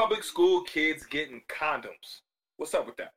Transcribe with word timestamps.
public 0.00 0.24
school 0.24 0.62
kids 0.62 1.04
getting 1.04 1.42
condoms. 1.46 2.22
What's 2.56 2.72
up 2.72 2.86
with 2.86 2.96
that? 2.96 3.12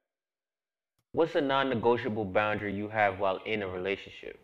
What's 1.13 1.33
a 1.35 1.39
non-negotiable 1.39 2.25
boundary 2.25 2.73
you 2.75 2.89
have 2.89 3.19
while 3.19 3.39
in 3.45 3.61
a 3.61 3.67
relationship? 3.69 4.37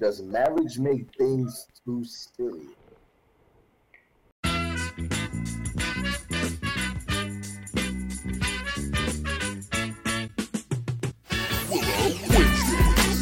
Does 0.00 0.22
marriage 0.22 0.78
make 0.78 1.14
things 1.18 1.66
too 1.84 2.02
silly? 2.02 2.68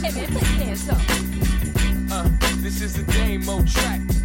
Hey 0.00 0.12
man, 0.14 0.32
put 0.32 0.42
your 0.42 0.60
hands. 0.62 0.88
Uh, 2.12 2.30
this 2.62 2.82
is 2.82 2.98
a 3.00 3.02
demo 3.06 3.64
track. 3.64 4.19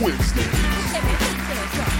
Hey 0.00 0.06
man, 0.06 0.16
put 0.16 1.36
your 1.36 1.58
hands 1.60 1.78
up. 1.78 1.90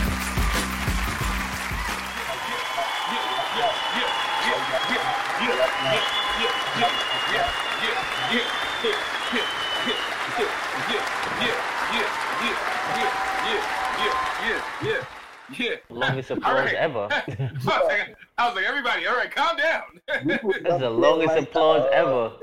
Yeah. 15.52 15.76
Longest 15.90 16.30
applause 16.30 16.54
right. 16.54 16.74
ever. 16.74 17.08
I 17.10 17.24
was 17.26 17.66
like- 17.66 18.16
I 18.38 18.46
was 18.46 18.54
like, 18.56 18.64
everybody, 18.64 19.06
all 19.06 19.16
right, 19.16 19.30
calm 19.30 19.58
down. 19.58 19.82
That's 20.06 20.80
the 20.80 20.88
longest 20.88 21.36
applause 21.36 21.86
ever. 21.92 22.08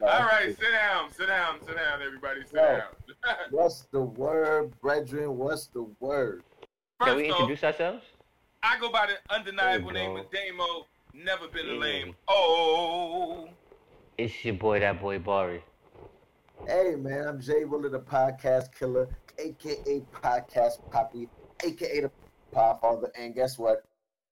all 0.00 0.24
right, 0.26 0.56
sit 0.58 0.72
down, 0.72 1.12
sit 1.12 1.28
down, 1.28 1.60
sit 1.64 1.76
down, 1.76 2.02
everybody, 2.02 2.40
sit 2.42 2.54
No. 2.54 2.62
down. 2.62 2.82
What's 3.50 3.82
the 3.90 4.00
word, 4.02 4.78
brethren? 4.80 5.36
What's 5.38 5.66
the 5.66 5.82
word? 6.00 6.42
Can 7.02 7.16
we 7.16 7.24
First 7.28 7.32
off, 7.34 7.40
introduce 7.40 7.64
ourselves? 7.64 8.04
I 8.62 8.78
go 8.78 8.90
by 8.90 9.06
the 9.06 9.34
undeniable 9.34 9.92
There 9.92 10.02
name 10.08 10.16
of 10.16 10.26
Damo. 10.30 10.86
Never 11.12 11.48
been 11.48 11.68
a 11.68 11.72
Yeah. 11.72 11.78
lame. 11.78 12.16
Oh, 12.28 13.48
It's 14.16 14.44
your 14.44 14.54
boy, 14.54 14.80
that 14.80 15.00
boy 15.00 15.18
Bari. 15.18 15.62
Hey 16.66 16.94
man, 16.96 17.26
I'm 17.28 17.40
Jay 17.40 17.64
Willer, 17.64 17.88
the 17.88 18.00
podcast 18.00 18.72
killer, 18.78 19.08
aka 19.38 20.00
Podcast 20.12 20.78
Poppy, 20.90 21.28
aka 21.64 22.00
the 22.00 22.10
Podfather. 22.54 23.10
And 23.18 23.34
guess 23.34 23.58
what? 23.58 23.84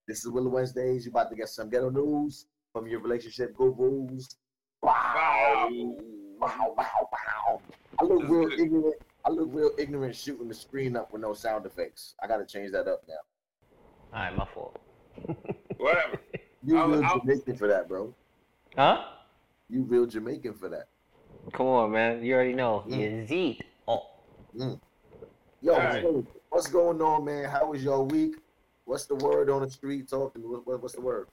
This 0.07 0.19
is 0.19 0.29
Willow 0.31 0.49
Wednesdays. 0.49 1.05
You're 1.05 1.11
about 1.11 1.29
to 1.31 1.35
get 1.35 1.49
some 1.49 1.69
ghetto 1.69 1.89
news 1.89 2.47
from 2.71 2.87
your 2.87 3.01
relationship 3.01 3.55
gurus. 3.55 4.35
Wow, 4.81 5.67
wow. 5.69 5.95
wow, 6.39 6.73
wow, 6.77 7.09
wow. 7.11 7.61
I 8.03 8.05
look 8.13 8.23
real 8.29 8.49
good. 8.49 8.59
ignorant. 8.59 8.95
I 9.25 9.29
look 9.29 9.49
real 9.51 9.71
ignorant 9.77 10.15
shooting 10.15 10.47
the 10.49 10.53
screen 10.53 10.97
up 10.97 11.13
with 11.13 11.21
no 11.21 11.33
sound 11.33 11.65
effects. 11.65 12.15
I 12.21 12.27
gotta 12.27 12.45
change 12.45 12.71
that 12.73 12.87
up 12.87 13.03
now. 13.07 13.15
Alright, 14.13 14.35
my 14.35 14.45
fault. 14.53 14.77
Whatever. 15.77 16.19
You 16.65 16.77
I'll- 16.77 16.89
real 16.89 17.03
I'll- 17.05 17.19
Jamaican 17.19 17.55
for 17.55 17.67
that, 17.67 17.87
bro. 17.87 18.13
Huh? 18.75 19.05
You 19.69 19.83
real 19.83 20.05
Jamaican 20.05 20.53
for 20.55 20.67
that. 20.69 20.87
Come 21.53 21.67
on, 21.67 21.91
man. 21.91 22.23
You 22.23 22.33
already 22.35 22.53
know. 22.53 22.83
Mm. 22.87 22.99
You 23.21 23.27
zeet. 23.27 23.63
Oh. 23.87 24.07
Yo, 25.61 25.73
Alright. 25.73 26.03
so 26.03 26.25
what's 26.49 26.67
going 26.67 27.01
on, 27.01 27.23
man? 27.25 27.45
How 27.49 27.65
was 27.71 27.83
your 27.83 28.03
week? 28.03 28.35
What's 28.85 29.05
the 29.05 29.15
word 29.15 29.49
on 29.49 29.61
the 29.61 29.69
street 29.69 30.09
talking? 30.09 30.41
What, 30.49 30.67
what, 30.67 30.81
what's 30.81 30.95
the 30.95 31.01
word? 31.01 31.27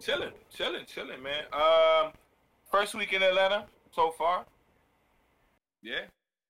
Chilling, 0.00 0.32
chilling, 0.54 0.84
chilling, 0.84 1.22
man. 1.22 1.44
Um, 1.52 2.12
first 2.70 2.94
week 2.94 3.14
in 3.14 3.22
Atlanta 3.22 3.64
so 3.92 4.10
far. 4.10 4.44
Yeah, 5.86 6.00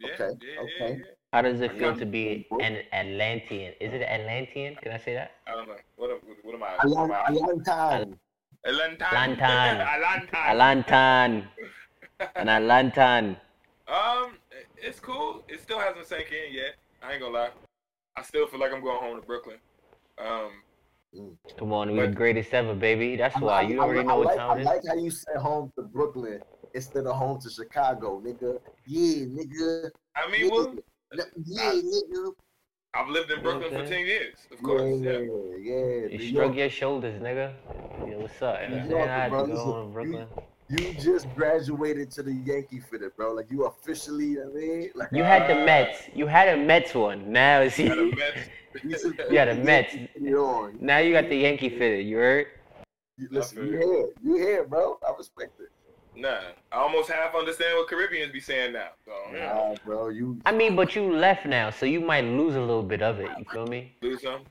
yeah, 0.01 0.09
Okay, 0.15 0.31
yeah, 0.41 0.61
okay. 0.61 0.73
yeah, 0.81 0.89
yeah. 0.89 1.05
How 1.33 1.43
does 1.43 1.61
it 1.61 1.73
feel 1.77 1.95
to 1.95 2.07
be 2.07 2.47
an 2.63 2.79
Atlantean? 2.95 3.73
Is 3.81 3.93
it 3.93 4.01
Atlantean? 4.01 4.77
Can 4.77 4.93
I 4.93 4.99
say 4.99 5.13
that? 5.13 5.33
I 5.47 5.51
don't 5.53 5.69
know. 5.69 5.77
What, 5.97 6.11
am- 6.11 6.21
what 6.43 6.55
am 6.55 6.63
I? 6.63 6.77
A 6.83 6.89
What 6.89 7.05
am 7.05 7.11
a 7.11 7.15
I? 7.15 7.31
long 7.31 7.61
time. 7.63 8.19
Atlantan. 8.67 9.37
Lantan. 9.37 9.75
Atlantan. 9.85 10.43
Alantan. 10.53 11.31
An 12.37 12.47
Alantan. 12.49 13.37
Um, 13.87 14.39
it's 14.79 14.99
cool. 14.99 15.45
It 15.49 15.61
still 15.61 15.79
hasn't 15.79 16.07
sank 16.07 16.33
in 16.33 16.55
yet. 16.55 16.77
I 17.03 17.13
ain't 17.13 17.21
gonna 17.21 17.35
lie. 17.35 17.51
I 18.17 18.23
still 18.23 18.47
feel 18.47 18.59
like 18.59 18.73
I'm 18.73 18.83
going 18.83 18.99
home 18.99 19.21
to 19.21 19.27
Brooklyn. 19.27 19.59
Um, 20.19 20.51
Come 21.59 21.73
on, 21.73 21.93
we 21.93 22.01
the 22.01 22.09
greatest 22.09 22.53
ever, 22.55 22.75
baby. 22.75 23.17
That's 23.17 23.39
why. 23.39 23.59
I- 23.61 23.63
You 23.63 23.81
I- 23.81 23.85
already 23.85 24.01
I 24.01 24.03
know 24.05 24.17
what 24.19 24.27
like, 24.29 24.37
time 24.37 24.59
I 24.61 24.63
like 24.63 24.83
how 24.89 24.95
you 24.95 25.11
said 25.11 25.37
home 25.37 25.71
to 25.77 25.83
Brooklyn 25.83 26.41
instead 26.75 27.07
of 27.07 27.17
home 27.17 27.41
to 27.41 27.51
Chicago, 27.51 28.21
nigga. 28.21 28.61
Yeah, 28.87 29.25
nigga. 29.27 29.91
I 30.17 30.29
Yeah, 30.39 30.49
mean, 30.49 30.51
well, 30.51 30.75
yeah 31.45 31.73
nigga. 31.73 32.33
I've 32.95 33.09
lived 33.09 33.31
in 33.31 33.39
You 33.39 33.43
know 33.43 33.59
what 33.59 33.61
Brooklyn 33.61 33.75
I'm 33.75 33.85
for 33.85 33.89
ten 33.89 34.07
years, 34.07 34.37
of 34.51 34.63
course. 34.63 34.83
yeah, 35.03 35.13
Yeah. 35.13 35.21
yeah. 35.59 36.07
You 36.09 36.19
New 36.19 36.29
shrug 36.33 36.55
your 36.57 36.71
shoulders, 36.71 37.21
nigga. 37.21 37.53
Yeah, 38.07 38.17
what's 38.17 38.41
up? 38.43 38.59
You 38.69 38.77
I'm 38.77 38.83
New 38.83 38.89
saying? 38.89 38.91
York, 38.91 39.11
I 39.11 39.23
had 39.25 39.31
bro, 39.31 39.45
to 39.45 39.47
go 39.47 39.53
listen, 39.55 39.73
to 39.87 39.93
Brooklyn. 39.93 40.29
you 40.69 40.95
just 40.95 41.33
graduated 41.35 42.11
to 42.13 42.23
the 42.23 42.33
Yankee 42.33 42.81
fitted, 42.81 43.15
bro. 43.17 43.33
Like 43.35 43.51
you 43.51 43.65
officially, 43.67 44.39
I 44.41 44.47
mean, 44.47 44.91
like 44.95 45.09
You 45.13 45.23
had 45.25 45.49
the 45.49 45.55
Uh, 45.63 45.65
Mets. 45.65 46.09
You 46.15 46.27
had 46.27 46.49
a 46.49 46.57
Mets 46.57 46.95
one. 46.95 47.33
Now 47.33 47.61
it's 47.61 47.79
Got 47.79 47.99
a 47.99 48.03
you. 48.03 48.13
Mets. 48.17 48.49
you 49.31 49.39
had 49.39 49.49
a 49.49 49.55
Mets. 49.55 49.95
You 50.21 50.39
on. 50.45 50.79
Now 50.81 50.99
you 50.99 51.13
got 51.13 51.29
the 51.29 51.37
Yankee 51.37 51.69
fitted. 51.71 52.07
You 52.07 52.17
heard? 52.17 52.47
You, 53.19 53.29
listen, 53.31 53.59
feel 53.59 53.67
you 53.67 53.73
you. 53.73 53.79
here, 53.79 54.07
you 54.23 54.37
here, 54.37 54.65
bro. 54.65 54.99
I 55.07 55.13
respect 55.17 55.61
it. 55.61 55.71
Nah, 56.17 56.41
I 56.73 56.77
almost 56.77 57.11
half 57.11 57.35
understand 57.35 57.77
what 57.77 57.89
Caribbeans 57.89 58.33
be 58.33 58.41
saying 58.41 58.73
now. 58.73 58.89
So 59.05 59.13
yeah, 59.35 59.53
Nah, 59.53 59.75
bro, 59.85 60.09
you. 60.09 60.41
I 60.47 60.53
mean, 60.53 60.75
but 60.75 60.97
you 60.97 61.13
left 61.15 61.45
now, 61.45 61.69
so 61.71 61.85
you 61.85 62.01
might 62.01 62.25
lose 62.25 62.55
a 62.57 62.61
little 62.61 62.83
bit 62.83 63.03
of 63.03 63.21
it. 63.21 63.29
You 63.39 63.45
feel 63.45 63.67
me? 63.67 63.95
lose 64.01 64.23
some. 64.23 64.43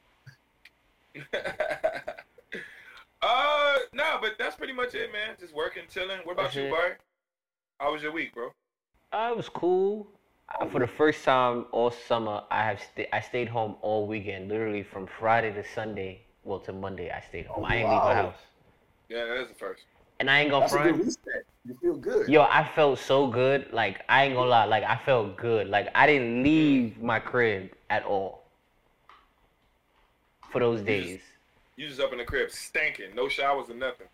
uh, 3.21 3.77
no, 3.93 4.17
but 4.21 4.35
that's 4.37 4.55
pretty 4.55 4.73
much 4.73 4.93
it, 4.93 5.11
man. 5.11 5.35
Just 5.39 5.55
working, 5.55 5.83
chilling. 5.89 6.19
What 6.23 6.33
about 6.33 6.43
That's 6.43 6.55
you, 6.57 6.63
it. 6.63 6.71
Barry? 6.71 6.95
How 7.79 7.93
was 7.93 8.01
your 8.03 8.11
week, 8.11 8.33
bro? 8.33 8.49
Uh, 9.11 9.29
it 9.31 9.37
was 9.37 9.49
cool. 9.49 10.07
Uh, 10.59 10.67
For 10.67 10.79
the 10.79 10.87
first 10.87 11.23
time 11.23 11.65
all 11.71 11.89
summer, 11.89 12.43
I 12.51 12.63
have 12.63 12.79
sta- 12.79 13.09
I 13.11 13.21
stayed 13.21 13.47
home 13.49 13.77
all 13.81 14.05
weekend, 14.07 14.49
literally 14.49 14.83
from 14.83 15.07
Friday 15.07 15.51
to 15.53 15.63
Sunday. 15.73 16.21
Well, 16.43 16.59
to 16.59 16.73
Monday, 16.73 17.09
I 17.09 17.21
stayed 17.27 17.47
home. 17.47 17.65
I 17.65 17.77
ain't 17.77 17.89
leave 17.89 18.03
my 18.03 18.13
house, 18.13 18.35
Yeah, 19.09 19.25
that 19.25 19.37
is 19.37 19.47
the 19.47 19.55
first. 19.55 19.83
and 20.19 20.29
I 20.29 20.41
ain't 20.41 20.51
gonna 20.51 20.61
That's 20.61 20.73
a 20.73 20.77
good 20.77 20.95
front. 20.95 21.45
Reset. 21.65 21.81
You 21.83 21.93
feel 21.93 21.97
good. 21.99 22.27
Yo, 22.29 22.41
I 22.43 22.63
felt 22.75 22.99
so 22.99 23.27
good. 23.27 23.71
Like 23.73 24.01
I 24.09 24.25
ain't 24.25 24.35
gonna 24.35 24.49
lie. 24.49 24.65
Like 24.65 24.83
I 24.83 24.97
felt 25.05 25.37
good. 25.37 25.67
Like 25.67 25.89
I 25.95 26.07
didn't 26.07 26.43
leave 26.43 27.01
my 27.01 27.19
crib 27.19 27.71
at 27.89 28.03
all 28.05 28.43
for 30.51 30.59
those 30.59 30.79
You 30.81 30.85
just- 30.85 31.07
days. 31.07 31.21
You 31.77 31.87
just 31.89 31.99
up 31.99 32.13
in 32.13 32.19
the 32.19 32.23
crib, 32.23 32.51
stinking, 32.51 33.13
no 33.15 33.27
showers 33.27 33.69
or 33.69 33.73
nothing. 33.73 34.07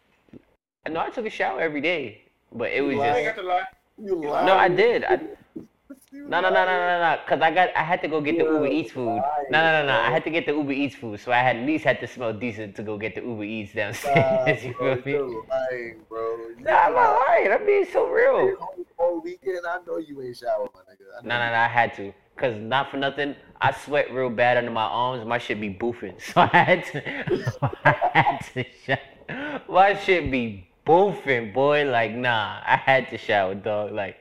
I 0.86 0.90
know 0.90 1.00
I 1.02 1.12
took 1.12 1.28
a 1.28 1.30
shower 1.30 1.62
every 1.62 1.80
day, 1.82 2.24
but 2.52 2.72
it 2.72 2.82
was 2.82 2.96
You 2.96 3.04
ain't 3.04 3.24
just 3.26 3.36
got 3.36 3.42
to 3.44 3.48
lie. 3.48 3.64
You 4.00 4.16
No, 4.20 4.30
lying. 4.32 4.46
no. 4.48 4.54
I 4.58 4.68
did. 4.68 5.04
I, 5.04 5.20
You 5.56 5.68
No, 6.14 6.42
no, 6.42 6.50
no, 6.50 6.66
no, 6.66 6.66
no, 6.66 7.00
no. 7.00 7.18
Cause 7.28 7.42
I 7.42 7.52
got, 7.52 7.70
I 7.76 7.84
had 7.84 8.02
to 8.02 8.08
go 8.08 8.22
get 8.22 8.38
the 8.38 8.44
Uber 8.44 8.68
Eats 8.68 8.92
food. 8.92 9.22
No, 9.50 9.60
no, 9.62 9.82
no, 9.82 9.88
no. 9.88 9.94
I 9.94 10.10
had 10.10 10.24
to 10.26 10.30
get 10.30 10.46
the 10.46 10.54
Uber 10.54 10.72
Eats 10.72 10.96
food, 10.96 11.20
so 11.20 11.32
I 11.32 11.38
had 11.38 11.58
at 11.58 11.66
least 11.66 11.84
had 11.84 12.00
to 12.02 12.08
smell 12.08 12.34
decent 12.34 12.76
to 12.76 12.84
go 12.84 12.98
get 12.98 13.16
the 13.16 13.22
Uber 13.22 13.44
Eats 13.44 13.74
downstairs. 13.74 14.64
you 14.66 14.74
feel 14.74 15.28
me? 15.28 15.40
lying, 15.50 16.02
bro. 16.08 16.38
Nah, 16.60 16.72
I'm 16.72 16.94
not 16.94 17.20
lying. 17.28 17.52
I'm 17.52 17.66
being 17.66 17.86
so 17.92 18.08
real. 18.08 18.56
all 18.98 19.22
weekend. 19.22 19.60
I 19.68 19.80
know 19.86 19.98
you 19.98 20.22
ain't 20.22 20.38
showered, 20.38 20.70
my 20.74 20.82
nigga. 20.82 21.24
No, 21.24 21.40
no, 21.40 21.52
no. 21.52 21.58
I 21.58 21.68
had 21.68 21.94
to, 21.96 22.14
cause 22.36 22.56
not 22.58 22.92
for 22.92 22.98
nothing. 22.98 23.36
I 23.60 23.72
sweat 23.74 24.14
real 24.14 24.30
bad 24.30 24.58
under 24.58 24.72
my 24.72 24.84
arms. 24.84 25.26
My 25.26 25.38
shit 25.38 25.60
be 25.60 25.74
boofing, 25.74 26.22
so 26.34 26.42
I 26.42 26.58
had 26.58 26.86
to. 26.86 27.70
I 27.86 27.96
had 28.14 28.46
to 28.54 28.66
shower. 28.86 29.62
My 29.70 29.96
shit 29.96 30.32
be 30.32 30.68
boofing, 30.86 31.54
boy. 31.54 31.90
Like, 31.90 32.14
nah. 32.14 32.62
I 32.66 32.76
had 32.78 33.10
to 33.10 33.18
shower, 33.18 33.56
dog. 33.56 33.92
Like, 33.92 34.18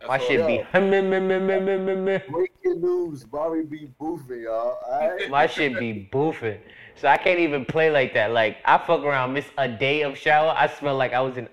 That's 0.00 0.08
my 0.08 0.18
shit 0.18 0.46
be. 0.46 0.62
Breaking 2.30 2.80
news, 2.80 3.24
Barry 3.24 3.64
be 3.64 3.90
boofing, 4.00 4.44
y'all. 4.44 4.78
All 4.90 5.10
right. 5.14 5.28
My 5.30 5.46
shit 5.46 5.78
be 5.78 6.08
boofing. 6.12 6.58
So 6.94 7.08
I 7.08 7.16
can't 7.16 7.40
even 7.40 7.64
play 7.64 7.90
like 7.90 8.14
that. 8.14 8.32
Like 8.32 8.58
I 8.64 8.78
fuck 8.78 9.02
around, 9.02 9.32
miss 9.32 9.46
a 9.56 9.68
day 9.68 10.02
of 10.02 10.16
shower. 10.16 10.54
I 10.56 10.68
smell 10.68 10.96
like 10.96 11.12
I 11.12 11.20
was 11.20 11.36
in 11.36 11.48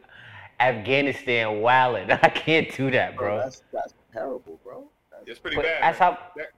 Afghanistan 0.59 1.61
wilding. 1.61 2.11
I 2.23 2.29
can't 2.29 2.71
do 2.75 2.91
that, 2.91 3.15
Bro, 3.15 3.27
bro. 3.27 3.37
that's 3.39 3.63
that's 3.73 3.93
terrible, 4.13 4.59
bro. 4.63 4.85
That's, 5.11 5.23
It's 5.27 5.39
pretty 5.39 5.57
bad. 5.57 5.81
that's 5.81 5.99
man. 5.99 6.13
how. 6.13 6.19
That- 6.35 6.51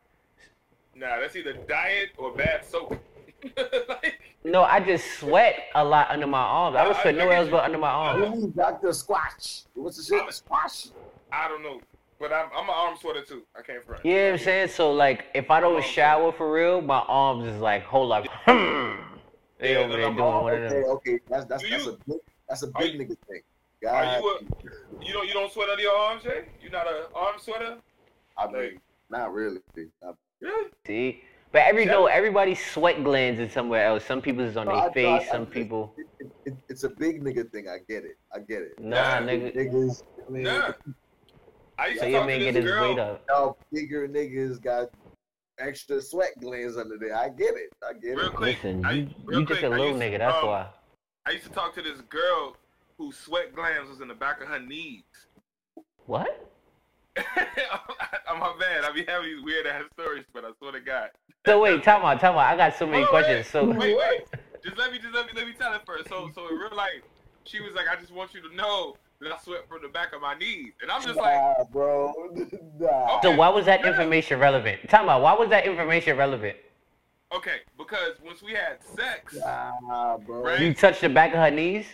nah, 0.95 1.19
that's 1.19 1.35
either 1.35 1.53
diet 1.53 2.09
or 2.17 2.33
bad 2.33 2.65
soap. 2.65 2.97
like, 3.89 4.19
No, 4.43 4.63
I 4.63 4.79
just 4.79 5.19
sweat 5.19 5.55
a 5.75 5.83
lot 5.83 6.09
under 6.09 6.27
my 6.27 6.39
arms. 6.41 6.75
I 6.75 6.83
don't 6.83 6.97
sweat 7.01 7.15
nowhere 7.15 7.37
else 7.37 7.49
but 7.49 7.63
under 7.63 7.77
my 7.77 7.89
arms. 7.89 8.41
do 8.41 8.47
Doctor 8.55 8.91
Squash? 8.93 9.63
What's 9.73 9.97
the 9.97 10.03
shit? 10.03 10.33
Squash. 10.33 10.87
I 11.31 11.47
don't 11.47 11.61
know, 11.63 11.81
but 12.19 12.31
I'm 12.31 12.47
I'm 12.55 12.63
an 12.69 12.75
arm 12.75 12.95
sweater 12.99 13.21
too. 13.23 13.43
I 13.57 13.61
can't 13.61 13.83
front. 13.85 14.05
You 14.05 14.13
know 14.15 14.23
what 14.25 14.31
I'm 14.33 14.37
saying? 14.39 14.67
So 14.69 14.91
like, 14.93 15.25
if 15.33 15.51
I 15.51 15.59
don't 15.59 15.83
shower 15.83 16.31
for 16.31 16.51
real, 16.51 16.81
my 16.81 16.99
arms 17.07 17.45
is 17.45 17.59
like, 17.61 17.83
hold 17.83 18.11
up. 18.11 18.25
They 19.59 19.71
Yeah, 19.73 19.79
over 19.79 19.93
there 19.93 20.01
doing 20.13 20.17
one 20.17 20.53
of 20.53 20.59
okay, 20.59 20.69
them. 20.69 20.83
okay. 20.85 21.19
That's 21.27 21.45
that's 21.45 21.63
Do 21.63 21.69
that's 21.71 21.85
you- 21.85 21.91
a 21.93 21.97
big 22.07 22.17
That's 22.47 22.61
a 22.61 22.67
big 22.77 22.93
you- 22.93 22.99
nigga 22.99 23.17
thing. 23.27 23.41
Are 23.89 24.19
you 24.19 24.37
a, 24.39 25.03
you 25.05 25.13
don't 25.13 25.27
you 25.27 25.33
don't 25.33 25.51
sweat 25.51 25.69
under 25.69 25.81
your 25.81 25.95
arms, 25.97 26.21
Jay? 26.23 26.45
You 26.61 26.69
not 26.69 26.87
an 26.87 27.05
arm 27.15 27.35
sweater? 27.39 27.77
I 28.37 28.47
mean, 28.51 28.79
not 29.09 29.33
really. 29.33 29.59
I, 30.03 30.11
Really? 30.39 30.69
See, 30.85 31.23
but 31.51 31.63
every 31.63 31.85
no, 31.85 32.05
everybody's 32.05 32.63
sweat 32.63 33.03
glands 33.03 33.39
is 33.39 33.51
somewhere 33.51 33.83
else. 33.87 34.05
Some 34.05 34.21
people's 34.21 34.51
is 34.51 34.57
on 34.57 34.67
No, 34.67 34.73
their 34.75 34.83
I- 34.83 34.87
I- 34.87 34.93
face. 34.93 35.27
I- 35.27 35.31
Some 35.31 35.47
people, 35.47 35.95
it, 35.97 36.05
it, 36.19 36.31
it, 36.45 36.53
it's 36.69 36.83
a 36.83 36.89
big 36.89 37.23
nigga 37.23 37.51
thing. 37.51 37.67
I 37.67 37.77
get 37.91 38.05
it. 38.05 38.17
I 38.31 38.37
get 38.39 38.61
it. 38.61 38.79
nah, 38.79 38.95
Yeah. 38.95 39.21
nigga. 39.21 39.55
Niggas, 39.55 40.03
I 40.27 40.29
mean, 40.31 40.43
Nah. 40.43 40.73
I 41.79 41.87
used 41.87 41.99
So 41.99 42.05
to 42.05 42.11
your 42.11 42.19
talk 42.21 42.27
man 42.27 42.39
to 42.39 42.45
get 42.45 42.53
this 42.55 42.63
his 42.63 42.71
girl. 42.71 42.81
weight 42.89 42.99
up. 42.99 43.23
y'all 43.29 43.57
bigger 43.71 44.07
niggas 44.07 44.61
got 44.61 44.87
extra 45.59 46.01
sweat 46.01 46.31
glands 46.39 46.77
under 46.77 46.97
there. 46.97 47.15
I 47.15 47.29
get 47.29 47.55
it. 47.55 47.69
I 47.87 47.93
get 47.93 48.15
Real 48.17 48.27
it. 48.27 48.33
quick, 48.33 48.63
Listen, 48.63 48.85
I- 48.85 48.91
you, 48.91 49.09
real 49.25 49.39
you 49.41 49.45
just 49.45 49.59
quick, 49.59 49.63
a 49.71 49.73
I 49.73 49.77
little 49.77 49.87
used 49.89 49.99
to, 50.01 50.09
nigga. 50.09 50.17
That's 50.19 50.37
um, 50.43 50.47
why. 50.47 50.67
I 51.25 51.31
used 51.31 51.43
to 51.45 51.51
talk 51.51 51.75
to 51.75 51.81
this 51.81 52.01
girl 52.01 52.55
whose 52.97 53.17
sweat 53.17 53.53
glands 53.53 53.89
was 53.89 54.01
in 54.01 54.07
the 54.07 54.13
back 54.15 54.41
of 54.41 54.47
her 54.47 54.59
knees. 54.59 55.03
What? 56.05 56.47
I'm 57.17 57.25
my 58.39 58.53
bad. 58.59 58.83
I 58.85 58.91
be 58.93 59.03
having 59.07 59.29
these 59.35 59.43
weird 59.43 59.65
ass 59.67 59.83
stories, 59.93 60.23
but 60.33 60.45
I 60.45 60.51
swear 60.59 60.71
to 60.73 60.79
God. 60.79 61.09
So 61.45 61.59
wait, 61.61 61.83
time 61.83 62.03
out, 62.05 62.19
time 62.19 62.33
out. 62.33 62.39
I 62.39 62.55
got 62.57 62.75
so 62.75 62.85
many 62.85 63.03
Hold 63.03 63.15
on, 63.15 63.23
questions. 63.23 63.47
So 63.47 63.65
Wait, 63.65 63.97
wait. 63.97 64.21
Just 64.63 64.77
let 64.77 64.91
me 64.91 64.97
just 64.99 65.13
let 65.13 65.25
me 65.27 65.31
let 65.35 65.47
me 65.47 65.53
tell 65.57 65.73
it 65.73 65.81
first. 65.85 66.09
So 66.09 66.29
so 66.35 66.47
in 66.49 66.55
real 66.55 66.75
life, 66.75 67.01
she 67.45 67.61
was 67.61 67.73
like, 67.73 67.85
I 67.87 67.95
just 67.99 68.11
want 68.11 68.33
you 68.33 68.41
to 68.41 68.53
know 68.55 68.95
that 69.21 69.31
I 69.31 69.37
sweat 69.43 69.67
from 69.67 69.81
the 69.81 69.89
back 69.89 70.13
of 70.13 70.21
my 70.21 70.35
knees. 70.37 70.73
And 70.81 70.91
I'm 70.91 71.01
just 71.01 71.17
like, 71.17 71.39
bro. 71.71 72.13
Nah. 72.79 73.19
So 73.21 73.35
why 73.35 73.49
was 73.49 73.65
that 73.65 73.81
Yeah. 73.81 73.87
information 73.89 74.39
relevant? 74.39 74.87
Time 74.89 75.09
out. 75.09 75.21
Why 75.21 75.33
was 75.33 75.49
that 75.49 75.65
information 75.65 76.17
relevant? 76.17 76.57
okay, 77.35 77.57
because 77.77 78.13
once 78.23 78.41
we 78.41 78.53
had 78.53 78.77
sex, 78.95 79.35
Nah, 79.35 80.17
bro. 80.17 80.43
Right. 80.43 80.59
You 80.61 80.73
touched 80.73 81.01
the 81.01 81.09
back 81.09 81.33
of 81.33 81.39
her 81.39 81.51
knees. 81.51 81.85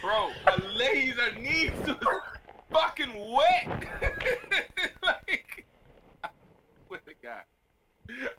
bro, 0.00 0.30
her 0.46 0.68
legs, 0.76 1.16
her 1.18 1.40
knees 1.40 1.72
was 1.86 1.96
fucking 2.70 3.12
wet. 3.32 3.88
like, 5.02 5.66
with 6.88 7.04
the 7.06 7.14
guy. 7.22 7.40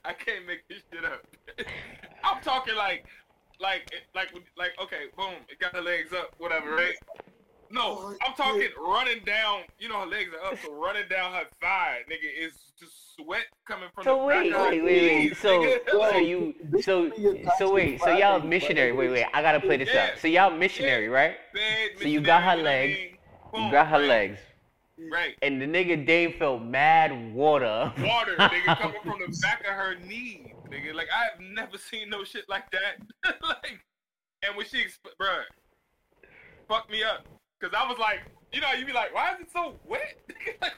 I 0.05 0.13
can't 0.13 0.45
make 0.47 0.65
this 0.69 0.81
shit 0.93 1.03
up. 1.03 1.21
I'm 2.23 2.41
talking 2.41 2.75
like, 2.75 3.05
like, 3.59 3.91
like, 4.15 4.29
like, 4.57 4.71
okay, 4.81 5.05
boom, 5.17 5.33
it 5.49 5.59
got 5.59 5.73
her 5.75 5.81
legs 5.81 6.13
up, 6.13 6.33
whatever, 6.37 6.73
right? 6.75 6.95
No, 7.71 8.15
I'm 8.25 8.33
talking 8.33 8.67
running 8.79 9.23
down. 9.25 9.61
You 9.77 9.89
know, 9.89 9.99
her 10.01 10.05
legs 10.07 10.31
are 10.33 10.51
up, 10.53 10.59
so 10.63 10.73
running 10.73 11.07
down 11.09 11.33
her 11.33 11.43
thigh, 11.61 11.99
nigga, 12.09 12.45
is 12.47 12.53
just 12.79 13.15
sweat 13.15 13.45
coming 13.67 13.89
from 13.93 14.05
So 14.05 14.17
the 14.17 14.23
wait, 14.23 14.51
back 14.51 14.71
wait, 14.71 14.83
wait, 14.83 15.01
wait. 15.29 15.37
So, 15.37 15.61
nigga. 15.61 15.79
so 16.09 16.17
you, 16.17 16.53
so, 16.81 17.11
so 17.59 17.73
wait, 17.73 17.99
so 18.01 18.09
y'all 18.17 18.39
missionary. 18.41 18.91
Wait, 18.91 19.09
wait. 19.11 19.25
I 19.33 19.41
gotta 19.41 19.59
play 19.59 19.77
this 19.77 19.89
Yeah. 19.93 20.05
up. 20.13 20.19
So 20.19 20.27
y'all 20.27 20.49
missionary, 20.55 21.09
right? 21.09 21.35
bed, 21.53 21.91
So 22.01 22.07
you 22.07 22.21
got 22.21 22.43
her 22.43 22.55
legs, 22.55 22.97
you 22.97 23.05
You 23.05 23.11
what 23.51 23.59
I 23.59 23.61
mean? 23.63 23.71
got 23.71 23.87
her 23.87 23.97
Boom, 23.99 24.07
legs, 24.07 24.39
Right. 24.97 25.11
right. 25.11 25.35
and 25.43 25.61
the 25.61 25.65
nigga 25.65 26.05
Dave 26.05 26.35
felt 26.35 26.63
mad 26.63 27.33
water. 27.33 27.93
water, 27.99 28.35
nigga, 28.37 28.77
coming 28.79 29.01
from 29.03 29.19
the 29.19 29.37
back 29.43 29.61
of 29.61 29.73
her 29.75 29.95
knee, 29.95 30.53
nigga. 30.71 30.93
Like 30.95 31.07
I've 31.15 31.39
never 31.39 31.77
seen 31.77 32.09
no 32.09 32.23
shit 32.23 32.49
like 32.49 32.65
that. 32.71 32.95
like, 33.43 33.79
and 34.43 34.55
when 34.55 34.65
she, 34.65 34.77
exp- 34.77 35.15
bruh, 35.21 35.43
fucked 36.67 36.89
me 36.91 37.03
up, 37.03 37.27
cause 37.61 37.71
I 37.75 37.87
was 37.87 37.97
like, 37.99 38.19
you 38.51 38.61
know, 38.61 38.71
you 38.73 38.85
be 38.85 38.93
like, 38.93 39.13
why 39.13 39.33
is 39.33 39.41
it 39.41 39.51
so 39.51 39.75
wet? 39.85 40.17
like, 40.61 40.73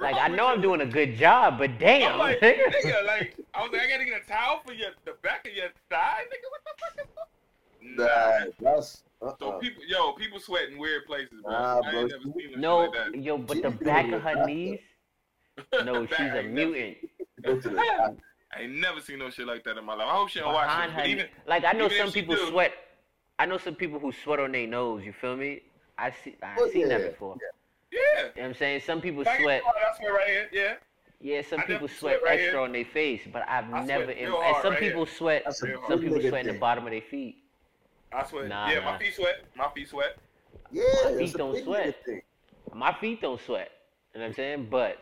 Like 0.00 0.16
I 0.16 0.28
know 0.28 0.46
I'm 0.48 0.60
doing 0.60 0.80
a 0.80 0.86
good 0.86 1.16
job, 1.16 1.58
but 1.58 1.78
damn. 1.78 2.12
I'm 2.12 2.18
like, 2.18 2.40
nigga, 2.42 3.06
like 3.06 3.36
I 3.54 3.62
was 3.62 3.72
like, 3.72 3.82
I 3.82 3.88
gotta 3.88 4.04
get 4.04 4.22
a 4.22 4.28
towel 4.28 4.60
for 4.66 4.72
your 4.72 4.90
the 5.04 5.12
back 5.22 5.46
of 5.46 5.54
your 5.54 5.68
thigh, 5.90 6.22
nigga. 6.26 6.48
What 6.50 6.62
the 6.64 6.74
fuck 6.80 7.08
is 7.08 7.96
that? 7.96 8.60
Nah, 8.62 8.72
that's. 8.76 9.02
So 9.20 9.36
Uh-uh. 9.40 9.58
people, 9.58 9.82
yo, 9.86 10.12
people 10.12 10.38
sweat 10.38 10.68
in 10.70 10.76
weird 10.78 11.06
places, 11.06 11.40
bro. 11.42 11.52
Nah, 11.52 11.78
I 11.82 11.90
bro. 11.90 12.00
ain't 12.00 12.10
never 12.10 12.22
seen 12.38 12.60
no, 12.60 12.86
no, 12.86 12.92
shit 12.92 13.12
like 13.16 13.24
yo, 13.24 13.38
but 13.38 13.62
the 13.62 13.70
back 13.70 14.12
of 14.12 14.20
her 14.22 14.44
knees. 14.46 14.80
that. 15.70 15.84
No, 15.86 16.04
she's 16.06 16.14
I 16.18 16.24
a 16.24 16.38
ain't 16.40 16.50
never- 16.50 16.70
mutant. 16.70 16.96
Go 17.42 17.60
to 17.60 17.68
the 17.68 17.74
top. 17.76 18.16
I 18.56 18.62
ain't 18.62 18.72
never 18.74 19.00
seen 19.00 19.18
no 19.20 19.30
shit 19.30 19.46
like 19.46 19.64
that 19.64 19.78
in 19.78 19.84
my 19.84 19.94
life. 19.94 20.08
I 20.08 20.14
hope 20.16 20.28
she 20.28 20.40
don't 20.40 20.52
watch 20.52 20.66
Behind 20.66 20.90
it. 20.90 20.94
her, 20.94 21.00
But 21.00 21.08
even, 21.08 21.26
like 21.46 21.64
I 21.64 21.72
know 21.72 21.88
some 21.88 22.10
people 22.12 22.34
do- 22.34 22.48
sweat. 22.48 22.72
I 23.38 23.46
know 23.46 23.58
some 23.58 23.74
people 23.76 23.98
who 23.98 24.12
sweat 24.12 24.40
on 24.40 24.52
their 24.52 24.66
nose. 24.66 25.04
You 25.04 25.12
feel 25.12 25.36
me? 25.36 25.62
I 25.98 26.10
see. 26.24 26.36
I 26.42 26.56
Oh, 26.58 26.68
seen 26.70 26.88
that 26.88 27.10
before. 27.10 27.36
yeah. 27.40 27.48
You 27.92 27.98
know 28.24 28.30
what 28.34 28.44
I'm 28.44 28.54
saying? 28.54 28.80
Some 28.80 29.00
people 29.00 29.24
Back 29.24 29.40
sweat. 29.40 29.62
Florida, 29.62 29.86
I 29.92 29.96
swear 29.98 30.12
right 30.14 30.26
here. 30.26 30.48
Yeah. 30.52 30.74
Yeah, 31.20 31.42
some 31.42 31.60
I 31.60 31.64
people 31.64 31.88
sweat 31.88 32.18
sweat 32.18 32.22
right 32.24 32.32
extra 32.40 32.52
here. 32.52 32.60
on 32.60 32.72
their 32.72 32.84
face, 32.84 33.22
but 33.32 33.48
I've 33.48 33.72
I 33.72 33.82
never. 33.84 34.04
sweat 34.04 34.16
and 34.18 34.28
real 34.28 34.58
some 34.62 34.72
right 34.72 34.80
people 34.80 35.06
sweat. 35.06 35.42
That's 35.44 35.62
a 35.62 35.66
Real 35.66 35.80
Some 35.88 36.00
big 36.00 36.08
people 36.12 36.28
sweat 36.28 36.46
in 36.46 36.52
the 36.54 36.60
bottom 36.60 36.84
of 36.84 36.90
their 36.90 37.00
feet. 37.00 37.36
I 38.12 38.24
sweat. 38.26 38.48
Nah, 38.48 38.68
yeah, 38.70 38.80
nah. 38.80 38.92
my 38.92 38.98
feet 38.98 39.14
sweat. 39.14 39.42
My 39.56 39.68
feet 39.74 39.88
sweat. 39.88 40.16
Yeah, 40.70 40.82
My 41.04 41.16
feet 41.16 41.36
don't 41.36 41.62
sweat. 41.64 42.04
thing. 42.04 42.22
My 42.74 42.92
feet 42.92 43.20
don't 43.22 43.40
sweat. 43.40 43.70
You 44.12 44.20
know 44.20 44.24
what 44.26 44.28
I'm 44.30 44.34
saying? 44.34 44.68
But 44.70 44.98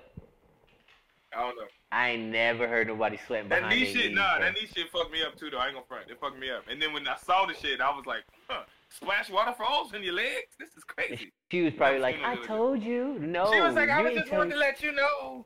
I 1.36 1.40
don't 1.40 1.56
know. 1.56 1.64
I 1.90 2.10
ain't 2.10 2.30
never 2.30 2.68
heard 2.68 2.86
nobody 2.86 3.18
sweating 3.26 3.48
That 3.48 3.60
behind 3.62 3.80
knee 3.80 3.84
their 3.92 3.94
shit, 4.02 4.06
knees, 4.10 4.16
nah, 4.16 4.36
bro. 4.38 4.46
that 4.46 4.54
knee 4.54 4.66
shit 4.74 4.90
fucked 4.90 5.12
me 5.12 5.22
up 5.22 5.36
too, 5.36 5.50
though. 5.50 5.58
I 5.58 5.66
ain't 5.66 5.74
gonna 5.74 5.86
front. 5.86 6.10
It 6.10 6.18
fucked 6.20 6.38
me 6.38 6.50
up. 6.50 6.64
And 6.70 6.80
then 6.80 6.92
when 6.92 7.06
I 7.06 7.16
saw 7.16 7.46
the 7.46 7.54
shit, 7.54 7.80
I 7.80 7.90
was 7.90 8.06
like, 8.06 8.22
huh, 8.48 8.62
splash 8.94 9.30
waterfalls 9.30 9.94
in 9.94 10.02
your 10.02 10.14
legs? 10.14 10.54
This 10.58 10.70
is 10.76 10.84
crazy. 10.84 11.32
She 11.50 11.60
was 11.60 11.74
probably 11.74 11.98
like, 11.98 12.16
"I 12.24 12.36
told 12.46 12.82
you." 12.82 13.18
No, 13.18 13.52
she 13.52 13.60
was 13.60 13.74
like, 13.74 13.90
I 13.90 14.00
was 14.00 14.14
just 14.14 14.28
tell 14.28 14.38
wanting 14.38 14.52
to 14.52 14.58
let 14.58 14.82
you 14.82 14.92
know. 14.92 15.44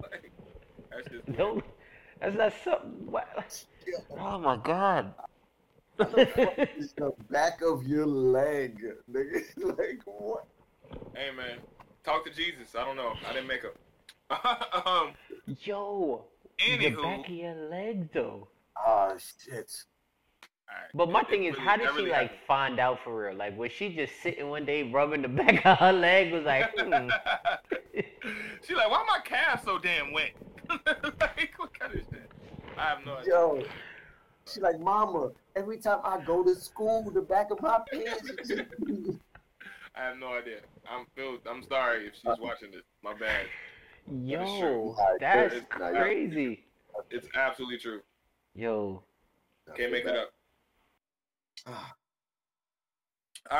like, 0.00 0.30
that's 0.90 1.08
just 1.08 1.26
No, 1.36 1.60
that's 2.20 2.36
not 2.36 2.52
something. 2.62 3.10
What? 3.10 3.64
Oh 4.20 4.38
my 4.38 4.56
god. 4.56 5.14
It's 5.98 6.92
the 6.92 7.12
back 7.28 7.60
of 7.62 7.82
your 7.84 8.06
leg, 8.06 8.80
nigga. 9.10 9.42
like 9.78 10.00
what? 10.04 10.44
Hey, 11.16 11.30
man. 11.36 11.58
Talk 12.04 12.24
to 12.24 12.30
Jesus. 12.32 12.76
I 12.76 12.84
don't 12.84 12.96
know. 12.96 13.14
I 13.28 13.32
didn't 13.32 13.48
make 13.48 13.64
up. 13.64 14.86
um, 14.86 15.12
Yo, 15.62 16.24
the 16.58 16.90
back 16.90 17.28
of 17.28 17.34
your 17.34 17.54
leg 17.54 18.12
though. 18.12 18.48
Oh 18.86 19.16
shit. 19.18 19.84
Alright. 20.70 20.90
But 20.94 21.10
my 21.10 21.20
It- 21.20 21.28
thing 21.28 21.44
it 21.44 21.48
is, 21.48 21.54
really- 21.54 21.66
how 21.66 21.76
did 21.76 21.88
she 21.90 21.96
really 21.96 22.10
like 22.10 22.20
happened. 22.22 22.40
find 22.46 22.78
out 22.80 22.98
for 23.04 23.24
real? 23.26 23.34
Like, 23.34 23.56
was 23.56 23.72
she 23.72 23.94
just 23.94 24.12
sitting 24.22 24.48
one 24.50 24.64
day 24.64 24.82
rubbing 24.90 25.22
the 25.22 25.28
back 25.40 25.64
of 25.64 25.78
her 25.78 25.92
leg? 25.92 26.32
Was 26.32 26.44
like, 26.44 26.70
hmm. 26.78 27.08
she 28.66 28.74
like, 28.74 28.90
why 28.90 29.04
my 29.06 29.20
calf 29.24 29.64
so 29.64 29.78
damn 29.78 30.12
wet? 30.12 30.32
like, 30.70 31.52
what 31.56 31.78
kind 31.78 31.94
of 31.94 32.00
shit? 32.00 32.30
I 32.76 32.82
have 32.82 33.04
no 33.04 33.16
idea. 33.16 33.32
Yo. 33.34 33.62
She 34.46 34.60
like, 34.60 34.78
Mama, 34.80 35.30
every 35.56 35.76
time 35.78 35.98
I 36.04 36.20
go 36.24 36.42
to 36.42 36.54
school, 36.54 37.10
the 37.10 37.20
back 37.20 37.50
of 37.50 37.60
my 37.60 37.80
pants. 37.92 38.50
I 39.94 40.00
have 40.02 40.18
no 40.18 40.28
idea. 40.34 40.60
I'm 40.90 41.06
Phil. 41.14 41.38
I'm 41.50 41.62
sorry 41.68 42.06
if 42.06 42.14
she's 42.14 42.38
watching 42.38 42.70
this. 42.70 42.82
My 43.02 43.14
bad. 43.14 43.46
yo, 44.10 44.58
true. 44.60 44.96
that's 45.20 45.54
It's- 45.54 45.78
nah, 45.78 45.90
yeah. 45.90 46.00
crazy. 46.02 46.64
It's 47.10 47.26
absolutely 47.34 47.78
true. 47.78 48.00
Yo, 48.54 49.02
Can't 49.76 49.92
make 49.92 50.04
it 50.04 50.16
up. 50.16 50.30
All 51.66 51.74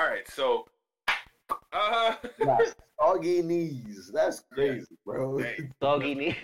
right, 0.07 0.29
so 0.31 0.67
uh, 1.73 2.15
Nah, 2.41 2.59
soggy 3.01 3.43
knees. 3.43 4.11
That's 4.13 4.43
crazy, 4.53 4.97
bro. 5.05 5.39
hey, 5.39 5.71
soggy 5.83 6.15
knee. 6.15 6.37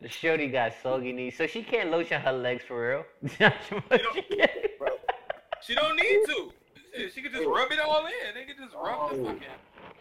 The 0.00 0.08
shorty 0.08 0.48
got 0.48 0.72
soggy 0.82 1.12
knees, 1.12 1.36
so 1.36 1.46
she 1.46 1.62
can't 1.62 1.90
lotion 1.90 2.20
her 2.20 2.32
legs 2.32 2.64
for 2.66 2.88
real. 2.90 3.04
she 5.62 5.74
don't 5.74 5.96
need 5.96 6.20
to. 6.26 6.52
She 7.12 7.22
could 7.22 7.32
just 7.32 7.46
rub 7.46 7.72
it 7.72 7.80
all 7.80 8.06
in. 8.06 8.34
They 8.34 8.44
could 8.44 8.56
just 8.62 8.74
rub 8.74 9.10
the 9.10 9.16
Oh. 9.16 9.24
fucking, 9.24 9.42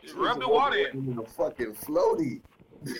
just 0.01 0.15
rub 0.15 0.39
the 0.39 0.47
water 0.49 0.77
in. 0.77 1.13
in. 1.13 1.17
a 1.19 1.25
fucking 1.25 1.73
floaty. 1.75 2.41
now 2.85 2.91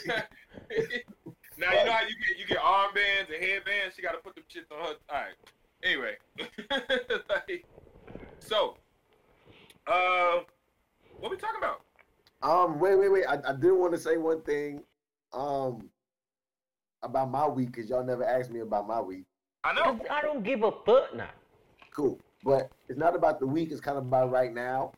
you 1.71 1.85
know 1.85 1.91
how 1.91 2.01
you 2.01 2.15
get 2.27 2.37
you 2.39 2.45
get 2.47 2.57
armbands 2.59 3.33
and 3.33 3.43
headbands. 3.43 3.95
She 3.95 4.01
got 4.01 4.13
to 4.13 4.19
put 4.19 4.35
them 4.35 4.45
shits 4.49 4.71
on 4.71 4.79
her. 4.85 4.93
All 5.09 5.21
right. 5.21 5.35
Anyway, 5.83 6.15
like, 7.29 7.65
so, 8.45 8.75
uh, 9.87 10.39
what 11.19 11.31
we 11.31 11.37
talking 11.37 11.59
about? 11.59 11.81
Um, 12.41 12.79
wait, 12.79 12.95
wait, 12.95 13.09
wait. 13.09 13.25
I, 13.25 13.37
I 13.47 13.53
did 13.53 13.71
want 13.71 13.93
to 13.93 13.99
say 13.99 14.17
one 14.17 14.41
thing. 14.41 14.83
Um, 15.33 15.89
about 17.01 17.29
my 17.29 17.47
week, 17.47 17.75
cause 17.75 17.89
y'all 17.89 18.03
never 18.03 18.23
asked 18.23 18.51
me 18.51 18.61
about 18.61 18.87
my 18.87 19.01
week. 19.01 19.25
I 19.63 19.73
know. 19.73 19.99
I 20.09 20.21
don't 20.21 20.43
give 20.43 20.63
a 20.63 20.71
fuck 20.85 21.15
now. 21.15 21.29
Cool, 21.93 22.19
but 22.43 22.71
it's 22.89 22.97
not 22.97 23.15
about 23.15 23.39
the 23.39 23.47
week. 23.47 23.71
It's 23.71 23.81
kind 23.81 23.97
of 23.97 24.05
about 24.05 24.31
right 24.31 24.53
now. 24.53 24.91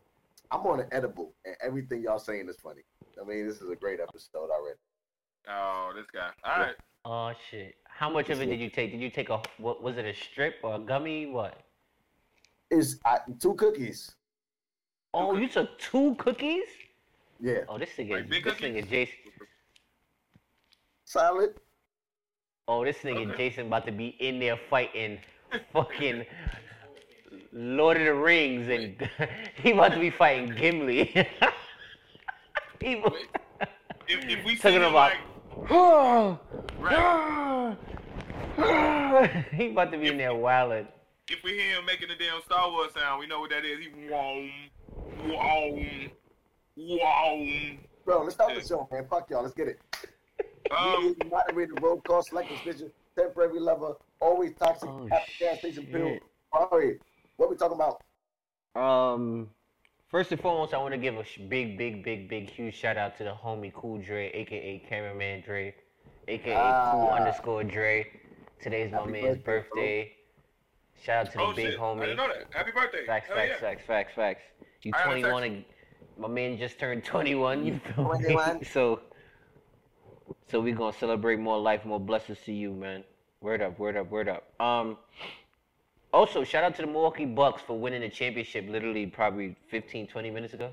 I'm 0.50 0.60
on 0.60 0.80
an 0.80 0.86
edible, 0.92 1.32
and 1.44 1.56
everything 1.64 2.02
y'all 2.02 2.18
saying 2.18 2.48
is 2.48 2.56
funny. 2.56 2.82
I 3.20 3.26
mean, 3.26 3.46
this 3.46 3.60
is 3.60 3.70
a 3.70 3.76
great 3.76 4.00
episode 4.00 4.50
already. 4.50 4.78
Oh, 5.48 5.92
this 5.96 6.06
guy. 6.12 6.30
All 6.44 6.60
right. 6.60 6.74
Oh 7.04 7.32
shit! 7.50 7.76
How 7.88 8.10
much 8.10 8.30
of 8.30 8.40
it 8.40 8.46
did 8.46 8.60
you 8.60 8.70
take? 8.70 8.90
Did 8.92 9.00
you 9.00 9.10
take 9.10 9.30
a 9.30 9.40
what? 9.58 9.82
Was 9.82 9.96
it 9.96 10.04
a 10.04 10.14
strip 10.14 10.56
or 10.62 10.76
a 10.76 10.78
gummy? 10.78 11.26
What? 11.26 11.54
It's 12.70 12.96
I, 13.04 13.16
uh, 13.16 13.18
two 13.40 13.54
cookies. 13.54 14.10
Oh, 15.14 15.36
you 15.36 15.48
took 15.48 15.78
two 15.78 16.14
cookies? 16.18 16.64
Yeah, 17.40 17.60
Oh, 17.68 17.78
this 17.78 17.90
nigga, 17.98 18.10
Like 18.12 18.28
big 18.28 18.44
this 18.44 18.54
cookies? 18.54 18.84
nigga 18.84 18.88
Jason. 18.90 19.14
solid. 21.04 21.54
Oh, 22.68 22.84
this 22.84 22.98
nigga 22.98 23.30
Okay. 23.30 23.50
Jason 23.50 23.66
about 23.68 23.86
to 23.86 23.92
be 23.92 24.08
in 24.20 24.38
there 24.40 24.56
fighting 24.68 25.18
fucking 25.72 26.26
Lord 27.52 27.96
of 27.98 28.04
the 28.04 28.14
Rings, 28.14 28.68
and 28.68 29.08
he 29.62 29.70
about 29.72 29.92
to 29.92 30.00
be 30.00 30.10
fighting 30.10 30.54
Gimli. 30.56 31.04
he 32.80 32.96
was 32.96 33.12
If, 34.08 34.24
if 34.28 34.44
we 34.44 34.56
talking 34.56 34.80
him 34.82 34.82
about. 34.82 35.12
like, 35.12 35.18
right, 36.80 37.76
he 39.52 39.70
about 39.70 39.92
to 39.92 39.98
be 39.98 40.08
in 40.08 40.18
there 40.18 40.34
wilding. 40.34 40.88
If 41.28 41.42
we 41.42 41.52
hear 41.52 41.76
him 41.78 41.84
making 41.86 42.08
the 42.08 42.14
damn 42.14 42.40
Star 42.42 42.70
Wars 42.70 42.92
sound, 42.94 43.20
we 43.20 43.26
know 43.26 43.40
what 43.40 43.50
that 43.50 43.64
is. 43.64 43.78
He 43.80 43.88
wom, 44.08 44.50
wom, 45.28 46.10
wom. 46.76 47.78
Bro, 48.04 48.22
let's 48.22 48.34
start 48.34 48.54
the 48.54 48.64
show, 48.64 48.88
man. 48.92 49.06
Fuck 49.10 49.30
y'all. 49.30 49.42
Let's 49.42 49.54
get 49.54 49.68
it. 49.68 49.80
Um, 50.76 51.06
Media, 51.08 51.30
moderator, 51.30 51.74
roll 51.80 52.00
call, 52.00 52.22
selective 52.22 52.58
vision, 52.64 52.90
temporary 53.16 53.60
lover, 53.60 53.94
always 54.20 54.52
toxic, 54.58 54.88
Oh, 54.88 55.06
half 55.10 55.22
gas 55.38 55.58
station 55.58 55.86
bill. 55.90 56.08
shit. 56.08 56.22
All 56.52 56.68
right, 56.72 56.96
what 57.36 57.50
we 57.50 57.56
talking 57.56 57.76
about? 57.76 58.02
Um, 58.80 59.48
first 60.08 60.32
and 60.32 60.40
foremost, 60.40 60.74
I 60.74 60.78
want 60.78 60.92
to 60.92 60.98
give 60.98 61.16
a 61.16 61.24
sh- 61.24 61.38
big, 61.48 61.76
big, 61.78 62.02
big, 62.04 62.28
big, 62.28 62.50
huge 62.50 62.74
shout 62.74 62.96
out 62.96 63.16
to 63.18 63.24
the 63.24 63.32
homie 63.32 63.72
Cool 63.72 63.98
Dre, 63.98 64.30
aka 64.32 64.82
Cameraman 64.88 65.42
Dre, 65.42 65.74
aka 66.28 66.52
Cool 66.92 67.08
Ah. 67.10 67.16
underscore 67.16 67.62
Dre. 67.64 68.06
Today's 68.60 68.90
my 68.92 69.04
man's 69.06 69.38
birthday, 69.38 69.42
birthday. 69.44 70.16
Shout 71.02 71.26
out 71.26 71.32
to 71.32 71.38
the 71.38 71.44
oh 71.44 71.52
big 71.52 71.72
shit, 71.72 71.80
I 71.80 71.94
didn't 71.94 72.16
know 72.16 72.28
that. 72.28 72.46
Happy 72.50 72.70
birthday. 72.72 73.06
Facts, 73.06 73.28
Hell 73.28 73.36
facts, 73.36 73.52
yeah. 73.54 73.60
facts, 73.60 73.82
facts, 73.86 74.12
facts. 74.14 74.42
You 74.82 74.92
I 74.94 75.04
21 75.04 75.44
and 75.44 75.64
my 76.18 76.28
man 76.28 76.58
just 76.58 76.78
turned 76.78 77.04
21. 77.04 77.66
You 77.66 77.80
feel 77.94 78.18
me? 78.18 78.64
So, 78.72 79.00
so 80.48 80.60
we 80.60 80.72
gonna 80.72 80.92
celebrate 80.92 81.38
more 81.38 81.58
life, 81.60 81.84
more 81.84 82.00
blessings 82.00 82.38
to 82.46 82.52
you, 82.52 82.72
man. 82.72 83.04
Word 83.40 83.62
up, 83.62 83.78
word 83.78 83.96
up, 83.96 84.10
word 84.10 84.28
up. 84.28 84.44
Um, 84.60 84.96
also 86.12 86.42
shout 86.44 86.64
out 86.64 86.74
to 86.76 86.82
the 86.82 86.88
Milwaukee 86.88 87.26
Bucks 87.26 87.62
for 87.62 87.78
winning 87.78 88.00
the 88.00 88.08
championship 88.08 88.66
literally 88.68 89.06
probably 89.06 89.56
15, 89.68 90.06
20 90.06 90.30
minutes 90.30 90.54
ago. 90.54 90.72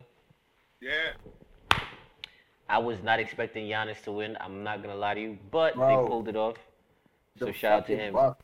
Yeah. 0.82 1.80
I 2.70 2.78
was 2.78 3.04
not 3.04 3.20
expecting 3.20 3.68
Giannis 3.68 4.02
to 4.04 4.12
win. 4.12 4.38
I'm 4.40 4.64
not 4.64 4.82
gonna 4.82 4.96
lie 4.96 5.14
to 5.14 5.22
you, 5.22 5.38
but 5.52 5.76
Bro. 5.76 5.88
they 5.88 6.10
pulled 6.10 6.28
it 6.30 6.36
off. 6.36 6.56
So 7.38 7.52
shout 7.52 7.74
out 7.74 7.88
to 7.88 7.98
him. 7.98 8.14
Bucks. 8.14 8.44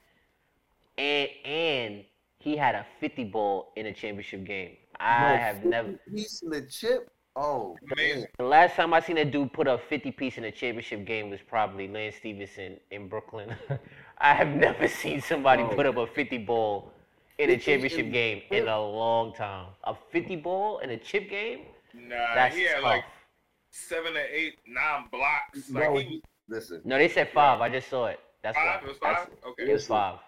And 0.99 1.29
and 1.45 2.03
he 2.39 2.57
had 2.57 2.75
a 2.75 2.85
50 2.99 3.23
ball 3.25 3.71
in 3.75 3.85
a 3.87 3.93
championship 3.93 4.43
game. 4.43 4.71
I 4.99 5.19
Bro, 5.19 5.37
have 5.37 5.55
50 5.55 5.69
never. 5.69 5.99
Piece 6.13 6.41
in 6.41 6.49
the 6.49 6.61
chip. 6.63 7.09
Oh, 7.35 7.77
man. 7.95 8.25
The 8.37 8.43
last 8.43 8.75
time 8.75 8.93
I 8.93 8.99
seen 8.99 9.17
a 9.19 9.23
dude 9.25 9.53
put 9.53 9.67
up 9.67 9.81
50 9.87 10.11
piece 10.11 10.37
in 10.37 10.43
a 10.45 10.51
championship 10.51 11.05
game 11.05 11.29
was 11.29 11.39
probably 11.47 11.87
Lance 11.87 12.15
Stephenson 12.17 12.77
in 12.91 13.07
Brooklyn. 13.07 13.55
I 14.17 14.33
have 14.33 14.49
never 14.49 14.87
seen 14.89 15.21
somebody 15.21 15.63
Bro. 15.63 15.75
put 15.75 15.85
up 15.85 15.97
a 15.97 16.07
50 16.07 16.37
ball 16.39 16.91
in 17.37 17.49
a 17.51 17.57
championship 17.57 18.07
in- 18.07 18.11
game 18.11 18.41
in 18.51 18.67
a 18.67 18.81
long 18.81 19.33
time. 19.33 19.67
A 19.85 19.95
50 20.11 20.35
ball 20.37 20.79
in 20.79 20.89
a 20.89 20.97
chip 20.97 21.29
game? 21.29 21.59
Nah, 21.93 22.35
That's 22.35 22.55
he 22.55 22.63
had 22.63 22.75
tough. 22.75 22.83
like 22.83 23.03
seven 23.71 24.17
or 24.17 24.25
eight, 24.33 24.55
nine 24.67 25.05
blocks. 25.11 25.69
Like 25.69 25.83
Bro, 25.85 25.97
he 25.97 26.21
listen, 26.49 26.81
No, 26.83 26.97
they 26.97 27.07
said 27.07 27.29
five. 27.33 27.61
I 27.61 27.69
just 27.69 27.89
saw 27.89 28.07
it. 28.07 28.19
That's 28.43 28.57
was 28.57 28.65
why. 28.65 28.73
five. 28.73 28.83
It 28.83 28.87
was 28.89 28.99
That's- 28.99 29.27
Okay. 29.47 29.63
It 29.69 29.73
was 29.73 29.87
five. 29.87 30.19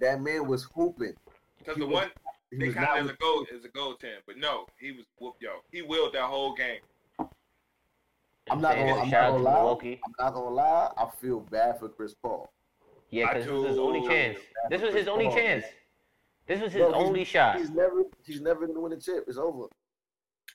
That 0.00 0.20
man 0.20 0.46
was 0.46 0.64
hooping. 0.74 1.14
Because 1.58 1.76
the 1.76 1.86
was- 1.86 1.94
one 1.94 2.10
He 2.50 2.56
they 2.58 2.66
was 2.66 2.74
kind 2.74 2.86
not 2.86 2.98
of 3.00 3.04
as 3.06 3.10
a 3.12 3.16
gold 3.16 3.46
is 3.52 3.64
a 3.64 3.68
gold 3.68 4.00
ten, 4.00 4.16
but 4.26 4.36
no, 4.38 4.66
he 4.78 4.92
was 4.92 5.04
whoop 5.18 5.34
yo. 5.40 5.50
He 5.70 5.82
willed 5.82 6.14
that 6.14 6.22
whole 6.24 6.54
game. 6.54 6.80
I'm 8.50 8.60
not 8.62 8.76
gonna, 8.76 8.94
I'm 8.94 9.10
not 9.10 9.30
gonna 9.32 9.42
lie. 9.42 9.54
Milwaukee. 9.54 10.00
I'm 10.06 10.12
not 10.24 10.34
gonna 10.34 10.54
lie. 10.54 10.90
I 10.96 11.06
feel 11.20 11.40
bad 11.40 11.78
for 11.78 11.88
Chris 11.90 12.14
Paul. 12.14 12.50
Yeah, 13.10 13.28
because 13.28 13.44
this 13.44 13.52
was 13.52 13.68
his 13.68 13.78
only 13.78 14.06
chance. 14.08 14.38
This 14.70 14.80
was 14.82 14.94
his 14.94 15.08
only 15.08 15.24
Come 15.26 15.32
on, 15.34 15.38
chance. 15.38 15.64
This 16.46 16.60
was 16.62 16.72
his 16.72 16.80
Bro, 16.80 16.92
he's- 16.92 17.06
only 17.06 17.24
shot. 17.24 17.56
He's 17.58 17.70
never, 17.70 18.02
he's 18.24 18.40
never 18.40 18.66
gonna 18.66 18.80
win 18.80 18.92
a 18.92 18.96
chip. 19.00 19.24
It's 19.28 19.36
over. 19.36 19.64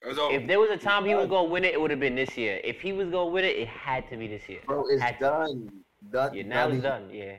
It 0.01 0.07
was 0.07 0.17
over. 0.17 0.33
If 0.33 0.47
there 0.47 0.59
was 0.59 0.71
a 0.71 0.77
time 0.77 1.05
he 1.05 1.13
was 1.13 1.27
gonna 1.27 1.49
win 1.49 1.63
it, 1.63 1.73
it 1.75 1.81
would 1.81 1.91
have 1.91 1.99
been 1.99 2.15
this 2.15 2.35
year. 2.35 2.59
If 2.63 2.81
he 2.81 2.93
was 2.93 3.09
gonna 3.09 3.29
win 3.29 3.45
it, 3.45 3.55
it 3.57 3.67
had 3.67 4.09
to 4.09 4.17
be 4.17 4.27
this 4.27 4.49
year. 4.49 4.61
Bro, 4.65 4.87
it's 4.89 5.01
Had 5.01 5.19
to. 5.19 5.25
done. 5.25 5.83
Done. 6.11 6.33
Yeah, 6.33 6.43
now 6.43 6.67
it's 6.69 6.81
done. 6.81 7.03
done. 7.03 7.13
Yeah. 7.15 7.35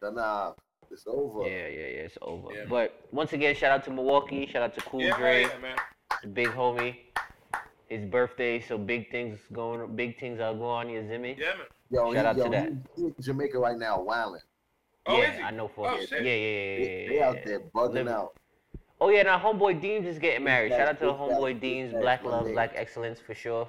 Done. 0.00 0.14
Nah, 0.14 0.54
it's 0.92 1.06
over. 1.06 1.42
Yeah, 1.48 1.66
yeah, 1.68 1.78
yeah, 1.96 2.08
it's 2.08 2.18
over. 2.22 2.52
Yeah. 2.54 2.64
But 2.68 3.00
once 3.10 3.32
again, 3.32 3.54
shout 3.54 3.72
out 3.72 3.84
to 3.84 3.90
Milwaukee, 3.90 4.46
shout 4.46 4.62
out 4.62 4.74
to 4.74 4.80
Cool 4.82 5.02
yeah, 5.02 5.16
Dre, 5.16 5.42
yeah, 5.42 5.58
man. 5.60 5.76
the 6.22 6.28
big 6.28 6.48
homie. 6.48 6.96
His 7.88 8.06
birthday, 8.06 8.58
so 8.60 8.78
big 8.78 9.10
things 9.10 9.38
going, 9.52 9.94
big 9.96 10.18
things 10.18 10.40
are 10.40 10.54
going 10.54 10.88
on. 10.88 10.90
You 10.90 11.06
see 11.08 11.18
me? 11.18 11.36
Yeah, 11.38 11.46
man. 11.58 11.66
Yo, 11.90 12.14
Shout 12.14 12.24
he, 12.24 12.28
out 12.30 12.36
yo, 12.38 12.44
to 12.44 12.50
that. 12.50 12.68
he- 12.96 13.02
he 13.02 13.06
in 13.08 13.14
Jamaica 13.20 13.58
right 13.58 13.76
now, 13.78 14.00
wilding. 14.00 14.40
Oh, 15.04 15.20
yeah, 15.20 15.30
is 15.32 15.36
he? 15.36 15.42
I 15.42 15.50
know 15.50 15.68
for 15.68 15.90
Oh, 15.90 15.94
yeah, 15.98 16.06
shit. 16.06 16.24
yeah, 16.24 16.32
yeah, 16.32 16.34
yeah, 16.34 16.76
They, 16.76 17.02
yeah, 17.02 17.08
they 17.08 17.16
yeah, 17.16 17.28
out 17.28 17.38
there 17.44 17.60
bugging 17.60 17.92
Living. 17.94 18.12
out. 18.14 18.32
Oh 19.00 19.08
yeah, 19.10 19.24
now 19.24 19.38
homeboy 19.38 19.80
Deems 19.80 20.06
is 20.06 20.18
getting 20.18 20.44
married. 20.44 20.68
Big 20.70 20.78
Shout 20.78 20.88
out 20.88 20.98
to 21.00 21.06
the 21.06 21.12
homeboy 21.12 21.54
facts, 21.54 21.60
Deems, 21.60 21.90
facts, 21.92 22.02
Black 22.02 22.24
Love. 22.24 22.46
Black 22.52 22.72
Excellence 22.76 23.18
for 23.18 23.34
sure. 23.34 23.68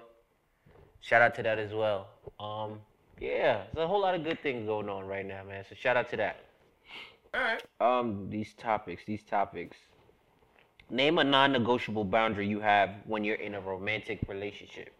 Shout 1.01 1.21
out 1.23 1.33
to 1.35 1.43
that 1.43 1.57
as 1.59 1.73
well. 1.73 2.07
Um, 2.39 2.79
yeah, 3.19 3.63
there's 3.73 3.83
a 3.83 3.87
whole 3.87 3.99
lot 3.99 4.13
of 4.15 4.23
good 4.23 4.39
things 4.43 4.65
going 4.67 4.87
on 4.89 5.05
right 5.07 5.25
now, 5.25 5.43
man. 5.43 5.65
So 5.67 5.75
shout 5.75 5.97
out 5.97 6.09
to 6.11 6.17
that. 6.17 6.37
All 7.33 7.41
right. 7.41 7.63
Um, 7.79 8.29
these 8.29 8.53
topics, 8.53 9.03
these 9.05 9.23
topics. 9.23 9.77
Name 10.89 11.17
a 11.17 11.23
non-negotiable 11.23 12.03
boundary 12.05 12.47
you 12.47 12.59
have 12.59 12.91
when 13.05 13.23
you're 13.23 13.37
in 13.37 13.55
a 13.55 13.61
romantic 13.61 14.19
relationship. 14.27 14.93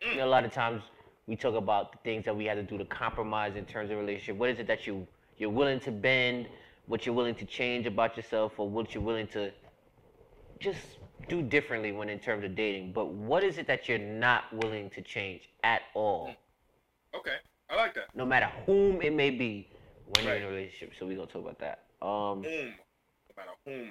You 0.00 0.16
know, 0.16 0.26
a 0.26 0.28
lot 0.28 0.44
of 0.44 0.52
times 0.52 0.82
we 1.26 1.36
talk 1.36 1.54
about 1.54 1.92
the 1.92 1.98
things 1.98 2.24
that 2.24 2.34
we 2.34 2.46
have 2.46 2.56
to 2.56 2.62
do 2.62 2.78
to 2.78 2.84
compromise 2.86 3.56
in 3.56 3.66
terms 3.66 3.90
of 3.90 3.98
relationship. 3.98 4.36
What 4.36 4.48
is 4.50 4.58
it 4.58 4.66
that 4.68 4.86
you 4.86 5.06
you're 5.36 5.50
willing 5.50 5.80
to 5.80 5.90
bend? 5.90 6.46
What 6.86 7.04
you're 7.04 7.14
willing 7.14 7.34
to 7.36 7.44
change 7.44 7.86
about 7.86 8.16
yourself, 8.16 8.58
or 8.58 8.68
what 8.68 8.94
you're 8.94 9.02
willing 9.02 9.28
to 9.28 9.52
just 10.58 10.80
do 11.28 11.42
differently 11.42 11.92
when 11.92 12.08
in 12.08 12.18
terms 12.18 12.44
of 12.44 12.56
dating? 12.56 12.92
But 12.92 13.08
what 13.12 13.44
is 13.44 13.58
it 13.58 13.66
that 13.66 13.88
you're 13.88 13.98
not 13.98 14.44
willing 14.52 14.90
to 14.90 15.02
change 15.02 15.48
at 15.62 15.82
all, 15.94 16.34
Okay. 17.14 17.36
I 17.68 17.76
like 17.76 17.94
that. 17.94 18.08
no 18.14 18.24
matter 18.24 18.50
whom 18.66 19.02
it 19.02 19.12
may 19.12 19.30
be, 19.30 19.68
when 20.14 20.24
you're 20.24 20.34
in 20.36 20.42
a 20.44 20.48
relationship? 20.48 20.92
So 20.98 21.06
we 21.06 21.14
gonna 21.14 21.26
talk 21.26 21.42
about 21.42 21.58
that. 21.60 21.84
Um. 22.04 22.42
Whom. 22.42 22.74
About 23.32 23.46
a 23.66 23.70
whom. 23.70 23.88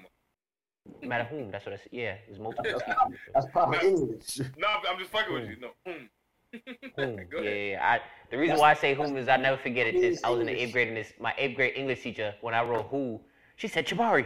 No 1.01 1.07
matter 1.07 1.23
whom, 1.25 1.51
that's 1.51 1.65
what 1.65 1.73
I 1.73 1.77
said. 1.77 1.89
Yeah, 1.91 2.15
it's 2.27 2.39
multiple 2.39 2.65
That's, 2.65 2.83
people. 2.83 3.11
that's 3.33 3.45
probably 3.51 3.77
No. 3.77 3.83
English. 3.87 4.39
No, 4.57 4.67
I'm- 4.67 4.81
I'm 4.89 4.97
just 4.99 5.11
fucking 5.11 5.33
with 5.33 5.49
you. 5.49 5.57
No. 5.59 5.69
Whom. 5.85 6.09
Whom. 6.95 7.15
Go 7.29 7.41
Yeah, 7.41 7.49
ahead. 7.49 7.57
yeah, 7.57 7.71
yeah. 7.71 7.85
I, 7.87 7.99
the 8.31 8.37
reason 8.37 8.57
why 8.57 8.71
I 8.71 8.73
say 8.73 8.95
whom 8.95 9.15
is 9.17 9.27
I 9.27 9.37
never 9.37 9.57
forget 9.57 9.85
it. 9.87 10.01
This, 10.01 10.23
I 10.23 10.29
was 10.29 10.39
in 10.39 10.47
the 10.47 10.51
eighth 10.63 10.73
grade, 10.73 10.87
and 10.87 10.97
this 10.97 11.13
my 11.19 11.33
eighth 11.37 11.55
grade 11.55 11.73
English 11.75 12.01
teacher 12.01 12.33
when 12.41 12.53
I 12.55 12.63
wrote 12.63 12.87
who, 12.87 13.21
she 13.55 13.67
said, 13.67 13.85
"Jabari, 13.85 14.25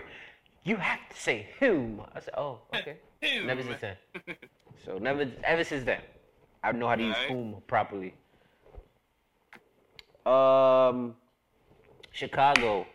you 0.63 0.77
have 0.77 1.00
to 1.09 1.17
say 1.19 1.50
whom." 1.59 2.01
I 2.15 2.19
said, 2.21 2.33
"Oh, 2.38 2.62
okay." 2.73 2.97
Never 3.45 3.62
since 3.63 3.81
then. 3.81 3.97
So 4.85 4.97
never, 5.00 5.29
ever 5.43 5.63
since 5.63 5.83
then, 5.85 6.01
I 6.63 6.71
know 6.71 6.88
how 6.88 6.95
to 6.95 7.03
use 7.03 7.15
Alright. 7.15 7.31
whom 7.31 7.62
properly. 7.67 8.13
Um, 10.25 11.15
Chicago 12.13 12.86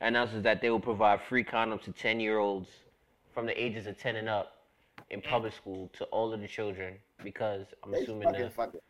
announces 0.00 0.42
that 0.44 0.60
they 0.62 0.70
will 0.70 0.80
provide 0.80 1.20
free 1.28 1.44
condoms 1.44 1.82
to 1.82 1.92
ten-year-olds 1.92 2.68
from 3.34 3.46
the 3.46 3.62
ages 3.62 3.86
of 3.86 3.98
ten 3.98 4.16
and 4.16 4.28
up 4.28 4.52
in 5.10 5.20
public 5.20 5.52
school 5.52 5.90
to 5.98 6.04
all 6.06 6.32
of 6.32 6.40
the 6.40 6.46
children 6.48 6.94
because 7.22 7.66
I'm 7.82 7.90
They 7.90 8.02
assuming 8.02 8.22
fucking 8.28 8.40
the, 8.42 8.50
fucking. 8.50 8.80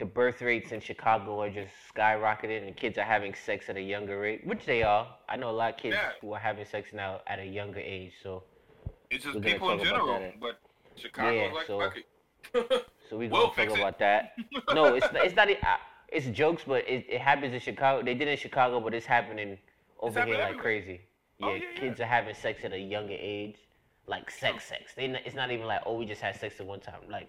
the 0.00 0.04
birth 0.04 0.42
rates 0.42 0.72
in 0.72 0.80
Chicago 0.80 1.40
are 1.40 1.48
just 1.50 1.72
skyrocketing 1.94 2.66
and 2.66 2.76
kids 2.76 2.98
are 2.98 3.04
having 3.04 3.34
sex 3.34 3.68
at 3.68 3.76
a 3.76 3.80
younger 3.80 4.18
rate, 4.18 4.44
which 4.44 4.66
they 4.66 4.82
are. 4.82 5.06
I 5.28 5.36
know 5.36 5.50
a 5.50 5.52
lot 5.52 5.74
of 5.74 5.76
kids 5.78 5.94
Yeah. 5.96 6.10
who 6.20 6.32
are 6.32 6.40
having 6.40 6.64
sex 6.64 6.90
now 6.92 7.20
at 7.28 7.38
a 7.38 7.44
younger 7.46 7.78
age, 7.80 8.12
so 8.20 8.42
It's 9.10 9.24
just 9.24 9.40
people 9.42 9.70
in 9.70 9.84
general, 9.84 10.18
that. 10.18 10.40
but 10.40 10.58
Chicago's 10.96 11.34
Yeah, 11.50 11.52
like 11.54 11.66
so- 11.68 11.78
fuck 11.80 11.96
it. 11.96 12.06
so 13.08 13.16
we 13.16 13.28
We'll 13.28 13.48
gonna 13.54 13.68
talk 13.68 13.76
it. 13.76 13.80
about 13.80 13.98
that. 14.00 14.32
No, 14.74 14.94
it's 14.94 15.06
it's 15.12 15.36
not. 15.36 15.48
e- 15.50 15.56
I- 15.62 15.78
It's 16.12 16.26
jokes, 16.26 16.64
but 16.66 16.88
it, 16.88 17.06
it 17.08 17.20
happens 17.20 17.54
in 17.54 17.60
Chicago. 17.60 18.02
They 18.04 18.14
did 18.14 18.28
it 18.28 18.32
in 18.32 18.36
Chicago, 18.38 18.80
but 18.80 18.94
it's 18.94 19.06
happening 19.06 19.58
over 20.00 20.18
happening 20.20 20.34
here 20.36 20.42
like 20.44 20.54
everywhere. 20.56 20.62
crazy. 20.62 21.00
Yeah, 21.38 21.46
Oh, 21.46 21.54
yeah, 21.54 21.62
yeah. 21.74 21.80
kids 21.80 22.00
are 22.00 22.06
having 22.06 22.34
sex 22.34 22.64
at 22.64 22.72
a 22.72 22.78
younger 22.78 23.16
age, 23.18 23.56
like 24.06 24.30
sex, 24.30 24.64
sex. 24.66 24.92
They 24.96 25.06
it's 25.24 25.34
not 25.36 25.50
even 25.50 25.66
like 25.66 25.82
oh 25.86 25.96
we 25.98 26.06
just 26.06 26.20
had 26.20 26.36
sex 26.36 26.60
at 26.60 26.66
one 26.66 26.80
time. 26.80 27.00
Like 27.08 27.28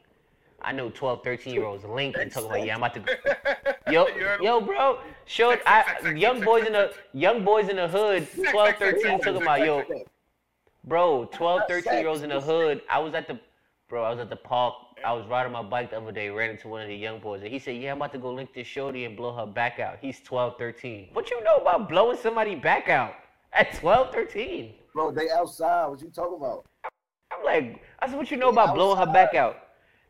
I 0.61 0.71
know 0.71 0.89
12, 0.89 1.23
13 1.23 1.53
year 1.53 1.65
olds 1.65 1.83
linking 1.85 2.29
talking 2.29 2.49
about 2.49 2.65
yeah 2.65 2.75
I'm 2.75 2.83
about 2.83 2.93
to 2.95 2.99
go. 3.01 3.13
Yo, 3.91 4.07
You 4.15 4.23
heard 4.23 4.39
him? 4.39 4.45
yo, 4.45 4.61
bro, 4.61 4.99
short. 5.25 5.61
Sex, 5.63 5.65
sex, 5.65 6.03
sex, 6.03 6.05
I, 6.05 6.11
young 6.17 6.41
boys 6.41 6.65
in 6.65 6.73
the 6.73 6.93
young 7.13 7.43
boys 7.43 7.69
in 7.69 7.75
the 7.77 7.87
hood, 7.87 8.27
Sex, 8.27 8.51
12, 8.51 8.67
sex, 8.69 8.79
sex, 8.79 8.91
13 9.01 9.01
sex, 9.01 9.25
talking 9.25 9.41
about 9.41 9.59
yo, 9.61 9.83
bro, 10.83 11.25
12, 11.25 11.61
That's 11.67 11.85
13 11.85 11.99
year 11.99 12.07
olds 12.07 12.21
in 12.23 12.29
the 12.29 12.41
hood. 12.41 12.81
I 12.89 12.99
was 12.99 13.13
at 13.13 13.27
the, 13.27 13.39
bro, 13.89 14.03
I 14.03 14.11
was 14.11 14.19
at 14.19 14.29
the 14.29 14.35
park. 14.35 14.75
I 15.03 15.13
was 15.13 15.25
riding 15.27 15.51
my 15.51 15.63
bike 15.63 15.89
the 15.89 15.97
other 15.97 16.11
day, 16.11 16.29
ran 16.29 16.51
into 16.51 16.67
one 16.67 16.81
of 16.81 16.87
the 16.87 16.95
young 16.95 17.19
boys, 17.19 17.41
and 17.41 17.51
he 17.51 17.59
said, 17.59 17.77
"Yeah, 17.77 17.91
I'm 17.91 17.97
about 17.97 18.11
to 18.13 18.19
go 18.19 18.31
link 18.31 18.53
this 18.53 18.67
shorty 18.67 19.05
and 19.05 19.17
blow 19.17 19.35
her 19.35 19.45
back 19.45 19.79
out." 19.79 19.97
He's 19.99 20.19
12, 20.21 20.57
13. 20.57 21.09
What 21.13 21.29
you 21.31 21.43
know 21.43 21.57
about 21.57 21.89
blowing 21.89 22.17
somebody 22.17 22.55
back 22.55 22.89
out 22.89 23.15
at 23.53 23.73
12, 23.73 24.13
13? 24.13 24.73
Bro, 24.93 25.11
they 25.11 25.29
outside. 25.29 25.87
What 25.87 26.01
you 26.01 26.09
talking 26.09 26.37
about? 26.37 26.65
I'm 27.31 27.43
like, 27.43 27.83
I 27.99 28.07
said, 28.07 28.17
"What 28.17 28.29
you 28.29 28.37
know 28.37 28.49
about 28.49 28.75
blowing 28.75 28.97
her 28.97 29.11
back 29.11 29.33
out?" 29.33 29.57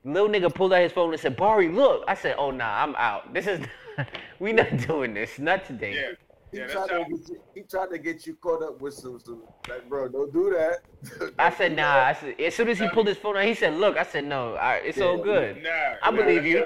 Little 0.03 0.29
nigga 0.29 0.53
pulled 0.53 0.73
out 0.73 0.81
his 0.81 0.91
phone 0.91 1.11
and 1.11 1.21
said, 1.21 1.37
"Bari, 1.37 1.69
look." 1.69 2.03
I 2.07 2.15
said, 2.15 2.35
"Oh 2.37 2.51
nah, 2.51 2.83
I'm 2.83 2.95
out. 2.95 3.33
This 3.33 3.47
is, 3.47 3.65
we 4.39 4.51
not 4.51 4.75
doing 4.87 5.13
this. 5.13 5.39
Not 5.39 5.65
today." 5.65 5.93
Yeah. 5.93 6.15
He 6.51 6.57
Yeah, 6.57 6.67
that's 6.67 6.73
tried 6.73 6.87
to 6.89 7.05
get 7.09 7.29
you, 7.29 7.41
he 7.55 7.61
tried 7.61 7.89
to 7.91 7.97
get 7.97 8.27
you 8.27 8.35
caught 8.35 8.61
up 8.61 8.81
with 8.81 8.93
some 8.93 9.19
some 9.19 9.43
like 9.69 9.87
bro, 9.87 10.09
don't 10.09 10.33
do 10.33 10.49
that. 10.51 11.33
I 11.39 11.49
said 11.49 11.75
nah. 11.75 12.03
I 12.03 12.13
said 12.13 12.39
as 12.39 12.55
soon 12.55 12.67
as 12.67 12.77
he 12.79 12.89
pulled 12.89 13.07
his 13.07 13.17
phone 13.17 13.37
out, 13.37 13.45
he 13.45 13.53
said, 13.53 13.75
"Look," 13.75 13.97
I 13.97 14.03
said, 14.03 14.25
"No, 14.25 14.49
all 14.49 14.55
right, 14.55 14.85
it's 14.85 14.99
all 14.99 15.17
good." 15.17 15.63
Nah, 15.63 15.69
I 16.03 16.11
nah, 16.11 16.17
believe 16.17 16.45
you. 16.45 16.65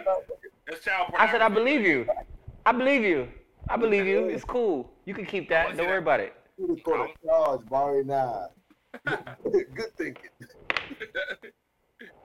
That's 0.68 0.84
child 0.84 1.14
I 1.18 1.30
said, 1.32 1.42
"I 1.42 1.50
believe 1.50 1.82
you. 1.82 2.08
I 2.66 2.72
believe 2.72 3.04
you. 3.04 3.28
I 3.70 3.78
believe 3.78 4.06
you. 4.08 4.26
It's 4.30 4.44
cool. 4.44 4.90
You 5.06 5.14
can 5.14 5.26
keep 5.26 5.50
that. 5.50 5.66
wanna 5.66 5.78
Don't 5.78 5.88
worry 5.88 5.98
that. 5.98 6.02
about 6.02 6.20
it." 6.20 6.34
You 6.58 6.68
would 6.68 6.84
caught 6.84 7.10
a 7.10 7.28
charge, 7.28 7.62
Barry 7.70 8.04
nah. 8.04 8.48
Good 9.52 9.98
thinking. 9.98 10.30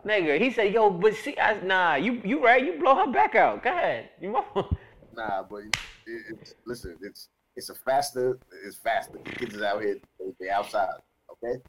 Nigga, 0.07 0.39
he 0.41 0.51
said, 0.51 0.73
"Yo, 0.73 0.89
but 0.91 1.15
see, 1.15 1.37
I, 1.39 1.61
nah, 1.61 1.97
you 1.97 2.23
you 2.25 2.43
right. 2.43 2.65
You 2.65 2.79
blow 2.81 2.95
her 2.95 3.13
back 3.13 3.35
out. 3.35 3.63
Go 3.63 3.71
ahead. 3.71 4.11
You 4.21 4.31
mo- 4.31 4.45
Nah, 5.13 5.43
but 5.43 5.57
it, 5.65 5.75
it's 6.07 6.55
listen, 6.65 6.97
it's 7.03 7.29
it's 7.57 7.71
a 7.71 7.75
faster, 7.75 8.39
it's 8.65 8.77
faster. 8.77 9.19
The 9.25 9.31
kids 9.33 9.55
is 9.55 9.63
out 9.63 9.83
here, 9.83 9.99
they, 10.19 10.27
they 10.41 10.51
outside, 10.51 10.95
okay? 11.33 11.61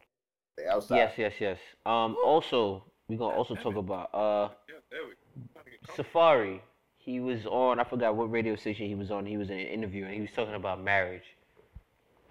They 0.57 0.65
outside. 0.67 0.97
Yes, 0.97 1.13
yes, 1.17 1.33
yes. 1.39 1.57
Um, 1.85 2.15
also, 2.23 2.83
we 3.07 3.17
gonna 3.17 3.35
also 3.35 3.55
talk 3.55 3.75
about 3.75 4.13
uh 4.13 4.49
Yeah, 4.69 4.75
there 4.89 5.01
we 5.07 5.13
go. 5.95 6.03
Safaree. 6.03 6.61
He 6.97 7.19
was 7.19 7.45
on. 7.47 7.79
I 7.79 7.83
forgot 7.83 8.15
what 8.15 8.29
radio 8.29 8.55
station 8.55 8.85
he 8.87 8.95
was 8.95 9.09
on. 9.09 9.25
He 9.25 9.35
was 9.37 9.49
in 9.49 9.57
an 9.57 9.65
interview 9.65 10.05
and 10.05 10.13
he 10.13 10.21
was 10.21 10.29
talking 10.31 10.53
about 10.53 10.83
marriage, 10.83 11.35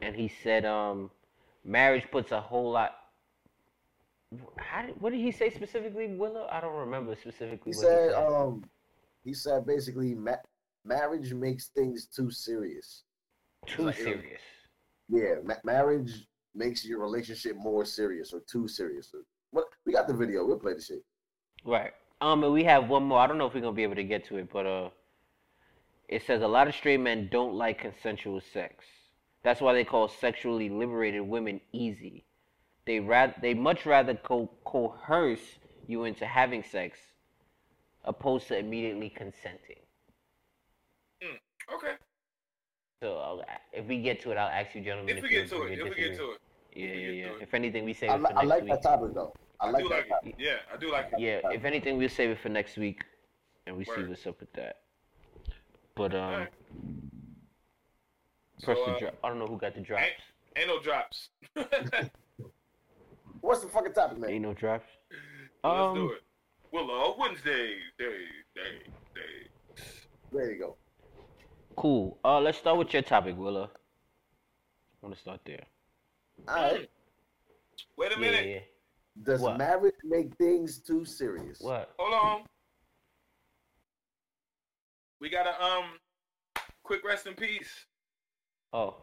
and 0.01 0.15
he 0.15 0.29
said 0.29 0.65
um, 0.65 1.11
marriage 1.65 2.05
puts 2.13 2.31
a 2.31 2.41
whole 2.41 2.71
lot. 2.71 2.97
How 4.59 4.83
did, 4.87 5.01
what 5.01 5.11
did 5.11 5.21
he 5.21 5.33
say 5.33 5.51
specifically, 5.51 6.07
Willow? 6.07 6.47
I 6.51 6.61
don't 6.61 6.77
remember 6.77 7.17
specifically. 7.17 7.73
He 7.73 7.77
what 7.77 7.85
said, 7.85 8.09
he 8.11 8.15
said. 8.15 8.27
um, 8.27 8.65
he 9.25 9.35
said 9.35 9.67
basically, 9.67 10.15
ma- 10.15 10.37
marriage 10.85 11.35
makes 11.35 11.67
things 11.69 12.07
too 12.07 12.31
serious. 12.31 13.03
Too 13.77 13.83
like, 13.83 13.97
serious. 13.97 14.41
Yeah, 15.09 15.37
ma- 15.45 15.55
marriage 15.65 16.27
makes 16.55 16.85
your 16.85 17.01
relationship 17.01 17.57
more 17.57 17.85
serious 17.85 18.33
or 18.33 18.41
too 18.51 18.69
serious. 18.69 19.15
What 19.51 19.65
we 19.87 19.93
got 19.93 20.09
the 20.09 20.15
video. 20.15 20.45
We'll 20.45 20.59
play 20.59 20.75
the 20.75 20.83
shit. 20.83 21.05
Right. 21.65 21.93
Um, 22.21 22.45
and 22.45 22.53
we 22.53 22.65
have 22.65 22.89
one 22.89 23.05
more. 23.05 23.21
I 23.21 23.27
don't 23.27 23.39
know 23.39 23.47
if 23.47 23.55
we're 23.55 23.61
gonna 23.61 23.73
be 23.73 23.83
able 23.83 23.95
to 23.97 24.05
get 24.05 24.27
to 24.27 24.37
it, 24.37 24.51
but 24.53 24.67
uh, 24.67 24.91
it 26.09 26.23
says 26.27 26.43
a 26.43 26.49
lot 26.49 26.69
of 26.69 26.75
straight 26.75 27.01
men 27.01 27.29
don't 27.31 27.55
like 27.55 27.81
consensual 27.81 28.41
sex. 28.53 28.85
That's 29.43 29.61
why 29.61 29.73
they 29.73 29.85
call 29.85 30.09
sexually 30.09 30.69
liberated 30.69 31.23
women 31.23 31.61
easy. 31.73 32.25
They 32.87 33.01
rather 33.01 33.35
they 33.41 33.55
much 33.55 33.87
rather 33.87 34.15
co- 34.15 34.51
coerce 34.65 35.59
you 35.87 36.05
into 36.05 36.27
having 36.27 36.63
sex, 36.63 36.99
opposed 38.05 38.49
to 38.49 38.59
immediately 38.59 39.09
consenting. 39.09 39.81
Okay. 41.75 41.95
So 43.01 43.17
I'll, 43.17 43.43
if 43.73 43.87
we 43.87 44.03
get 44.03 44.21
to 44.23 44.31
it, 44.31 44.37
I'll 44.37 44.49
ask 44.49 44.75
you 44.75 44.83
gentlemen. 44.83 45.17
If 45.17 45.23
we 45.23 45.31
get 45.31 45.49
to 45.49 45.63
it, 45.63 45.79
if 45.79 45.85
we 45.85 45.95
get 45.95 46.17
to 46.19 46.33
it. 46.33 46.39
Yeah, 46.75 46.87
yeah, 46.87 47.11
yeah. 47.11 47.33
If 47.41 47.55
anything, 47.55 47.85
we 47.87 47.95
save 47.95 48.11
I, 48.11 48.15
it 48.17 48.19
li- 48.21 48.27
for 48.27 48.33
I 48.33 48.35
next 48.43 48.49
like 48.49 48.63
week. 48.63 48.71
that 48.73 48.83
topic 48.83 49.15
though. 49.15 49.33
I 49.59 49.67
I 49.67 49.71
like 49.71 49.83
do 49.83 49.89
that 49.89 49.95
like 49.97 50.09
topic. 50.09 50.35
it. 50.39 50.43
Yeah, 50.43 50.57
I 50.73 50.77
do 50.77 50.93
like 50.93 51.07
it. 51.13 51.19
Yeah, 51.19 51.41
if 51.51 51.65
anything, 51.65 51.97
we'll 51.97 52.09
save 52.11 52.31
it 52.31 52.39
for 52.41 52.51
next 52.51 52.77
week, 52.77 53.03
and 53.67 53.77
we 53.77 53.85
see 53.87 54.03
what's 54.05 54.27
up 54.27 54.39
with 54.39 54.53
that. 54.53 54.81
But 55.95 56.15
um, 56.15 56.21
Alright. 56.21 56.53
press 58.63 58.79
So, 58.79 58.85
the 58.85 58.93
uh, 58.93 58.99
drop. 58.99 59.15
I 59.25 59.29
don't 59.31 59.39
know 59.39 59.47
who 59.47 59.57
got 59.59 59.75
the 59.75 59.81
drops. 59.81 60.05
Ain't 60.57 60.69
no 60.69 60.81
drops. 60.81 61.31
What's 63.41 63.63
the 63.63 63.69
fucking 63.69 63.95
topic, 63.95 64.19
man? 64.19 64.31
Ain't 64.31 64.43
no 64.43 64.53
drops. 64.53 64.87
Let's 65.65 65.77
Um, 65.81 65.95
do 65.95 66.11
it. 66.13 66.23
Willow 66.73 67.17
Wednesday, 67.19 67.77
day, 67.99 68.25
day, 68.55 68.93
day. 69.15 69.83
There 70.33 70.53
you 70.53 70.59
go. 70.59 70.77
Cool. 71.81 72.19
Uh, 72.23 72.39
let's 72.41 72.59
start 72.59 72.77
with 72.77 72.93
your 72.93 73.01
topic, 73.01 73.39
Willa. 73.39 73.71
I 73.73 75.07
want 75.07 75.15
to 75.15 75.21
start 75.21 75.41
there. 75.47 75.65
All 76.47 76.55
right. 76.55 76.91
Wait 77.97 78.13
a 78.13 78.15
Yeah, 78.17 78.21
minute. 78.21 78.47
yeah, 78.47 78.53
yeah. 78.57 78.61
Does 79.23 79.41
What? 79.41 79.57
marriage 79.57 79.95
make 80.05 80.37
things 80.37 80.81
too 80.81 81.07
serious? 81.07 81.59
What? 81.59 81.95
Hold 81.99 82.13
on. 82.15 82.45
We 85.23 85.31
got 85.31 85.47
a 85.47 85.63
um 85.65 85.85
quick 86.83 87.03
rest 87.03 87.27
in 87.27 87.33
peace. 87.33 87.87
Oh, 88.75 88.97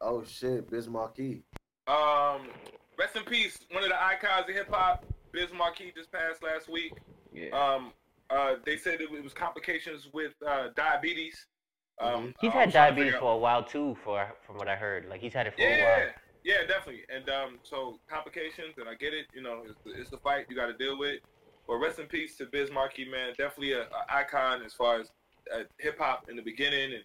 Oh 0.00 0.24
shit, 0.24 0.70
Biz 0.70 0.88
Markie. 0.88 1.42
Um, 1.86 2.48
rest 2.98 3.14
in 3.14 3.24
peace. 3.24 3.58
One 3.72 3.82
of 3.84 3.90
the 3.90 4.02
icons 4.02 4.48
of 4.48 4.54
hip 4.54 4.70
hop, 4.70 5.04
Biz 5.32 5.50
Markie, 5.52 5.92
just 5.94 6.10
passed 6.10 6.42
last 6.42 6.70
week. 6.70 6.94
yeah. 7.30 7.50
Um, 7.50 7.92
uh, 8.30 8.54
they 8.64 8.78
said 8.78 9.02
it 9.02 9.10
was 9.10 9.34
complications 9.34 10.08
with 10.14 10.32
uh, 10.48 10.68
diabetes. 10.74 11.46
Um, 12.00 12.34
he's 12.40 12.52
had 12.52 12.66
was 12.66 12.74
trying 12.74 12.94
to 12.94 12.94
diabetes 12.96 13.18
for 13.20 13.32
a 13.34 13.38
while 13.38 13.62
too, 13.62 13.96
for 14.02 14.26
from 14.46 14.56
what 14.56 14.68
I 14.68 14.76
heard. 14.76 15.06
Like 15.08 15.20
he's 15.20 15.32
had 15.34 15.46
it 15.46 15.54
for 15.54 15.62
a 15.62 15.64
while. 15.82 16.08
yeah, 16.44 16.66
definitely. 16.66 17.02
And 17.14 17.28
um, 17.28 17.58
so 17.62 17.98
complications, 18.08 18.74
and 18.78 18.88
I 18.88 18.94
get 18.94 19.14
it. 19.14 19.26
You 19.34 19.42
know, 19.42 19.62
it's, 19.64 19.78
it's 19.98 20.10
the 20.10 20.18
fight 20.18 20.46
you 20.48 20.56
got 20.56 20.66
to 20.66 20.74
deal 20.76 20.98
with. 20.98 21.20
But 21.68 21.76
rest 21.76 21.98
in 22.00 22.06
peace 22.06 22.36
to 22.38 22.46
Biz 22.46 22.70
Markie, 22.72 23.08
man. 23.08 23.34
Definitely 23.38 23.72
a, 23.74 23.82
a 23.82 24.04
icon 24.08 24.62
as 24.62 24.72
far 24.74 24.98
as 25.00 25.10
uh, 25.54 25.62
hip 25.78 25.98
hop 25.98 26.28
in 26.28 26.36
the 26.36 26.42
beginning, 26.42 26.94
and 26.94 27.04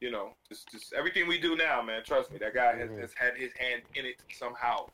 you 0.00 0.10
know, 0.10 0.30
just 0.48 0.70
just 0.70 0.94
everything 0.94 1.28
we 1.28 1.38
do 1.38 1.54
now, 1.56 1.82
man. 1.82 2.02
Trust 2.04 2.30
me, 2.30 2.38
that 2.38 2.54
guy 2.54 2.74
has, 2.76 2.88
Mhm. 2.90 3.00
has 3.00 3.12
had 3.16 3.36
his 3.36 3.52
hand 3.58 3.82
in 3.94 4.06
it 4.06 4.16
somehow. 4.32 4.86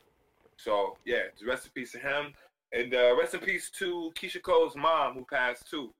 So 0.57 0.97
yeah, 1.05 1.23
rest 1.47 1.67
in 1.67 1.73
peace 1.73 1.93
to 1.93 1.99
him, 1.99 2.33
and 2.73 2.93
uh, 2.95 3.15
rest 3.17 3.35
in 3.35 3.41
peace 3.41 3.71
to 3.79 4.11
Keyshia 4.17 4.43
Cole's 4.43 4.75
mom 4.75 5.15
who 5.15 5.25
passed 5.31 5.71
too. 5.71 5.93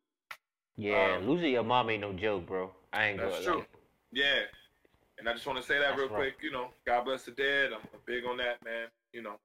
Yeah, 0.77 1.17
Um, 1.17 1.29
losing 1.29 1.53
your 1.53 1.63
mom 1.63 1.89
ain't 1.91 2.01
no 2.03 2.13
joke, 2.13 2.47
bro. 2.47 2.71
I 2.97 3.07
ain't 3.09 3.19
That's 3.19 3.45
true. 3.45 3.57
like, 3.59 3.69
Yeah. 4.13 4.41
And 5.19 5.29
I 5.29 5.33
just 5.33 5.47
want 5.47 5.59
to 5.59 5.65
say 5.65 5.75
that 5.79 5.89
That's 5.89 5.99
real 5.99 6.09
rough. 6.09 6.17
quick. 6.19 6.35
You 6.43 6.51
know, 6.53 6.69
God 6.87 7.05
bless 7.05 7.25
the 7.25 7.31
dead. 7.33 7.73
I'm 7.73 7.81
big 8.07 8.25
on 8.25 8.37
that, 8.39 8.63
man. 8.65 8.89
You 9.13 9.23
know, 9.23 9.37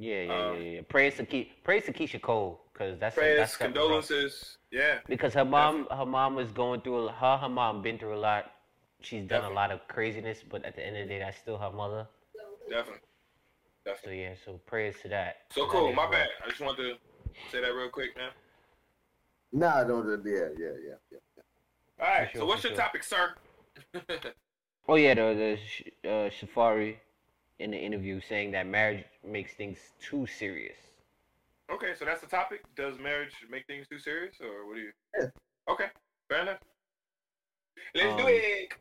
Yeah, 0.00 0.22
yeah, 0.22 0.32
Um, 0.50 0.54
yeah, 0.56 0.70
yeah. 0.70 0.80
Praise 0.88 1.16
to 1.16 1.24
Ke- 1.24 1.48
praise 1.64 1.84
to 1.86 1.92
Keyshia 1.92 2.20
Cole, 2.20 2.60
cause 2.74 2.98
that's 2.98 3.14
prayers, 3.14 3.38
that's 3.38 3.52
something 3.56 3.74
rough. 3.74 4.08
condolences. 4.08 4.58
Yeah. 4.70 4.98
Because 5.08 5.32
her 5.34 5.44
mom, 5.44 5.86
her 5.90 6.04
mom 6.04 6.34
was 6.34 6.50
going 6.50 6.80
through 6.82 7.08
a, 7.08 7.12
her, 7.12 7.36
her 7.38 7.48
mom 7.48 7.80
been 7.82 7.98
through 7.98 8.14
a 8.14 8.18
lot. 8.18 8.50
She's 9.00 9.20
done 9.20 9.28
Definitely. 9.28 9.52
a 9.52 9.56
lot 9.56 9.70
of 9.70 9.88
craziness, 9.88 10.42
but 10.48 10.64
at 10.64 10.76
the 10.76 10.84
end 10.86 10.96
of 10.96 11.06
the 11.08 11.14
day, 11.14 11.18
that's 11.20 11.38
still 11.38 11.58
her 11.58 11.70
mother. 11.70 12.06
Definitely. 12.68 13.00
So 14.02 14.10
yeah, 14.10 14.34
so 14.44 14.54
prayers 14.66 14.96
to 15.02 15.08
that. 15.08 15.36
So 15.52 15.66
cool. 15.66 15.92
My 15.92 16.10
bad. 16.10 16.28
I 16.44 16.48
just 16.48 16.60
wanted 16.60 16.82
to 16.82 16.94
say 17.52 17.60
that 17.60 17.68
real 17.74 17.90
quick, 17.90 18.16
man. 18.16 18.30
Nah, 19.52 19.84
no, 19.84 20.02
no, 20.02 20.20
yeah, 20.24 20.48
yeah, 20.58 20.72
yeah, 20.86 20.94
yeah. 21.12 21.18
All 22.00 22.06
right. 22.08 22.30
For 22.32 22.38
so 22.38 22.46
what's 22.46 22.62
your 22.64 22.72
sure. 22.72 22.78
topic, 22.78 23.02
sir? 23.04 23.34
Oh 24.88 24.96
yeah, 24.96 25.14
the 25.14 25.58
the 26.02 26.08
uh, 26.10 26.30
Safaree 26.30 26.96
in 27.58 27.70
the 27.70 27.78
interview 27.78 28.20
saying 28.20 28.52
that 28.52 28.66
marriage 28.66 29.04
makes 29.26 29.54
things 29.54 29.78
too 30.00 30.26
serious. 30.26 30.76
okay. 31.72 31.94
So 31.98 32.04
that's 32.04 32.20
the 32.20 32.26
topic. 32.26 32.62
Does 32.76 32.98
marriage 32.98 33.34
make 33.50 33.66
things 33.66 33.86
too 33.88 33.98
serious, 33.98 34.36
or 34.40 34.66
what 34.66 34.76
do 34.76 34.82
you? 34.82 34.92
Yeah. 35.18 35.26
Okay. 35.70 35.86
Fair 36.28 36.42
enough. 36.42 36.58
Let's 37.94 38.14
do 38.16 38.22
Um, 38.22 38.28
it. 38.28 38.72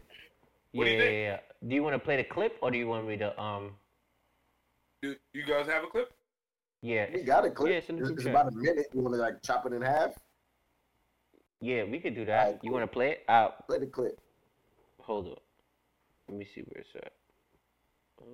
What 0.73 0.86
do 0.86 0.91
yeah, 0.91 0.97
you 0.97 1.04
think? 1.04 1.13
yeah, 1.13 1.19
yeah. 1.19 1.39
Do 1.67 1.76
you 1.76 1.84
want 1.84 1.93
to 1.95 1.99
play 1.99 2.17
the 2.17 2.23
clip 2.23 2.58
or 2.62 2.71
do 2.71 2.78
you 2.78 2.88
want 2.88 3.08
me 3.08 3.17
to 3.17 3.39
um? 3.41 3.71
Do 5.02 5.15
you 5.34 5.45
guys 5.45 5.67
have 5.67 5.84
a 5.84 5.88
clip? 5.88 6.12
Yeah, 6.82 7.08
We 7.13 7.23
got 7.23 7.45
it, 7.45 7.56
clip. 7.56 7.71
Yeah, 7.71 7.78
it's 7.78 7.89
in 7.89 7.97
the 7.97 8.02
it's, 8.04 8.12
it's 8.12 8.26
about 8.26 8.47
a 8.47 8.52
minute. 8.52 8.88
You 8.93 9.02
want 9.02 9.15
to 9.15 9.21
like 9.21 9.41
chop 9.43 9.65
it 9.65 9.73
in 9.73 9.82
half? 9.82 10.12
Yeah, 11.63 11.86
we 11.86 11.97
could 11.99 12.13
do 12.13 12.26
that. 12.26 12.45
Alright, 12.45 12.60
You 12.62 12.71
want 12.73 12.84
to 12.84 12.88
play 12.88 13.12
it? 13.12 13.23
Uh, 13.28 13.47
Play 13.67 13.80
the 13.80 13.86
clip. 13.86 14.19
hold 14.99 15.28
up. 15.28 15.41
Let 16.28 16.38
me 16.38 16.45
see 16.54 16.62
where 16.62 16.82
it's 16.82 16.89
at. 16.95 17.13
Uh, 18.21 18.26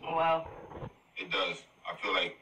way 0.00 0.08
more 0.08 0.16
well, 0.16 0.48
It 1.18 1.30
does. 1.30 1.62
I 1.86 1.94
feel 2.02 2.14
like 2.14 2.36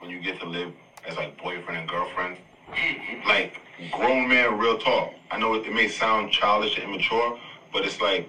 when 0.00 0.10
you 0.10 0.20
get 0.20 0.38
to 0.40 0.46
live 0.46 0.70
as 1.08 1.16
like 1.16 1.40
boyfriend 1.42 1.80
and 1.80 1.88
girlfriend, 1.88 2.36
like 3.26 3.54
grown 3.90 4.28
man, 4.28 4.58
real 4.58 4.76
talk. 4.76 5.12
I 5.30 5.38
know 5.38 5.54
it, 5.54 5.66
it 5.66 5.72
may 5.72 5.88
sound 5.88 6.30
childish 6.30 6.76
and 6.76 6.84
immature, 6.84 7.38
but 7.72 7.86
it's 7.86 8.00
like 8.02 8.28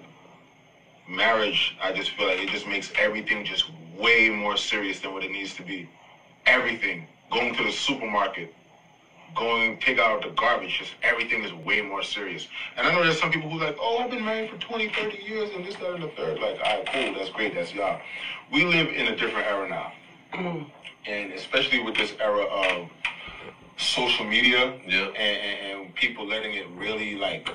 marriage. 1.06 1.76
I 1.82 1.92
just 1.92 2.10
feel 2.12 2.28
like 2.28 2.38
it 2.38 2.48
just 2.48 2.66
makes 2.66 2.90
everything 2.96 3.44
just 3.44 3.70
way 3.94 4.30
more 4.30 4.56
serious 4.56 5.00
than 5.00 5.12
what 5.12 5.22
it 5.22 5.30
needs 5.30 5.54
to 5.56 5.62
be. 5.62 5.88
Everything. 6.46 7.06
Going 7.30 7.54
to 7.54 7.64
the 7.64 7.72
supermarket, 7.72 8.54
going 9.34 9.78
take 9.80 9.98
out 9.98 10.22
the 10.22 10.30
garbage, 10.30 10.78
just 10.78 10.92
everything 11.02 11.44
is 11.44 11.52
way 11.52 11.80
more 11.82 12.02
serious. 12.02 12.48
And 12.76 12.86
I 12.86 12.92
know 12.92 13.02
there's 13.02 13.20
some 13.20 13.30
people 13.30 13.50
who 13.50 13.58
like, 13.58 13.76
oh, 13.80 13.98
I've 13.98 14.10
been 14.10 14.24
married 14.24 14.50
for 14.50 14.56
20, 14.58 14.88
30 14.90 15.22
years 15.22 15.50
and 15.54 15.64
this, 15.64 15.76
that, 15.76 15.94
and 15.94 16.02
the 16.02 16.08
third. 16.08 16.38
Like, 16.38 16.58
all 16.64 16.78
right, 16.78 16.86
cool, 16.92 17.14
that's 17.14 17.30
great, 17.30 17.54
that's 17.54 17.74
y'all. 17.74 18.00
We 18.52 18.64
live 18.64 18.88
in 18.88 19.08
a 19.08 19.16
different 19.16 19.46
era 19.46 19.68
now. 19.68 19.92
Mm-hmm. 20.32 20.64
and 21.06 21.32
especially 21.32 21.80
with 21.80 21.96
this 21.96 22.12
era 22.20 22.42
of 22.44 22.88
social 23.78 24.24
media 24.24 24.74
Yeah. 24.86 25.06
and, 25.06 25.16
and, 25.16 25.80
and 25.82 25.94
people 25.94 26.26
letting 26.26 26.54
it 26.54 26.66
really 26.70 27.14
like 27.14 27.48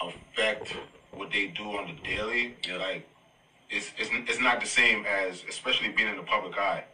affect 0.00 0.74
what 1.12 1.30
they 1.32 1.48
do 1.48 1.64
on 1.78 1.86
the 1.88 2.08
daily. 2.08 2.56
Like, 2.78 3.08
it's, 3.70 3.90
it's, 3.98 4.10
it's 4.12 4.40
not 4.40 4.60
the 4.60 4.66
same 4.66 5.04
as, 5.06 5.42
especially 5.48 5.88
being 5.88 6.08
in 6.08 6.16
the 6.16 6.22
public 6.22 6.56
eye. 6.58 6.84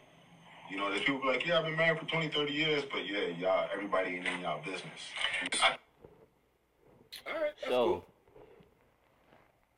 You 0.69 0.77
know, 0.77 0.89
there's 0.89 1.01
people 1.03 1.27
like, 1.27 1.45
yeah, 1.45 1.59
I've 1.59 1.65
been 1.65 1.75
married 1.75 1.99
for 1.99 2.05
20, 2.05 2.29
30 2.29 2.53
years, 2.53 2.83
but 2.91 3.07
yeah, 3.07 3.27
y'all, 3.39 3.67
everybody 3.73 4.15
ain't 4.15 4.27
in 4.27 4.41
y'all 4.41 4.61
business. 4.63 4.83
I, 5.61 5.75
All 7.27 7.33
right, 7.33 7.51
that's 7.59 7.63
So, 7.63 7.69
cool. 7.69 8.05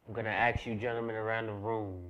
I'm 0.07 0.13
gonna 0.13 0.29
ask 0.29 0.65
you, 0.65 0.75
gentlemen, 0.75 1.15
around 1.15 1.47
the 1.47 1.53
room. 1.53 2.03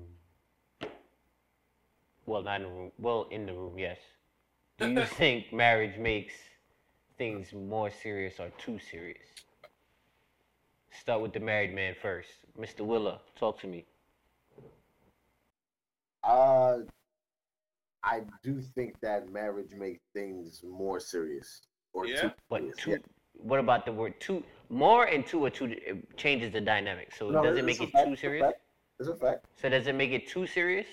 Well, 2.26 2.42
not 2.42 2.62
in 2.62 2.68
the 2.68 2.74
room. 2.74 2.92
Well, 2.98 3.28
in 3.30 3.46
the 3.46 3.54
room, 3.54 3.78
yes. 3.78 3.98
Do 4.80 4.90
you 4.90 5.06
think 5.18 5.54
marriage 5.54 5.98
makes 5.98 6.34
things 7.18 7.54
more 7.54 7.92
serious 7.92 8.40
or 8.40 8.50
too 8.58 8.80
serious? 8.80 9.28
Start 10.90 11.22
with 11.22 11.34
the 11.34 11.40
married 11.40 11.74
man 11.74 11.96
first. 12.02 12.30
Mr. 12.60 12.82
Willa, 12.82 13.20
talk 13.38 13.60
to 13.62 13.68
me. 13.68 13.86
Uh, 16.24 16.80
I 18.04 18.22
do 18.44 18.62
think 18.62 19.00
that 19.02 19.30
marriage 19.32 19.74
makes 19.78 20.02
things 20.14 20.64
more 20.64 21.00
serious. 21.00 21.62
Or 21.94 22.06
Yeah? 22.06 22.22
too 22.22 22.32
But 22.50 22.60
serious, 22.62 22.78
two. 22.78 22.92
yeah. 22.92 22.98
What 23.34 23.60
about 23.60 23.86
the 23.86 23.92
word 23.92 24.20
two? 24.20 24.44
More 24.70 25.06
and 25.06 25.26
two 25.26 25.44
or 25.44 25.50
two 25.50 25.76
changes 26.18 26.52
the 26.52 26.62
dynamic. 26.62 27.14
So 27.14 27.30
No, 27.30 27.44
does 27.44 27.58
it 27.58 27.66
make 27.66 27.82
it 27.82 27.92
fact, 27.92 28.06
too 28.08 28.14
it's 28.14 28.22
a 28.22 28.22
serious? 28.22 28.44
fact, 28.46 28.62
It's 29.00 29.10
a 29.10 29.16
fact. 29.16 29.46
So 29.56 29.70
does 29.70 29.88
it 29.88 29.96
make 29.96 30.12
it 30.12 30.28
too 30.28 30.46
serious? 30.48 30.88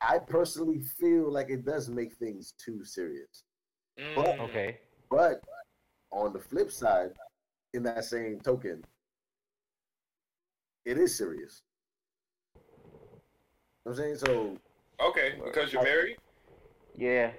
I 0.00 0.18
personally 0.18 0.80
feel 0.80 1.30
like 1.30 1.48
it 1.50 1.64
does 1.64 1.88
make 1.88 2.14
things 2.14 2.52
too 2.52 2.84
serious. 2.84 3.44
Mm. 3.98 4.40
Okay. 4.40 4.78
But 5.10 5.42
on 6.10 6.32
the 6.32 6.40
flip 6.40 6.70
side, 6.72 7.12
in 7.74 7.82
that 7.84 8.04
same 8.04 8.40
token, 8.40 8.82
it 10.84 10.98
is 10.98 11.16
serious. 11.16 11.62
You 12.54 12.60
know 12.60 12.62
what 13.84 13.90
I'm 13.92 13.96
saying? 13.96 14.16
So 14.16 14.56
Okay, 15.00 15.34
because 15.44 15.72
you're 15.72 15.82
married. 15.82 16.16
Yeah. 16.96 17.32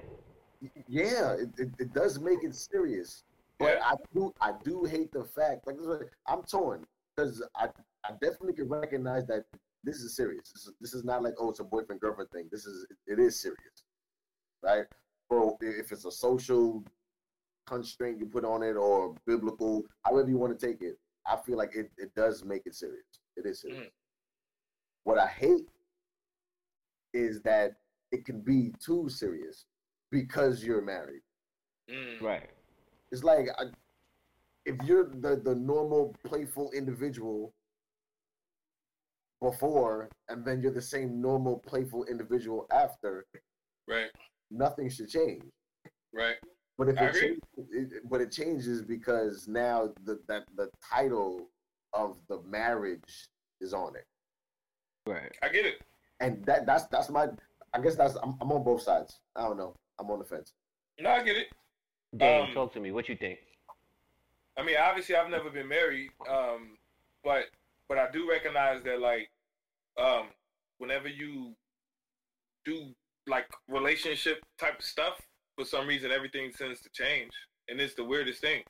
yeah, 0.88 1.34
it, 1.34 1.50
it, 1.58 1.70
it 1.80 1.94
does 1.94 2.20
make 2.20 2.44
it 2.44 2.56
serious. 2.56 3.24
But 3.60 3.78
Yeah. 3.78 3.86
I 3.86 3.96
do 4.13 4.34
I 4.42 4.54
do 4.63 4.86
hate 4.86 5.12
the 5.12 5.24
fact 5.24 5.68
like 5.68 5.78
I'm 6.28 6.44
torn 6.44 6.86
because 7.16 7.44
I, 7.56 7.68
I 8.04 8.12
definitely 8.22 8.54
can 8.54 8.68
recognize 8.70 9.26
that 9.28 9.46
this 9.84 9.98
is 9.98 10.16
serious. 10.16 10.52
This 10.52 10.66
is, 10.68 10.74
this 10.82 10.94
is 10.94 11.04
not 11.04 11.22
like 11.24 11.34
oh 11.39 11.50
it's 11.50 11.60
a 11.60 11.63
boyfriend 11.63 12.02
girlfriend 12.02 12.32
thing. 12.32 12.48
This 12.52 12.66
is 12.66 12.86
it 13.06 13.20
is 13.20 13.39
serious, 13.39 13.84
right? 14.63 14.86
Or 15.30 15.56
if 15.62 15.92
it's 15.92 16.06
a 16.06 16.12
social 16.12 16.84
constraint 17.68 18.20
you 18.20 18.26
put 18.26 18.44
on 18.44 18.63
it 18.63 18.74
or 18.74 19.16
biblical, 19.26 19.84
however 20.04 20.30
you 20.30 20.38
want 20.38 20.58
to 20.58 20.66
take 20.68 20.82
it, 20.82 20.98
I 21.26 21.38
feel 21.38 21.58
like 21.58 21.76
it, 21.76 21.92
it 21.98 22.13
does 22.16 22.44
make 22.44 22.63
it 22.66 22.76
serious. 22.76 23.06
It 23.38 23.46
is 23.46 23.62
serious. 23.62 23.88
Mm. 23.88 23.92
What 25.04 25.18
I 25.18 25.28
hate 25.28 25.68
is 27.13 27.42
that 27.42 27.76
it 28.13 28.23
can 28.26 28.39
be 28.41 28.71
too 28.80 29.10
serious 29.10 29.65
because 30.12 30.63
you're 30.63 30.82
married. 30.95 31.23
Mm. 31.91 32.21
Right. 32.21 32.49
It's 33.12 33.23
like 33.23 33.47
I, 33.60 33.63
if 34.65 34.76
you're 34.86 35.10
the 35.10 35.41
the 35.43 35.56
normal 35.56 36.15
playful 36.23 36.71
individual 36.71 37.54
before, 39.41 40.10
and 40.30 40.45
then 40.45 40.62
you're 40.62 40.71
the 40.71 40.82
same 40.95 41.19
normal 41.21 41.60
playful 41.60 42.06
individual 42.06 42.65
after, 42.71 43.26
Right, 43.88 44.10
nothing 44.49 44.89
should 44.89 45.10
change. 45.10 45.43
right. 46.13 46.38
But 46.78 46.88
if 46.89 46.97
I 46.97 47.06
it, 47.06 47.10
agree. 47.10 47.21
change, 47.21 47.39
it, 47.71 48.10
but 48.10 48.21
it 48.21 48.32
changes 48.32 48.82
because 48.82 49.47
now 49.47 49.89
the 50.06 50.19
that 50.30 50.43
the 50.56 50.69
title 50.93 51.49
of 51.93 52.17
the 52.30 52.41
marriage 52.43 53.28
is 53.60 53.73
on 53.73 53.95
it, 53.95 54.06
Right. 55.06 55.32
I 55.43 55.49
get 55.49 55.65
it. 55.65 55.82
and 56.21 56.43
that 56.45 56.65
that's 56.65 56.86
that's 56.88 57.10
my. 57.10 57.28
I 57.73 57.81
guess 57.81 57.95
that's 57.95 58.15
I'm, 58.21 58.36
I'm 58.41 58.51
on 58.51 58.63
both 58.63 58.81
sides. 58.81 59.19
I 59.36 59.41
don't 59.43 59.57
know. 59.57 59.75
I'm 59.99 60.09
on 60.09 60.19
the 60.19 60.25
fence. 60.25 60.53
No, 60.99 61.09
I 61.09 61.23
get 61.23 61.38
it. 61.38 61.47
Dave, 62.15 62.43
Um, 62.49 62.53
talk 62.53 62.73
to 62.73 62.79
me. 62.79 62.91
What 62.91 63.09
you 63.09 63.15
think? 63.15 63.39
I 64.57 64.63
mean, 64.63 64.75
obviously, 64.79 65.15
I've 65.15 65.31
never 65.31 65.49
been 65.49 65.67
married, 65.67 66.12
um, 66.29 66.77
but 67.23 67.45
but 67.89 67.97
I 67.97 68.09
do 68.12 68.29
recognize 68.29 68.83
that, 68.83 68.99
like, 68.99 69.29
um, 69.97 70.27
whenever 70.77 71.07
you 71.07 71.55
do 72.65 72.93
like 73.27 73.45
relationship 73.67 74.43
type 74.59 74.79
of 74.79 74.86
stuff, 74.86 75.19
for 75.57 75.65
some 75.65 75.88
reason, 75.88 76.12
everything 76.12 76.51
tends 76.51 76.81
to 76.81 76.89
change, 76.89 77.31
and 77.69 77.79
it's 77.79 77.95
the 77.95 78.03
weirdest 78.03 78.41
thing. 78.41 78.63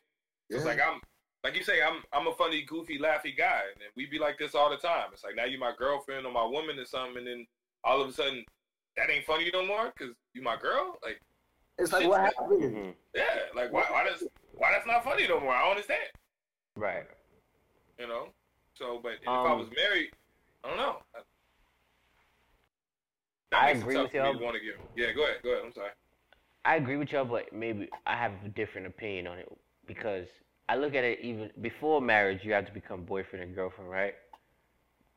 So 0.49 0.57
It's 0.57 0.65
like 0.65 0.79
I'm, 0.79 1.01
like 1.43 1.55
you 1.57 1.63
say, 1.63 1.81
I'm 1.81 2.01
I'm 2.13 2.27
a 2.27 2.33
funny, 2.35 2.61
goofy, 2.63 2.97
laughy 2.97 3.37
guy, 3.37 3.61
and 3.73 3.83
we 3.97 4.05
be 4.05 4.19
like 4.19 4.37
this 4.39 4.55
all 4.55 4.69
the 4.69 4.77
time. 4.77 5.07
It's 5.11 5.23
like 5.23 5.35
now 5.35 5.45
you're 5.45 5.59
my 5.59 5.73
girlfriend 5.77 6.25
or 6.25 6.31
my 6.31 6.45
woman 6.45 6.79
or 6.79 6.85
something, 6.85 7.17
and 7.17 7.27
then 7.27 7.47
all 7.83 8.01
of 8.01 8.07
a 8.07 8.13
sudden 8.13 8.45
that 8.97 9.09
ain't 9.09 9.25
funny 9.25 9.49
no 9.53 9.65
more 9.65 9.91
because 9.97 10.15
you 10.33 10.41
my 10.41 10.55
girl. 10.57 10.97
Like, 11.03 11.19
It's 11.77 11.91
like 11.91 12.07
what 12.07 12.21
happened. 12.21 12.61
Mhm. 12.61 12.93
yeah, 13.15 13.23
like 13.55 13.71
why 13.71 13.85
why 13.89 14.03
does 14.03 14.23
why 14.53 14.71
that's 14.71 14.85
not 14.87 15.03
funny 15.03 15.27
no 15.27 15.39
more? 15.39 15.53
I 15.53 15.61
don't 15.61 15.71
understand. 15.71 16.01
Right. 16.75 17.05
you 17.99 18.07
know. 18.07 18.29
So, 18.75 18.99
but 19.01 19.13
if 19.21 19.27
I 19.27 19.51
Um, 19.51 19.59
was 19.59 19.67
married, 19.75 20.11
I 20.63 20.69
don't 20.69 20.77
know. 20.77 20.97
I 23.51 23.69
agree 23.69 23.97
with 23.97 24.13
y'all. 24.13 24.37
want 24.39 24.55
to 24.55 24.59
give. 24.61 24.79
Yeah, 24.95 25.11
go 25.13 25.23
ahead, 25.25 25.37
go 25.43 25.51
ahead. 25.51 25.63
I'm 25.65 25.73
sorry. 25.73 25.91
I 26.65 26.75
agree 26.77 26.97
with 26.97 27.11
y'all, 27.11 27.25
but 27.25 27.53
maybe 27.53 27.89
I 28.07 28.15
have 28.15 28.31
a 28.43 28.49
different 28.49 28.87
opinion 28.87 29.27
on 29.27 29.37
it 29.37 29.47
because 29.85 30.27
I 30.69 30.75
look 30.77 30.95
at 30.95 31.03
it 31.03 31.19
even 31.19 31.51
before 31.61 32.01
marriage, 32.01 32.43
you 32.43 32.53
have 32.53 32.65
to 32.65 32.71
become 32.71 33.03
boyfriend 33.03 33.43
and 33.43 33.53
girlfriend, 33.53 33.89
right? 33.91 34.15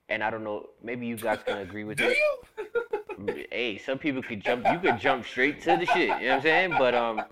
And 0.08 0.22
I 0.22 0.30
don't 0.30 0.44
know, 0.44 0.68
maybe 0.82 1.06
you 1.06 1.16
guys 1.16 1.38
can 1.46 1.58
agree 1.58 1.84
with 1.88 1.98
Do 1.98 2.08
it. 2.08 2.16
you? 2.18 3.00
Hey, 3.50 3.78
some 3.78 3.98
people 3.98 4.22
could 4.22 4.42
jump. 4.42 4.66
You 4.70 4.78
could 4.78 4.98
jump 5.00 5.24
straight 5.26 5.60
to 5.62 5.76
the 5.76 5.86
shit. 5.86 6.08
You 6.08 6.08
know 6.08 6.14
what 6.14 6.32
I'm 6.36 6.42
saying? 6.42 6.70
But 6.78 6.94
um, 6.94 7.22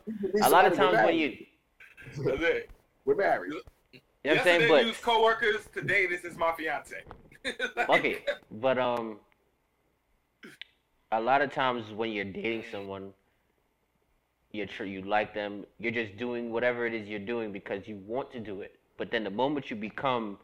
a 0.42 0.48
lot 0.48 0.64
of 0.66 0.74
times 0.74 0.96
when 1.04 1.16
you, 1.16 1.28
you 2.16 2.24
That's 2.24 2.42
it. 2.42 2.70
we're 3.04 3.14
married. 3.16 3.52
You 3.52 3.60
know 3.60 3.60
what 3.92 4.00
I'm 4.30 4.34
Yesterday 4.36 4.58
saying? 4.58 4.72
we 4.72 4.78
But 4.78 4.86
was 4.86 4.96
coworkers. 4.98 5.68
Today 5.74 6.06
this 6.06 6.24
is 6.24 6.36
my 6.36 6.52
fiance. 6.52 6.96
Like, 7.76 7.90
okay, 7.90 8.24
but 8.50 8.78
um, 8.78 9.18
a 11.12 11.20
lot 11.20 11.42
of 11.42 11.52
times 11.52 11.92
when 11.92 12.10
you're 12.10 12.24
dating 12.24 12.64
someone, 12.72 13.12
you're 14.52 14.64
tr- 14.64 14.84
you 14.84 15.02
like 15.02 15.34
them, 15.34 15.66
you're 15.78 15.92
just 15.92 16.16
doing 16.16 16.50
whatever 16.50 16.86
it 16.86 16.94
is 16.94 17.06
you're 17.06 17.18
doing 17.18 17.52
because 17.52 17.86
you 17.86 17.96
want 18.06 18.32
to 18.32 18.40
do 18.40 18.62
it. 18.62 18.76
But 18.96 19.10
then 19.10 19.24
the 19.24 19.30
moment 19.30 19.68
you 19.68 19.76
become 19.76 20.38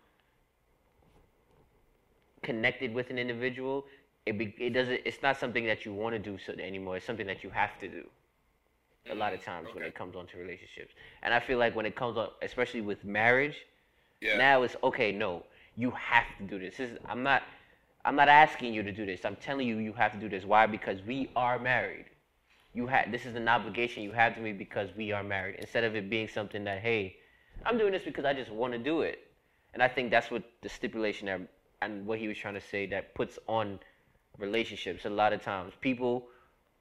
connected 2.43 2.93
with 2.93 3.09
an 3.09 3.19
individual, 3.19 3.87
it 4.27 4.39
be, 4.39 4.55
it 4.59 4.71
doesn't. 4.71 5.01
It's 5.05 5.23
not 5.23 5.39
something 5.39 5.65
that 5.67 5.85
you 5.85 5.93
want 5.95 6.15
to 6.15 6.19
do 6.19 6.39
so 6.39 6.53
anymore. 6.55 6.97
It's 6.97 7.07
something 7.07 7.27
that 7.27 7.43
you 7.43 7.51
have 7.51 7.79
to 7.81 7.89
do. 7.89 8.05
A 9.11 9.15
lot 9.15 9.33
of 9.33 9.41
mm, 9.41 9.45
times 9.45 9.69
when 9.75 9.85
it 9.85 9.95
comes 9.95 10.15
onto 10.15 10.39
relationships, 10.39 10.95
and 11.23 11.33
I 11.33 11.41
feel 11.41 11.59
like 11.59 11.75
when 11.75 11.87
it 11.87 11.97
comes 11.97 12.17
up, 12.19 12.37
especially 12.43 12.83
with 12.83 13.05
marriage, 13.05 13.57
Yeah. 14.21 14.37
now 14.37 14.63
it's 14.63 14.77
okay. 14.83 15.11
No, 15.13 15.45
you 15.77 15.91
have 15.93 16.27
to 16.39 16.45
do 16.45 16.59
this. 16.59 16.77
this 16.77 16.91
is, 16.91 16.99
I'm 17.07 17.23
not. 17.23 17.43
I'm 18.05 18.17
not 18.17 18.29
asking 18.29 18.73
you 18.75 18.83
to 18.83 18.93
do 18.93 19.05
this. 19.07 19.25
I'm 19.25 19.37
telling 19.37 19.67
you, 19.69 19.79
you 19.79 19.93
have 19.95 20.13
to 20.13 20.19
do 20.19 20.29
this. 20.29 20.45
Why? 20.45 20.67
Because 20.67 21.03
we 21.03 21.31
are 21.37 21.59
married. 21.59 22.07
You 22.75 22.87
had. 22.87 23.11
This 23.13 23.27
is 23.27 23.35
an 23.37 23.49
obligation 23.49 24.03
you 24.03 24.13
have 24.13 24.35
to 24.37 24.41
me 24.41 24.53
because 24.53 24.91
we 24.97 25.13
are 25.13 25.23
married. 25.25 25.57
Instead 25.59 25.85
of 25.85 25.97
it 25.97 26.09
being 26.11 26.29
something 26.29 26.65
that, 26.65 26.81
hey, 26.81 27.17
I'm 27.67 27.79
doing 27.79 27.93
this 27.93 28.03
because 28.05 28.25
I 28.25 28.33
just 28.35 28.51
want 28.51 28.73
to 28.73 28.79
do 28.79 29.03
it. 29.03 29.19
And 29.75 29.83
I 29.83 29.89
think 29.89 30.11
that's 30.11 30.31
what 30.31 30.43
the 30.63 30.69
stipulation 30.69 31.27
there 31.27 31.41
and 31.83 32.07
what 32.07 32.19
he 32.19 32.29
was 32.29 32.39
trying 32.39 32.55
to 32.55 32.61
say 32.61 32.87
that 32.87 33.15
puts 33.15 33.39
on 33.47 33.81
relationships. 34.41 35.05
A 35.05 35.11
lot 35.11 35.33
of 35.33 35.43
times, 35.43 35.73
people, 35.81 36.27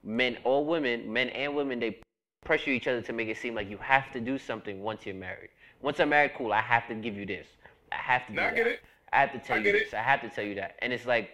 men 0.04 0.38
or 0.43 0.65
women, 0.65 1.12
men 1.12 1.30
and 1.30 1.56
women, 1.56 1.80
they 1.80 2.00
pressure 2.43 2.72
each 2.72 2.88
other 2.88 3.02
to 3.02 3.13
make 3.13 3.28
it 3.28 3.38
seem 3.38 3.56
like 3.56 3.69
you 3.69 3.78
have 3.78 4.12
to 4.13 4.19
do 4.19 4.38
something 4.38 4.82
once 4.82 5.06
you're 5.06 5.15
married. 5.15 5.50
Once 5.82 6.00
I'm 6.00 6.10
married, 6.10 6.32
cool. 6.36 6.54
I 6.54 6.62
have 6.62 6.88
to 6.88 6.95
give 6.95 7.15
you 7.15 7.26
this. 7.26 7.48
I 7.91 7.95
have 7.95 8.28
to 8.28 8.34
do 8.34 8.39
I 8.39 8.52
that. 8.52 8.58
it. 8.67 8.80
I 9.12 9.19
have 9.22 9.32
to 9.34 9.39
tell 9.39 9.56
I 9.56 9.60
you 9.60 9.63
get 9.65 9.76
it. 9.76 9.86
this. 9.86 9.93
I 9.93 10.02
have 10.02 10.22
to 10.22 10.30
tell 10.30 10.43
you 10.43 10.56
that. 10.56 10.76
And 10.82 10.93
it's 10.93 11.06
like 11.06 11.30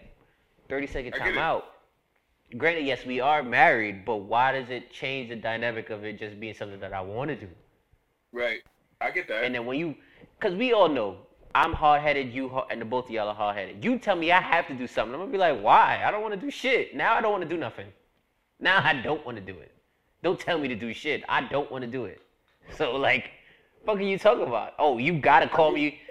30 0.69 0.87
second 0.87 1.13
time 1.13 1.37
out. 1.37 1.65
Granted, 2.57 2.85
yes, 2.85 3.05
we 3.05 3.19
are 3.19 3.43
married, 3.43 4.05
but 4.05 4.17
why 4.17 4.51
does 4.51 4.69
it 4.69 4.91
change 4.91 5.29
the 5.29 5.35
dynamic 5.35 5.89
of 5.89 6.03
it 6.05 6.19
just 6.19 6.39
being 6.39 6.53
something 6.53 6.79
that 6.79 6.93
I 6.93 7.01
want 7.01 7.29
to 7.29 7.35
do? 7.35 7.47
Right. 8.31 8.59
I 9.01 9.11
get 9.11 9.27
that. 9.27 9.43
And 9.43 9.53
then 9.53 9.65
when 9.65 9.79
you, 9.79 9.95
because 10.39 10.55
we 10.55 10.71
all 10.73 10.87
know 10.87 11.17
I'm 11.55 11.71
hard 11.71 12.01
headed, 12.01 12.33
you 12.33 12.49
hard, 12.49 12.67
and 12.69 12.81
the 12.81 12.85
both 12.85 13.05
of 13.05 13.11
y'all 13.11 13.29
are 13.29 13.33
hard 13.33 13.55
headed. 13.55 13.81
You 13.81 13.97
tell 13.97 14.17
me 14.17 14.29
I 14.29 14.41
have 14.41 14.67
to 14.67 14.73
do 14.73 14.87
something, 14.87 15.13
I'm 15.13 15.21
gonna 15.21 15.31
be 15.31 15.37
like, 15.37 15.61
why? 15.61 16.03
I 16.05 16.11
don't 16.11 16.21
want 16.21 16.33
to 16.33 16.39
do 16.39 16.51
shit. 16.51 16.93
Now 16.93 17.13
I 17.13 17.21
don't 17.21 17.31
want 17.31 17.43
to 17.43 17.49
do 17.49 17.55
nothing. 17.55 17.87
Now 18.59 18.81
I 18.83 19.01
don't 19.01 19.25
want 19.25 19.37
to 19.37 19.41
do 19.41 19.57
it. 19.59 19.71
Don't 20.21 20.37
tell 20.37 20.57
me 20.57 20.67
to 20.67 20.75
do 20.75 20.93
shit. 20.93 21.23
I 21.29 21.43
don't 21.47 21.71
want 21.71 21.83
to 21.83 21.89
do 21.89 22.03
it. 22.03 22.21
So 22.77 22.97
like, 22.97 23.29
fuck 23.85 23.97
are 23.97 24.01
you 24.01 24.19
talking 24.19 24.45
about? 24.45 24.73
Oh, 24.77 24.97
you 24.97 25.17
gotta 25.17 25.47
call 25.47 25.71
me. 25.71 26.01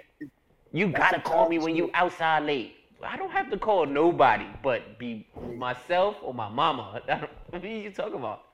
You 0.73 0.87
gotta 0.87 1.21
call 1.21 1.47
me 1.47 1.59
when 1.59 1.75
you 1.75 1.91
outside 1.93 2.43
late. 2.43 2.77
I 3.03 3.15
don't 3.15 3.31
have 3.31 3.51
to 3.51 3.57
call 3.57 3.85
nobody, 3.85 4.47
but 4.63 4.97
be 4.97 5.27
myself 5.55 6.15
or 6.23 6.33
my 6.33 6.49
mama. 6.49 7.01
what 7.51 7.63
are 7.63 7.67
you 7.67 7.91
talking 7.91 8.15
about? 8.15 8.45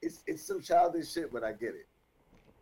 It's 0.00 0.24
it's 0.26 0.44
some 0.44 0.60
childish 0.60 1.12
shit, 1.12 1.32
but 1.32 1.44
I 1.44 1.52
get 1.52 1.68
it. 1.68 1.86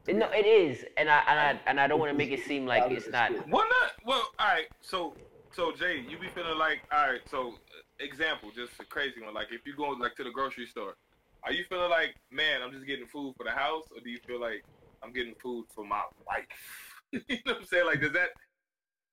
No, 0.08 0.28
it 0.30 0.46
is, 0.46 0.84
and 0.96 1.08
I 1.08 1.22
and 1.28 1.38
I 1.38 1.60
and 1.66 1.80
I 1.80 1.86
don't 1.86 2.00
want 2.00 2.10
to 2.10 2.16
make 2.16 2.30
it 2.30 2.44
seem 2.44 2.66
like 2.66 2.90
it's 2.90 3.08
not. 3.08 3.30
Well, 3.48 3.66
not 3.68 3.92
well. 4.04 4.28
All 4.38 4.46
right. 4.46 4.66
So, 4.80 5.14
so 5.52 5.72
Jay, 5.72 6.04
you 6.08 6.18
be 6.18 6.28
feeling 6.28 6.58
like, 6.58 6.80
all 6.92 7.10
right. 7.10 7.20
So, 7.30 7.54
example, 8.00 8.50
just 8.54 8.72
a 8.80 8.84
crazy 8.84 9.22
one. 9.22 9.34
Like, 9.34 9.48
if 9.52 9.66
you 9.66 9.76
go 9.76 9.90
like 9.90 10.16
to 10.16 10.24
the 10.24 10.30
grocery 10.30 10.66
store, 10.66 10.94
are 11.44 11.52
you 11.52 11.64
feeling 11.68 11.90
like, 11.90 12.14
man, 12.30 12.62
I'm 12.62 12.72
just 12.72 12.86
getting 12.86 13.06
food 13.06 13.34
for 13.36 13.44
the 13.44 13.52
house, 13.52 13.84
or 13.94 14.00
do 14.02 14.10
you 14.10 14.18
feel 14.26 14.40
like 14.40 14.64
I'm 15.02 15.12
getting 15.12 15.34
food 15.34 15.66
for 15.74 15.84
my 15.84 16.02
wife? 16.26 16.46
you 17.12 17.36
know 17.46 17.52
what 17.52 17.56
I'm 17.58 17.66
saying? 17.66 17.86
Like, 17.86 18.00
does 18.00 18.12
that 18.12 18.30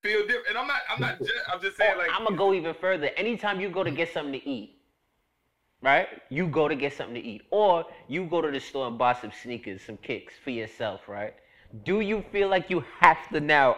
feel 0.03 0.21
different. 0.21 0.47
And 0.49 0.57
I'm 0.57 0.67
not. 0.67 0.81
I'm 0.89 1.01
not. 1.01 1.19
Just, 1.19 1.33
I'm 1.51 1.61
just 1.61 1.77
saying 1.77 1.97
like. 1.97 2.09
I'm 2.13 2.23
gonna 2.23 2.37
go 2.37 2.53
even 2.53 2.73
further. 2.73 3.09
Anytime 3.17 3.59
you 3.59 3.69
go 3.69 3.83
to 3.83 3.91
get 3.91 4.13
something 4.13 4.39
to 4.39 4.49
eat, 4.49 4.76
right? 5.81 6.07
You 6.29 6.47
go 6.47 6.67
to 6.67 6.75
get 6.75 6.93
something 6.93 7.15
to 7.15 7.21
eat, 7.21 7.43
or 7.51 7.85
you 8.07 8.25
go 8.25 8.41
to 8.41 8.51
the 8.51 8.59
store 8.59 8.87
and 8.87 8.97
buy 8.97 9.13
some 9.13 9.31
sneakers, 9.43 9.81
some 9.85 9.97
kicks 9.97 10.33
for 10.43 10.49
yourself, 10.49 11.07
right? 11.07 11.33
Do 11.83 12.01
you 12.01 12.23
feel 12.31 12.49
like 12.49 12.69
you 12.69 12.83
have 12.99 13.17
to 13.31 13.39
now 13.39 13.77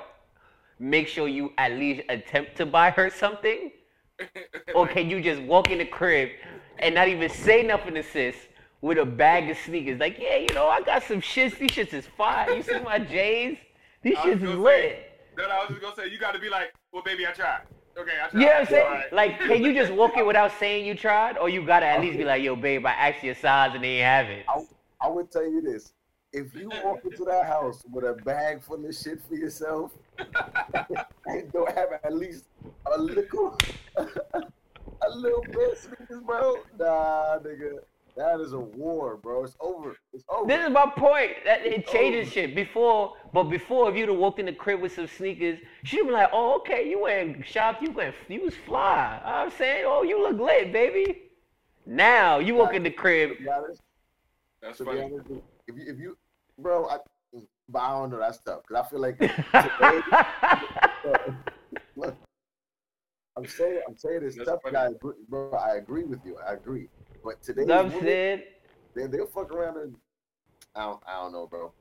make 0.79 1.07
sure 1.07 1.27
you 1.27 1.51
at 1.57 1.73
least 1.73 2.03
attempt 2.09 2.55
to 2.57 2.65
buy 2.65 2.91
her 2.91 3.09
something, 3.09 3.71
or 4.75 4.87
can 4.87 5.09
you 5.09 5.21
just 5.21 5.41
walk 5.41 5.69
in 5.71 5.79
the 5.79 5.85
crib 5.85 6.29
and 6.79 6.95
not 6.95 7.07
even 7.07 7.29
say 7.29 7.63
nothing 7.63 7.93
to 7.95 8.03
sis 8.03 8.35
with 8.81 8.97
a 8.97 9.05
bag 9.05 9.49
of 9.49 9.57
sneakers? 9.57 9.99
Like, 9.99 10.17
yeah, 10.19 10.37
you 10.37 10.53
know, 10.53 10.67
I 10.67 10.81
got 10.81 11.03
some 11.03 11.21
shits. 11.21 11.57
These 11.57 11.71
shits 11.71 11.93
is 11.93 12.05
fire. 12.17 12.49
You 12.51 12.63
see 12.63 12.79
my 12.79 12.99
J's? 12.99 13.57
These 14.01 14.17
shits 14.17 14.35
is 14.43 14.57
lit. 14.57 14.81
say- 14.81 15.05
No, 15.37 15.43
no, 15.47 15.49
I 15.49 15.59
was 15.59 15.69
just 15.69 15.81
gonna 15.81 15.95
say 15.95 16.07
you 16.09 16.17
got 16.19 16.33
to 16.33 16.39
be 16.39 16.49
like, 16.49 16.73
well, 16.91 17.03
baby, 17.03 17.25
I 17.27 17.31
tried. 17.31 17.61
Okay, 17.99 18.11
I 18.11 18.29
tried. 18.29 18.33
You 18.33 18.39
know 18.39 18.45
what 18.45 18.61
I'm 18.61 18.67
saying? 18.67 18.85
Alright. 18.85 19.13
Like, 19.13 19.39
can 19.39 19.63
you 19.63 19.73
just 19.73 19.91
walk 19.91 20.15
in 20.17 20.25
without 20.25 20.51
saying 20.59 20.85
you 20.85 20.95
tried, 20.95 21.37
or 21.37 21.49
you 21.49 21.65
gotta 21.65 21.85
at 21.85 22.01
least 22.01 22.17
be 22.17 22.25
like, 22.25 22.43
"Yo, 22.43 22.55
babe, 22.55 22.85
I 22.85 22.91
asked 22.91 23.23
your 23.23 23.35
size 23.35 23.71
and 23.75 23.83
they 23.83 23.97
ain't 23.97 24.05
have 24.05 24.27
it." 24.27 24.45
I 25.01 25.07
would 25.07 25.31
tell 25.31 25.49
you 25.49 25.61
this: 25.61 25.93
if 26.33 26.55
you 26.55 26.69
walk 26.83 27.03
into 27.03 27.25
that 27.25 27.45
house 27.45 27.83
with 27.91 28.05
a 28.05 28.13
bag 28.13 28.61
full 28.61 28.85
of 28.85 28.95
shit 28.95 29.21
for 29.27 29.35
yourself 29.35 29.91
and 31.25 31.51
don't 31.51 31.71
have 31.75 31.89
at 32.03 32.13
least 32.13 32.45
a 32.93 33.01
little, 33.01 33.57
a 33.97 35.09
little 35.15 35.43
bit 35.51 35.77
sneakers, 35.77 36.21
bro, 36.21 36.55
nah, 36.77 37.39
nigga, 37.39 37.79
that 38.19 38.41
is 38.41 38.51
a 38.51 38.59
war, 38.59 39.15
bro. 39.15 39.45
It's 39.45 39.55
over. 39.61 39.95
It's 40.11 40.25
over. 40.29 40.45
This 40.45 40.65
is 40.65 40.71
my 40.71 40.91
point. 40.97 41.31
That 41.45 41.65
it 41.65 41.87
changes 41.87 42.29
shit. 42.29 42.53
Before, 42.53 43.13
but 43.33 43.45
before, 43.45 43.89
if 43.89 43.95
you'd 43.95 44.09
have 44.09 44.17
walked 44.17 44.39
in 44.39 44.45
the 44.45 44.51
crib 44.51 44.81
with 44.81 44.93
some 44.93 45.07
sneakers, 45.07 45.57
she'd 45.85 46.03
be 46.03 46.11
like, 46.11 46.29
"Oh, 46.33 46.57
okay, 46.57 46.89
you 46.89 46.99
went 47.01 47.45
shop, 47.47 47.81
you 47.81 47.91
went, 47.91 48.13
you 48.27 48.41
was 48.41 48.53
fly." 48.65 49.21
I'm 49.23 49.49
saying, 49.51 49.85
"Oh, 49.87 50.03
you 50.03 50.21
look 50.21 50.37
lit, 50.37 50.73
baby." 50.73 51.29
Now 51.85 52.39
you 52.39 52.55
walk 52.55 52.73
in 52.73 52.83
the 52.83 52.91
crib. 52.91 53.37
to 53.37 53.51
honest, 53.51 53.81
That's 54.61 54.79
funny. 54.79 55.01
honest, 55.01 55.25
if 55.67 55.77
you, 55.77 55.83
if 55.93 55.97
you, 55.97 56.17
bro, 56.57 56.89
I, 56.89 56.97
but 57.69 57.79
I 57.79 57.91
don't 57.91 58.11
know. 58.11 58.19
That's 58.19 58.39
tough 58.39 58.63
because 58.67 58.85
I 58.85 58.89
feel 58.89 58.99
like 58.99 59.17
today, 59.17 60.01
look, 61.95 62.17
I'm 63.37 63.45
saying, 63.47 63.81
I'm 63.87 63.97
saying 63.97 64.19
it's 64.23 64.35
That's 64.35 64.49
tough. 64.49 64.59
funny. 64.61 64.73
but 64.73 64.77
I 64.77 64.87
agree, 64.89 65.13
bro. 65.29 65.51
I 65.53 65.75
agree 65.77 66.03
with 66.03 66.19
you. 66.25 66.37
I 66.45 66.53
agree. 66.53 66.89
But 67.23 67.41
today, 67.41 67.61
You 67.61 67.67
know 67.67 67.83
what 67.83 67.93
I'm 67.93 68.01
saying, 68.01 68.43
they 68.95 69.07
they'll 69.07 69.27
fuck 69.27 69.51
around 69.51 69.77
and 69.77 69.95
I 70.75 70.83
don't, 70.83 71.01
I 71.07 71.13
don't 71.21 71.31
know, 71.33 71.47
bro. 71.47 71.73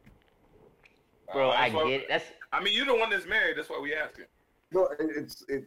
bro. 1.33 1.51
Uh, 1.51 1.53
I 1.53 1.71
that's 1.71 1.85
get 1.85 2.01
it. 2.03 2.07
That's 2.09 2.25
I 2.53 2.63
mean, 2.63 2.75
you're 2.75 2.87
the 2.87 2.95
one 2.95 3.11
that's 3.11 3.27
married. 3.27 3.57
That's 3.57 3.69
why 3.71 3.79
we 3.81 3.95
asking. 3.95 4.25
No, 4.73 4.87
it, 4.87 4.97
it's 5.17 5.45
it. 5.49 5.67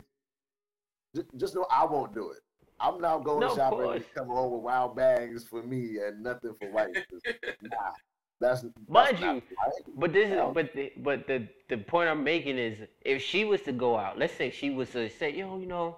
Just 1.38 1.56
know 1.56 1.66
I 1.70 1.86
won't 1.86 2.14
do 2.14 2.32
it. 2.32 2.40
I'm 2.80 3.00
not 3.00 3.24
going 3.24 3.42
No, 3.42 3.52
of 3.52 3.56
shopping 3.58 3.80
course. 3.80 3.96
and 3.98 4.14
come 4.16 4.28
home 4.28 4.54
with 4.54 4.62
wild 4.62 4.96
bags 4.96 5.46
for 5.48 5.62
me 5.62 5.98
and 6.06 6.24
nothing 6.24 6.54
for 6.60 6.72
wife. 6.72 6.88
nah, 7.62 7.92
that's 8.40 8.62
that's 8.62 8.74
Mind 8.88 9.20
you, 9.20 9.28
right. 9.28 9.72
But 9.96 10.14
this 10.14 10.32
is 10.32 10.40
but 10.54 10.74
the 10.74 10.92
but 10.98 11.28
the 11.28 11.48
the 11.70 11.78
point 11.78 12.10
I'm 12.10 12.24
making 12.24 12.58
is 12.58 12.80
if 13.02 13.22
she 13.22 13.46
was 13.46 13.62
to 13.64 13.72
go 13.72 13.98
out, 13.98 14.18
let's 14.18 14.34
say 14.34 14.50
she 14.50 14.72
was 14.72 14.90
to 14.92 15.10
say, 15.10 15.32
yo, 15.36 15.60
you 15.60 15.68
know, 15.68 15.98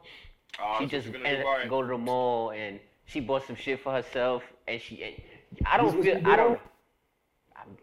Oh, 0.60 0.76
she 0.80 0.86
that's 0.86 0.94
what 0.94 1.04
just 1.04 1.06
you're 1.08 1.14
gonna 1.24 1.64
do, 1.64 1.70
go 1.70 1.82
to 1.82 1.88
the 1.88 1.98
mall 1.98 2.52
and 2.52 2.80
she 3.14 3.20
bought 3.20 3.46
some 3.46 3.56
shit 3.56 3.80
for 3.82 3.94
herself 3.94 4.42
and 4.68 4.82
she 4.82 5.04
and 5.04 5.14
I 5.68 5.78
don't 5.78 6.02
feel 6.04 6.18
I 6.28 6.36
don't? 6.36 6.60
I'm, 7.56 7.78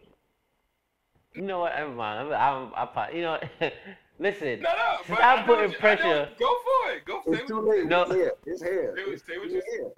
you 1.34 1.42
know 1.42 1.60
what? 1.60 1.72
Never 1.76 1.92
mind. 1.92 2.34
I'm, 2.34 2.66
I'm, 2.66 2.72
I, 2.76 2.86
pro- 2.86 3.16
you 3.16 3.22
know, 3.22 3.38
listen. 4.18 4.60
No, 4.60 4.70
no. 4.70 4.96
Since 5.06 5.18
but 5.18 5.22
I 5.24 5.34
I'm 5.36 5.44
putting 5.44 5.64
what 5.66 5.72
you- 5.72 5.78
pressure. 5.78 6.28
Go 6.38 6.56
for 6.64 6.92
it. 6.92 7.04
Go 7.04 7.22
say 7.26 7.38
It's 7.40 7.48
too 7.48 7.60
late. 7.60 7.86
No. 7.86 8.02
It's 8.02 8.12
here. 8.12 8.32
It's 8.44 8.62
here. 8.62 8.94
Say 8.96 9.04
what- 9.04 9.12
It's 9.12 9.22
it's 9.28 9.52
you- 9.54 9.62
here. 9.70 9.90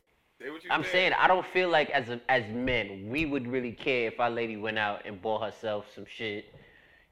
say 0.43 0.51
what 0.51 0.63
you 0.65 0.71
I'm 0.71 0.85
saying 0.85 1.13
I 1.19 1.27
don't 1.29 1.47
feel 1.47 1.71
like 1.71 1.89
as 1.91 2.11
a, 2.11 2.21
as 2.29 2.45
men 2.53 3.09
we 3.09 3.25
would 3.25 3.47
really 3.47 3.73
care 3.73 4.09
if 4.09 4.21
our 4.21 4.31
lady 4.31 4.59
went 4.59 4.79
out 4.79 5.03
and 5.07 5.21
bought 5.23 5.43
herself 5.43 5.87
some 5.95 6.05
shit. 6.05 6.45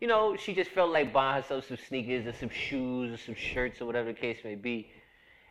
You 0.00 0.08
know, 0.08 0.36
she 0.36 0.54
just 0.54 0.70
felt 0.70 0.90
like 0.92 1.12
buying 1.12 1.42
herself 1.42 1.66
some 1.68 1.78
sneakers 1.88 2.26
or 2.26 2.32
some 2.38 2.48
shoes 2.50 3.12
or 3.14 3.22
some 3.22 3.34
shirts 3.34 3.80
or 3.80 3.86
whatever 3.86 4.08
the 4.12 4.18
case 4.18 4.38
may 4.44 4.54
be. 4.54 4.90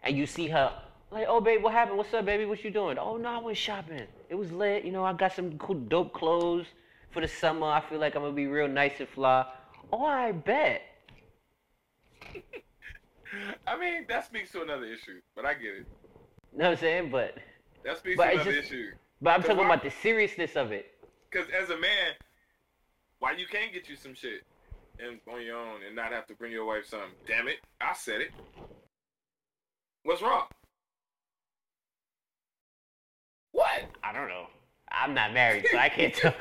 And 0.04 0.16
you 0.18 0.26
see 0.28 0.48
her 0.48 0.72
like, 1.12 1.26
oh 1.28 1.42
babe, 1.42 1.64
what 1.64 1.74
happened? 1.74 1.98
What's 1.98 2.14
up, 2.14 2.26
baby? 2.26 2.46
What 2.46 2.64
you 2.64 2.72
doing? 2.72 2.98
Oh 2.98 3.18
no, 3.18 3.30
I 3.30 3.38
went 3.40 3.58
shopping. 3.58 4.04
It 4.30 4.36
was 4.36 4.52
lit. 4.52 4.84
You 4.86 4.92
know, 4.92 5.04
I 5.04 5.14
got 5.14 5.34
some 5.34 5.58
cool 5.58 5.76
dope 5.76 6.14
clothes 6.14 6.68
for 7.12 7.22
the 7.22 7.28
summer. 7.28 7.68
I 7.68 7.82
feel 7.82 8.00
like 8.00 8.16
I'm 8.16 8.22
gonna 8.22 8.34
be 8.34 8.48
real 8.48 8.68
nice 8.68 9.00
and 9.00 9.10
fly. 9.10 9.46
Oh, 9.92 10.06
I 10.06 10.32
bet. 10.32 10.82
I 13.68 13.80
mean, 13.80 14.06
that 14.10 14.26
speaks 14.26 14.52
to 14.52 14.62
another 14.62 14.86
issue, 14.86 15.20
but 15.36 15.46
I 15.46 15.54
get 15.54 15.64
it. 15.64 15.86
You 16.54 16.60
know 16.60 16.66
what 16.66 16.72
I'm 16.72 16.78
saying? 16.78 17.12
But 17.12 17.38
That 17.84 17.98
speaks 17.98 18.18
But 18.18 18.26
to 18.26 18.32
another 18.34 18.52
just- 18.54 18.72
issue. 18.72 18.92
but 19.22 19.32
I'm 19.32 19.42
talking 19.42 19.58
why- 19.58 19.66
about 19.74 19.84
the 19.84 19.92
seriousness 19.92 20.56
of 20.56 20.72
it. 20.72 20.94
Because 21.30 21.48
as 21.52 21.70
a 21.70 21.78
man, 21.78 22.14
why 23.20 23.34
you 23.34 23.46
can't 23.46 23.72
get 23.72 23.88
you 23.88 23.96
some 23.96 24.16
shit 24.16 24.44
and 25.00 25.20
on 25.32 25.44
your 25.44 25.58
own 25.58 25.82
and 25.86 25.96
not 25.96 26.12
have 26.12 26.26
to 26.28 26.34
bring 26.34 26.52
your 26.52 26.66
wife 26.66 26.86
something? 26.88 27.10
Damn 27.28 27.48
it, 27.48 27.58
I 27.80 27.94
said 27.94 28.22
it. 28.22 28.32
What's 30.04 30.22
wrong? 30.24 30.46
What? 33.52 33.84
I 34.04 34.14
don't 34.14 34.28
know. 34.28 34.46
I'm 34.92 35.14
not 35.14 35.34
married, 35.34 35.68
so 35.72 35.78
I 35.78 35.90
can't 35.96 36.14
tell. 36.14 36.34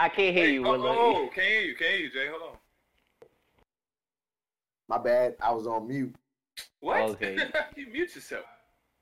I 0.00 0.08
can't 0.08 0.34
hear 0.34 0.46
Hey, 0.46 0.52
you, 0.54 0.66
oh, 0.66 0.72
Willow. 0.72 0.88
oh, 0.88 1.30
can't 1.34 1.46
hear 1.46 1.60
you, 1.62 1.74
can't 1.74 1.90
hear 1.90 2.00
you, 2.00 2.10
Jay. 2.10 2.28
Hold 2.30 2.42
on. 2.42 3.28
My 4.88 4.98
bad. 4.98 5.34
I 5.42 5.50
was 5.52 5.66
on 5.66 5.88
mute. 5.88 6.14
What? 6.80 7.00
Okay. 7.00 7.36
you 7.76 7.88
mute 7.92 8.14
yourself. 8.14 8.44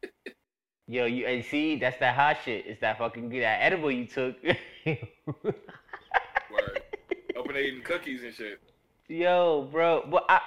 Yo, 0.89 1.05
you 1.07 1.27
and 1.27 1.45
see, 1.45 1.77
that's 1.77 1.99
that 1.99 2.15
hot 2.15 2.39
shit. 2.45 2.65
It's 2.67 2.81
that 2.81 2.99
fucking 2.99 3.29
that 3.31 3.59
edible 3.63 3.91
you 3.91 4.07
took. 4.07 4.37
Word. 4.87 6.83
Open 7.37 7.57
eating 7.57 7.83
cookies 7.83 8.23
and 8.23 8.33
shit. 8.33 8.61
Yo, 9.09 9.69
bro, 9.71 10.05
but 10.09 10.25
I, 10.29 10.41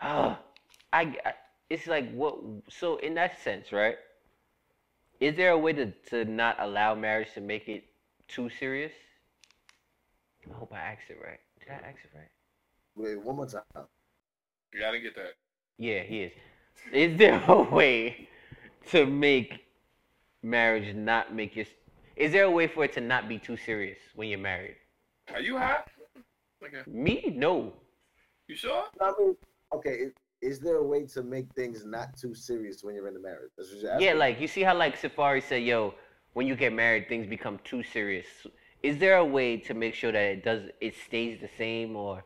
I, 0.02 0.36
I, 0.92 1.34
it's 1.68 1.86
like 1.86 2.12
what? 2.12 2.38
So 2.68 2.96
in 2.96 3.14
that 3.14 3.40
sense, 3.40 3.72
right? 3.72 3.96
Is 5.20 5.36
there 5.36 5.50
a 5.50 5.58
way 5.58 5.74
to 5.74 5.92
to 6.08 6.24
not 6.24 6.56
allow 6.58 6.94
marriage 6.94 7.28
to 7.34 7.40
make 7.40 7.68
it 7.68 7.84
too 8.26 8.48
serious? 8.58 8.92
I 10.50 10.54
hope 10.54 10.72
I 10.72 10.78
asked 10.78 11.10
it 11.10 11.18
right. 11.22 11.40
Did 11.60 11.68
I 11.70 11.88
ask 11.88 11.98
it 12.02 12.10
right? 12.14 12.30
Wait, 12.96 13.20
one 13.22 13.36
more 13.36 13.46
time. 13.46 13.62
You 14.72 14.80
gotta 14.80 14.98
get 14.98 15.14
that. 15.16 15.34
Yeah, 15.76 16.02
he 16.02 16.22
is. 16.22 16.32
Is 16.92 17.18
there 17.18 17.42
a 17.48 17.62
way 17.62 18.28
to 18.90 19.04
make 19.04 19.66
marriage 20.42 20.94
not 20.94 21.34
make 21.34 21.54
your? 21.54 21.66
Is 22.16 22.32
there 22.32 22.44
a 22.44 22.50
way 22.50 22.66
for 22.66 22.84
it 22.84 22.92
to 22.94 23.00
not 23.00 23.28
be 23.28 23.38
too 23.38 23.56
serious 23.58 23.98
when 24.14 24.28
you're 24.28 24.38
married? 24.38 24.76
Are 25.34 25.40
you 25.40 25.58
high? 25.58 25.82
Okay. 26.64 26.82
Me, 26.86 27.32
no. 27.34 27.74
You 28.48 28.56
sure? 28.56 28.84
I 29.00 29.12
mean, 29.18 29.36
okay. 29.74 30.06
Is, 30.42 30.56
is 30.56 30.60
there 30.60 30.76
a 30.76 30.84
way 30.84 31.04
to 31.06 31.22
make 31.22 31.52
things 31.54 31.84
not 31.84 32.16
too 32.16 32.34
serious 32.34 32.82
when 32.82 32.94
you're 32.94 33.08
in 33.08 33.16
a 33.16 33.20
marriage? 33.20 33.50
That's 33.56 33.72
what 33.72 33.82
you're 33.82 34.00
Yeah, 34.00 34.14
like 34.14 34.40
you 34.40 34.48
see 34.48 34.62
how 34.62 34.76
like 34.76 35.00
Safaree 35.00 35.42
said, 35.42 35.62
yo, 35.62 35.94
when 36.32 36.46
you 36.46 36.56
get 36.56 36.72
married, 36.72 37.08
things 37.08 37.26
become 37.26 37.58
too 37.64 37.82
serious. 37.82 38.26
Is 38.82 38.98
there 38.98 39.16
a 39.16 39.24
way 39.24 39.58
to 39.58 39.74
make 39.74 39.94
sure 39.94 40.12
that 40.12 40.18
it 40.18 40.44
does 40.44 40.62
it 40.80 40.94
stays 41.06 41.40
the 41.40 41.50
same 41.58 41.96
or 41.96 42.24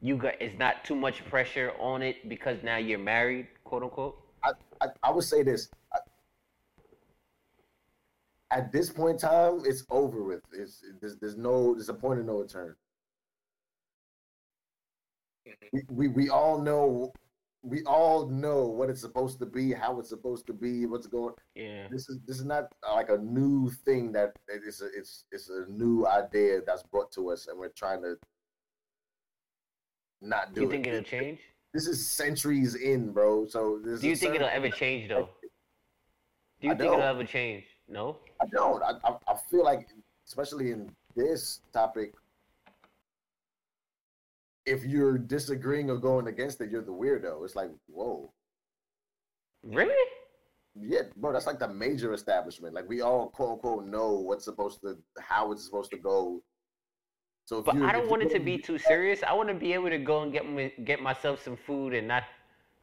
you 0.00 0.16
got 0.16 0.34
it's 0.40 0.58
not 0.58 0.84
too 0.84 0.96
much 0.96 1.24
pressure 1.26 1.72
on 1.78 2.02
it 2.02 2.28
because 2.28 2.58
now 2.62 2.76
you're 2.76 2.98
married, 2.98 3.46
quote 3.64 3.82
unquote? 3.82 4.20
I, 4.42 4.50
I, 4.80 4.86
I 5.04 5.10
would 5.10 5.24
say 5.24 5.42
this. 5.42 5.68
I, 5.92 5.98
at 8.50 8.72
this 8.72 8.90
point 8.90 9.22
in 9.22 9.28
time, 9.28 9.62
it's 9.64 9.84
over 9.90 10.22
with. 10.22 10.42
It's 10.52 10.84
there's, 11.00 11.16
there's 11.16 11.36
no 11.36 11.74
there's 11.74 11.88
a 11.88 11.94
point 11.94 12.20
of 12.20 12.26
no 12.26 12.40
return. 12.40 12.74
We, 15.72 15.82
we 15.88 16.08
we 16.08 16.28
all 16.28 16.60
know 16.60 17.12
we 17.64 17.82
all 17.84 18.26
know 18.26 18.66
what 18.66 18.90
it's 18.90 19.00
supposed 19.00 19.38
to 19.38 19.46
be, 19.46 19.72
how 19.72 19.98
it's 19.98 20.10
supposed 20.10 20.46
to 20.46 20.52
be, 20.52 20.84
what's 20.84 21.06
going. 21.06 21.34
Yeah. 21.54 21.86
This 21.90 22.08
is 22.08 22.18
this 22.26 22.38
is 22.38 22.44
not 22.44 22.64
uh, 22.86 22.94
like 22.94 23.08
a 23.08 23.16
new 23.16 23.70
thing 23.84 24.12
that 24.12 24.36
it's 24.48 24.82
a, 24.82 24.86
it's 24.86 25.24
it's 25.32 25.48
a 25.48 25.64
new 25.68 26.06
idea 26.06 26.60
that's 26.66 26.82
brought 26.82 27.10
to 27.12 27.30
us, 27.30 27.48
and 27.48 27.58
we're 27.58 27.70
trying 27.70 28.02
to 28.02 28.16
not 30.20 30.54
Do 30.54 30.60
do 30.60 30.60
you 30.66 30.70
think 30.70 30.86
it. 30.86 30.94
it'll 30.94 31.02
change? 31.02 31.40
This 31.72 31.86
is 31.86 32.06
centuries 32.06 32.74
in, 32.76 33.10
bro. 33.12 33.46
So 33.46 33.80
Do 33.82 34.06
you 34.06 34.14
think 34.14 34.34
it'll 34.36 34.48
ever 34.48 34.68
change 34.70 35.08
though? 35.08 35.28
Do 36.60 36.68
you 36.68 36.72
I 36.72 36.76
think 36.76 36.92
it'll 36.92 37.02
ever 37.02 37.24
change? 37.24 37.64
No? 37.88 38.18
I 38.40 38.46
don't. 38.46 38.82
I, 38.82 38.92
I 39.04 39.16
I 39.28 39.36
feel 39.50 39.64
like, 39.64 39.88
especially 40.26 40.70
in 40.70 40.90
this 41.16 41.60
topic, 41.72 42.14
if 44.66 44.84
you're 44.84 45.18
disagreeing 45.18 45.90
or 45.90 45.96
going 45.96 46.28
against 46.28 46.60
it, 46.60 46.70
you're 46.70 46.82
the 46.84 46.92
weirdo. 46.92 47.44
It's 47.44 47.56
like, 47.56 47.70
whoa, 47.86 48.32
Really? 49.62 49.94
yeah, 50.74 51.02
bro. 51.16 51.32
That's 51.32 51.46
like 51.46 51.58
the 51.58 51.68
major 51.68 52.12
establishment. 52.14 52.74
Like 52.74 52.88
we 52.88 53.00
all 53.00 53.28
quote 53.28 53.52
unquote 53.52 53.86
know 53.86 54.12
what's 54.14 54.44
supposed 54.44 54.80
to, 54.82 54.96
how 55.20 55.52
it's 55.52 55.64
supposed 55.64 55.90
to 55.92 55.98
go. 55.98 56.42
So, 57.46 57.58
if 57.58 57.66
But 57.66 57.74
you, 57.74 57.84
I 57.84 57.92
don't 57.92 58.08
want 58.08 58.22
it 58.22 58.30
to 58.30 58.40
be 58.40 58.56
too 58.56 58.78
serious. 58.78 59.22
I 59.22 59.34
want 59.34 59.50
to 59.50 59.54
be 59.54 59.74
able 59.74 59.90
to 59.90 59.98
go 59.98 60.22
and 60.22 60.32
get 60.32 60.48
me, 60.50 60.72
get 60.84 61.02
myself 61.02 61.42
some 61.42 61.56
food 61.56 61.92
and 61.94 62.08
not. 62.08 62.24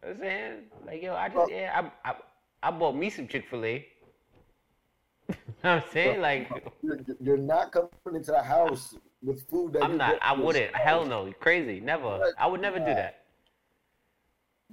You 0.03 0.09
know 0.09 0.13
what 0.15 0.15
I'm 0.15 0.21
saying 0.21 0.53
like 0.87 1.01
yo, 1.03 1.15
I 1.15 1.27
just 1.27 1.37
Well- 1.37 1.49
yeah, 1.51 1.89
I, 2.05 2.09
I 2.11 2.15
I 2.63 2.71
bought 2.71 2.95
me 2.95 3.09
some 3.09 3.27
Chick 3.27 3.45
Fil 3.49 3.65
A. 3.65 3.73
you 5.29 5.35
know 5.63 5.75
what 5.75 5.83
I'm 5.83 5.83
saying 5.91 6.21
like 6.21 6.49
You're, 6.83 6.99
you're 7.19 7.37
not 7.37 7.71
coming 7.71 7.89
into 8.13 8.31
the 8.31 8.41
house 8.43 8.95
with 9.23 9.47
food 9.49 9.73
that 9.73 9.83
I'm 9.83 9.97
not. 9.97 10.17
I 10.21 10.33
wouldn't. 10.33 10.71
the 10.71 10.77
Hell 10.77 11.05
no. 11.05 11.31
Crazy. 11.39 11.79
Never. 11.79 12.19
I 12.37 12.47
would 12.47 12.61
never 12.61 12.79
do 12.79 12.85
that. 12.85 13.23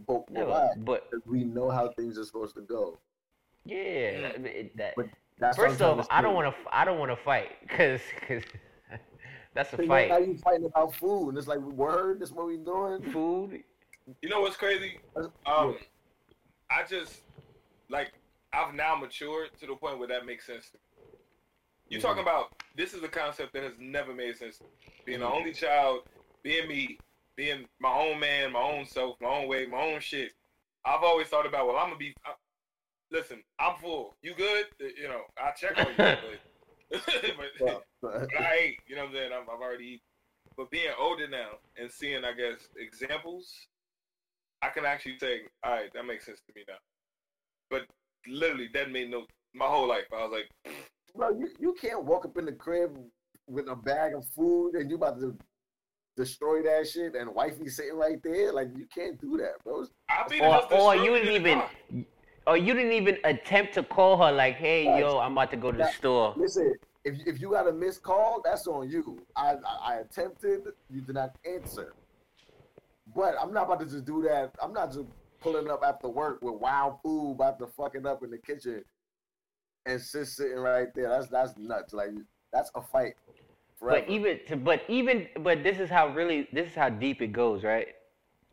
But, 0.07 0.27
but 0.27 0.33
Never. 0.33 0.51
why? 0.51 0.69
But 0.79 1.11
we 1.27 1.45
know 1.45 1.71
how 1.71 1.89
things 1.89 2.19
are 2.19 2.25
supposed 2.25 2.55
to 2.55 2.61
go. 2.63 2.99
yeah, 3.65 4.31
I 4.35 4.39
mean, 4.39 4.71
that. 4.77 4.95
But 4.97 5.07
That's 5.39 5.57
First 5.57 5.79
trying 5.79 5.99
off, 5.99 6.09
to 6.09 6.15
I 6.15 6.23
don't 6.23 6.35
want 6.35 6.55
to. 6.55 6.61
I 6.77 6.85
don't 6.85 6.99
want 6.99 7.11
to 7.11 7.17
fight, 7.17 7.51
cause, 7.69 8.01
cause 8.27 8.43
that's 9.55 9.73
a 9.73 9.77
So 9.77 9.83
now 9.83 9.89
fight. 9.89 10.27
you 10.29 10.37
fighting 10.39 10.67
about 10.67 10.95
food, 10.95 11.31
and 11.31 11.39
it's 11.39 11.49
like, 11.49 11.59
word, 11.59 12.21
That's 12.21 12.31
what 12.31 12.47
we're 12.47 12.59
doing? 12.59 13.03
Food. 13.13 13.63
You 14.23 14.29
know 14.29 14.41
what's 14.41 14.57
crazy? 14.57 15.01
Um, 15.47 15.77
I 16.71 16.85
just 16.89 17.23
like 17.91 18.13
I've 18.53 18.75
now 18.75 18.95
matured 18.95 19.51
to 19.61 19.67
the 19.67 19.75
point 19.75 19.99
where 19.99 20.09
that 20.09 20.25
makes 20.25 20.47
sense. 20.47 20.71
To 20.71 20.77
me. 20.77 20.81
You 21.89 22.01
talking 22.01 22.23
about 22.23 22.53
this 22.77 22.93
is 22.93 23.03
a 23.03 23.09
concept 23.09 23.55
that 23.55 23.63
has 23.63 23.73
never 23.79 24.15
made 24.15 24.37
sense. 24.37 24.61
Being 25.05 25.21
the 25.21 25.27
only 25.27 25.53
child, 25.53 26.03
being 26.43 26.69
me, 26.69 26.99
being 27.37 27.67
my 27.81 27.93
own 27.93 28.21
man, 28.21 28.53
my 28.53 28.61
own 28.61 28.85
self, 28.87 29.17
my 29.21 29.29
own 29.29 29.49
way, 29.49 29.67
my 29.67 29.81
own 29.81 30.01
shit. 30.01 30.33
I've 30.85 31.03
always 31.03 31.29
thought 31.29 31.47
about 31.47 31.67
well, 31.67 31.77
I'm 31.77 31.87
gonna 31.87 31.99
be. 31.99 32.15
I, 32.25 32.33
listen, 33.11 33.43
I'm 33.59 33.77
full. 33.81 34.17
You 34.23 34.35
good? 34.35 34.67
Uh, 34.81 34.87
You 35.01 35.09
know, 35.09 35.23
I 35.39 35.53
check 35.53 35.79
on 35.79 35.87
you, 35.87 35.97
but, 36.91 37.01
but, 37.59 37.85
but 38.03 38.29
I 38.39 38.55
ate. 38.61 38.79
You 38.87 38.97
know 38.97 39.03
what 39.03 39.09
I'm 39.09 39.15
saying? 39.15 39.31
I've, 39.33 39.49
I've 39.49 39.61
already 39.61 39.85
eaten. 39.85 40.01
But 40.57 40.71
being 40.71 40.93
older 40.99 41.29
now 41.29 41.51
and 41.81 41.91
seeing, 41.91 42.25
I 42.25 42.33
guess, 42.33 42.69
examples, 42.77 43.53
I 44.61 44.71
can 44.71 44.85
actually 44.85 45.19
say, 45.19 45.43
all 45.63 45.73
right, 45.73 45.93
that 45.95 46.05
makes 46.05 46.27
sense 46.27 46.41
to 46.49 46.53
me 46.57 46.65
now. 46.67 46.75
But 47.71 47.83
literally, 48.27 48.69
that 48.75 48.91
made 48.91 49.11
no. 49.11 49.25
My 49.55 49.67
whole 49.67 49.89
life, 49.89 50.05
I 50.13 50.27
was 50.27 50.33
like, 50.33 50.75
bro, 51.15 51.31
you, 51.31 51.49
you 51.59 51.75
can't 51.81 52.05
walk 52.05 52.25
up 52.25 52.37
in 52.39 52.45
the 52.45 52.53
crib 52.53 52.99
with 53.47 53.69
a 53.69 53.77
bag 53.77 54.15
of 54.15 54.25
food 54.37 54.75
and 54.75 54.91
you 54.91 54.97
about 54.97 55.19
to 55.21 55.37
destroy 56.17 56.63
that 56.63 56.87
shit 56.89 57.15
and 57.15 57.33
wifey 57.35 57.69
sitting 57.69 57.97
right 57.97 58.23
there. 58.23 58.53
Like 58.53 58.69
you 58.77 58.87
can't 58.95 59.21
do 59.21 59.37
that, 59.39 59.63
bro. 59.65 59.85
I'll 60.11 60.29
be 60.29 60.41
Or, 60.41 60.61
just 60.61 60.73
or 60.73 60.97
you 60.97 61.15
didn't 61.15 61.33
even, 61.35 61.59
car. 61.61 61.71
or 62.47 62.57
you 62.57 62.75
didn't 62.75 62.93
even 62.93 63.19
attempt 63.25 63.75
to 63.75 63.83
call 63.83 64.17
her 64.19 64.33
like, 64.33 64.57
hey, 64.57 64.87
Right. 64.87 65.01
yo, 65.01 65.19
I'm 65.19 65.33
about 65.33 65.51
to 65.53 65.57
go 65.57 65.73
to 65.73 65.79
the 65.79 65.91
store. 65.93 66.35
Listen, 66.37 66.75
if 67.05 67.15
if 67.27 67.41
you 67.41 67.51
got 67.51 67.69
a 67.69 67.73
missed 67.73 68.03
call, 68.03 68.43
that's 68.45 68.67
on 68.67 68.91
you. 68.91 69.25
I, 69.37 69.55
I 69.55 69.79
I 69.83 69.95
attempted, 70.01 70.63
you 70.91 71.01
did 71.01 71.15
not 71.15 71.37
answer. 71.47 71.95
But 73.15 73.37
I'm 73.41 73.53
not 73.55 73.65
about 73.65 73.81
to 73.81 73.87
just 73.87 74.05
do 74.05 74.23
that. 74.29 74.51
I'm 74.63 74.73
not 74.75 74.93
just 74.93 75.07
pulling 75.41 75.71
up 75.71 75.83
after 75.85 76.09
work 76.09 76.43
with 76.43 76.55
wild 76.57 76.99
food 77.03 77.33
about 77.33 77.59
to 77.61 77.67
fucking 77.69 78.05
up 78.05 78.23
in 78.25 78.31
the 78.31 78.39
kitchen 78.39 78.83
and 79.87 80.01
just 80.01 80.37
sitting 80.37 80.59
right 80.59 80.89
there. 80.95 81.09
That's 81.09 81.29
that's 81.29 81.57
nuts. 81.57 81.93
Like 81.93 82.11
that's 82.53 82.71
a 82.75 82.83
fight. 82.83 83.15
Forever. 83.79 84.01
But 84.01 84.13
even, 84.13 84.41
to, 84.49 84.57
but 84.57 84.83
even, 84.89 85.29
but 85.41 85.63
this 85.63 85.79
is 85.79 85.89
how 85.89 86.09
really, 86.09 86.49
this 86.53 86.69
is 86.69 86.75
how 86.75 86.89
deep 86.89 87.23
it 87.23 87.29
goes, 87.29 87.63
right? 87.63 87.89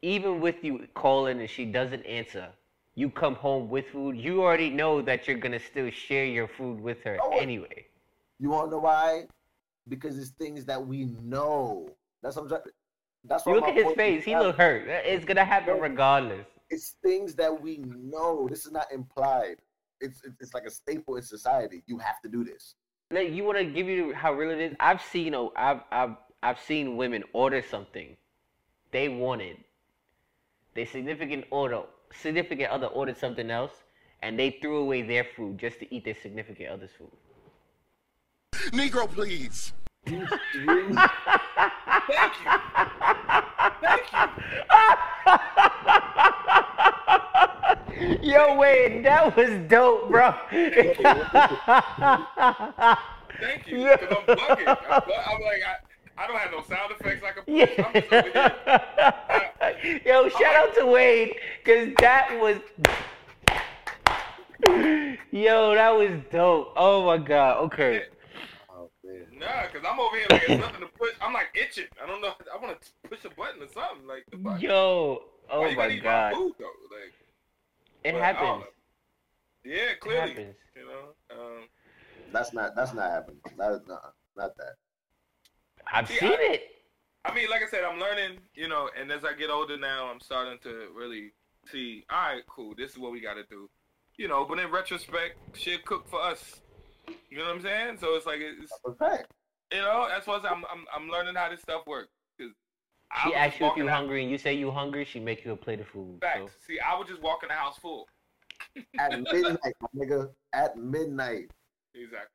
Even 0.04 0.40
with 0.40 0.64
you 0.64 0.88
calling 0.94 1.40
and 1.40 1.50
she 1.50 1.66
doesn't 1.66 2.06
answer, 2.06 2.50
you 2.94 3.10
come 3.10 3.34
home 3.36 3.68
with 3.70 3.88
food. 3.88 4.18
You 4.18 4.44
already 4.44 4.70
know 4.70 5.02
that 5.02 5.28
you're 5.28 5.38
gonna 5.38 5.60
still 5.60 5.90
share 5.90 6.26
your 6.26 6.48
food 6.48 6.80
with 6.80 7.02
her 7.04 7.18
Oh, 7.22 7.32
anyway. 7.32 7.88
You 8.40 8.50
wanna 8.52 8.72
know 8.72 8.80
why? 8.80 9.24
Because 9.88 10.18
it's 10.20 10.30
things 10.30 10.66
that 10.66 10.86
we 10.86 11.06
know. 11.24 11.90
That's 12.22 12.36
what 12.36 12.44
I'm 12.44 12.50
trying. 12.50 12.62
That's 13.24 13.46
why 13.46 13.54
You 13.54 13.60
look 13.60 13.70
at 13.70 13.76
his 13.76 13.94
face; 13.94 14.24
he 14.24 14.36
look 14.38 14.56
hurt. 14.56 14.84
It's 14.88 15.26
gonna 15.26 15.44
happen 15.44 15.80
regardless. 15.80 16.46
It's 16.70 16.96
things 17.04 17.34
that 17.36 17.62
we 17.62 17.78
know. 17.78 18.48
This 18.48 18.66
is 18.68 18.72
not 18.72 18.92
implied. 18.92 19.58
It's 20.06 20.22
it's, 20.24 20.36
it's 20.40 20.54
like 20.54 20.66
a 20.66 20.72
staple 20.72 21.16
in 21.18 21.24
society. 21.24 21.84
You 21.88 21.98
have 21.98 22.22
to 22.22 22.30
do 22.30 22.44
this. 22.44 22.76
Like 23.12 23.32
you 23.32 23.44
want 23.44 23.58
to 23.58 23.66
give 23.66 23.88
you 23.88 24.14
how 24.14 24.34
real 24.34 24.52
it 24.52 24.60
is. 24.60 24.76
I've 24.80 25.02
seen, 25.02 25.36
oh, 25.36 25.52
I've, 25.56 25.82
I've, 25.92 26.16
I've 26.42 26.60
seen 26.60 26.98
women 26.98 27.24
order 27.34 27.62
something 27.62 28.16
they 28.92 29.10
wanted. 29.10 29.58
Their 30.76 30.86
significant 30.86 31.46
order, 31.52 31.82
significant 32.14 32.70
other 32.70 32.88
ordered 32.88 33.18
something 33.18 33.50
else, 33.50 33.72
and 34.22 34.38
they 34.40 34.58
threw 34.62 34.78
away 34.78 35.02
their 35.04 35.26
food 35.36 35.58
just 35.58 35.80
to 35.80 35.94
eat 35.94 36.06
their 36.06 36.16
significant 36.22 36.70
other's 36.70 36.92
food. 36.98 37.12
Negro, 38.72 39.08
please. 39.08 39.74
Thank 40.06 40.22
you. 40.22 40.96
Thank 43.82 44.12
you. 44.14 46.12
Yo, 48.22 48.56
wait, 48.58 49.04
that 49.04 49.36
was 49.38 49.50
dope, 49.70 50.10
bro. 50.10 50.34
Thank 53.40 53.68
you. 53.68 53.80
Yeah. 53.80 53.96
Because 53.98 54.18
I'm 54.28 54.36
bugging. 54.36 54.68
I'm, 54.68 55.02
bu- 55.06 55.14
I'm 55.14 55.42
like, 55.42 55.62
I, 55.66 55.76
I 56.18 56.28
don't 56.28 56.38
have 56.38 56.52
no 56.52 56.62
sound 56.64 56.92
effects 56.92 57.24
I 57.24 57.32
can 57.32 57.44
push. 57.44 57.80
I'm 57.86 57.94
just 57.94 58.12
over 58.12 58.30
here. 58.32 58.54
yeah. 59.84 60.02
Yo, 60.06 60.30
shout 60.30 60.56
out 60.56 60.76
to 60.76 60.86
Wade, 60.86 61.36
cause 61.66 61.90
that 62.00 62.38
was. 62.42 62.58
Yo, 65.32 65.76
that 65.76 65.90
was 65.92 66.12
dope. 66.32 66.74
Oh 66.76 67.06
my 67.06 67.18
god. 67.18 67.58
Okay. 67.66 68.04
Oh. 68.70 68.90
Nah, 69.38 69.68
because 69.72 69.88
I'm 69.90 70.00
over 70.00 70.16
here 70.18 70.26
like 70.30 70.44
it's 70.50 70.62
nothing 70.62 70.82
to 70.82 70.88
push. 70.98 71.14
I'm 71.22 71.34
like 71.34 71.48
itching. 71.56 71.86
I 72.02 72.08
don't 72.08 72.22
know. 72.22 72.34
I 72.54 72.58
want 72.62 72.82
to 72.82 73.10
push 73.10 73.24
a 73.26 73.30
button 73.30 73.62
or 73.62 73.68
something. 73.74 74.08
Like, 74.08 74.26
the 74.32 74.38
fuck? 74.38 74.62
Yo. 74.62 75.24
Oh 75.50 75.62
you 75.66 75.76
my 75.76 75.88
gotta 75.90 76.00
god. 76.00 76.32
My 76.34 76.38
food, 76.40 76.54
though? 76.58 76.66
Like, 76.66 76.75
It 78.06 78.14
but 78.14 78.22
happens. 78.22 78.48
know. 78.48 78.64
Yeah, 79.64 79.76
It 79.92 80.00
clearly. 80.00 80.30
happens. 80.30 80.56
You 80.76 80.86
know. 80.86 81.36
Um, 81.36 81.68
That's 82.32 82.54
not 82.54 82.76
that's 82.76 82.94
not 82.94 83.10
happening. 83.10 83.40
That, 83.58 83.82
nah, 83.88 83.98
not 84.38 84.56
that. 84.58 84.76
I've 85.92 86.08
See, 86.08 86.18
seen 86.20 86.34
I- 86.34 86.54
it. 86.54 86.62
I 87.26 87.34
mean, 87.34 87.50
like 87.50 87.64
I 87.64 87.68
said, 87.68 87.84
I'm 87.84 88.00
learning, 88.00 88.38
you 88.54 88.68
know, 88.68 88.88
and 88.96 89.12
as 89.12 89.26
I 89.26 89.34
get 89.34 89.50
older 89.50 89.78
now, 89.78 90.06
I'm 90.12 90.20
starting 90.20 90.60
to 90.62 90.90
really 90.96 91.32
see, 91.72 92.06
all 92.12 92.34
right, 92.34 92.44
cool, 92.48 92.76
this 92.78 92.92
is 92.92 93.00
what 93.00 93.12
we 93.12 93.20
got 93.20 93.34
to 93.34 93.44
do. 93.50 93.68
You 94.18 94.28
know, 94.28 94.46
but 94.46 94.60
in 94.60 94.70
retrospect, 94.70 95.36
shit 95.58 95.84
cooked 95.86 96.08
for 96.08 96.22
us. 96.22 96.62
You 97.32 97.40
know 97.40 97.46
what 97.46 97.56
I'm 97.56 97.62
saying? 97.64 97.98
So 98.00 98.14
it's 98.16 98.28
like, 98.28 98.42
it's, 98.42 98.72
Okay. 98.88 99.24
you 99.72 99.80
know, 99.80 100.06
that's 100.08 100.28
what 100.28 100.46
I'm, 100.46 100.64
I'm, 100.72 100.86
I'm 100.96 101.10
learning 101.10 101.34
how 101.34 101.50
this 101.50 101.62
stuff 101.62 101.88
works. 101.88 102.12
Cause 103.16 103.22
I 103.24 103.24
She 103.24 103.30
was 103.30 103.38
asks 103.38 103.60
you 103.60 103.66
if 103.68 103.78
you 103.78 103.90
out- 103.90 103.96
hungry, 103.96 104.22
and 104.24 104.32
you 104.32 104.38
say 104.38 104.54
you 104.54 104.72
hungry. 104.72 105.06
She 105.06 105.20
make 105.20 105.46
you 105.46 105.52
a 105.54 105.56
plate 105.58 105.80
of 105.80 105.88
food. 105.88 106.20
So. 106.22 106.28
Facts. 106.28 106.54
See, 106.68 106.80
I 106.80 106.98
would 106.98 107.08
just 107.08 107.22
walk 107.22 107.44
in 107.44 107.50
the 107.50 107.56
house 107.56 107.78
full. 107.78 108.08
At 109.00 109.12
midnight, 109.32 109.74
my 109.82 109.88
nigga. 109.96 110.30
At 110.54 110.78
midnight. 110.78 111.50
Exactly. 111.94 112.28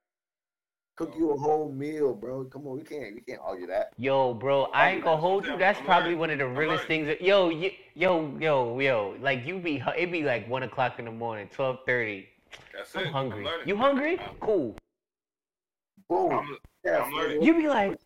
Cook 0.96 1.14
you 1.16 1.30
a 1.30 1.36
whole 1.38 1.70
meal, 1.72 2.14
bro. 2.14 2.44
Come 2.44 2.66
on, 2.66 2.76
we 2.76 2.82
can't 2.82 3.14
we 3.14 3.20
can't 3.22 3.40
argue 3.42 3.66
that. 3.68 3.92
Yo, 3.96 4.34
bro, 4.34 4.64
I 4.64 4.90
ain't 4.92 5.04
gonna 5.04 5.16
hold 5.20 5.46
you. 5.46 5.52
I'm 5.54 5.58
That's 5.58 5.80
probably 5.80 6.10
learning. 6.10 6.18
one 6.18 6.30
of 6.30 6.38
the 6.38 6.44
I'm 6.44 6.56
realest 6.56 6.84
things. 6.84 7.06
that- 7.06 7.22
Yo, 7.22 7.46
y- 7.48 7.76
yo, 7.94 8.36
yo, 8.38 8.78
yo. 8.80 9.16
Like 9.20 9.46
you 9.46 9.58
be, 9.58 9.82
it 9.96 10.12
be 10.12 10.22
like 10.24 10.46
one 10.48 10.62
o'clock 10.62 10.98
in 10.98 11.06
the 11.06 11.10
morning, 11.10 11.48
twelve 11.54 11.78
thirty. 11.86 12.28
That's 12.74 12.94
I'm 12.94 13.04
it. 13.06 13.12
hungry. 13.12 13.46
I'm. 13.46 13.66
You 13.68 13.76
hungry? 13.76 14.18
Cool. 14.40 14.76
Boom. 16.08 16.32
I'm, 16.32 16.56
Yeah, 16.84 17.02
I'm 17.02 17.12
learning. 17.12 17.42
You 17.42 17.54
be 17.54 17.68
like, 17.68 17.98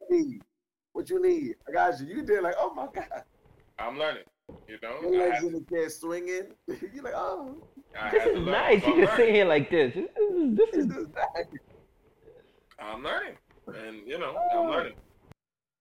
What 0.94 1.10
you 1.10 1.20
need? 1.20 1.32
What 1.32 1.42
you? 1.42 1.54
I 1.68 1.72
got 1.72 2.00
you. 2.00 2.06
You 2.06 2.22
did 2.22 2.42
like, 2.42 2.54
oh 2.58 2.72
my 2.72 2.86
god. 2.94 3.24
I'm 3.78 3.98
learning. 3.98 4.22
You 4.68 4.78
know, 4.80 5.10
Your 5.10 5.22
I 5.22 5.28
legs 5.28 5.34
had, 5.36 5.44
in 5.44 5.52
the 5.52 5.60
chair 5.68 5.90
swinging. 5.90 6.44
you 6.68 7.02
like, 7.02 7.14
oh, 7.16 7.56
I 8.00 8.10
this 8.10 8.26
is 8.26 8.46
nice. 8.46 8.86
You 8.86 8.92
I'm 8.94 9.00
just 9.00 9.16
sit 9.16 9.34
here 9.34 9.44
like 9.44 9.70
this. 9.70 9.92
This 9.94 10.04
is, 10.04 10.56
this 10.56 10.70
this 10.70 10.84
is 10.86 10.96
is 10.96 11.08
nice. 11.08 11.46
I'm 12.78 13.02
learning, 13.02 13.34
and 13.66 14.06
you 14.06 14.18
know, 14.18 14.36
I'm 14.54 14.68
learning. 14.68 14.94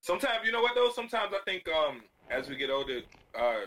Sometimes, 0.02 0.45
you 0.45 0.52
know 0.52 0.62
what 0.62 0.73
though? 0.73 0.89
Sometimes 0.93 1.32
I 1.34 1.39
think, 1.45 1.67
um, 1.69 2.02
as 2.32 2.49
we 2.49 2.55
get 2.55 2.72
older, 2.72 3.01
uh, 3.39 3.66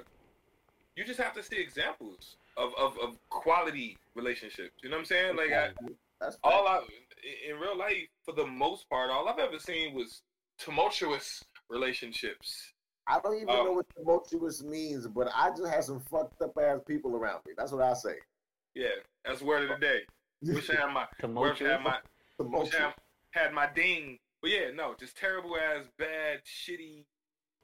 you 0.97 1.05
just 1.05 1.21
have 1.21 1.35
to 1.35 1.43
see 1.43 1.59
examples 1.59 2.37
of, 2.57 2.73
of, 2.77 2.99
of 2.99 3.17
quality 3.31 3.99
relationships. 4.15 4.83
You 4.83 4.91
know 4.91 4.97
what 4.97 5.01
I'm 5.01 5.07
saying? 5.07 5.37
Like, 5.37 5.53
I, 5.53 5.69
That's 6.21 6.39
all 6.43 6.67
I 6.67 6.81
in 7.49 7.57
real 7.57 7.77
life, 7.77 8.09
for 8.25 8.33
the 8.33 8.47
most 8.47 8.89
part, 8.89 9.11
all 9.11 9.29
I've 9.29 9.39
ever 9.39 9.59
seen 9.59 9.95
was 9.95 10.23
tumultuous 10.59 11.43
relationships. 11.69 12.73
I 13.07 13.21
don't 13.21 13.37
even 13.37 13.49
Um, 13.51 13.67
know 13.67 13.73
what 13.73 13.87
tumultuous 13.97 14.63
means, 14.63 15.07
but 15.07 15.29
I 15.35 15.51
just 15.51 15.67
had 15.69 15.85
some 15.85 16.01
fucked 16.01 16.43
up 16.43 16.57
ass 16.61 16.81
people 16.87 17.15
around 17.17 17.45
me. 17.47 17.53
That's 17.57 17.73
what 17.73 17.83
I 17.83 17.95
say. 17.95 18.17
Yeah, 18.75 18.89
that's 19.25 19.43
word 19.43 19.71
of 19.71 19.79
the 19.81 19.87
day. 19.87 20.01
Wish 20.43 20.69
I 20.71 20.75
had 20.75 20.93
my, 20.93 21.07
wish 21.41 21.63
I 21.63 21.69
had 21.69 21.83
my, 21.83 21.99
wish 22.39 22.75
I 22.75 22.93
had 23.31 23.53
my 23.53 23.69
ding. 23.75 24.19
But 24.43 24.51
yeah, 24.51 24.71
no, 24.75 24.95
just 24.99 25.17
terrible 25.17 25.57
ass, 25.57 25.87
bad, 25.99 26.41
shitty, 26.45 27.05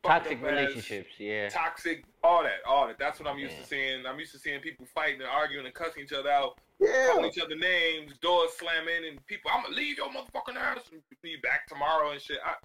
Toxic 0.05 0.38
up 0.38 0.45
ass, 0.45 0.51
relationships, 0.51 1.11
yeah. 1.18 1.49
toxic, 1.49 2.05
all 2.24 2.43
that, 2.43 2.59
all 2.66 2.86
that. 2.88 2.99
That's 2.99 3.20
what 3.20 3.28
I'm 3.28 3.38
used 3.38 3.55
Yeah. 3.55 3.61
to 3.61 3.66
seeing. 3.66 4.07
I'm 4.07 4.18
used 4.18 4.32
to 4.32 4.38
seeing 4.38 4.61
people 4.61 4.86
fighting 4.95 5.20
and 5.20 5.28
arguing 5.28 5.66
and 5.66 5.74
cussing 5.74 6.03
each 6.03 6.12
other 6.12 6.30
out, 6.30 6.59
calling 6.87 7.26
each 7.26 7.39
other 7.39 7.57
names, 7.57 8.18
doors 8.18 8.51
slamming, 8.59 9.09
and 9.11 9.26
people, 9.26 9.51
I'm 9.53 9.62
gonna 9.62 9.74
leave 9.74 9.99
your 9.99 10.09
motherfucking 10.09 10.57
house 10.57 10.85
and 10.93 11.01
be 11.22 11.37
back 11.43 11.66
tomorrow 11.68 12.11
and 12.11 12.20
shit. 12.20 12.39
I, 12.45 12.57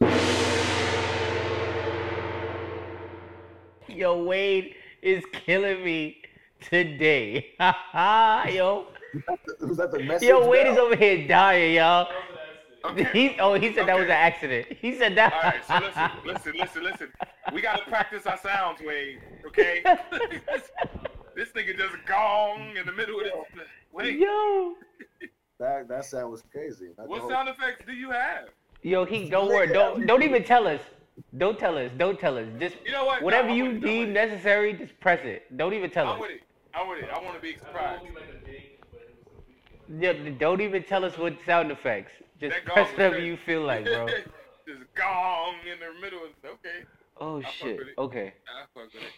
Yo, 3.87 4.23
Wade 4.23 4.75
is 5.01 5.23
killing 5.31 5.83
me 5.83 6.21
today. 6.61 7.53
yo, 7.59 8.87
Was 9.61 9.77
that 9.77 9.91
the 9.91 10.03
message? 10.03 10.27
yo, 10.27 10.47
Wade 10.47 10.65
now? 10.65 10.73
is 10.73 10.77
over 10.77 10.95
here 10.95 11.27
dying, 11.27 11.75
y'all. 11.75 12.07
Okay. 12.85 13.09
He, 13.13 13.39
oh, 13.39 13.55
he 13.55 13.73
said 13.73 13.87
that 13.87 13.95
was 13.95 14.05
an 14.05 14.11
accident. 14.11 14.67
He 14.79 14.95
said 14.95 15.15
that. 15.17 15.33
All 15.33 15.41
right, 15.41 15.65
so 15.65 15.85
listen, 15.85 16.11
listen, 16.25 16.53
listen, 16.59 16.83
listen. 16.83 17.13
We 17.53 17.61
gotta 17.61 17.83
practice 17.83 18.25
our 18.25 18.37
sounds, 18.37 18.81
Wade. 18.81 19.19
Okay. 19.47 19.81
this 21.35 21.49
nigga 21.53 21.77
just 21.77 21.95
gong 22.05 22.75
in 22.77 22.85
the 22.85 22.93
middle 22.93 23.19
of 23.19 23.25
this. 23.25 23.67
Wait, 23.97 24.19
Yo, 24.19 24.75
That 25.59 25.87
that 25.87 26.05
sound 26.05 26.31
was 26.31 26.43
crazy. 26.51 26.89
Not 26.97 27.07
what 27.07 27.21
whole- 27.21 27.29
sound 27.31 27.49
effects 27.49 27.83
do 27.85 27.93
you 27.93 28.11
have? 28.11 28.49
yo, 28.83 29.05
he 29.05 29.27
don't 29.27 29.47
worry. 29.47 29.67
Don't 29.73 30.05
don't 30.05 30.21
even 30.21 30.43
tell 30.43 30.67
us. 30.67 30.81
Don't 31.35 31.57
tell 31.57 31.75
us. 31.79 31.89
Don't 31.97 32.19
tell 32.19 32.37
us. 32.37 32.45
Just 32.59 32.75
You 32.85 32.91
know 32.91 33.05
what? 33.05 33.23
Whatever 33.23 33.49
I'm 33.49 33.55
you 33.57 33.65
it, 33.71 33.81
deem 33.81 34.13
necessary, 34.13 34.73
just 34.73 34.99
press 34.99 35.19
it. 35.25 35.57
Don't 35.57 35.73
even 35.73 35.89
tell 35.89 36.07
I'm 36.07 36.15
us. 36.15 36.21
with 36.21 36.29
it. 36.31 36.41
I'm 36.75 36.87
with 36.87 36.99
it. 36.99 37.09
I 37.11 37.19
want 37.23 37.33
to 37.35 37.41
be 37.41 37.57
surprised. 37.57 38.03
Yeah, 39.99 40.13
don't 40.37 40.61
even 40.61 40.83
tell 40.83 41.03
us 41.05 41.17
what 41.17 41.33
sound 41.45 41.71
effects. 41.71 42.11
Just 42.39 42.53
That 42.55 42.65
press 42.65 42.91
whatever 42.91 43.17
you 43.17 43.35
feel 43.37 43.63
like, 43.63 43.85
bro. 43.85 44.05
just 44.67 44.83
gong 44.93 45.55
in 45.71 45.79
the 45.79 45.99
middle. 45.99 46.19
Of, 46.25 46.31
okay, 46.45 46.83
Oh 47.19 47.41
fuck 47.41 47.51
shit. 47.51 47.77
with 47.79 47.87
it. 47.87 47.97
Okay. 47.97 48.33
I 48.47 48.65
fuck 48.75 48.93
with 48.93 49.01
it. 49.01 49.09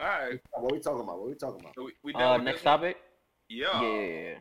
All 0.00 0.06
right, 0.06 0.40
What 0.52 0.72
we 0.72 0.78
talking 0.78 1.00
about? 1.02 1.18
What 1.18 1.28
we 1.30 1.34
talking 1.34 1.60
about? 1.60 1.74
so 1.74 1.84
we, 1.84 1.92
we 2.04 2.12
done 2.12 2.40
Uh, 2.40 2.44
next 2.44 2.62
topic. 2.62 2.96
one? 2.96 3.04
Yeah. 3.48 3.82
Yeah. 3.82 4.34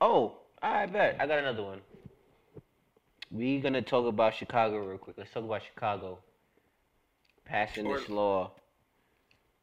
Oh, 0.00 0.34
I 0.62 0.86
bet 0.86 1.16
I 1.20 1.26
got 1.26 1.38
another 1.38 1.62
one. 1.62 1.80
We 3.30 3.60
gonna 3.60 3.82
talk 3.82 4.06
about 4.06 4.34
Chicago 4.34 4.78
real 4.78 4.98
quick. 4.98 5.16
Let's 5.18 5.32
talk 5.32 5.44
about 5.44 5.62
Chicago 5.62 6.18
passing 7.44 7.88
this 7.88 8.08
law. 8.08 8.52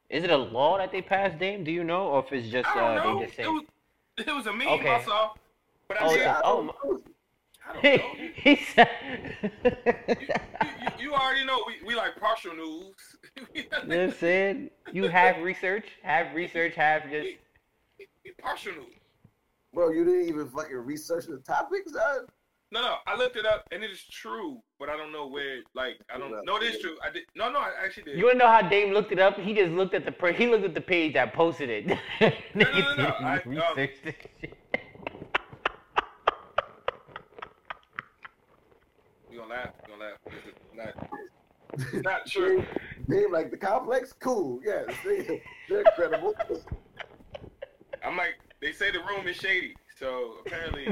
Is 0.10 0.24
it 0.24 0.30
a 0.30 0.38
law 0.38 0.78
that 0.78 0.92
they 0.92 1.02
passed, 1.02 1.40
Dame? 1.40 1.64
Do 1.64 1.72
you 1.72 1.84
know, 1.84 2.08
or 2.08 2.20
if 2.26 2.32
it's 2.34 2.50
just 2.50 2.68
I 2.68 2.76
don't 2.76 2.98
uh, 2.98 3.04
know. 3.04 3.20
they 3.20 3.26
just 3.26 3.38
say? 3.38 3.44
It 3.44 3.48
was, 3.48 3.64
it 4.18 4.36
was 4.36 4.46
a 4.48 4.54
meme 4.54 4.68
Okay. 4.68 4.90
I 4.90 5.04
saw. 5.04 5.32
But 5.88 6.02
I 6.02 6.06
Oh, 6.06 6.16
yeah. 6.16 6.38
I 6.38 6.42
oh, 6.44 7.02
he, 7.82 7.98
he 8.36 8.56
said. 8.74 8.90
you, 9.64 10.90
you 11.00 11.14
already 11.14 11.46
know 11.46 11.64
we, 11.68 11.76
we 11.86 11.96
like 11.96 12.16
partial 12.20 12.56
news. 12.56 12.94
You 13.54 13.64
know 13.72 13.80
what 13.88 14.00
I'm 14.00 14.14
saying? 14.14 14.70
You 14.92 15.08
have 15.08 15.42
research, 15.42 15.86
have 16.04 16.36
research, 16.36 16.76
have 16.76 17.04
just. 17.04 17.30
we, 17.98 18.08
we 18.26 18.32
partial 18.42 18.74
news. 18.74 18.96
Bro, 19.74 19.92
you 19.92 20.04
didn't 20.04 20.28
even 20.28 20.50
fucking 20.50 20.76
research 20.76 21.26
the 21.28 21.38
topics, 21.38 21.94
son? 21.94 22.26
No, 22.74 22.82
no, 22.82 22.96
I 23.06 23.18
looked 23.18 23.36
it 23.36 23.46
up 23.46 23.68
and 23.72 23.84
it 23.84 23.92
is 23.92 24.02
true, 24.04 24.62
but 24.80 24.88
I 24.88 24.96
don't 24.96 25.12
know 25.12 25.28
where. 25.28 25.60
Like, 25.74 26.00
I 26.14 26.18
don't. 26.18 26.32
Know. 26.32 26.42
No, 26.46 26.56
it 26.56 26.64
is 26.64 26.80
true. 26.80 26.96
I 27.06 27.12
did. 27.12 27.24
No, 27.36 27.52
no, 27.52 27.60
I 27.60 27.72
actually 27.84 28.04
did. 28.04 28.18
You 28.18 28.26
wanna 28.26 28.38
know 28.38 28.48
how 28.48 28.62
Dame 28.62 28.94
looked 28.94 29.12
it 29.12 29.20
up? 29.20 29.38
He 29.38 29.54
just 29.54 29.72
looked 29.72 29.94
at 29.94 30.06
the 30.06 30.34
he 30.34 30.48
looked 30.48 30.64
at 30.64 30.74
the 30.74 30.82
page 30.82 31.14
that 31.14 31.34
posted 31.34 31.70
it. 31.70 31.88
no, 32.56 32.66
no, 32.66 32.96
no. 32.96 33.06
I, 33.20 33.36
um, 33.36 33.42
researched 33.46 34.06
this 34.06 34.16
shit. 34.40 34.58
You 39.30 39.38
gonna 39.40 39.41
laugh? 39.52 39.70
You 39.88 39.94
gonna 39.94 40.04
laugh? 40.06 40.20
It's 40.26 40.76
not. 40.76 41.94
It's 41.94 42.04
not 42.06 42.26
true. 42.26 42.64
Name 43.08 43.32
like 43.32 43.52
the 43.52 43.58
complex? 43.58 44.14
Cool. 44.14 44.60
Yeah, 44.66 44.84
they, 45.04 45.42
they're 45.70 45.84
credible. 45.96 46.34
I'm 48.04 48.18
like, 48.18 48.40
they 48.62 48.72
say 48.72 48.92
the 48.92 49.00
room 49.00 49.28
is 49.28 49.36
shady, 49.36 49.76
so 50.00 50.36
apparently, 50.46 50.84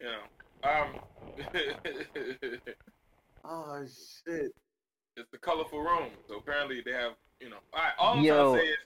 you 0.00 0.06
know, 0.06 0.68
um, 0.68 0.88
oh 3.44 3.84
shit. 4.26 4.52
it's 5.16 5.30
the 5.30 5.38
colorful 5.38 5.80
room. 5.80 6.10
So 6.28 6.36
apparently 6.36 6.82
they 6.84 6.92
have, 6.92 7.12
you 7.40 7.48
know. 7.48 7.56
All 7.72 7.82
right, 7.82 7.92
all 7.98 8.18
I'm 8.18 8.24
Yo. 8.24 8.34
trying 8.34 8.54
to 8.54 8.60
say 8.60 8.68
is, 8.68 8.78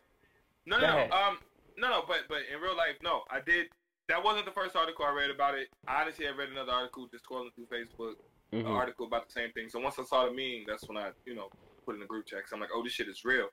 no, 0.66 0.76
no, 0.76 0.86
no, 0.86 0.88
ahead. 0.88 1.10
um, 1.12 1.38
no, 1.76 1.88
no, 1.88 2.04
but 2.06 2.18
but 2.28 2.38
in 2.52 2.60
real 2.60 2.76
life, 2.76 2.96
no, 3.02 3.22
I 3.30 3.40
did. 3.40 3.66
That 4.10 4.24
wasn't 4.24 4.44
the 4.44 4.50
first 4.50 4.74
article 4.74 5.04
I 5.04 5.12
read 5.12 5.30
about 5.30 5.54
it. 5.56 5.68
I 5.86 6.02
honestly 6.02 6.26
had 6.26 6.36
read 6.36 6.48
another 6.48 6.72
article 6.72 7.06
just 7.12 7.24
scrolling 7.24 7.54
through 7.54 7.66
Facebook, 7.66 8.14
an 8.52 8.64
Mhm. 8.64 8.74
article 8.76 9.06
about 9.06 9.26
the 9.26 9.32
same 9.32 9.52
thing. 9.52 9.68
So 9.68 9.78
once 9.78 10.00
I 10.00 10.04
saw 10.04 10.26
the 10.26 10.32
meme, 10.32 10.64
that's 10.66 10.88
when 10.88 10.98
I, 10.98 11.12
you 11.26 11.34
know, 11.36 11.48
put 11.86 11.94
in 11.94 12.00
the 12.00 12.06
group 12.06 12.26
chat. 12.26 12.42
'cause 12.42 12.50
I'm 12.52 12.58
like, 12.58 12.70
oh, 12.74 12.82
this 12.82 12.92
shit 12.92 13.08
is 13.08 13.24
real. 13.24 13.48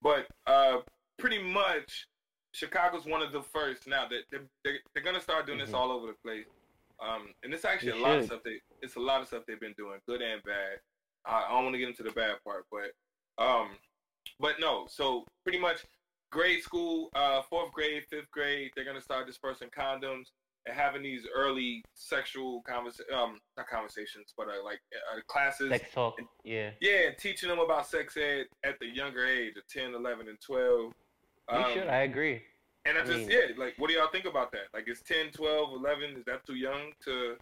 But 0.00 0.26
uh, 0.46 0.80
pretty 1.18 1.42
much, 1.42 2.06
Chicago's 2.54 3.04
one 3.04 3.20
of 3.20 3.30
the 3.32 3.42
first 3.42 3.86
now 3.86 4.08
that 4.08 4.24
they're, 4.30 4.48
they're, 4.64 4.80
they're 4.94 5.04
gonna 5.04 5.20
start 5.20 5.44
doing 5.44 5.58
this 5.58 5.70
Mhm. 5.72 5.74
all 5.74 5.92
over 5.92 6.06
the 6.06 6.16
place. 6.24 6.46
Um, 6.98 7.34
and 7.42 7.52
it's 7.52 7.66
actually 7.66 7.92
They 7.92 7.98
a 7.98 8.00
lot 8.02 8.16
of 8.20 8.24
stuff 8.24 8.42
they 8.42 8.58
it's 8.80 8.96
a 8.96 9.00
lot 9.00 9.20
of 9.20 9.26
stuff 9.26 9.44
they've 9.46 9.60
been 9.60 9.74
doing, 9.74 10.00
good 10.08 10.22
and 10.22 10.42
bad. 10.44 10.80
I, 11.26 11.44
I 11.44 11.48
don't 11.50 11.64
want 11.64 11.74
to 11.74 11.78
get 11.78 11.88
into 11.90 12.04
the 12.04 12.12
bad 12.12 12.42
part, 12.42 12.64
but 12.70 12.94
um, 13.36 13.78
but 14.38 14.58
no. 14.60 14.86
So 14.86 15.26
pretty 15.44 15.58
much, 15.58 15.84
grade 16.30 16.62
school, 16.62 17.10
uh, 17.14 17.42
fourth 17.42 17.72
grade, 17.72 18.04
fifth 18.08 18.30
grade, 18.30 18.70
they're 18.74 18.84
gonna 18.84 19.00
start 19.00 19.26
dispersing 19.26 19.68
condoms 19.68 20.26
and 20.66 20.76
having 20.76 21.02
these 21.02 21.26
early 21.34 21.82
sexual 21.94 22.62
convers 22.62 23.00
um 23.14 23.38
not 23.56 23.66
conversations, 23.68 24.32
but 24.36 24.46
uh, 24.48 24.62
like 24.64 24.80
uh, 25.14 25.20
classes. 25.26 25.70
Sex 25.70 25.84
talk. 25.94 26.14
Yeah. 26.44 26.70
Yeah, 26.80 27.08
and 27.08 27.18
teaching 27.18 27.48
them 27.48 27.58
about 27.58 27.86
sex 27.86 28.16
ed 28.16 28.46
at 28.64 28.78
the 28.78 28.86
younger 28.86 29.26
age 29.26 29.56
of 29.56 29.66
10, 29.68 29.94
11, 29.94 30.28
and 30.28 30.38
12. 30.40 30.92
You 31.52 31.56
Um, 31.56 31.72
should. 31.74 31.88
I 31.88 32.02
agree. 32.02 32.42
and 32.84 32.96
I 32.96 33.00
I 33.00 33.04
just, 33.04 33.18
mean- 33.20 33.30
yeah, 33.30 33.54
like, 33.58 33.74
what 33.78 33.88
do 33.88 33.94
y'all 33.94 34.08
think 34.12 34.24
about 34.26 34.52
that? 34.52 34.68
Like, 34.72 34.88
is 34.88 35.02
10, 35.02 35.32
12, 35.32 35.72
11, 35.72 36.16
is 36.16 36.24
that 36.26 36.46
too 36.46 36.54
young 36.54 36.92
to, 37.04 37.36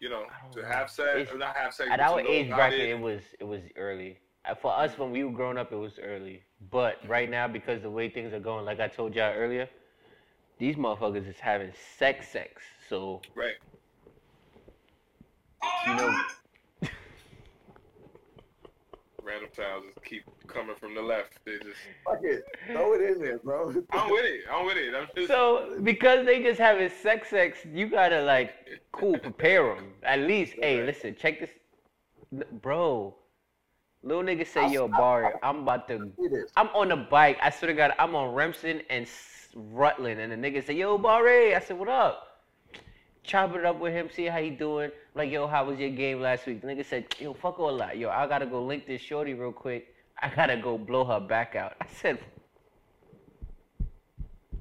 you 0.00 0.08
know, 0.08 0.24
to 0.52 0.62
know. 0.62 0.68
have 0.68 0.90
sex? 0.90 1.10
It's- 1.20 1.34
Or 1.34 1.38
not 1.38 1.54
have 1.56 1.72
sex, 1.72 1.88
At 1.90 2.00
our 2.00 2.20
age 2.20 2.48
bracket, 2.48 2.80
it 2.80 2.98
was 2.98 3.22
it 3.38 3.44
was 3.44 3.60
early. 3.76 4.18
For 4.54 4.72
us, 4.72 4.96
when 4.96 5.10
we 5.10 5.24
were 5.24 5.32
growing 5.32 5.58
up, 5.58 5.72
it 5.72 5.76
was 5.76 5.98
early. 6.00 6.42
But 6.70 6.98
right 7.08 7.28
now, 7.28 7.48
because 7.48 7.82
the 7.82 7.90
way 7.90 8.08
things 8.08 8.32
are 8.32 8.40
going, 8.40 8.64
like 8.64 8.78
I 8.78 8.86
told 8.88 9.14
y'all 9.14 9.34
earlier, 9.34 9.68
these 10.58 10.76
motherfuckers 10.76 11.28
is 11.28 11.38
having 11.38 11.72
sex, 11.98 12.28
sex. 12.28 12.62
So 12.88 13.22
Right. 13.34 13.54
you 15.86 15.94
know, 15.96 16.16
Random 19.26 19.48
sounds 19.56 19.86
just 19.92 20.06
keep 20.06 20.22
coming 20.46 20.76
from 20.76 20.94
the 20.94 21.02
left. 21.02 21.44
They 21.44 21.58
just, 21.58 21.80
Fuck 22.04 22.20
it. 22.22 22.44
Throw 22.70 22.92
it 22.94 23.00
in 23.02 23.20
there, 23.20 23.38
bro. 23.38 23.70
I'm 23.90 24.10
with 24.10 24.24
it. 24.24 24.40
I'm 24.48 24.66
with 24.66 24.76
it. 24.76 24.94
I'm 24.94 25.08
just, 25.16 25.26
so 25.26 25.78
because 25.82 26.24
they 26.24 26.40
just 26.44 26.60
having 26.60 26.88
sex, 27.02 27.30
sex, 27.30 27.58
you 27.74 27.88
gotta 27.88 28.22
like, 28.22 28.54
cool, 28.92 29.18
prepare 29.18 29.74
them. 29.74 29.94
At 30.04 30.20
least, 30.20 30.52
hey, 30.60 30.84
listen, 30.84 31.16
check 31.18 31.40
this, 31.40 31.50
bro. 32.62 33.16
Little 34.06 34.22
nigga 34.22 34.46
say, 34.46 34.70
yo, 34.72 34.86
Barry, 34.86 35.32
I'm 35.42 35.60
about 35.62 35.88
to 35.88 36.12
It 36.18 36.32
is. 36.32 36.52
I'm 36.56 36.68
on 36.68 36.92
a 36.92 36.96
bike. 36.96 37.38
I 37.42 37.50
swear 37.50 37.72
to 37.72 37.76
God, 37.76 37.92
I'm 37.98 38.14
on 38.14 38.32
Remsen 38.34 38.80
and 38.88 39.08
Rutland, 39.56 40.20
and 40.20 40.30
the 40.30 40.36
nigga 40.36 40.64
say, 40.64 40.74
"Yo, 40.74 40.96
Barre." 40.96 41.54
I 41.54 41.58
said, 41.60 41.76
"What 41.76 41.88
up?" 41.88 42.44
Chop 43.24 43.56
it 43.56 43.64
up 43.64 43.80
with 43.80 43.92
him, 43.92 44.08
see 44.08 44.26
how 44.26 44.40
he 44.40 44.50
doing. 44.50 44.92
Like, 45.16 45.32
yo, 45.32 45.48
how 45.48 45.64
was 45.64 45.80
your 45.80 45.90
game 45.90 46.20
last 46.20 46.46
week? 46.46 46.60
The 46.60 46.68
nigga 46.68 46.84
said, 46.84 47.06
"Yo, 47.18 47.34
fuck 47.34 47.58
all 47.58 47.76
that. 47.78 47.98
Yo, 47.98 48.08
I 48.08 48.28
gotta 48.28 48.46
go 48.46 48.62
link 48.62 48.86
this 48.86 49.02
shorty 49.02 49.34
real 49.34 49.50
quick. 49.50 49.92
I 50.22 50.28
gotta 50.28 50.56
go 50.56 50.78
blow 50.78 51.04
her 51.04 51.18
back 51.18 51.56
out." 51.56 51.74
I 51.80 51.86
said, 51.86 52.18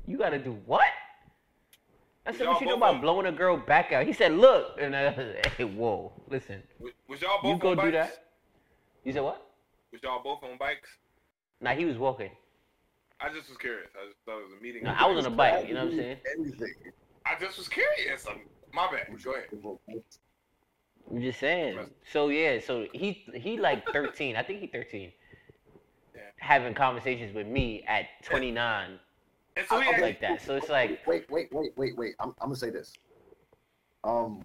"You 0.07 0.17
gotta 0.17 0.39
do 0.39 0.53
what?" 0.65 0.85
I 2.25 2.31
said, 2.31 2.47
"What 2.47 2.61
you 2.61 2.67
know 2.67 2.77
about 2.77 2.95
on- 2.95 3.01
blowing 3.01 3.27
a 3.27 3.31
girl 3.31 3.57
back 3.57 3.91
out?" 3.91 4.07
He 4.07 4.13
said, 4.13 4.31
"Look," 4.31 4.79
and 4.81 4.95
I 4.95 5.05
uh, 5.05 5.15
said, 5.15 5.45
"Hey, 5.57 5.65
whoa, 5.65 6.13
listen, 6.29 6.63
was 7.07 7.21
y'all 7.21 7.41
both 7.43 7.51
you 7.51 7.59
go 7.59 7.69
on 7.71 7.75
do 7.77 7.91
bikes? 7.91 8.15
that." 8.15 8.24
You 9.05 9.13
said 9.13 9.21
what? 9.21 9.47
Was 9.93 10.01
y'all 10.03 10.21
both 10.21 10.43
on 10.43 10.57
bikes? 10.57 10.89
Nah, 11.61 11.73
he 11.73 11.85
was 11.85 11.97
walking. 11.97 12.31
I 13.21 13.29
just 13.29 13.47
was 13.47 13.57
curious. 13.57 13.87
I 13.95 14.07
just 14.07 14.17
thought 14.25 14.39
it 14.39 14.49
was 14.49 14.53
a 14.59 14.61
meeting. 14.63 14.83
Nah, 14.83 14.95
I 14.97 15.05
was 15.05 15.25
on 15.25 15.31
a 15.31 15.35
bike. 15.35 15.67
You 15.67 15.75
know 15.75 15.85
what 15.85 15.93
I'm 15.93 15.99
saying? 15.99 16.17
Anything. 16.37 16.73
I 17.25 17.39
just 17.39 17.57
was 17.57 17.69
curious. 17.69 18.27
Um, 18.27 18.41
my 18.73 18.89
bad. 18.91 19.07
Go 19.23 19.31
ahead. 19.33 19.45
I'm 21.11 21.21
just 21.21 21.39
saying. 21.39 21.79
So 22.11 22.29
yeah, 22.29 22.59
so 22.59 22.87
he 22.93 23.23
he 23.35 23.57
like 23.57 23.87
13. 23.93 24.35
I 24.35 24.43
think 24.43 24.59
he 24.59 24.67
13. 24.67 25.11
Yeah. 26.13 26.21
Having 26.39 26.73
conversations 26.73 27.33
with 27.33 27.47
me 27.47 27.83
at 27.87 28.05
29, 28.23 28.99
And 29.55 29.67
so 29.67 29.79
he 29.79 29.87
I- 29.87 29.89
actually, 29.91 30.01
like 30.01 30.21
that. 30.21 30.41
So 30.41 30.55
it's 30.55 30.69
like, 30.69 31.01
Wait, 31.05 31.29
wait, 31.29 31.53
wait, 31.53 31.71
wait, 31.77 31.95
wait. 31.95 32.15
I'm, 32.19 32.29
I'm 32.41 32.47
gonna 32.47 32.55
say 32.55 32.71
this. 32.71 32.91
Um, 34.03 34.43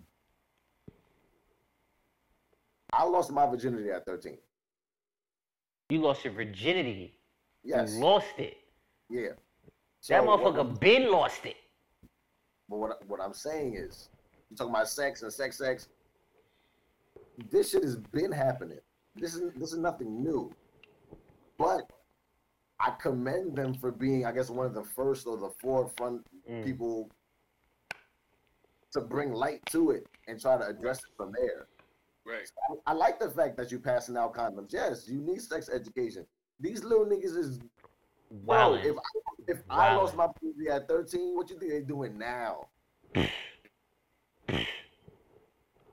I 2.92 3.04
lost 3.04 3.30
my 3.32 3.46
virginity 3.46 3.90
at 3.90 4.04
13. 4.04 4.36
You 5.90 6.00
lost 6.00 6.24
your 6.24 6.32
virginity. 6.34 7.14
Yes. 7.64 7.94
You 7.94 8.00
lost 8.00 8.38
it. 8.38 8.56
Yeah. 9.08 9.30
That 9.30 9.36
So 10.00 10.22
what- 10.24 10.40
motherfucker 10.40 10.80
been 10.80 11.10
lost 11.10 11.44
it. 11.44 11.56
But 12.68 12.78
what 12.78 13.08
what 13.08 13.20
I'm 13.20 13.34
saying 13.34 13.74
is, 13.74 14.08
you 14.48 14.56
talking 14.56 14.72
about 14.72 14.88
sex 14.88 15.22
and 15.22 15.32
sex, 15.32 15.58
sex. 15.58 15.88
this 17.50 17.70
shit 17.70 17.82
has 17.82 17.96
been 17.96 18.30
happening. 18.32 18.78
This 19.16 19.34
is 19.34 19.52
this 19.54 19.72
is 19.72 19.78
nothing 19.78 20.22
new. 20.22 20.54
But 21.58 21.90
I 22.78 22.90
commend 22.92 23.56
them 23.56 23.74
for 23.74 23.90
being, 23.90 24.24
I 24.24 24.32
guess, 24.32 24.48
one 24.48 24.64
of 24.66 24.72
the 24.74 24.84
first 24.84 25.26
or 25.26 25.36
the 25.36 25.50
forefront 25.60 26.24
Mm. 26.48 26.64
people 26.64 27.10
to 28.92 29.00
bring 29.00 29.32
light 29.32 29.64
to 29.66 29.90
it 29.90 30.06
and 30.26 30.40
try 30.40 30.56
to 30.56 30.66
address 30.66 30.98
it 30.98 31.10
from 31.16 31.32
there. 31.32 31.66
Right. 32.30 32.50
I, 32.86 32.92
I 32.92 32.94
like 32.94 33.18
the 33.18 33.30
fact 33.30 33.56
that 33.56 33.70
you're 33.70 33.80
passing 33.80 34.16
out 34.16 34.34
condoms. 34.34 34.72
Yes, 34.72 35.08
you 35.08 35.20
need 35.20 35.40
sex 35.42 35.68
education. 35.68 36.26
These 36.60 36.84
little 36.84 37.06
niggas 37.06 37.36
is 37.36 37.58
wow. 38.30 38.74
If 38.74 38.96
I, 38.96 39.00
if 39.48 39.58
I 39.70 39.94
lost 39.96 40.14
my 40.14 40.28
baby 40.42 40.68
at 40.70 40.86
13, 40.88 41.34
what 41.36 41.50
you 41.50 41.58
think 41.58 41.72
they 41.72 41.80
doing 41.80 42.18
now? 42.18 42.68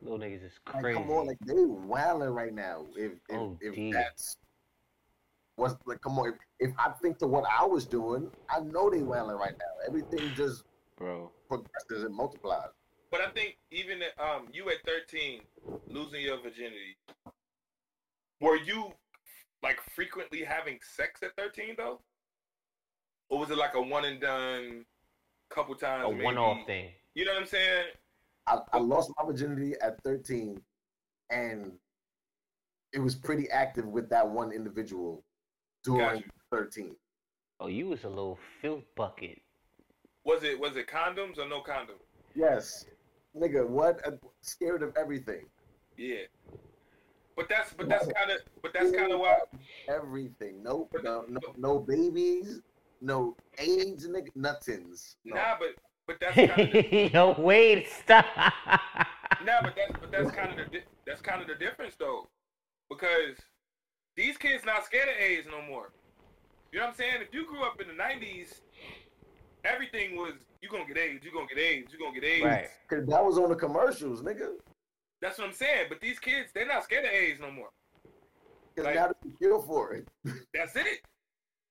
Little 0.01 0.19
niggas 0.19 0.43
is 0.45 0.53
Like, 0.73 0.81
crazy. 0.83 0.99
come 0.99 1.09
on, 1.11 1.25
like 1.27 1.37
they 1.45 1.65
wilding 1.65 2.29
right 2.29 2.53
now. 2.53 2.85
If 2.95 3.13
if, 3.29 3.37
Oh, 3.37 3.57
if 3.61 3.73
geez. 3.75 3.93
that's 3.93 4.37
what's 5.55 5.75
like, 5.85 6.01
come 6.01 6.19
on. 6.19 6.29
If, 6.29 6.69
if 6.69 6.75
I 6.77 6.91
think 7.01 7.17
to 7.19 7.27
what 7.27 7.45
I 7.49 7.65
was 7.65 7.85
doing, 7.85 8.29
I 8.49 8.59
know 8.59 8.89
they 8.89 9.01
wilding 9.01 9.37
right 9.37 9.55
now. 9.57 9.87
Everything 9.87 10.31
just 10.35 10.63
Bro. 10.97 11.31
progresses 11.47 12.03
and 12.03 12.13
multiplies. 12.15 12.69
But 13.17 13.25
I 13.25 13.31
think 13.31 13.57
even 13.71 13.97
um, 14.19 14.47
you 14.53 14.69
at 14.69 14.75
13, 14.85 15.41
losing 15.87 16.21
your 16.21 16.37
virginity, 16.37 16.97
were 18.39 18.57
you 18.57 18.91
like 19.63 19.79
frequently 19.95 20.43
having 20.43 20.77
sex 20.83 21.23
at 21.23 21.35
13 21.35 21.73
though, 21.77 21.99
or 23.29 23.39
was 23.39 23.49
it 23.49 23.57
like 23.57 23.73
a 23.73 23.81
one 23.81 24.05
and 24.05 24.21
done, 24.21 24.85
couple 25.49 25.73
times? 25.73 26.03
A 26.05 26.23
one 26.23 26.37
off 26.37 26.67
thing. 26.67 26.89
You 27.15 27.25
know 27.25 27.33
what 27.33 27.41
I'm 27.41 27.47
saying? 27.47 27.85
I, 28.45 28.59
I 28.73 28.77
lost 28.77 29.11
my 29.17 29.25
virginity 29.25 29.73
at 29.81 29.97
13, 30.03 30.61
and 31.31 31.71
it 32.93 32.99
was 32.99 33.15
pretty 33.15 33.49
active 33.49 33.87
with 33.87 34.11
that 34.11 34.29
one 34.29 34.51
individual 34.51 35.23
during 35.83 36.23
13. 36.51 36.95
Oh, 37.59 37.67
you 37.67 37.87
was 37.87 38.03
a 38.03 38.09
little 38.09 38.37
filth 38.61 38.83
bucket. 38.95 39.41
Was 40.23 40.43
it 40.43 40.59
was 40.59 40.77
it 40.77 40.87
condoms 40.87 41.39
or 41.39 41.49
no 41.49 41.61
condoms? 41.61 42.03
Yes, 42.35 42.85
nigga, 43.37 43.67
what? 43.67 44.05
Uh, 44.05 44.11
scared 44.41 44.83
of 44.83 44.95
everything, 44.97 45.45
Yeah. 45.97 46.25
But 47.35 47.47
that's 47.49 47.71
but 47.73 47.87
that's 47.87 48.05
kind 48.07 48.31
of 48.31 48.39
but 48.63 48.73
that's 48.73 48.91
kind 48.91 49.11
of 49.11 49.19
why. 49.19 49.37
everything. 49.87 50.63
Nope, 50.63 50.91
no, 51.03 51.23
no, 51.29 51.39
no 51.55 51.79
babies, 51.79 52.61
no 52.99 53.35
AIDS, 53.59 54.07
nigga, 54.07 54.29
nothings. 54.35 55.17
No. 55.23 55.35
Nah, 55.35 55.55
but 55.59 55.69
but 56.07 56.17
that's 56.19 56.35
kind 56.35 56.75
of 56.75 56.91
Yo, 57.13 57.35
wait, 57.39 57.87
stop. 57.89 58.25
Nah, 59.45 59.61
but 59.61 59.75
that's 59.75 59.99
but 60.01 60.11
that's 60.11 60.31
kind 60.31 60.59
of 60.59 60.71
the 60.71 60.79
that's 61.05 61.21
kind 61.21 61.41
of 61.41 61.47
the 61.47 61.53
difference 61.55 61.93
though, 61.99 62.27
because 62.89 63.37
these 64.15 64.35
kids 64.37 64.65
not 64.65 64.83
scared 64.85 65.07
of 65.09 65.15
AIDS 65.21 65.47
no 65.51 65.61
more. 65.61 65.91
You 66.71 66.79
know 66.79 66.85
what 66.85 66.91
I'm 66.93 66.95
saying? 66.97 67.21
If 67.21 67.33
you 67.35 67.45
grew 67.45 67.63
up 67.63 67.79
in 67.79 67.87
the 67.87 67.93
'90s, 67.93 68.61
everything 69.67 70.15
was 70.15 70.33
you 70.61 70.69
gonna 70.69 70.85
get 70.85 70.97
AIDS, 70.97 71.23
you 71.23 71.31
gonna 71.31 71.47
get 71.47 71.59
AIDS, 71.59 71.91
you 71.93 71.99
gonna 71.99 72.19
get 72.19 72.23
AIDS. 72.27 72.45
Right. 72.45 72.67
Cause 72.89 73.05
that 73.07 73.23
was 73.23 73.37
on 73.37 73.49
the 73.49 73.55
commercials, 73.55 74.21
nigga. 74.21 74.53
That's 75.21 75.37
what 75.37 75.47
I'm 75.47 75.53
saying. 75.53 75.87
But 75.89 75.99
these 76.01 76.19
kids, 76.19 76.51
they're 76.53 76.67
not 76.67 76.83
scared 76.83 77.05
of 77.05 77.11
AIDS 77.11 77.39
no 77.39 77.51
more. 77.51 77.69
Cause 78.75 78.85
Like- 78.85 78.95
now 78.95 79.11
they 79.23 79.31
feel 79.39 79.61
for 79.61 79.93
it. 79.93 80.07
That's 80.53 80.75
it. 80.75 81.01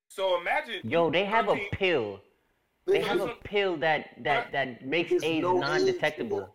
So 0.09 0.41
imagine. 0.41 0.89
Yo, 0.89 1.11
they 1.11 1.25
have 1.25 1.49
a 1.49 1.59
pill. 1.73 2.21
They 2.87 3.01
have 3.03 3.21
a 3.21 3.35
pill 3.43 3.77
that 3.79 4.11
that 4.23 4.53
that 4.53 4.87
makes 4.87 5.13
AIDS 5.23 5.43
no 5.43 5.59
non-detectable. 5.59 6.49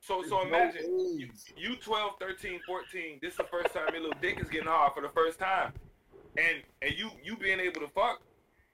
So 0.00 0.18
there's 0.18 0.30
so 0.30 0.42
no 0.42 0.48
imagine 0.48 0.98
you, 0.98 1.26
AIDS. 1.26 1.44
you 1.56 1.76
12, 1.76 2.12
13, 2.20 2.60
14. 2.66 3.18
This 3.22 3.32
is 3.32 3.36
the 3.38 3.44
first 3.44 3.72
time 3.72 3.86
your 3.92 4.02
little 4.02 4.18
dick 4.20 4.40
is 4.40 4.48
getting 4.48 4.66
hard 4.68 4.92
for 4.94 5.00
the 5.02 5.08
first 5.10 5.38
time, 5.38 5.72
and 6.36 6.62
and 6.82 6.92
you 6.94 7.10
you 7.24 7.36
being 7.36 7.60
able 7.60 7.80
to 7.80 7.88
fuck, 7.88 8.20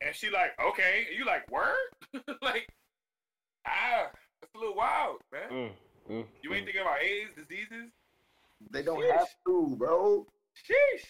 and 0.05 0.15
she 0.15 0.31
like 0.31 0.51
okay, 0.71 1.07
and 1.09 1.19
you 1.19 1.25
like 1.25 1.51
word, 1.51 1.75
like 2.43 2.69
ah, 3.67 4.11
that's 4.41 4.55
a 4.55 4.59
little 4.59 4.75
wild, 4.75 5.17
man. 5.33 5.51
Mm, 5.51 6.13
mm, 6.13 6.25
You 6.43 6.55
ain't 6.55 6.63
mm. 6.63 6.67
thinking 6.67 6.83
about 6.83 7.03
AIDS, 7.03 7.31
diseases. 7.37 7.91
They 8.71 8.83
don't 8.83 9.01
Sheesh. 9.03 9.13
have 9.13 9.29
to, 9.47 9.75
bro. 9.79 10.27
Sheesh. 10.57 11.05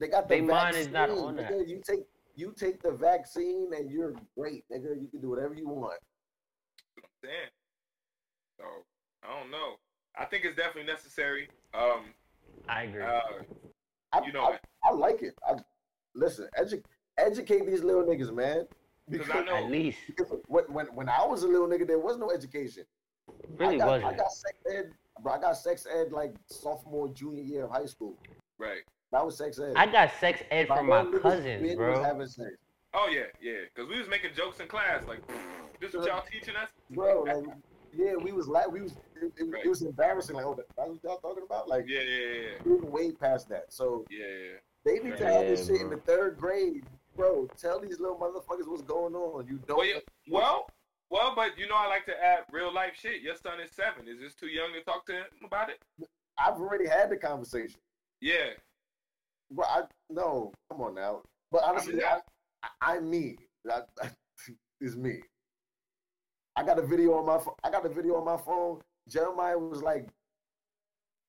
They 0.00 0.08
got 0.08 0.28
the 0.28 0.36
They 0.36 0.40
mind 0.40 0.74
vaccine. 0.76 0.80
is 0.82 0.88
not 0.92 1.10
on 1.10 1.36
that. 1.36 1.50
nigga. 1.50 1.68
You 1.68 1.80
take 1.84 2.04
you 2.36 2.54
take 2.56 2.80
the 2.82 2.92
vaccine 2.92 3.70
and 3.76 3.90
you're 3.90 4.14
great, 4.38 4.64
nigga. 4.72 5.00
You 5.00 5.08
can 5.10 5.20
do 5.20 5.28
whatever 5.30 5.54
you 5.54 5.68
want. 5.68 5.98
Damn. 7.22 7.32
So 8.58 8.64
I 9.24 9.40
don't 9.40 9.50
know. 9.50 9.74
I 10.16 10.24
think 10.24 10.44
it's 10.44 10.56
definitely 10.56 10.90
necessary. 10.92 11.48
Um. 11.74 12.14
I 12.68 12.84
agree. 12.84 13.02
Uh. 13.02 13.20
I, 14.12 14.24
You 14.24 14.32
know 14.32 14.44
I. 14.44 14.58
I 14.88 14.92
like 14.92 15.22
it. 15.22 15.34
I, 15.48 15.54
listen, 16.14 16.48
edu- 16.58 16.82
educate 17.18 17.66
these 17.66 17.82
little 17.82 18.02
niggas, 18.04 18.32
man. 18.34 18.66
Because 19.08 19.30
I 19.30 19.42
know- 19.42 19.56
At 19.56 19.70
least, 19.70 19.98
when, 20.48 20.64
when 20.64 20.86
when 20.86 21.08
I 21.08 21.24
was 21.26 21.42
a 21.42 21.48
little 21.48 21.66
nigga, 21.66 21.86
there 21.86 21.98
was 21.98 22.18
no 22.18 22.30
education. 22.30 22.84
really 23.56 23.76
I 23.76 23.78
got, 23.78 23.86
wasn't. 23.88 24.12
I 24.12 24.16
got 24.16 24.32
sex 24.32 24.58
ed, 24.70 24.92
bro. 25.22 25.32
I 25.32 25.38
got 25.40 25.56
sex 25.56 25.86
ed 25.90 26.12
like 26.12 26.34
sophomore, 26.46 27.08
junior 27.08 27.42
year 27.42 27.64
of 27.64 27.70
high 27.70 27.86
school. 27.86 28.14
Right. 28.58 28.82
That 29.12 29.24
was 29.24 29.38
sex 29.38 29.58
ed. 29.58 29.72
I 29.76 29.86
got 29.86 30.10
sex 30.20 30.42
ed 30.50 30.66
from 30.66 30.86
my 30.88 31.02
little 31.02 31.18
niggas 31.20 31.22
cousins, 31.22 31.62
been 31.62 31.78
was 31.78 31.96
bro. 31.96 32.02
Having 32.02 32.26
sex. 32.26 32.50
Oh 32.94 33.08
yeah, 33.10 33.22
yeah. 33.40 33.60
Because 33.74 33.88
we 33.88 33.98
was 33.98 34.08
making 34.08 34.30
jokes 34.36 34.60
in 34.60 34.66
class, 34.68 35.04
like, 35.08 35.20
this 35.80 35.94
what 35.94 36.06
y'all 36.06 36.24
teaching 36.30 36.56
us? 36.56 36.68
bro. 36.90 37.22
Like, 37.22 37.44
yeah, 37.94 38.14
we 38.16 38.32
was 38.32 38.46
like, 38.48 38.70
we 38.70 38.82
was. 38.82 38.92
It, 39.20 39.32
it, 39.38 39.44
Right. 39.50 39.64
it 39.64 39.68
was 39.68 39.80
embarrassing. 39.82 40.36
Like, 40.36 40.44
oh, 40.44 40.54
that- 40.54 40.66
that's 40.76 40.90
what 40.90 41.02
y'all 41.02 41.18
talking 41.18 41.44
about. 41.44 41.68
Like, 41.68 41.84
Yeah, 41.88 42.00
yeah, 42.00 42.26
yeah, 42.42 42.48
we 42.64 42.72
were 42.72 42.86
way 42.90 43.12
past 43.12 43.48
that. 43.48 43.72
So 43.72 44.04
yeah, 44.10 44.26
yeah. 44.26 44.56
they 44.84 44.98
need 45.02 45.16
to 45.16 45.24
have 45.26 45.46
this 45.46 45.68
Yeah, 45.68 45.74
shit 45.76 45.80
in 45.82 45.90
the 45.90 45.96
third 45.98 46.36
grade, 46.38 46.84
bro. 47.18 47.48
Tell 47.58 47.80
these 47.80 48.00
little 48.00 48.16
motherfuckers 48.16 48.66
what's 48.68 48.82
going 48.82 49.14
on. 49.14 49.46
You 49.46 49.58
don't. 49.66 49.78
Well, 49.78 49.86
yeah, 49.86 49.98
well, 50.30 50.66
well, 51.10 51.32
but 51.34 51.58
you 51.58 51.68
know, 51.68 51.76
I 51.76 51.88
like 51.88 52.06
to 52.06 52.24
add 52.24 52.44
real 52.52 52.72
life 52.72 52.92
shit. 52.98 53.20
Your 53.20 53.34
son 53.34 53.60
is 53.60 53.70
seven. 53.72 54.08
Is 54.08 54.20
this 54.20 54.34
too 54.34 54.46
young 54.46 54.72
to 54.72 54.82
talk 54.82 55.04
to 55.06 55.12
him 55.12 55.24
about 55.44 55.68
it? 55.70 55.82
I've 56.38 56.54
already 56.54 56.86
had 56.86 57.10
the 57.10 57.16
conversation. 57.16 57.80
Yeah, 58.20 58.50
Bro, 59.50 59.66
I 59.66 59.82
no, 60.10 60.52
come 60.70 60.82
on 60.82 60.94
now. 60.94 61.22
But 61.50 61.62
honestly, 61.64 61.94
mean, 61.94 62.02
I, 62.04 62.20
I, 62.62 62.96
I'm 62.96 63.10
me. 63.10 63.36
That 63.64 63.88
is 64.80 64.96
me. 64.96 65.20
I 66.56 66.64
got 66.64 66.78
a 66.78 66.86
video 66.86 67.14
on 67.14 67.26
my 67.26 67.38
phone. 67.38 67.54
I 67.64 67.70
got 67.70 67.86
a 67.86 67.88
video 67.88 68.16
on 68.16 68.24
my 68.24 68.36
phone. 68.36 68.80
Jeremiah 69.08 69.58
was 69.58 69.82
like 69.82 70.08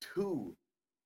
two, 0.02 0.54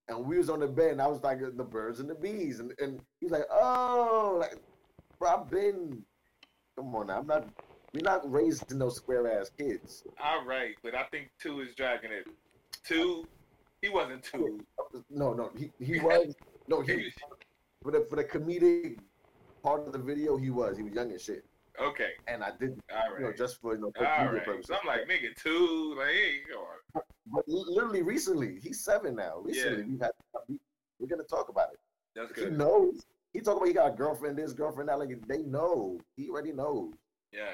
and 0.08 0.26
we 0.26 0.38
was 0.38 0.50
on 0.50 0.60
the 0.60 0.68
bed, 0.68 0.92
and 0.92 1.02
I 1.02 1.08
was 1.08 1.22
like 1.22 1.40
the 1.40 1.64
birds 1.64 2.00
and 2.00 2.10
the 2.10 2.16
bees, 2.16 2.60
and, 2.60 2.74
and 2.80 3.00
he's 3.20 3.32
like, 3.32 3.46
oh, 3.52 4.38
like, 4.40 4.58
I've 5.22 5.50
been. 5.50 6.04
Come 6.76 6.96
on 6.96 7.08
now, 7.08 7.20
I'm 7.20 7.28
not. 7.28 7.48
We're 7.94 8.02
not 8.02 8.30
raising 8.32 8.80
no 8.80 8.90
square 8.90 9.40
ass 9.40 9.52
kids. 9.58 10.04
all 10.24 10.44
right. 10.46 10.74
But 10.84 10.96
I 10.96 11.04
think 11.04 11.30
two 11.40 11.62
is 11.62 11.76
dragging 11.76 12.12
it. 12.12 12.26
Two, 12.84 13.28
he 13.82 13.90
wasn't 13.90 14.24
two. 14.24 14.60
No, 15.12 15.34
no, 15.34 15.52
he, 15.58 15.72
he 15.80 16.00
was. 16.04 16.34
No, 16.68 16.82
he 16.82 17.12
for 17.84 17.92
the 17.92 18.06
for 18.10 18.16
the 18.16 18.24
comedic 18.24 18.98
part 19.62 19.86
of 19.86 19.94
the 19.94 20.00
video, 20.00 20.38
he 20.38 20.50
was. 20.50 20.78
He 20.78 20.84
was 20.84 20.94
young 20.94 21.12
as 21.12 21.22
shit, 21.22 21.46
Okay, 21.80 22.12
and 22.28 22.44
I 22.44 22.52
did 22.60 22.80
all 22.92 23.20
you 23.20 23.26
know, 23.26 23.34
just 23.34 23.62
for 23.62 23.76
you 23.76 23.82
know, 23.82 23.92
for 23.96 24.08
All 24.08 24.26
media 24.26 24.42
purposes. 24.42 24.68
So 24.68 24.76
I'm 24.82 24.88
like, 24.88 25.02
nigga, 25.08 25.36
two. 25.42 25.96
Like, 25.98 26.48
go 26.52 26.62
on. 26.62 27.04
But 27.28 27.44
literally 27.48 28.02
recently, 28.02 28.60
he's 28.62 28.84
seven 28.84 29.16
now. 29.16 29.40
Recently, 29.44 29.80
Yeah. 29.82 29.88
we've 29.88 30.02
had 30.02 30.12
we, 30.50 30.58
we're 31.00 31.08
gonna 31.08 31.24
talk 31.24 31.50
about 31.50 31.70
it. 31.74 31.80
That's 32.16 32.32
good. 32.32 32.52
He 32.54 32.58
knows. 32.58 33.06
He 33.34 33.42
talk 33.42 33.58
about 33.58 33.68
he 33.68 33.74
got 33.74 33.94
a 33.94 33.96
girlfriend, 33.96 34.38
this 34.38 34.54
girlfriend 34.54 34.90
that. 34.90 35.00
Like 35.00 35.10
they 35.28 35.40
know. 35.40 36.00
He 36.16 36.30
already 36.30 36.54
knows. 36.54 36.94
Yeah. 37.32 37.54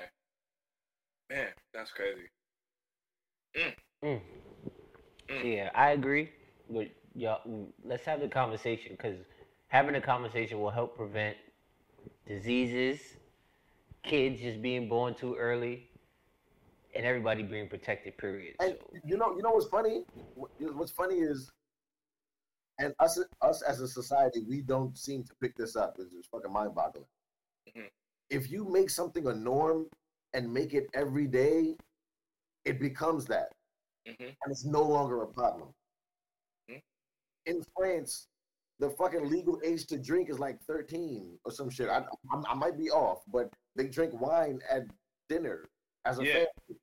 Man, 1.30 1.48
that's 1.74 1.92
crazy. 1.92 2.30
Mm. 3.56 3.74
Mm. 4.04 4.22
Yeah, 5.44 5.70
I 5.76 5.92
agree. 5.92 6.32
But 6.70 6.88
y'all, 7.16 7.42
mm, 7.48 7.68
let's 7.84 8.06
have 8.06 8.20
the 8.20 8.28
conversation 8.28 8.92
because 8.92 9.18
having 9.68 9.96
a 9.96 10.02
conversation 10.02 10.60
will 10.60 10.72
help 10.72 10.96
prevent 10.96 11.38
diseases, 12.28 13.00
kids 14.04 14.42
just 14.42 14.62
being 14.62 14.90
born 14.90 15.14
too 15.14 15.36
early, 15.36 15.90
and 16.96 17.06
everybody 17.06 17.44
being 17.44 17.70
protected. 17.70 18.18
Period. 18.18 18.56
And 18.60 18.76
So, 18.80 19.00
you 19.06 19.18
know, 19.18 19.36
you 19.36 19.44
know 19.44 19.52
what's 19.52 19.68
funny? 19.68 20.04
What's 20.60 20.92
funny 20.92 21.16
is, 21.16 21.52
and 22.80 22.94
us, 23.00 23.20
us 23.42 23.62
as 23.62 23.82
a 23.82 23.88
society, 23.88 24.42
we 24.48 24.62
don't 24.62 24.98
seem 24.98 25.24
to 25.26 25.36
pick 25.36 25.56
this 25.56 25.76
up. 25.76 25.98
It's 26.00 26.12
just 26.12 26.30
fucking 26.32 26.52
mind-boggling. 26.52 27.06
Mhm. 27.68 27.90
If 28.30 28.50
you 28.50 28.64
make 28.66 28.90
something 28.90 29.28
a 29.28 29.36
norm 29.36 29.90
and 30.34 30.52
make 30.52 30.74
it 30.74 30.90
every 30.94 31.28
day, 31.28 31.78
it 32.66 32.80
becomes 32.80 33.26
that, 33.26 33.52
hmm 34.06 34.14
and 34.20 34.52
it's 34.52 34.66
no 34.66 34.82
longer 34.82 35.22
a 35.24 35.28
problem. 35.28 35.74
Mhm. 36.70 36.82
In 37.46 37.64
France, 37.76 38.28
the 38.80 38.90
fucking 38.92 39.30
legal 39.30 39.60
age 39.64 39.86
to 39.88 39.98
drink 39.98 40.30
is 40.30 40.40
like 40.40 40.62
13 40.62 41.38
or 41.44 41.52
some 41.52 41.70
shit. 41.70 41.90
I, 41.90 42.00
I, 42.32 42.44
I 42.48 42.54
might 42.54 42.78
be 42.78 42.90
off, 42.90 43.24
but 43.28 43.52
they 43.76 43.88
drink 43.88 44.14
wine 44.14 44.62
at 44.70 44.84
dinner 45.28 45.70
as 46.06 46.20
a 46.20 46.26
Yeah. 46.26 46.34
family. 46.34 46.80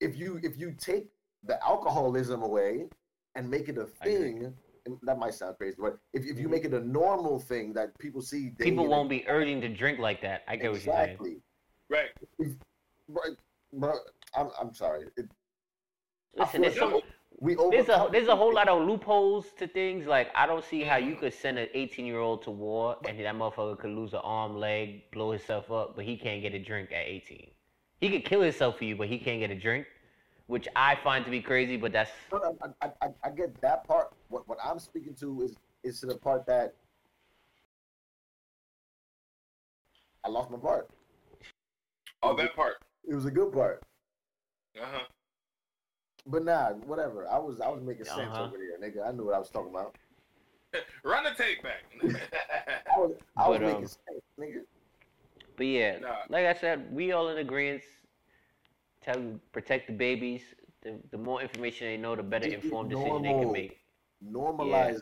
If 0.00 0.16
you 0.16 0.38
if 0.42 0.58
you 0.58 0.72
take 0.74 1.08
the 1.44 1.62
alcoholism 1.64 2.42
away 2.42 2.88
and 3.36 3.48
make 3.48 3.68
it 3.68 3.78
a 3.78 3.84
thing, 3.84 4.52
and 4.86 4.98
that 5.02 5.18
might 5.18 5.34
sound 5.34 5.56
crazy, 5.58 5.76
but 5.78 5.98
if, 6.14 6.24
if 6.24 6.38
you 6.38 6.48
Mhm. 6.48 6.50
make 6.52 6.64
it 6.64 6.74
a 6.74 6.80
normal 6.80 7.38
thing 7.38 7.72
that 7.74 7.96
people 7.98 8.22
see, 8.22 8.50
People 8.58 8.88
won't 8.88 9.10
be 9.10 9.28
urging 9.28 9.60
to 9.60 9.68
drink 9.68 9.98
like 9.98 10.20
that. 10.22 10.42
I 10.48 10.56
get 10.56 10.72
what 10.72 10.82
you're 10.84 10.94
saying. 10.94 11.10
exactly. 11.10 11.36
Right. 11.88 12.08
Right, 13.08 13.36
bro, 13.72 13.92
I'm, 14.34 14.50
I'm 14.60 14.74
sorry. 14.74 15.06
It, 15.16 15.26
Listen, 16.34 16.62
there's 16.62 16.74
feel 16.74 16.90
some, 16.90 17.00
we 17.38 17.54
there's 17.70 17.88
a 17.88 18.08
there's 18.10 18.28
a 18.28 18.36
whole 18.36 18.52
lot 18.52 18.68
of 18.68 18.86
loopholes 18.86 19.52
to 19.58 19.66
things. 19.68 20.06
Like 20.06 20.30
I 20.34 20.46
don't 20.46 20.64
see 20.64 20.82
how 20.82 20.96
you 20.96 21.14
could 21.14 21.32
send 21.32 21.58
an 21.58 21.68
18 21.72 22.04
year 22.04 22.18
old 22.18 22.42
to 22.42 22.50
war 22.50 22.96
and 23.06 23.18
that 23.20 23.34
motherfucker 23.34 23.78
could 23.78 23.90
lose 23.90 24.12
an 24.12 24.20
arm, 24.24 24.56
leg, 24.58 25.10
blow 25.12 25.30
himself 25.30 25.70
up, 25.70 25.94
but 25.94 26.04
he 26.04 26.16
can't 26.16 26.42
get 26.42 26.52
a 26.54 26.58
drink 26.58 26.90
at 26.92 27.06
18. 27.06 27.50
He 28.00 28.10
could 28.10 28.24
kill 28.24 28.40
himself 28.42 28.78
for 28.78 28.84
you, 28.84 28.96
but 28.96 29.08
he 29.08 29.18
can't 29.18 29.40
get 29.40 29.50
a 29.50 29.54
drink, 29.54 29.86
which 30.46 30.68
I 30.76 30.94
find 30.96 31.24
to 31.24 31.30
be 31.30 31.40
crazy. 31.40 31.76
But 31.76 31.92
that's 31.92 32.10
No, 32.32 32.38
no, 32.38 32.58
I, 32.80 32.86
I, 32.86 32.90
I, 33.02 33.08
I 33.24 33.30
get 33.30 33.60
that 33.60 33.84
part. 33.86 34.12
What 34.28 34.46
what 34.48 34.58
I'm 34.64 34.78
speaking 34.78 35.14
to 35.16 35.42
is 35.42 35.56
is 35.84 36.00
to 36.00 36.06
the 36.06 36.16
part 36.16 36.46
that 36.46 36.74
I 40.24 40.28
lost 40.28 40.50
my 40.50 40.58
part. 40.58 40.88
Oh, 42.22 42.34
that 42.36 42.54
part. 42.56 42.74
It 43.08 43.14
was 43.14 43.26
a 43.26 43.30
good 43.30 43.52
part, 43.52 43.82
Uh 44.80 44.84
huh. 44.90 45.04
but 46.26 46.44
nah, 46.44 46.70
whatever. 46.72 47.28
I 47.28 47.38
was 47.38 47.60
I 47.60 47.68
was 47.68 47.82
making 47.82 48.04
sense 48.06 48.32
Uh-huh. 48.32 48.42
over 48.44 48.56
there, 48.56 48.78
nigga. 48.90 49.06
I 49.06 49.12
knew 49.12 49.24
what 49.26 49.34
I 49.34 49.38
was 49.38 49.50
talking 49.50 49.70
about. 49.70 49.94
Run 51.04 51.24
the 51.24 51.30
tape 51.30 51.62
back. 51.62 51.84
I 52.02 52.98
was 52.98 53.12
I 53.36 53.48
was 53.48 53.58
But, 53.60 53.66
making 53.66 53.76
um, 53.76 53.86
sense, 53.86 54.22
nigga. 54.40 54.60
But 55.56 55.66
yeah, 55.66 55.98
Nah. 56.00 56.16
like 56.28 56.46
I 56.46 56.54
said, 56.54 56.92
we 56.92 57.12
all 57.12 57.28
in 57.28 57.38
agreement. 57.38 57.82
Tell 59.06 59.20
you 59.20 59.40
protect 59.52 59.86
the 59.86 59.92
babies. 59.92 60.42
The, 60.82 60.98
the 61.12 61.18
more 61.18 61.40
information 61.40 61.86
they 61.86 61.96
know, 61.96 62.16
the 62.16 62.22
better 62.24 62.46
informed 62.48 62.90
decision 62.90 63.22
they 63.22 63.28
can 63.30 63.52
make. 63.52 63.78
Normalize. 64.24 65.00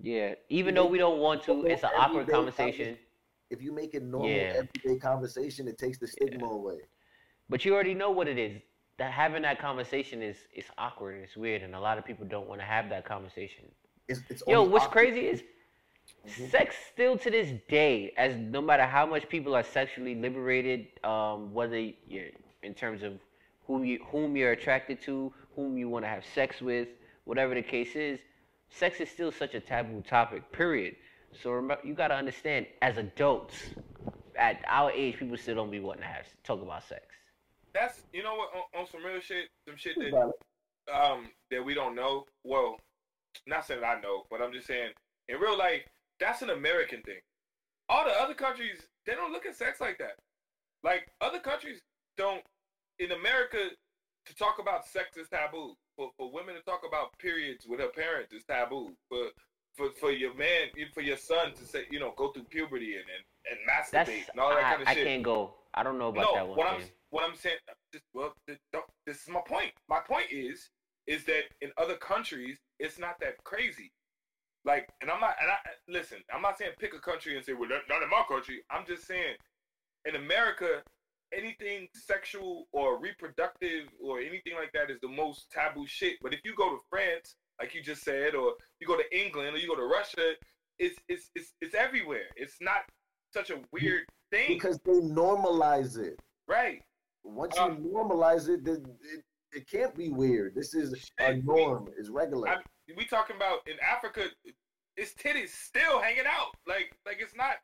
Yeah, 0.00 0.34
even 0.48 0.74
though 0.74 0.86
we 0.86 0.98
don't 0.98 1.18
want 1.18 1.42
to, 1.44 1.64
it's 1.66 1.82
an 1.82 1.90
awkward 1.96 2.28
conversation. 2.28 2.96
If 3.50 3.62
you 3.62 3.72
make 3.72 3.94
it 3.94 4.02
normal 4.02 4.30
Yeah. 4.30 4.62
everyday 4.62 4.98
conversation, 4.98 5.68
it 5.68 5.76
takes 5.78 5.98
the 5.98 6.06
stigma 6.06 6.46
away. 6.46 6.78
But 7.48 7.64
you 7.64 7.74
already 7.74 7.94
know 7.94 8.10
what 8.10 8.26
it 8.28 8.38
is. 8.38 8.60
That 8.98 9.10
having 9.12 9.42
that 9.42 9.58
conversation 9.58 10.22
is 10.22 10.36
is 10.54 10.64
awkward. 10.78 11.16
and 11.16 11.24
It's 11.24 11.36
weird, 11.36 11.62
and 11.62 11.74
a 11.74 11.80
lot 11.80 11.98
of 11.98 12.04
people 12.04 12.26
don't 12.26 12.48
want 12.48 12.60
to 12.60 12.64
have 12.64 12.88
that 12.90 13.04
conversation. 13.04 13.64
It's, 14.08 14.20
it's 14.28 14.42
Yo, 14.46 14.62
what's 14.62 14.84
awkward- 14.86 14.92
crazy 15.06 15.26
is 15.26 15.42
Mhm. 16.26 16.50
sex 16.50 16.76
still 16.92 17.16
to 17.18 17.30
this 17.30 17.50
day, 17.68 18.12
as 18.16 18.36
no 18.36 18.60
matter 18.60 18.84
how 18.84 19.04
much 19.06 19.28
people 19.28 19.54
are 19.56 19.62
sexually 19.62 20.14
liberated, 20.14 20.88
um, 21.04 21.52
whether 21.54 21.78
you're 21.78 22.30
in 22.62 22.74
terms 22.74 23.02
of 23.02 23.18
whom 23.66 23.84
you 23.84 24.04
whom 24.10 24.36
you're 24.36 24.52
attracted 24.52 25.00
to, 25.02 25.32
whom 25.54 25.76
you 25.78 25.88
want 25.88 26.04
to 26.04 26.08
have 26.08 26.24
sex 26.34 26.60
with, 26.60 26.88
whatever 27.24 27.54
the 27.54 27.62
case 27.62 27.94
is, 27.96 28.20
sex 28.70 29.00
is 29.00 29.10
still 29.10 29.32
such 29.32 29.54
a 29.54 29.60
taboo 29.60 30.02
topic. 30.02 30.50
Period. 30.52 30.96
So 31.42 31.50
remember, 31.50 31.86
you 31.86 31.94
gotta 31.94 32.14
understand, 32.14 32.66
as 32.82 32.98
adults, 32.98 33.56
at 34.36 34.62
our 34.66 34.90
age, 34.90 35.18
people 35.18 35.36
still 35.36 35.54
don't 35.54 35.70
be 35.70 35.80
wanting 35.80 36.02
to 36.02 36.08
have 36.08 36.26
talk 36.44 36.60
about 36.60 36.82
sex. 36.84 37.02
That's 37.74 38.02
you 38.12 38.22
know 38.22 38.34
what 38.34 38.50
on, 38.54 38.80
on 38.82 38.86
some 38.90 39.04
real 39.04 39.20
shit, 39.20 39.48
some 39.66 39.76
shit 39.76 39.96
that 39.98 40.94
um 40.94 41.28
that 41.50 41.64
we 41.64 41.74
don't 41.74 41.94
know. 41.94 42.26
Well, 42.44 42.76
not 43.46 43.66
saying 43.66 43.82
I 43.84 44.00
know, 44.00 44.24
but 44.30 44.42
I'm 44.42 44.52
just 44.52 44.66
saying 44.66 44.90
in 45.28 45.38
real 45.38 45.56
life, 45.56 45.82
that's 46.20 46.42
an 46.42 46.50
American 46.50 47.02
thing. 47.02 47.20
All 47.88 48.04
the 48.04 48.12
other 48.12 48.34
countries, 48.34 48.78
they 49.06 49.14
don't 49.14 49.32
look 49.32 49.46
at 49.46 49.56
sex 49.56 49.80
like 49.80 49.98
that. 49.98 50.16
Like 50.82 51.08
other 51.20 51.38
countries 51.38 51.80
don't. 52.16 52.42
In 53.02 53.10
America, 53.10 53.58
to 54.26 54.34
talk 54.36 54.58
about 54.60 54.86
sex 54.86 55.16
is 55.16 55.28
taboo. 55.28 55.74
For 55.96 56.10
for 56.16 56.30
women 56.30 56.54
to 56.54 56.62
talk 56.62 56.82
about 56.86 57.18
periods 57.18 57.66
with 57.66 57.80
her 57.80 57.88
parents 57.88 58.32
is 58.32 58.44
taboo. 58.44 58.92
For 59.08 59.26
for 59.74 59.90
for 59.98 60.12
your 60.12 60.34
man, 60.34 60.68
for 60.94 61.00
your 61.00 61.16
son 61.16 61.52
to 61.54 61.64
say, 61.66 61.84
you 61.90 61.98
know, 61.98 62.14
go 62.16 62.30
through 62.30 62.44
puberty 62.44 62.94
and 62.94 63.04
and, 63.04 63.24
and 63.50 63.58
That's 63.66 64.08
masturbate 64.08 64.28
and 64.30 64.40
all 64.40 64.50
that 64.50 64.58
I, 64.58 64.70
kind 64.70 64.82
of 64.82 64.88
I 64.88 64.94
shit. 64.94 65.06
can't 65.06 65.22
go. 65.22 65.54
I 65.74 65.82
don't 65.82 65.98
know 65.98 66.08
about 66.08 66.26
no, 66.26 66.34
that 66.34 66.46
one 66.46 66.56
what 66.56 66.68
I'm 66.68 66.82
what 67.10 67.24
I'm 67.28 67.36
saying. 67.36 67.56
This, 67.92 68.02
well, 68.14 68.34
this, 68.46 68.58
is 69.06 69.28
my 69.28 69.40
point. 69.46 69.72
My 69.88 70.00
point 70.00 70.26
is 70.30 70.70
is 71.08 71.24
that 71.24 71.42
in 71.60 71.70
other 71.76 71.96
countries 71.96 72.58
it's 72.78 72.98
not 72.98 73.18
that 73.20 73.42
crazy. 73.42 73.90
Like, 74.64 74.88
and 75.00 75.10
I'm 75.10 75.20
not. 75.20 75.34
And 75.40 75.50
I 75.50 75.56
listen. 75.88 76.18
I'm 76.32 76.42
not 76.42 76.56
saying 76.56 76.70
pick 76.78 76.94
a 76.94 77.00
country 77.00 77.36
and 77.36 77.44
say, 77.44 77.52
well, 77.52 77.68
not 77.68 78.02
in 78.02 78.10
my 78.10 78.22
country. 78.28 78.62
I'm 78.70 78.86
just 78.86 79.08
saying, 79.08 79.34
in 80.04 80.14
America, 80.14 80.82
anything 81.32 81.88
sexual 81.94 82.66
or 82.72 82.98
reproductive 83.00 83.88
or 84.02 84.18
anything 84.20 84.54
like 84.58 84.72
that 84.72 84.90
is 84.90 84.98
the 85.00 85.08
most 85.08 85.50
taboo 85.50 85.86
shit. 85.86 86.16
But 86.22 86.34
if 86.34 86.40
you 86.44 86.54
go 86.56 86.70
to 86.70 86.78
France, 86.90 87.34
like 87.60 87.74
you 87.74 87.82
just 87.82 88.02
said, 88.04 88.34
or 88.34 88.54
you 88.80 88.86
go 88.86 88.96
to 88.96 89.16
England 89.18 89.54
or 89.54 89.58
you 89.58 89.68
go 89.68 89.76
to 89.76 89.84
Russia, 89.86 90.32
it's 90.78 90.98
it's 91.08 91.30
it's 91.34 91.52
it's 91.60 91.74
everywhere. 91.74 92.26
It's 92.36 92.56
not 92.60 92.82
such 93.32 93.50
a 93.50 93.60
weird 93.72 94.04
thing, 94.30 94.48
Because 94.48 94.78
they 94.84 94.92
normalize 94.92 95.98
it. 95.98 96.18
right? 96.48 96.82
Once 97.24 97.56
Um, 97.56 97.82
you 97.84 97.90
normalize 97.90 98.48
it, 98.48 98.64
then 98.64 98.84
it, 99.14 99.24
it 99.52 99.70
can't 99.70 99.94
be 99.94 100.10
weird. 100.10 100.54
This 100.54 100.74
is 100.74 101.08
a 101.20 101.34
we- 101.34 101.40
norm. 101.42 101.88
It's 101.98 102.08
regular. 102.08 102.48
I- 102.48 102.62
we 102.96 103.04
talking 103.04 103.36
about 103.36 103.60
in 103.68 103.76
Africa, 103.80 104.24
it's 104.96 105.14
titties 105.14 105.50
still 105.50 106.00
hanging 106.00 106.26
out. 106.26 106.54
Like 106.66 106.92
like 107.06 107.18
it's 107.20 107.34
not. 107.36 107.56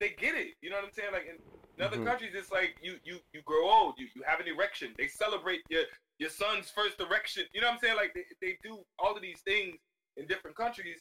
They 0.00 0.10
get 0.10 0.34
it. 0.36 0.54
You 0.62 0.70
know 0.70 0.76
what 0.76 0.84
I'm 0.86 0.92
saying? 0.92 1.10
Like 1.12 1.26
in, 1.26 1.36
in 1.76 1.84
other 1.84 1.96
Mhm. 1.98 2.06
countries, 2.06 2.32
it's 2.34 2.52
like 2.52 2.76
you 2.82 2.98
you 3.04 3.18
you 3.32 3.42
grow 3.42 3.68
old. 3.68 3.94
You 3.98 4.06
you 4.14 4.22
have 4.26 4.38
an 4.40 4.46
erection. 4.46 4.94
They 4.96 5.08
celebrate 5.08 5.62
your 5.68 5.82
your 6.18 6.30
son's 6.30 6.70
first 6.70 7.00
erection. 7.00 7.44
You 7.52 7.60
know 7.60 7.68
what 7.68 7.74
I'm 7.74 7.80
saying? 7.80 7.96
Like 7.96 8.14
they, 8.14 8.24
they 8.40 8.58
do 8.62 8.84
all 8.98 9.14
of 9.16 9.22
these 9.22 9.40
things 9.40 9.76
in 10.16 10.26
different 10.26 10.56
countries. 10.56 11.00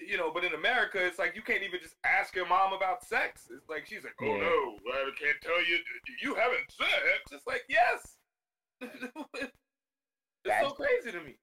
You 0.00 0.16
know, 0.16 0.32
but 0.32 0.42
in 0.44 0.54
America, 0.54 1.04
it's 1.04 1.18
like 1.18 1.34
you 1.36 1.42
can't 1.42 1.62
even 1.62 1.78
just 1.80 1.94
ask 2.04 2.34
your 2.34 2.46
mom 2.46 2.72
about 2.72 3.04
sex. 3.04 3.46
It's 3.50 3.68
like 3.68 3.86
she's 3.86 4.02
like, 4.04 4.14
oh 4.20 4.24
Yeah. 4.26 4.40
no, 4.40 4.78
I 4.92 5.10
can't 5.18 5.36
tell 5.42 5.64
you. 5.64 5.78
You 6.22 6.34
having 6.34 6.64
sex? 6.70 7.22
It's 7.32 7.46
like 7.46 7.62
yes. 7.68 8.16
it's 8.80 9.00
so 9.02 9.50
That's- 10.44 10.72
crazy 10.72 11.12
to 11.16 11.22
me. 11.24 11.36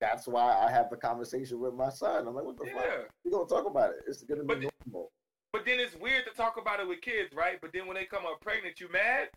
That's 0.00 0.26
why 0.26 0.52
I 0.66 0.70
have 0.70 0.90
the 0.90 0.96
conversation 0.96 1.60
with 1.60 1.74
my 1.74 1.88
son. 1.88 2.26
I'm 2.26 2.34
like, 2.34 2.44
what 2.44 2.56
the 2.58 2.64
fuck? 2.66 2.84
Yeah. 2.84 3.02
We're 3.24 3.30
gonna 3.30 3.48
talk 3.48 3.66
about 3.66 3.90
it. 3.90 4.00
It's 4.08 4.22
gonna 4.24 4.42
be 4.42 4.46
But- 4.66 4.72
normal. 4.86 5.12
But 5.52 5.66
then 5.66 5.78
it's 5.78 5.94
weird 5.94 6.24
to 6.26 6.32
talk 6.34 6.56
about 6.60 6.80
it 6.80 6.88
with 6.88 7.00
kids, 7.02 7.34
right? 7.34 7.58
But 7.60 7.72
then 7.72 7.86
when 7.86 7.96
they 7.96 8.04
come 8.04 8.24
up 8.24 8.40
pregnant, 8.40 8.80
you 8.80 8.88
mad? 8.90 9.28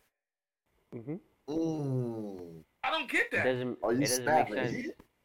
Mm-hmm. 0.95 1.16
Mm. 1.49 2.39
I 2.84 2.91
don't 2.91 3.09
get 3.09 3.26
It 3.26 3.32
that. 3.34 3.43
doesn't. 3.43 3.78
Are 3.84 3.91
It 3.91 3.95
you 3.95 4.01
doesn't 4.01 4.24
snapping? 4.24 4.74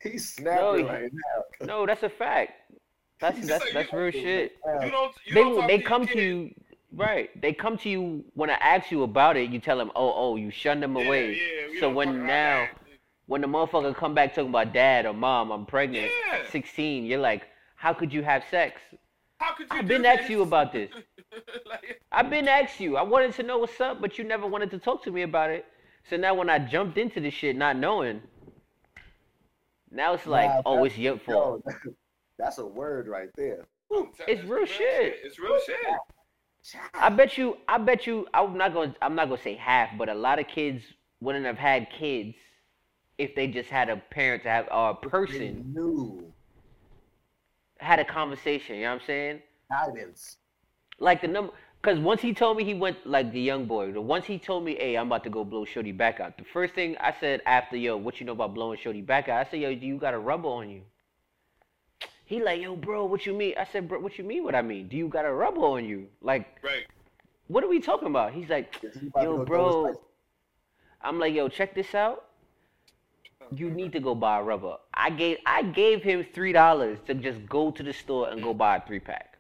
He, 0.03 0.11
he's 0.11 0.35
snapping 0.35 0.61
No, 0.63 0.75
he- 0.75 0.83
right 0.83 1.11
now. 1.13 1.45
No, 1.67 1.87
that's 1.87 2.03
a 2.03 2.09
fact. 2.09 2.53
That's 3.21 3.39
It's 3.39 3.47
that's 3.49 3.65
like 3.67 3.75
that's 3.75 3.93
real 3.93 4.11
shit. 4.11 4.53
You 4.83 4.91
don't. 4.91 5.15
You 5.27 5.35
They 5.35 5.41
don't 5.43 5.67
they 5.67 5.77
to 5.79 5.85
come 5.85 6.03
your 6.05 6.15
to 6.15 6.21
you, 6.23 6.55
right? 6.97 7.29
They 7.41 7.53
come 7.53 7.77
to 7.79 7.89
you 7.91 8.25
when 8.35 8.49
I 8.49 8.55
ask 8.55 8.91
you 8.91 9.03
about 9.03 9.37
it. 9.37 9.51
You 9.51 9.61
tell 9.61 9.77
them, 9.77 9.93
oh 9.95 10.13
oh, 10.17 10.37
you 10.37 10.51
shun 10.51 10.81
them 10.81 10.97
Yeah, 10.97 11.05
away. 11.05 11.35
yeah, 11.73 11.81
so 11.81 11.91
when 11.91 12.21
now 12.27 12.67
that. 12.67 12.71
when 13.27 13.43
the 13.43 13.47
motherfucker 13.47 13.95
come 13.95 14.15
back 14.15 14.35
talking 14.35 14.49
about 14.49 14.73
dad 14.73 15.05
or 15.05 15.13
mom, 15.13 15.51
I'm 15.53 15.67
pregnant, 15.67 16.11
Yeah. 16.33 16.51
16, 16.51 17.05
you're 17.05 17.19
like, 17.21 17.43
how 17.77 17.93
could 17.93 18.11
you 18.11 18.23
have 18.23 18.43
sex? 18.51 18.81
How 19.41 19.55
could 19.55 19.67
you? 19.71 19.79
I've 19.79 19.89
been 19.89 20.03
this? 20.03 20.21
asked 20.21 20.31
you 20.31 20.43
about 20.43 20.73
this. 20.73 20.91
like, 21.67 22.01
I've 22.13 22.31
been 22.31 22.47
asked 22.47 22.79
you. 22.79 22.97
I 22.97 23.03
wanted 23.03 23.33
to 23.35 23.43
know 23.43 23.59
what's 23.59 23.81
up, 23.81 24.01
but 24.01 24.19
you 24.19 24.25
never 24.25 24.47
wanted 24.47 24.71
to 24.73 24.79
talk 24.79 25.03
to 25.05 25.11
me 25.11 25.23
about 25.23 25.51
it. 25.51 25.65
So 26.09 26.17
now 26.17 26.35
when 26.35 26.51
I 26.51 26.59
jumped 26.59 26.99
into 26.99 27.21
this 27.21 27.35
shit 27.35 27.57
not 27.57 27.77
knowing, 27.77 28.21
now 29.91 30.15
it's 30.15 30.27
like, 30.27 30.51
Nah, 30.51 30.63
oh, 30.67 30.85
it's 30.85 30.97
your 30.97 31.19
fault. 31.19 31.63
Yo, 31.67 31.93
that's 32.39 32.59
a 32.59 32.67
word 32.67 33.09
right 33.09 33.29
there. 33.37 33.67
It's 34.29 34.45
real 34.45 34.67
shit. 34.67 35.17
It's 35.25 35.39
real 35.39 35.59
shit. 35.67 35.77
I 36.95 37.09
bet 37.09 37.37
you. 37.39 37.57
I 37.67 37.79
bet 37.79 38.07
you. 38.07 38.27
I'm 38.35 38.57
not 38.57 38.73
going. 38.73 38.93
to 38.93 39.05
I'm 39.05 39.15
not 39.15 39.29
going 39.29 39.39
to 39.39 39.43
say 39.43 39.55
half, 39.57 39.91
but 39.97 40.09
a 40.09 40.15
lot 40.15 40.39
of 40.39 40.47
kids 40.47 40.85
wouldn't 41.21 41.47
have 41.47 41.59
had 41.59 41.89
kids 41.91 42.37
if 43.19 43.35
they 43.35 43.47
just 43.47 43.69
had 43.69 43.89
a 43.89 43.97
parent 43.97 44.43
to 44.45 44.49
have 44.49 44.69
or 44.71 44.91
a 44.91 44.99
They 45.03 45.09
person 45.09 45.73
knew 45.75 46.30
had 47.81 47.99
a 47.99 48.05
conversation. 48.05 48.77
You 48.77 48.83
know 48.83 48.95
what 48.95 49.01
I'm 49.03 49.07
saying? 49.07 49.43
guidance. 49.71 50.37
Like 50.99 51.21
the 51.23 51.29
number. 51.29 51.53
Because 51.81 51.99
once 51.99 52.21
he 52.21 52.35
told 52.35 52.59
me 52.59 52.65
he 52.65 52.75
went 52.75 53.07
like 53.07 53.33
the 53.33 53.41
young 53.41 53.65
boy. 53.65 53.93
The 53.93 54.01
once 54.01 54.27
he 54.27 54.39
told 54.39 54.65
me, 54.65 54.75
"Hey, 54.75 54.97
I'm 54.97 55.07
about 55.07 55.25
to 55.25 55.31
go 55.31 55.45
blow 55.45 55.65
Shorty 55.65 55.93
back 55.93 56.21
out." 56.21 56.37
The 56.37 56.45
first 56.45 56.75
thing 56.75 56.97
I 57.01 57.15
said 57.19 57.41
after, 57.47 57.77
"Yo, 57.77 57.97
what 57.97 58.21
you 58.21 58.27
know 58.27 58.33
about 58.33 58.53
blowing 58.55 58.79
Shorty 58.79 59.01
back 59.01 59.29
out?" 59.29 59.47
I 59.47 59.51
said, 59.51 59.61
"Yo, 59.61 59.75
do 59.75 59.87
you 59.87 59.97
got 59.97 60.13
a 60.13 60.19
rubber 60.19 60.49
on 60.49 60.69
you?" 60.69 60.83
He 62.27 62.43
like, 62.43 62.61
"Yo, 62.61 62.77
bro, 62.77 63.07
what 63.07 63.25
you 63.25 63.33
mean?" 63.33 63.55
I 63.59 63.65
said, 63.65 63.89
"Bro, 63.89 64.01
what 64.01 64.19
you 64.19 64.25
mean? 64.25 64.45
What 64.45 64.55
I 64.55 64.63
mean? 64.63 64.89
Do 64.89 64.97
you 64.97 65.09
got 65.09 65.25
a 65.25 65.33
rubber 65.33 65.61
on 65.61 65.85
you? 65.87 66.09
Like, 66.21 66.59
Right. 66.63 66.87
what 67.47 67.65
are 67.65 67.69
we 67.69 67.81
talking 67.81 68.09
about?" 68.09 68.33
He's 68.33 68.51
like, 68.51 68.75
he 68.81 69.11
"Yo, 69.23 69.39
go 69.39 69.47
throw 69.47 69.67
his 69.87 69.97
bro." 69.97 70.05
I'm 71.01 71.19
like, 71.19 71.33
"Yo, 71.33 71.49
check 71.49 71.75
this 71.75 71.95
out. 71.95 72.27
You 73.55 73.71
need 73.71 73.93
to 73.93 74.01
go 74.01 74.15
buy 74.15 74.39
a 74.39 74.43
rubber." 74.43 74.77
I 74.95 75.11
gave 75.11 75.39
I 75.47 75.63
gave 75.63 76.03
him 76.03 76.27
three 76.33 76.53
dollars 76.53 76.99
to 77.07 77.15
just 77.15 77.47
go 77.47 77.71
to 77.71 77.83
the 77.83 77.93
store 77.93 78.29
and 78.31 78.43
go 78.43 78.55
buy 78.55 78.77
a 78.77 78.81
three 78.87 79.01
pack. 79.01 79.31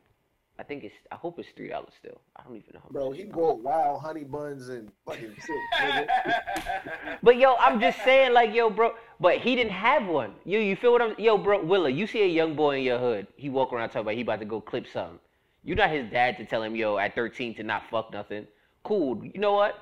I 0.60 0.62
think 0.62 0.84
it's. 0.84 0.94
I 1.10 1.14
hope 1.14 1.38
it's 1.38 1.48
three 1.56 1.68
dollars 1.68 1.94
still. 1.98 2.20
I 2.36 2.42
don't 2.42 2.56
even 2.56 2.74
know. 2.74 2.80
How 2.82 2.90
Bro, 2.90 3.12
he 3.12 3.24
bought 3.24 3.62
wild 3.62 4.02
honey 4.02 4.24
buns 4.24 4.68
and 4.68 4.92
fucking 5.06 5.34
shit. 5.46 6.08
But 7.22 7.36
yo, 7.36 7.54
I'm 7.54 7.80
just 7.80 8.02
saying, 8.04 8.34
like, 8.34 8.54
yo, 8.54 8.68
bro. 8.68 8.94
But 9.20 9.38
he 9.38 9.56
didn't 9.56 9.72
have 9.72 10.06
one. 10.06 10.32
You, 10.44 10.58
you 10.58 10.76
feel 10.76 10.92
what 10.92 11.00
I'm? 11.00 11.14
Yo, 11.18 11.38
bro, 11.38 11.64
Willa, 11.64 11.88
you 11.88 12.06
see 12.06 12.22
a 12.22 12.26
young 12.26 12.56
boy 12.56 12.76
in 12.78 12.82
your 12.82 12.98
hood. 12.98 13.26
He 13.36 13.48
walk 13.48 13.72
around 13.72 13.88
talking 13.88 14.02
about 14.02 14.14
he 14.14 14.20
about 14.20 14.40
to 14.40 14.44
go 14.44 14.60
clip 14.60 14.86
something. 14.86 15.18
You're 15.64 15.76
not 15.76 15.90
his 15.90 16.10
dad 16.10 16.36
to 16.38 16.44
tell 16.44 16.62
him, 16.62 16.76
yo, 16.76 16.98
at 16.98 17.14
13 17.14 17.54
to 17.56 17.62
not 17.62 17.84
fuck 17.90 18.12
nothing. 18.12 18.46
Cool. 18.82 19.24
You 19.24 19.40
know 19.40 19.52
what? 19.52 19.78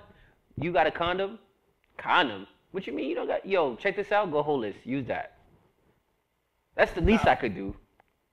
You 0.57 0.73
got 0.73 0.87
a 0.87 0.91
condom? 0.93 1.39
Condom? 1.97 2.47
What 2.73 2.87
you 2.87 2.93
mean 2.93 3.09
you 3.09 3.15
don't 3.15 3.27
got? 3.27 3.47
Yo, 3.47 3.77
check 3.77 3.97
this 3.97 4.13
out. 4.13 4.31
Go 4.31 4.43
hold 4.43 4.65
this. 4.65 4.77
Use 4.85 5.07
that. 5.07 5.39
That's 6.77 6.93
the 6.93 7.01
least 7.01 7.27
I 7.27 7.35
could 7.35 7.55
do. 7.55 7.75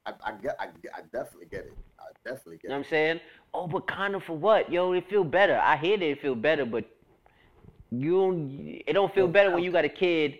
I, 0.05 0.13
I 0.23 0.31
get, 0.33 0.55
I, 0.59 0.65
I 0.65 1.01
definitely 1.11 1.47
get 1.49 1.61
it. 1.61 1.73
I 1.99 2.03
definitely 2.23 2.57
get. 2.57 2.65
You 2.65 2.69
know 2.69 2.75
what. 2.75 2.85
I'm 2.85 2.89
saying? 2.89 3.19
Oh, 3.53 3.67
but 3.67 3.87
kind 3.87 4.13
of 4.13 4.23
for 4.23 4.37
what? 4.37 4.71
Yo, 4.71 4.91
it 4.91 5.09
feel 5.09 5.23
better. 5.23 5.57
I 5.57 5.77
hear 5.77 5.97
that 5.97 6.05
it 6.05 6.21
feel 6.21 6.35
better, 6.35 6.65
but 6.65 6.85
you 7.89 8.11
don't, 8.11 8.81
it 8.85 8.93
don't 8.93 9.13
feel 9.13 9.27
better 9.27 9.51
when 9.51 9.63
you 9.63 9.71
got 9.71 9.85
a 9.85 9.89
kid. 9.89 10.39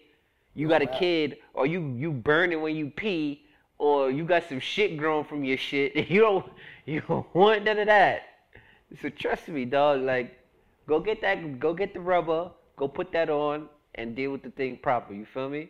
You 0.53 0.67
got 0.67 0.81
a 0.81 0.87
kid, 0.87 1.37
or 1.53 1.65
you 1.65 1.95
you 1.97 2.11
burn 2.11 2.53
it 2.53 2.55
when 2.55 2.77
you 2.77 2.89
pee, 2.89 3.43
or 3.77 4.09
you 4.09 4.23
got 4.23 4.47
some 4.47 4.61
shit 4.61 4.97
growing 4.97 5.25
from 5.25 5.43
your 5.43 5.57
shit. 5.57 5.95
You 6.09 6.21
don't 6.21 6.45
you 6.85 7.01
don't 7.01 7.33
want 7.35 7.63
none 7.63 7.79
of 7.79 7.87
that. 7.87 8.21
So 9.01 9.09
trust 9.09 9.49
me, 9.49 9.65
dog. 9.65 10.01
Like, 10.01 10.39
go 10.87 10.99
get 10.99 11.21
that. 11.21 11.59
Go 11.59 11.73
get 11.73 11.93
the 11.93 11.99
rubber. 11.99 12.51
Go 12.77 12.87
put 12.87 13.11
that 13.11 13.29
on 13.29 13.67
and 13.95 14.15
deal 14.15 14.31
with 14.31 14.43
the 14.43 14.51
thing 14.51 14.77
proper. 14.81 15.13
You 15.13 15.25
feel 15.25 15.49
me? 15.49 15.69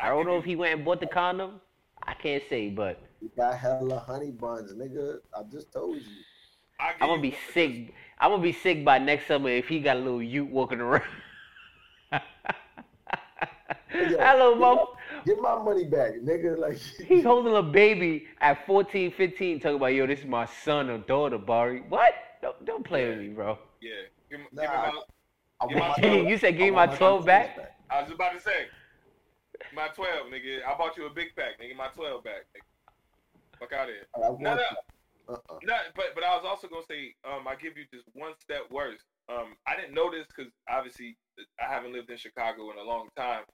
I 0.00 0.08
don't 0.08 0.26
know 0.26 0.36
if 0.38 0.44
he 0.44 0.56
went 0.56 0.74
and 0.74 0.84
bought 0.84 1.00
the 1.00 1.06
condom. 1.06 1.60
I 2.02 2.14
can't 2.14 2.42
say, 2.50 2.68
but 2.70 3.00
You 3.20 3.30
got 3.36 3.56
hella 3.58 3.98
honey 3.98 4.30
buns, 4.30 4.72
nigga. 4.74 5.18
I 5.36 5.42
just 5.50 5.72
told 5.72 5.96
you. 5.96 6.02
I 6.80 6.92
give 6.92 7.02
I'm 7.02 7.08
gonna 7.08 7.22
be 7.22 7.36
sick. 7.52 7.94
I'm 8.18 8.30
gonna 8.30 8.42
be 8.42 8.52
sick 8.52 8.84
by 8.84 8.98
next 8.98 9.26
summer 9.26 9.48
if 9.50 9.68
he 9.68 9.80
got 9.80 9.96
a 9.96 10.00
little 10.00 10.22
Ute 10.22 10.48
walking 10.50 10.80
around. 10.80 11.02
Yo, 12.12 12.20
Hello, 14.18 14.52
get 14.52 14.60
mom. 14.60 14.76
my- 14.76 14.84
Get 15.24 15.40
my 15.40 15.62
money 15.62 15.84
back, 15.84 16.12
nigga. 16.22 16.58
Like 16.58 16.76
He's 17.06 17.24
holding 17.24 17.56
a 17.56 17.62
baby 17.62 18.26
at 18.40 18.66
14, 18.66 19.10
15, 19.12 19.60
talking 19.60 19.76
about, 19.76 19.86
yo, 19.86 20.06
this 20.06 20.18
is 20.20 20.26
my 20.26 20.46
son 20.64 20.90
or 20.90 20.98
daughter, 20.98 21.38
Bari. 21.38 21.82
What? 21.88 22.12
Don't, 22.42 22.62
don't 22.66 22.84
play 22.84 23.08
with 23.08 23.18
me, 23.20 23.28
bro. 23.28 23.58
Yeah. 23.80 23.92
Give, 24.30 24.40
Nah, 24.52 24.62
give 24.62 24.70
me 24.94 25.00
You 25.70 26.38
said 26.38 26.52
give 26.52 26.66
I 26.66 26.70
me 26.70 26.70
my 26.70 26.86
12 26.86 27.24
back? 27.24 27.76
I 27.90 28.02
was 28.02 28.10
about 28.10 28.32
to 28.32 28.40
say, 28.40 28.66
my 29.74 29.88
12, 29.88 30.26
nigga. 30.28 30.64
I 30.66 30.76
bought 30.76 30.96
you 30.96 31.06
a 31.06 31.10
big 31.10 31.34
pack, 31.36 31.60
nigga. 31.60 31.76
My 31.76 31.88
12 31.88 32.24
back, 32.24 32.46
nigga. 32.54 33.58
Fuck 33.58 33.72
out 33.72 33.88
of 33.88 33.94
here. 33.94 34.06
I 34.16 34.20
No, 34.20 34.54
no. 34.56 34.62
Uh-uh. 35.26 35.58
No, 35.62 35.76
but 35.96 36.06
but 36.14 36.22
I 36.22 36.36
was 36.36 36.44
also 36.46 36.68
gonna 36.68 36.82
say, 36.88 37.14
um, 37.24 37.48
I 37.48 37.54
give 37.54 37.78
you 37.78 37.84
just 37.92 38.04
one 38.12 38.32
step 38.38 38.70
worse. 38.70 39.00
Um, 39.28 39.56
I 39.66 39.74
didn't 39.74 39.94
know 39.94 40.10
this 40.10 40.26
because 40.26 40.52
obviously 40.68 41.16
I 41.58 41.72
haven't 41.72 41.92
lived 41.92 42.10
in 42.10 42.18
Chicago 42.18 42.70
in 42.70 42.78
a 42.78 42.82
long 42.82 43.08
time. 43.16 43.44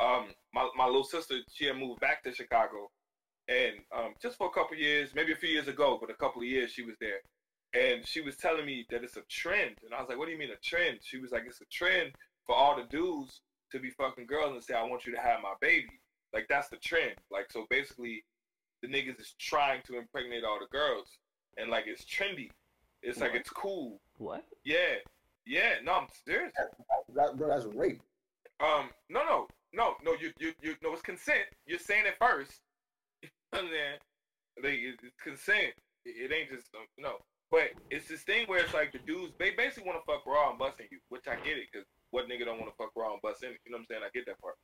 Um, 0.00 0.26
my 0.52 0.68
my 0.76 0.86
little 0.86 1.04
sister, 1.04 1.38
she 1.52 1.66
had 1.66 1.76
moved 1.76 2.00
back 2.00 2.24
to 2.24 2.34
Chicago, 2.34 2.90
and 3.48 3.76
um, 3.96 4.14
just 4.20 4.36
for 4.36 4.48
a 4.48 4.50
couple 4.50 4.76
years, 4.76 5.10
maybe 5.14 5.32
a 5.32 5.36
few 5.36 5.48
years 5.48 5.68
ago, 5.68 5.96
but 6.00 6.10
a 6.10 6.14
couple 6.14 6.42
of 6.42 6.48
years 6.48 6.72
she 6.72 6.82
was 6.82 6.96
there, 7.00 7.20
and 7.74 8.06
she 8.06 8.20
was 8.20 8.36
telling 8.36 8.66
me 8.66 8.86
that 8.90 9.02
it's 9.04 9.16
a 9.16 9.22
trend, 9.30 9.76
and 9.84 9.94
I 9.94 10.00
was 10.00 10.08
like, 10.08 10.18
what 10.18 10.26
do 10.26 10.32
you 10.32 10.38
mean 10.38 10.50
a 10.50 10.56
trend? 10.62 10.98
She 11.02 11.18
was 11.18 11.30
like, 11.32 11.44
it's 11.46 11.60
a 11.60 11.66
trend 11.70 12.12
for 12.46 12.54
all 12.54 12.76
the 12.76 12.84
dudes 12.84 13.40
to 13.70 13.78
be 13.78 13.90
fucking 13.90 14.26
girls 14.26 14.52
and 14.54 14.62
say, 14.62 14.74
I 14.74 14.82
want 14.82 15.06
you 15.06 15.14
to 15.14 15.20
have 15.20 15.40
my 15.42 15.54
baby. 15.60 16.00
Like 16.34 16.46
that's 16.48 16.68
the 16.68 16.76
trend. 16.76 17.14
Like 17.30 17.50
so 17.52 17.66
basically 17.70 18.24
the 18.82 18.88
niggas 18.88 19.20
is 19.20 19.34
trying 19.38 19.80
to 19.86 19.96
impregnate 19.98 20.44
all 20.44 20.58
the 20.60 20.66
girls, 20.76 21.08
and 21.56 21.70
like 21.70 21.84
it's 21.86 22.04
trendy. 22.04 22.50
It's 23.02 23.20
like 23.20 23.32
it's 23.34 23.50
cool. 23.50 24.00
What? 24.18 24.44
Yeah, 24.64 24.94
yeah. 25.46 25.74
No, 25.84 25.92
I'm 25.94 26.06
serious. 26.26 26.52
That, 27.14 27.36
bro, 27.36 27.48
that's 27.48 27.64
rape. 27.74 28.00
Um, 28.60 28.90
no, 29.10 29.24
no, 29.24 29.48
no, 29.72 29.94
no. 30.04 30.12
You, 30.20 30.30
you, 30.38 30.52
you. 30.62 30.74
No, 30.82 30.92
it's 30.92 31.02
consent. 31.02 31.44
You're 31.66 31.78
saying 31.80 32.04
it 32.06 32.14
first, 32.20 32.60
and 33.52 33.66
then 33.68 33.98
they 34.62 34.74
it- 34.74 35.00
it's 35.02 35.16
consent. 35.22 35.74
It, 36.04 36.30
it 36.30 36.34
ain't 36.34 36.50
just 36.50 36.68
um, 36.74 36.86
no. 36.98 37.16
But 37.52 37.76
it's 37.90 38.08
this 38.08 38.22
thing 38.22 38.46
where 38.46 38.64
it's 38.64 38.72
like 38.72 38.92
the 38.92 38.98
dudes 38.98 39.34
they 39.38 39.50
basically 39.50 39.84
want 39.84 40.00
to 40.00 40.10
fuck 40.10 40.24
raw 40.26 40.48
and 40.48 40.58
busting 40.58 40.86
you, 40.90 40.98
which 41.10 41.28
I 41.28 41.36
get 41.36 41.58
it 41.58 41.68
because 41.70 41.86
what 42.10 42.26
nigga 42.26 42.46
don't 42.46 42.58
want 42.58 42.72
to 42.72 42.76
fuck 42.78 42.90
raw 42.96 43.12
and 43.12 43.20
bust 43.20 43.44
in? 43.44 43.50
You 43.50 43.70
know 43.70 43.76
what 43.76 43.80
I'm 43.80 43.86
saying? 43.90 44.00
I 44.04 44.10
get 44.14 44.24
that 44.24 44.40
part. 44.40 44.56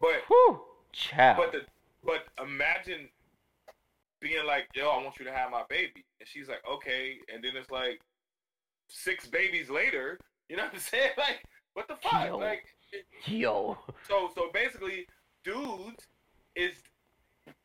But 0.00 0.22
Whew. 0.28 0.60
Child. 0.92 1.36
But 1.36 1.52
the 1.52 1.60
but 2.04 2.26
imagine 2.42 3.08
being 4.20 4.46
like, 4.46 4.68
yo, 4.74 4.88
I 4.88 5.02
want 5.02 5.18
you 5.18 5.24
to 5.24 5.32
have 5.32 5.50
my 5.50 5.64
baby, 5.68 6.04
and 6.20 6.28
she's 6.28 6.48
like, 6.48 6.62
okay, 6.70 7.16
and 7.32 7.42
then 7.42 7.52
it's 7.56 7.70
like 7.70 8.00
six 8.88 9.26
babies 9.26 9.68
later. 9.68 10.18
You 10.48 10.56
know 10.56 10.64
what 10.64 10.74
I'm 10.74 10.78
saying? 10.80 11.10
Like, 11.18 11.42
what 11.74 11.88
the 11.88 11.96
fuck? 11.96 12.24
Yo. 12.24 12.38
Like, 12.38 12.64
Yo. 13.26 13.78
so 14.08 14.30
so 14.34 14.50
basically, 14.54 15.06
dudes 15.42 16.06
is 16.54 16.72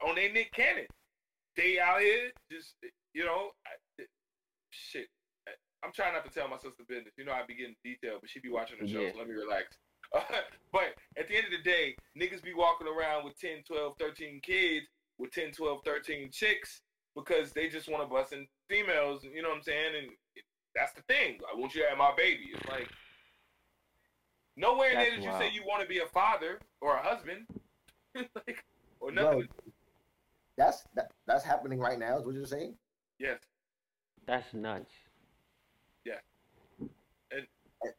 on 0.06 0.16
their 0.16 0.34
Nick 0.34 0.52
Cannon. 0.52 0.88
They 1.56 1.80
out 1.80 2.02
here 2.02 2.32
just 2.52 2.74
you 3.14 3.24
know, 3.24 3.52
shit. 4.74 5.08
I'm 5.84 5.92
trying 5.92 6.14
not 6.14 6.24
to 6.26 6.32
tell 6.32 6.48
my 6.48 6.56
sister 6.58 6.84
business. 6.88 7.14
You 7.18 7.26
know, 7.26 7.34
I 7.34 7.42
be 7.46 7.56
getting 7.56 7.76
detailed, 7.84 8.22
but 8.22 8.30
she 8.30 8.40
be 8.40 8.50
watching 8.50 8.78
the 8.80 8.88
show, 8.88 9.02
Yeah. 9.02 9.12
so 9.12 9.20
let 9.20 9.28
me 9.28 9.34
relax. 9.34 9.78
but 10.72 10.96
at 11.18 11.28
the 11.28 11.36
end 11.36 11.46
of 11.48 11.52
the 11.52 11.64
day, 11.70 11.96
niggas 12.18 12.42
be 12.42 12.54
walking 12.54 12.88
around 12.88 13.26
with 13.26 13.38
10, 13.40 13.64
12, 13.68 13.94
13 14.00 14.40
kids 14.42 14.86
with 15.18 15.32
10, 15.32 15.52
12, 15.52 15.80
13 15.84 16.30
chicks 16.32 16.82
because 17.16 17.52
they 17.52 17.68
just 17.68 17.90
want 17.90 18.02
to 18.04 18.08
bust 18.08 18.32
in 18.34 18.48
females, 18.70 19.24
you 19.24 19.42
know 19.42 19.50
what 19.50 19.58
I'm 19.58 19.64
saying? 19.64 19.94
And 19.98 20.08
that's 20.76 20.94
the 20.94 21.02
thing. 21.04 21.40
I 21.52 21.58
want 21.60 21.76
you 21.76 21.84
to 21.84 21.90
have 21.90 21.98
my 21.98 22.14
baby. 22.16 22.52
It's 22.54 22.66
like, 22.70 22.90
nowhere 24.56 24.90
in 24.90 24.96
there 24.96 25.06
That's 25.12 25.16
did 25.18 25.26
you 25.26 25.38
say 25.38 25.52
you 25.54 25.64
want 25.68 25.82
to 25.82 25.88
be 25.88 26.00
a 26.00 26.08
father 26.08 26.60
or 26.82 26.96
a 26.96 27.04
husband. 27.04 27.46
like, 28.16 28.64
or 29.00 29.12
Bro, 29.12 29.24
nothing. 29.24 29.48
that's 30.58 30.84
that, 30.96 31.12
that's 31.28 31.44
happening 31.44 31.80
right 31.80 32.00
now. 32.00 32.18
Is 32.20 32.26
what 32.26 32.36
you're 32.36 32.46
saying? 32.46 32.76
Yes. 33.20 33.40
That's 34.26 34.54
nuts. 34.54 34.92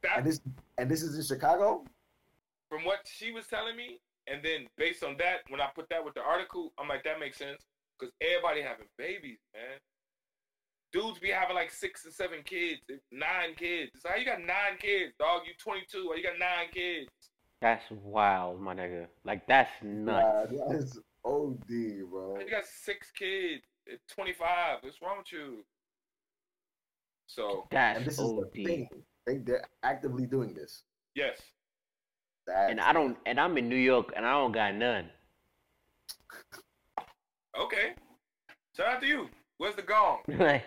That, 0.02 0.16
And 0.16 0.26
this 0.26 0.40
and 0.78 0.90
this 0.90 1.02
is 1.02 1.16
in 1.16 1.24
Chicago. 1.24 1.84
from 2.70 2.84
what 2.84 3.00
she 3.04 3.32
was 3.32 3.46
telling 3.46 3.76
me, 3.76 4.00
and 4.26 4.42
then 4.42 4.66
based 4.78 5.04
on 5.04 5.16
that, 5.18 5.40
when 5.48 5.60
I 5.60 5.68
put 5.74 5.88
that 5.90 6.02
with 6.02 6.14
the 6.14 6.22
article, 6.22 6.72
I'm 6.78 6.88
like, 6.88 7.04
that 7.04 7.20
makes 7.20 7.36
sense 7.36 7.62
because 7.98 8.12
everybody 8.20 8.62
having 8.62 8.86
babies, 8.96 9.38
man. 9.52 9.78
Dudes 10.92 11.18
be 11.18 11.28
having 11.28 11.54
like 11.54 11.70
six 11.70 12.06
or 12.06 12.10
seven 12.12 12.38
kids, 12.44 12.80
eh, 12.90 12.94
nine 13.12 13.54
kids. 13.56 13.90
It's 13.94 14.04
like, 14.04 14.14
how 14.14 14.20
you 14.20 14.24
got 14.24 14.40
nine 14.40 14.78
kids, 14.78 15.12
dog? 15.18 15.42
You 15.44 15.52
22, 15.58 16.08
why 16.08 16.16
you 16.16 16.22
got 16.22 16.38
nine 16.38 16.68
kids? 16.72 17.08
That's 17.60 17.84
wild, 17.90 18.60
my 18.60 18.74
nigga. 18.74 19.06
Like 19.24 19.46
that's 19.46 19.70
nuts. 19.82 20.52
Nah, 20.52 20.72
that's 20.72 20.98
OD, 21.24 21.68
bro. 22.10 22.38
You 22.40 22.50
got 22.50 22.64
six 22.64 23.10
kids 23.10 23.64
at 23.92 23.98
25. 24.14 24.78
What's 24.82 25.02
wrong 25.02 25.18
with 25.18 25.32
you? 25.32 25.64
So, 27.34 27.66
That's 27.70 28.04
this 28.04 28.14
is 28.14 28.20
OD. 28.20 28.44
the 28.52 28.64
thing. 28.64 28.88
They 29.26 29.38
they're 29.38 29.64
actively 29.82 30.26
doing 30.26 30.54
this. 30.54 30.82
yes. 31.16 31.40
That's, 32.46 32.70
And 32.70 32.80
I 32.80 32.92
don't. 32.92 33.16
And 33.26 33.40
I'm 33.40 33.56
in 33.56 33.68
New 33.70 33.76
York, 33.76 34.12
and 34.14 34.24
I 34.26 34.32
don't 34.32 34.52
got 34.52 34.74
none. 34.74 35.08
Okay. 37.58 37.94
Shout 38.76 38.86
out 38.86 39.00
to 39.00 39.06
you. 39.06 39.28
Where's 39.56 39.74
the 39.76 39.82
gong? 39.82 40.18
like, 40.28 40.64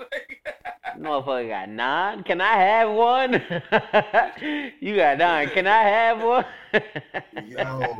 Like, 0.00 0.40
motherfucker 0.98 1.48
got 1.48 1.68
nine. 1.68 2.22
Can 2.22 2.40
I 2.40 2.54
have 2.56 2.90
one? 2.90 3.32
you 4.80 4.96
got 4.96 5.18
nine. 5.18 5.48
Can 5.50 5.66
I 5.66 5.82
have 5.82 6.22
one? 6.22 6.44
Yo. 7.46 7.96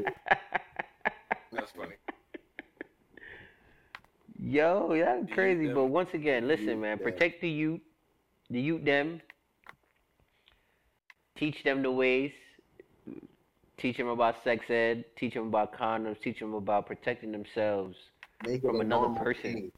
That's 1.53 1.71
funny. 1.73 1.95
Yo, 4.47 4.95
that's 4.95 5.33
crazy. 5.33 5.73
But 5.73 5.87
once 5.87 6.11
again, 6.13 6.47
listen, 6.47 6.81
man. 6.81 6.99
Protect 6.99 7.41
the 7.41 7.49
youth, 7.49 7.81
the 8.51 8.61
youth 8.61 8.85
them. 8.85 9.21
Teach 11.37 11.65
them 11.65 11.83
the 11.83 11.91
ways. 11.91 12.33
Teach 13.79 13.97
them 13.97 14.09
about 14.09 14.37
sex 14.45 14.69
ed. 14.69 15.05
Teach 15.17 15.35
them 15.35 15.49
about 15.49 15.77
condoms. 15.77 16.21
Teach 16.21 16.39
them 16.41 16.55
about 16.55 16.87
protecting 16.87 17.33
themselves. 17.33 17.97
Make 18.47 18.63
From 18.63 18.81
another 18.81 19.09
person. 19.19 19.43
thing. 19.43 19.73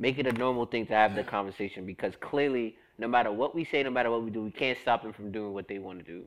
Make 0.00 0.18
it 0.18 0.26
a 0.26 0.32
normal 0.32 0.64
thing 0.66 0.86
to 0.86 0.94
have 0.94 1.14
the 1.14 1.24
conversation 1.24 1.84
because 1.84 2.14
clearly, 2.20 2.76
no 2.98 3.08
matter 3.08 3.32
what 3.32 3.54
we 3.54 3.64
say, 3.64 3.82
no 3.82 3.90
matter 3.90 4.10
what 4.10 4.22
we 4.22 4.30
do, 4.30 4.42
we 4.44 4.50
can't 4.50 4.78
stop 4.80 5.02
them 5.02 5.12
from 5.12 5.30
doing 5.30 5.52
what 5.52 5.68
they 5.68 5.78
want 5.78 5.98
to 5.98 6.04
do. 6.04 6.24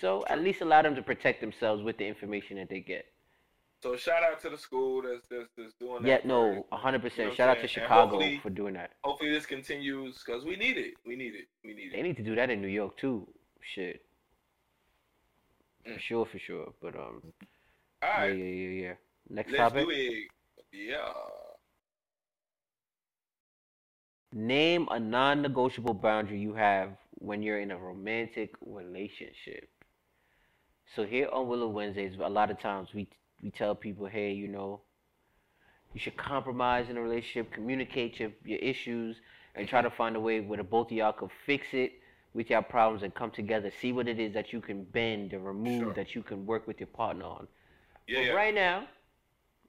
So 0.00 0.24
at 0.28 0.40
least 0.40 0.60
allow 0.60 0.82
them 0.82 0.94
to 0.94 1.02
protect 1.02 1.40
themselves 1.40 1.82
with 1.82 1.96
the 1.96 2.06
information 2.06 2.56
that 2.58 2.68
they 2.68 2.80
get. 2.80 3.06
So 3.86 3.94
shout 3.94 4.24
out 4.24 4.40
to 4.42 4.50
the 4.50 4.58
school 4.58 5.02
that's 5.02 5.28
that's, 5.30 5.48
that's 5.56 5.74
doing 5.74 6.02
that. 6.02 6.08
Yeah, 6.08 6.20
for- 6.22 6.26
no, 6.26 6.66
100%. 6.72 7.16
You 7.16 7.24
know 7.24 7.30
I'm 7.30 7.36
Shout 7.36 7.48
out 7.50 7.60
to 7.60 7.68
Chicago 7.68 8.20
for 8.42 8.50
doing 8.50 8.74
that. 8.74 8.90
Hopefully 9.04 9.30
this 9.30 9.46
continues 9.46 10.20
because 10.26 10.44
we 10.44 10.56
need 10.56 10.76
it. 10.76 10.94
We 11.06 11.14
need 11.14 11.36
it. 11.36 11.46
We 11.64 11.72
need 11.72 11.92
it. 11.92 11.92
They 11.92 12.02
need 12.02 12.16
to 12.16 12.24
do 12.24 12.34
that 12.34 12.50
in 12.50 12.60
New 12.60 12.66
York 12.66 12.96
too. 12.96 13.28
Shit. 13.60 14.02
For 15.84 15.90
Mm. 15.92 16.00
sure, 16.00 16.26
for 16.26 16.38
sure. 16.40 16.72
But 16.82 16.96
um, 16.96 17.22
All 18.02 18.26
yeah, 18.26 18.26
yeah, 18.26 18.44
yeah, 18.44 18.82
yeah. 18.82 18.94
Next 19.30 19.52
Let's 19.52 19.72
topic. 19.72 19.86
Yeah. 20.72 21.12
Name 24.32 24.88
a 24.90 24.98
non-negotiable 24.98 25.94
boundary 25.94 26.40
you 26.40 26.54
have 26.54 26.96
when 27.18 27.40
you're 27.40 27.60
in 27.60 27.70
a 27.70 27.78
romantic 27.78 28.50
relationship. 28.64 29.68
So 30.96 31.04
here 31.06 31.28
on 31.32 31.46
Willow 31.46 31.68
Wednesdays, 31.68 32.16
a 32.20 32.28
lot 32.28 32.50
of 32.50 32.58
times 32.58 32.88
we 32.92 33.08
we 33.46 33.50
tell 33.52 33.76
people, 33.76 34.06
hey, 34.06 34.32
you 34.32 34.48
know, 34.48 34.80
you 35.94 36.00
should 36.00 36.16
compromise 36.16 36.88
in 36.90 36.96
a 36.96 37.00
relationship, 37.00 37.52
communicate 37.52 38.18
your, 38.18 38.32
your 38.44 38.58
issues, 38.58 39.16
and 39.54 39.68
try 39.68 39.80
to 39.80 39.88
find 39.88 40.16
a 40.16 40.20
way 40.20 40.40
where 40.40 40.56
the 40.56 40.64
both 40.64 40.88
of 40.90 40.96
y'all 40.96 41.12
can 41.12 41.28
fix 41.46 41.68
it 41.72 41.92
with 42.34 42.50
your 42.50 42.60
problems 42.60 43.04
and 43.04 43.14
come 43.14 43.30
together. 43.30 43.70
See 43.80 43.92
what 43.92 44.08
it 44.08 44.18
is 44.18 44.34
that 44.34 44.52
you 44.52 44.60
can 44.60 44.82
bend 44.82 45.32
and 45.32 45.46
remove 45.46 45.80
Sure. 45.84 45.92
that 45.94 46.12
you 46.16 46.24
can 46.24 46.44
work 46.44 46.66
with 46.66 46.80
your 46.80 46.88
partner 46.88 47.24
on. 47.24 47.46
Yeah, 48.08 48.18
but 48.18 48.26
yeah. 48.26 48.32
right 48.32 48.52
now, 48.54 48.88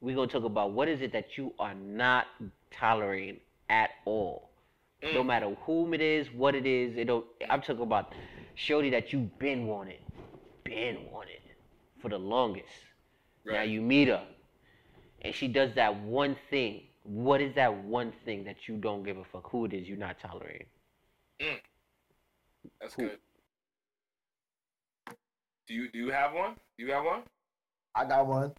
we're 0.02 0.16
gonna 0.16 0.28
talk 0.28 0.44
about 0.44 0.72
what 0.72 0.88
is 0.88 1.02
it 1.02 1.12
that 1.14 1.38
you 1.38 1.54
are 1.60 1.76
not 1.76 2.26
tolerating 2.72 3.40
at 3.70 3.92
all. 4.06 4.50
No 5.04 5.22
Mm. 5.24 5.28
matter 5.28 5.50
whom 5.68 5.94
it 5.94 6.02
is, 6.02 6.32
what 6.32 6.56
it 6.56 6.66
is, 6.66 6.98
it 6.98 7.06
don't 7.06 7.26
I'm 7.48 7.62
talking 7.62 7.84
about 7.84 8.12
shorty 8.56 8.90
that 8.90 9.14
you've 9.14 9.38
been 9.38 9.68
wanted. 9.68 10.00
Been 10.64 10.98
wanted 11.12 11.42
for 12.02 12.10
the 12.10 12.18
longest. 12.18 12.74
Now 13.54 13.62
you 13.64 13.82
meet 13.82 14.08
her 14.08 14.24
and 15.22 15.34
she 15.34 15.48
does 15.48 15.74
that 15.76 15.96
one 16.02 16.36
thing. 16.50 16.84
What 17.04 17.42
is 17.42 17.56
that 17.56 17.74
one 17.86 18.12
thing 18.26 18.44
that 18.44 18.68
you 18.68 18.76
don't 18.78 19.04
give 19.04 19.18
a 19.18 19.24
fuck 19.24 19.50
who 19.50 19.66
it 19.66 19.74
is 19.74 19.88
you're 19.88 19.98
not 19.98 20.20
tolerating? 20.20 20.68
That's 22.82 22.94
Who- 22.96 23.04
good. 23.10 23.20
Do 25.68 25.74
you 25.74 25.92
do 25.92 26.00
you 26.00 26.10
have 26.12 26.34
one? 26.34 26.56
Do 26.78 26.86
you 26.86 26.92
have 26.94 27.04
one? 27.04 27.24
I 27.94 28.06
got 28.06 28.26
one. 28.26 28.54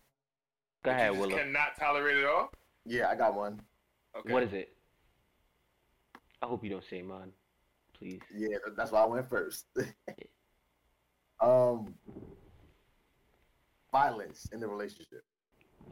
Go 0.82 0.90
ahead, 0.90 1.12
you 1.14 1.18
just 1.18 1.28
Willow. 1.28 1.42
cannot 1.42 1.76
tolerate 1.78 2.18
it 2.18 2.26
all. 2.26 2.50
Yeah, 2.84 3.08
I 3.08 3.14
got 3.14 3.34
one. 3.34 3.60
Okay. 4.16 4.32
What 4.32 4.42
is 4.42 4.52
it? 4.52 4.76
I 6.42 6.46
hope 6.46 6.62
you 6.62 6.70
don't 6.70 6.84
say 6.84 7.02
mine, 7.02 7.32
please. 7.98 8.20
Yeah, 8.34 8.58
that's 8.76 8.92
why 8.92 9.02
I 9.02 9.06
went 9.06 9.28
first. 9.28 9.66
um, 11.40 11.94
violence 13.92 14.46
in 14.52 14.60
the 14.60 14.68
relationship. 14.68 15.22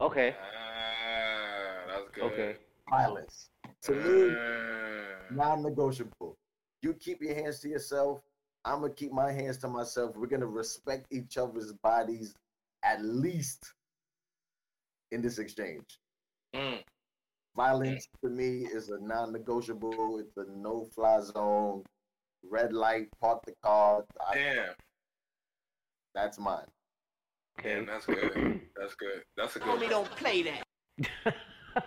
Okay. 0.01 0.35
Ah, 0.39 1.87
that's 1.87 2.09
good. 2.13 2.23
Okay. 2.25 2.55
Violence 2.89 3.49
to 3.83 3.91
me, 3.93 4.35
Ah. 4.37 5.25
non-negotiable. 5.31 6.37
You 6.81 6.93
keep 6.93 7.21
your 7.21 7.33
hands 7.35 7.59
to 7.61 7.69
yourself. 7.69 8.21
I'm 8.63 8.81
gonna 8.81 8.93
keep 8.93 9.11
my 9.11 9.31
hands 9.31 9.57
to 9.59 9.67
myself. 9.67 10.15
We're 10.15 10.27
gonna 10.27 10.45
respect 10.47 11.07
each 11.11 11.37
other's 11.37 11.73
bodies 11.73 12.33
at 12.83 13.03
least 13.03 13.73
in 15.11 15.21
this 15.21 15.39
exchange. 15.39 15.99
Mm. 16.55 16.83
Violence 17.55 18.07
to 18.23 18.29
me 18.29 18.65
is 18.65 18.89
a 18.89 18.99
non-negotiable. 18.99 20.19
It's 20.19 20.37
a 20.37 20.45
no-fly 20.51 21.21
zone. 21.21 21.83
Red 22.43 22.71
light, 22.71 23.07
park 23.19 23.43
the 23.45 23.53
car. 23.63 24.05
I, 24.25 24.35
Damn. 24.35 24.75
that's 26.13 26.37
mine. 26.39 26.67
Damn, 27.63 27.85
that's 27.85 28.05
good. 28.05 28.61
That's 28.79 28.93
good. 28.95 29.23
That's 29.35 29.55
a 29.55 29.59
good. 29.59 29.67
Homie, 29.79 29.89
don't 29.89 30.09
play 30.11 30.43
that. 30.43 30.63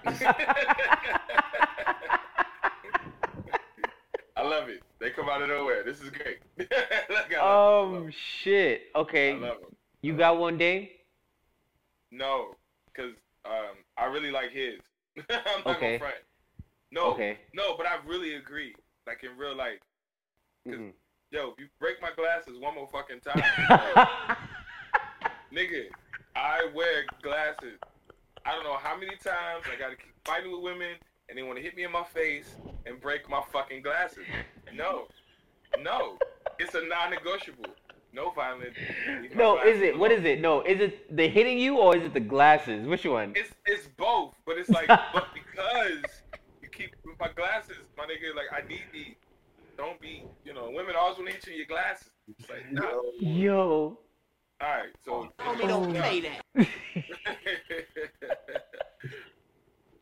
I 4.36 4.42
love 4.42 4.68
it. 4.68 4.82
They 4.98 5.10
come 5.10 5.28
out 5.28 5.42
of 5.42 5.48
nowhere. 5.48 5.82
This 5.84 6.00
is 6.00 6.10
great. 6.10 6.38
Look, 6.58 6.70
I 7.38 7.44
love, 7.44 7.94
um 7.94 8.10
shit. 8.10 8.82
I 8.94 8.98
Okay. 8.98 9.32
love 9.34 9.60
them. 9.60 9.76
You 10.02 10.16
got 10.16 10.38
one 10.38 10.56
Dame? 10.58 10.88
No, 12.10 12.54
because 12.92 13.12
um, 13.44 13.76
I 13.96 14.06
really 14.06 14.30
like 14.30 14.50
his. 14.50 14.80
I'm 15.18 15.24
not 15.64 15.66
Okay. 15.76 15.86
gonna 15.86 15.98
front. 15.98 16.14
No, 16.90 17.12
Okay. 17.12 17.38
no, 17.54 17.76
but 17.76 17.86
I 17.86 17.98
really 18.06 18.34
agree. 18.34 18.74
Like 19.06 19.22
in 19.22 19.36
real 19.36 19.54
life, 19.54 19.78
Mhm. 20.66 20.92
yo, 21.30 21.50
if 21.50 21.58
you 21.60 21.68
break 21.78 22.00
my 22.02 22.10
glasses 22.16 22.58
one 22.58 22.74
more 22.74 22.88
fucking 22.88 23.20
time, 23.20 23.42
nigga, 25.52 25.86
I 26.36 26.68
wear 26.74 27.04
glasses. 27.22 27.78
I 28.44 28.54
don't 28.54 28.64
know 28.64 28.76
how 28.76 28.96
many 28.96 29.16
times 29.16 29.64
I 29.72 29.78
gotta 29.78 29.96
keep 29.96 30.14
fighting 30.24 30.52
with 30.52 30.62
women, 30.62 30.94
and 31.28 31.36
they 31.36 31.42
want 31.42 31.58
to 31.58 31.62
hit 31.62 31.76
me 31.76 31.84
in 31.84 31.92
my 31.92 32.04
face 32.04 32.54
and 32.86 33.00
break 33.00 33.28
my 33.28 33.42
fucking 33.52 33.82
glasses. 33.82 34.24
No, 34.74 35.08
no, 35.82 36.18
it's 36.58 36.74
a 36.74 36.82
non-negotiable. 36.86 37.66
No 38.12 38.30
violence. 38.30 38.76
No, 39.36 39.62
is 39.62 39.80
it? 39.80 39.96
What 39.96 40.10
is 40.10 40.24
it? 40.24 40.40
No, 40.40 40.62
is 40.62 40.80
it 40.80 41.16
the 41.16 41.28
hitting 41.28 41.58
you 41.58 41.78
or 41.78 41.96
is 41.96 42.02
it 42.02 42.12
the 42.12 42.20
glasses? 42.20 42.86
Which 42.86 43.04
one? 43.04 43.34
It's 43.36 43.52
it's 43.66 43.86
both, 43.96 44.34
but 44.44 44.58
it's 44.58 44.68
like, 44.68 44.88
but 45.14 45.28
because 45.32 46.02
you 46.60 46.68
keep 46.68 46.96
my 47.20 47.28
glasses, 47.36 47.76
my 47.96 48.04
nigga, 48.04 48.34
like 48.34 48.46
I 48.52 48.66
need 48.66 48.82
these. 48.92 49.14
Don't 49.76 50.00
be, 50.00 50.24
you 50.44 50.52
know, 50.52 50.70
women 50.70 50.94
always 50.98 51.16
want 51.16 51.28
to 51.28 51.34
hit 51.34 51.46
you 51.46 51.52
in 51.52 51.58
your 51.58 51.66
glasses. 51.66 52.10
It's 52.38 52.50
like, 52.50 52.70
nah. 52.70 53.00
All 54.60 54.68
Yo. 54.68 54.74
right, 54.74 54.88
so, 55.04 55.32
Homie, 55.38 55.68
don't 55.68 55.96
Oh. 55.96 56.00
play 56.00 56.20
that. 56.20 56.42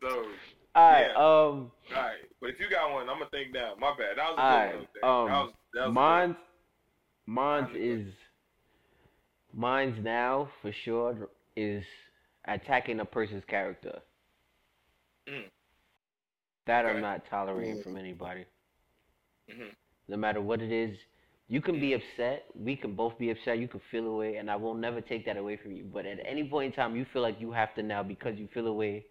so, 0.01 0.25
Alright, 0.75 1.07
Yeah. 1.07 1.15
um 1.15 1.17
all 1.17 1.71
right. 1.95 2.17
But 2.39 2.51
if 2.51 2.59
you 2.59 2.69
got 2.69 2.91
one, 2.91 3.09
I'm 3.09 3.17
gonna 3.19 3.29
think 3.31 3.53
now. 3.53 3.73
My 3.79 3.93
bad. 3.97 4.17
That 4.17 4.35
was 4.35 4.37
a 4.37 4.41
good 4.41 4.43
Alright, 4.43 4.75
one. 4.75 4.87
That 5.01 5.07
um, 5.07 5.25
was, 5.47 5.53
that 5.73 5.85
was 5.87 5.93
mine's 5.93 6.35
mine's 7.25 7.67
Mine's 7.73 7.77
is 8.07 8.13
mine's 9.53 10.03
now 10.03 10.49
for 10.61 10.71
sure 10.83 11.29
is 11.55 11.83
attacking 12.45 12.99
a 12.99 13.05
person's 13.05 13.43
character. 13.45 13.99
Mm. 15.27 15.49
That 16.67 16.85
Okay. 16.85 16.95
I'm 16.95 17.01
not 17.01 17.23
tolerating 17.29 17.77
Mm. 17.77 17.83
from 17.83 17.97
anybody. 17.97 18.45
Mhm. 19.49 19.73
No 20.07 20.17
matter 20.17 20.41
what 20.41 20.61
it 20.61 20.71
is, 20.71 20.97
you 21.49 21.61
can 21.61 21.79
be 21.79 21.93
upset. 21.93 22.45
We 22.55 22.75
can 22.77 22.95
both 22.95 23.17
be 23.19 23.31
upset. 23.31 23.59
You 23.59 23.67
can 23.67 23.81
feel 23.91 24.07
away, 24.07 24.37
and 24.37 24.49
I 24.51 24.55
will 24.55 24.75
never 24.75 25.01
take 25.01 25.25
that 25.25 25.37
away 25.37 25.57
from 25.57 25.73
you. 25.73 25.83
But 25.83 26.05
at 26.05 26.19
any 26.25 26.47
point 26.47 26.67
in 26.67 26.71
time, 26.73 26.95
you 26.95 27.05
feel 27.05 27.23
like 27.23 27.41
you 27.41 27.51
have 27.51 27.75
to 27.75 27.83
now, 27.83 28.03
because 28.03 28.37
you 28.39 28.47
feel 28.53 28.67
away, 28.67 29.05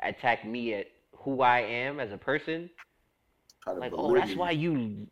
attack 0.00 0.44
me 0.46 0.74
at 0.74 0.86
who 1.16 1.42
I 1.42 1.60
am 1.60 2.00
as 2.00 2.12
a 2.12 2.18
person. 2.18 2.70
Like, 3.80 3.92
oh, 3.94 4.14
that's 4.14 4.36
why 4.36 4.52
you, 4.52 5.06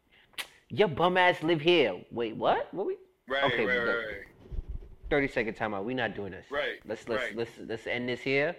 your 0.69 0.89
bum 0.89 1.17
ass 1.17 1.43
live 1.43 1.61
here. 1.63 1.95
Wait, 2.11 2.37
what? 2.37 2.73
What 2.75 2.87
we? 2.87 2.97
right, 3.29 3.45
okay, 3.45 3.65
right, 3.67 3.79
right, 3.79 3.87
right, 3.87 4.25
Thirty 5.11 5.29
second 5.29 5.55
timeout. 5.57 5.85
We 5.85 5.95
not 5.95 6.15
doing 6.17 6.33
this. 6.33 6.47
right. 6.51 6.81
Let's 6.87 7.09
let's 7.09 7.23
right, 7.23 7.37
let's 7.37 7.51
let's 7.67 7.87
end 7.87 8.09
this 8.09 8.21
here, 8.21 8.57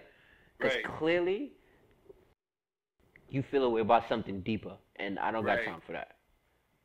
because 0.58 0.74
Right. 0.74 0.84
clearly, 0.84 1.52
you 3.30 3.42
feel 3.42 3.64
away 3.64 3.80
about 3.82 4.08
something 4.08 4.40
deeper, 4.40 4.76
and 4.96 5.18
I 5.18 5.30
don't 5.30 5.44
Right. 5.44 5.58
got 5.58 5.64
time 5.72 5.80
for 5.86 5.92
that. 5.92 6.16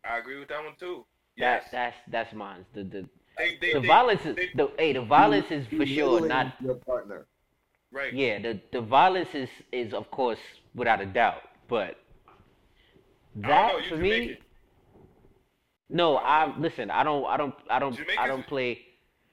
I 0.03 0.17
agree 0.17 0.39
with 0.39 0.49
that 0.49 0.63
one 0.63 0.75
too. 0.75 1.05
That 1.37 1.63
Yes. 1.63 1.71
that's 1.71 1.95
that's 2.09 2.33
mine. 2.33 2.65
The 2.73 2.83
the 2.83 3.09
they, 3.37 3.57
they, 3.61 3.73
the 3.73 3.79
they- 3.81 3.87
violence 3.87 4.25
is 4.25 4.35
the 4.55 4.71
hey 4.77 4.93
the 4.93 5.01
violence 5.01 5.49
is 5.51 5.65
for 5.67 5.85
sure 5.85 6.21
not 6.27 6.53
your 6.61 6.75
partner. 6.75 7.25
right. 7.91 8.13
yeah 8.13 8.39
the 8.39 8.59
the 8.71 8.81
violence 8.81 9.29
is 9.33 9.49
is 9.71 9.93
of 9.93 10.09
course 10.11 10.39
without 10.75 11.01
a 11.01 11.05
doubt 11.05 11.41
but 11.67 11.97
I 13.43 13.47
that 13.47 13.73
know. 13.73 13.79
For 13.89 13.95
Jamaican. 13.95 14.27
me 14.29 14.37
no 15.89 16.17
I 16.17 16.55
listen 16.57 16.91
I 16.91 17.03
don't 17.03 17.25
I 17.25 17.37
don't 17.37 17.55
I 17.69 17.79
don't 17.79 17.99
I 18.17 18.27
don't 18.27 18.45
play 18.47 18.79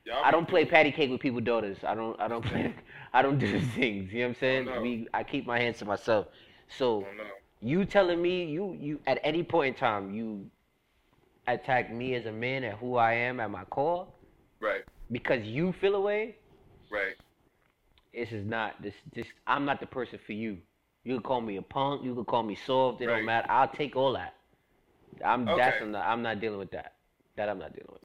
Y'all 0.06 0.22
I 0.24 0.30
don't 0.30 0.46
be- 0.46 0.50
play 0.50 0.64
patty 0.64 0.90
cake 0.92 1.10
with 1.10 1.20
people's 1.20 1.44
daughters 1.44 1.76
I 1.86 1.94
don't 1.94 2.18
I 2.20 2.28
don't 2.28 2.44
play 2.50 2.74
I 3.12 3.22
don't 3.22 3.38
do 3.38 3.60
things 3.60 4.12
you 4.12 4.20
know 4.20 4.28
what 4.28 4.30
I'm 4.30 4.30
oh, 4.30 4.40
saying 4.40 4.64
no. 4.66 4.80
we 4.80 5.08
I 5.12 5.22
keep 5.22 5.46
my 5.46 5.58
hands 5.58 5.78
to 5.78 5.84
myself 5.84 6.26
so 6.68 6.86
oh, 6.86 7.06
I 7.12 7.16
don't 7.16 7.26
you 7.60 7.84
telling 7.84 8.20
me 8.22 8.44
you 8.46 8.76
you 8.80 9.00
at 9.06 9.20
any 9.22 9.42
point 9.42 9.74
in 9.76 9.80
time 9.80 10.14
you 10.14 10.50
attack 11.52 11.92
me 11.92 12.14
as 12.14 12.26
a 12.26 12.32
man 12.32 12.64
at 12.64 12.74
who 12.78 12.96
I 12.96 13.14
am 13.14 13.40
at 13.40 13.50
my 13.50 13.64
core 13.64 14.06
Right, 14.60 14.82
because 15.10 15.42
you 15.44 15.72
feel 15.80 15.94
away 15.94 16.36
right. 16.90 17.14
this 18.14 18.30
is 18.32 18.44
not 18.46 18.80
this 18.82 18.94
this 19.14 19.26
I'm 19.46 19.64
not 19.64 19.80
the 19.80 19.86
person 19.86 20.18
for 20.26 20.32
you. 20.32 20.58
You 21.04 21.14
can 21.14 21.22
call 21.22 21.40
me 21.40 21.56
a 21.56 21.62
punk, 21.62 22.04
you 22.04 22.14
can 22.14 22.24
call 22.26 22.42
me 22.42 22.54
soft, 22.54 23.00
it 23.00 23.06
Right. 23.06 23.16
don't 23.16 23.24
matter. 23.26 23.50
I'll 23.50 23.68
take 23.68 23.96
all 23.96 24.12
that. 24.12 24.34
I'm 25.24 25.44
that's 25.46 25.80
I'm 25.82 25.92
not 25.92 26.06
I'm 26.06 26.22
not 26.22 26.40
dealing 26.40 26.58
with 26.58 26.70
that. 26.72 26.94
That 27.36 27.48
I'm 27.48 27.58
not 27.58 27.72
dealing 27.72 27.88
with. 27.92 28.02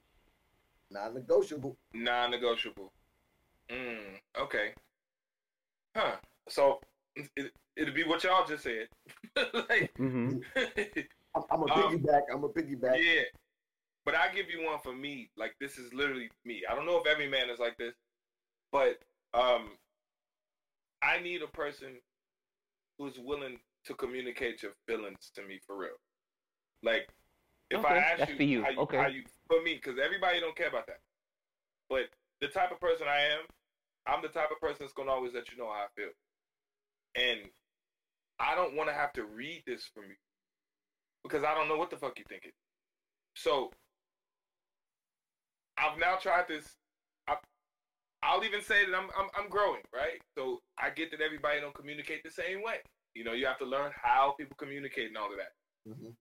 Non-negotiable. 0.92 1.76
Non-negotiable. 1.94 2.94
Mm, 3.70 4.20
okay. 4.40 4.74
Huh. 5.96 6.16
So 6.48 6.80
it, 7.36 7.52
it'd 7.76 7.96
be 7.96 8.04
what 8.04 8.24
y'all 8.24 8.46
just 8.46 8.64
said. 8.64 8.88
like, 9.54 9.92
Mm-hmm. 10.00 10.40
I'm, 11.36 11.44
I'm 11.52 11.62
a 11.64 11.74
Um, 11.74 12.00
piggyback. 12.00 12.22
I'm 12.34 12.44
a 12.44 12.50
piggyback. 12.50 13.04
yeah. 13.04 13.24
But 14.06 14.16
I 14.16 14.34
give 14.34 14.50
you 14.50 14.64
one 14.64 14.80
for 14.84 14.94
me. 14.94 15.30
Like 15.36 15.56
this 15.60 15.78
is 15.78 15.94
literally 15.94 16.30
me. 16.46 16.64
I 16.70 16.76
don't 16.76 16.86
know 16.86 17.00
if 17.00 17.08
every 17.08 17.28
man 17.28 17.50
is 17.50 17.60
like 17.60 17.78
this, 17.78 17.96
but 18.72 19.00
um, 19.34 19.72
I 21.02 21.20
need 21.20 21.42
a 21.42 21.48
person 21.48 21.90
who's 22.98 23.18
willing 23.20 23.60
to 23.86 23.94
communicate 23.96 24.64
your 24.64 24.74
feelings 24.88 25.32
to 25.36 25.44
me 25.44 25.60
for 25.66 25.78
real. 25.78 25.98
Like 26.84 27.10
if 27.72 27.84
I 27.84 27.98
ask 27.98 28.20
that's 28.20 28.32
you, 28.32 28.38
for 28.38 28.44
you. 28.44 28.64
how 28.64 28.70
you, 28.70 28.80
Okay. 28.80 28.98
how 28.98 29.08
you 29.08 29.24
for 29.48 29.62
me, 29.64 29.76
because 29.76 30.00
everybody 30.00 30.40
don't 30.40 30.56
care 30.56 30.70
about 30.70 30.88
that. 30.88 31.00
But 31.90 32.10
the 32.42 32.48
type 32.48 32.72
of 32.72 32.80
person 32.80 33.08
I 33.08 33.20
am, 33.22 33.42
I'm 34.08 34.22
the 34.22 34.28
type 34.30 34.52
of 34.52 34.60
person 34.60 34.78
that's 34.82 34.94
gonna 34.94 35.12
always 35.12 35.34
let 35.34 35.52
you 35.52 35.58
know 35.58 35.66
how 35.68 35.86
I 35.86 35.88
feel. 35.96 36.10
And 37.16 37.40
I 38.40 38.56
don't 38.56 38.76
want 38.76 38.90
to 38.90 38.94
have 38.94 39.14
to 39.14 39.26
read 39.26 39.64
this 39.66 39.90
from 39.94 40.04
you. 40.06 40.16
Because 41.26 41.44
I 41.44 41.54
don't 41.56 41.68
know 41.68 41.78
what 41.78 41.90
the 41.90 41.98
fuck 41.98 42.18
you 42.18 42.26
thinking. 42.30 42.52
So 43.36 43.72
I've 45.78 45.98
now 46.00 46.16
tried 46.16 46.48
this. 46.48 46.66
I, 47.28 47.36
I'll 48.24 48.44
even 48.44 48.62
say 48.62 48.86
that 48.86 48.96
I'm, 48.96 49.10
I'm 49.18 49.30
I'm 49.38 49.50
growing, 49.50 49.82
right? 49.94 50.22
So 50.38 50.60
I 50.78 50.90
get 50.90 51.12
that 51.12 51.22
everybody 51.22 51.60
don't 51.60 51.74
communicate 51.76 52.22
the 52.24 52.32
same 52.32 52.64
way. 52.64 52.78
You 53.14 53.24
know, 53.24 53.34
you 53.34 53.46
have 53.46 53.60
to 53.60 53.66
learn 53.66 53.92
how 53.96 54.36
people 54.38 54.56
communicate 54.58 55.08
and 55.08 55.18
all 55.18 55.32
of 55.32 55.38
that. 55.38 55.92
Mhm. 55.92 56.14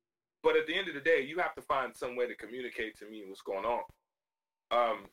But 0.42 0.56
at 0.56 0.66
the 0.66 0.74
end 0.74 0.88
of 0.88 0.94
the 0.94 1.00
day, 1.00 1.22
you 1.22 1.38
have 1.38 1.54
to 1.54 1.62
find 1.62 1.96
some 1.96 2.16
way 2.16 2.26
to 2.26 2.36
communicate 2.36 2.98
to 2.98 3.06
me 3.08 3.24
what's 3.26 3.42
going 3.42 3.64
on. 3.64 3.82
Um, 4.70 5.06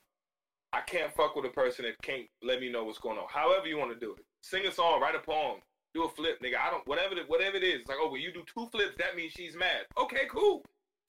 I 0.73 0.81
can't 0.81 1.13
fuck 1.13 1.35
with 1.35 1.45
a 1.45 1.49
person 1.49 1.85
that 1.85 2.01
can't 2.01 2.27
let 2.41 2.59
me 2.59 2.71
know 2.71 2.83
what's 2.83 2.99
going 2.99 3.17
on. 3.17 3.25
However 3.29 3.67
you 3.67 3.77
want 3.77 3.91
to 3.91 3.99
do 3.99 4.13
it. 4.13 4.23
Sing 4.41 4.65
a 4.65 4.71
song, 4.71 5.01
write 5.01 5.15
a 5.15 5.19
poem, 5.19 5.59
do 5.93 6.03
a 6.03 6.09
flip, 6.09 6.41
nigga. 6.41 6.55
I 6.57 6.69
don't 6.71 6.85
whatever 6.87 7.15
the, 7.15 7.21
whatever 7.27 7.57
it 7.57 7.63
is. 7.63 7.81
It's 7.81 7.89
like, 7.89 7.97
oh, 8.01 8.11
when 8.11 8.21
you 8.21 8.31
do 8.33 8.43
two 8.53 8.67
flips, 8.71 8.95
that 8.97 9.15
means 9.15 9.33
she's 9.33 9.55
mad. 9.55 9.85
Okay, 9.97 10.25
cool. 10.29 10.63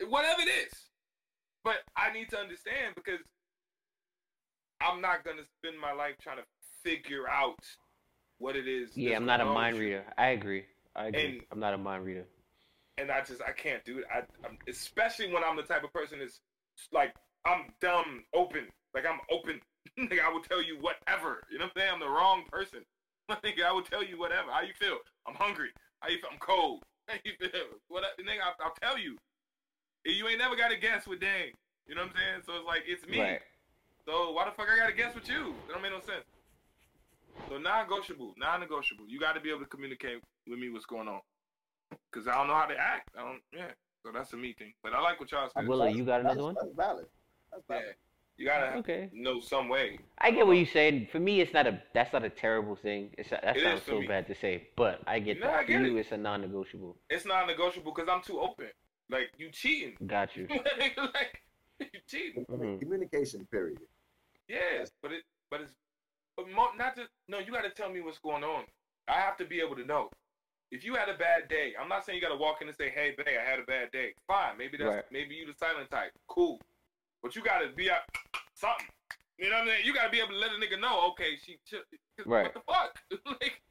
Whatever 0.08 0.42
it 0.42 0.48
is. 0.66 0.72
But 1.64 1.76
I 1.96 2.12
need 2.12 2.28
to 2.30 2.38
understand 2.38 2.94
because 2.96 3.20
I'm 4.80 5.00
not 5.00 5.24
gonna 5.24 5.42
spend 5.58 5.78
my 5.80 5.92
life 5.92 6.14
trying 6.20 6.38
to 6.38 6.44
figure 6.82 7.28
out 7.28 7.58
what 8.38 8.56
it 8.56 8.66
is. 8.66 8.96
Yeah, 8.96 9.16
I'm 9.16 9.26
not 9.26 9.40
a 9.40 9.44
mind 9.44 9.76
you. 9.76 9.82
reader. 9.82 10.04
I 10.18 10.28
agree. 10.28 10.64
I 10.96 11.06
agree. 11.06 11.36
And- 11.38 11.42
I'm 11.52 11.60
not 11.60 11.74
a 11.74 11.78
mind 11.78 12.04
reader. 12.04 12.24
and 12.98 13.10
I 13.10 13.20
just 13.22 13.40
I 13.42 13.52
can't 13.52 13.84
do 13.84 13.98
it. 13.98 14.04
I 14.12 14.18
I'm, 14.46 14.58
especially 14.68 15.32
when 15.32 15.44
I'm 15.44 15.56
the 15.56 15.62
type 15.62 15.84
of 15.84 15.92
person 15.92 16.18
that's 16.18 16.40
like 16.92 17.14
I'm 17.46 17.66
dumb 17.80 18.24
open. 18.34 18.66
Like 18.94 19.04
I'm 19.06 19.20
open. 19.30 19.60
like 19.98 20.20
I 20.20 20.28
will 20.32 20.42
tell 20.42 20.62
you 20.62 20.78
whatever. 20.80 21.42
You 21.50 21.58
know 21.58 21.66
what 21.66 21.72
I'm 21.76 21.80
saying? 21.80 21.90
I'm 21.94 22.00
the 22.00 22.08
wrong 22.08 22.42
person. 22.50 22.80
Nigga, 23.30 23.64
I 23.66 23.72
will 23.72 23.82
tell 23.82 24.04
you 24.04 24.18
whatever. 24.18 24.50
How 24.50 24.62
you 24.62 24.74
feel? 24.78 24.98
I'm 25.26 25.34
hungry. 25.34 25.70
How 26.00 26.08
you 26.08 26.18
feel? 26.18 26.30
I'm 26.32 26.38
cold. 26.38 26.82
How 27.08 27.14
you 27.24 27.32
feel? 27.40 27.50
What? 27.88 28.04
Nigga, 28.20 28.42
I'll, 28.44 28.66
I'll 28.66 28.74
tell 28.82 28.98
you. 28.98 29.16
You 30.04 30.26
ain't 30.28 30.38
never 30.38 30.56
got 30.56 30.70
to 30.70 30.76
guess 30.76 31.06
with 31.06 31.20
dang. 31.20 31.52
You 31.86 31.94
know 31.94 32.02
what 32.02 32.10
I'm 32.10 32.16
saying? 32.16 32.42
So 32.46 32.52
it's 32.56 32.66
like 32.66 32.82
it's 32.86 33.06
me. 33.06 33.20
Right. 33.20 33.40
So 34.06 34.32
why 34.32 34.44
the 34.46 34.50
fuck 34.52 34.66
I 34.72 34.76
gotta 34.76 34.92
guess 34.92 35.14
with 35.14 35.28
you? 35.28 35.54
That 35.66 35.74
don't 35.74 35.82
make 35.82 35.92
no 35.92 36.00
sense. 36.00 36.26
So 37.48 37.58
non-negotiable, 37.58 38.34
non-negotiable. 38.36 39.04
You 39.08 39.18
got 39.18 39.34
to 39.34 39.40
be 39.40 39.50
able 39.50 39.60
to 39.60 39.66
communicate 39.66 40.18
with 40.48 40.58
me 40.58 40.70
what's 40.70 40.86
going 40.86 41.08
on. 41.08 41.20
Cause 42.12 42.26
I 42.26 42.34
don't 42.34 42.48
know 42.48 42.54
how 42.54 42.66
to 42.66 42.76
act. 42.76 43.10
I 43.16 43.22
don't. 43.22 43.40
Yeah. 43.52 43.70
So 44.04 44.10
that's 44.12 44.32
a 44.32 44.36
me 44.36 44.54
thing. 44.58 44.72
But 44.82 44.92
I 44.92 45.00
like 45.00 45.20
what 45.20 45.30
y'all 45.30 45.48
said. 45.54 45.68
Willow, 45.68 45.86
you 45.86 46.04
got 46.04 46.20
another 46.20 46.34
That's- 46.36 46.44
one? 46.44 46.54
That's 46.60 46.74
valid. 46.76 47.06
That's 47.52 47.64
Yeah. 47.70 47.92
Valid. 48.38 48.38
You 48.38 48.46
gotta 48.46 48.78
Okay. 48.78 49.10
know 49.12 49.40
some 49.40 49.68
way. 49.68 49.98
I 50.18 50.30
get 50.30 50.46
what 50.46 50.54
you're 50.56 50.66
saying. 50.66 51.08
For 51.10 51.20
me, 51.20 51.40
it's 51.40 51.52
not 51.52 51.66
a. 51.66 51.82
That's 51.94 52.12
not 52.12 52.24
a 52.24 52.30
terrible 52.30 52.76
thing. 52.76 53.14
It's 53.18 53.30
that 53.30 53.44
It 53.44 53.56
is 53.58 53.62
sounds 53.62 53.82
so 53.84 54.00
me. 54.00 54.06
bad 54.06 54.26
to 54.28 54.34
say, 54.34 54.68
but 54.76 55.02
I 55.06 55.18
get 55.18 55.40
No, 55.40 55.46
that. 55.46 55.54
I 55.54 55.62
For 55.62 55.68
get 55.68 55.82
you, 55.82 55.96
it. 55.96 56.00
it's 56.00 56.12
a 56.12 56.16
non-negotiable. 56.16 56.96
It's 57.10 57.24
non-negotiable 57.24 57.92
because 57.94 58.08
I'm 58.08 58.22
too 58.22 58.40
open. 58.40 58.68
Like 59.08 59.30
you 59.38 59.50
cheating. 59.50 59.96
Got 60.06 60.36
you. 60.36 60.46
like 60.48 61.42
you 61.80 62.00
cheating. 62.06 62.46
Mhm. 62.46 62.80
Communication, 62.80 63.46
period. 63.50 63.78
Yes, 64.48 64.90
but 65.02 65.12
it, 65.12 65.22
but 65.50 65.60
it's, 65.62 65.72
but 66.36 66.48
mo- 66.50 66.72
not 66.76 66.96
just 66.96 67.08
no. 67.28 67.38
You 67.38 67.52
got 67.52 67.62
to 67.64 67.70
tell 67.70 67.90
me 67.90 68.00
what's 68.00 68.18
going 68.18 68.44
on. 68.44 68.64
I 69.08 69.14
have 69.20 69.36
to 69.38 69.44
be 69.44 69.60
able 69.60 69.76
to 69.76 69.84
know. 69.84 70.10
If 70.70 70.84
you 70.84 70.94
had 70.94 71.10
a 71.10 71.14
bad 71.18 71.48
day, 71.48 71.74
I'm 71.78 71.88
not 71.88 72.04
saying 72.06 72.16
you 72.16 72.22
got 72.22 72.30
to 72.32 72.40
walk 72.40 72.62
in 72.62 72.68
and 72.68 72.76
say, 72.76 72.88
"Hey, 72.88 73.14
babe, 73.16 73.26
I 73.38 73.44
had 73.48 73.58
a 73.58 73.64
bad 73.64 73.90
day." 73.92 74.14
Fine, 74.26 74.56
maybe 74.56 74.78
that's 74.78 74.94
Right. 74.94 75.04
maybe 75.12 75.34
you 75.34 75.46
the 75.46 75.52
silent 75.54 75.90
type. 75.90 76.12
Cool, 76.28 76.60
but 77.22 77.34
you 77.36 77.42
got 77.42 77.60
to 77.60 77.68
be 77.74 77.90
out 77.90 78.00
something. 78.54 78.86
You 79.38 79.50
know 79.50 79.56
what 79.58 79.62
I 79.62 79.66
mean? 79.66 79.74
You 79.84 79.94
got 79.94 80.04
to 80.04 80.10
be 80.10 80.18
able 80.18 80.30
to 80.30 80.36
let 80.38 80.50
a 80.50 80.54
nigga 80.54 80.80
know. 80.80 81.08
Okay, 81.10 81.36
she. 81.44 81.58
chill- 81.66 81.80
'cause 82.16 82.26
Right. 82.26 82.44
What 82.44 82.54
the 82.54 82.60
fuck? 82.72 82.98
like, 83.40 83.62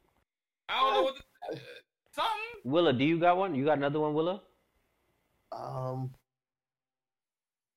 I 0.68 0.80
don't 0.80 0.94
know 0.94 1.02
what. 1.02 1.14
The, 1.50 1.60
something. 2.12 2.32
Willa, 2.64 2.92
do 2.92 3.04
you 3.04 3.18
got 3.18 3.36
one? 3.36 3.54
You 3.54 3.64
got 3.64 3.78
another 3.78 4.00
one, 4.00 4.14
Willa? 4.14 4.42
Um, 5.52 6.10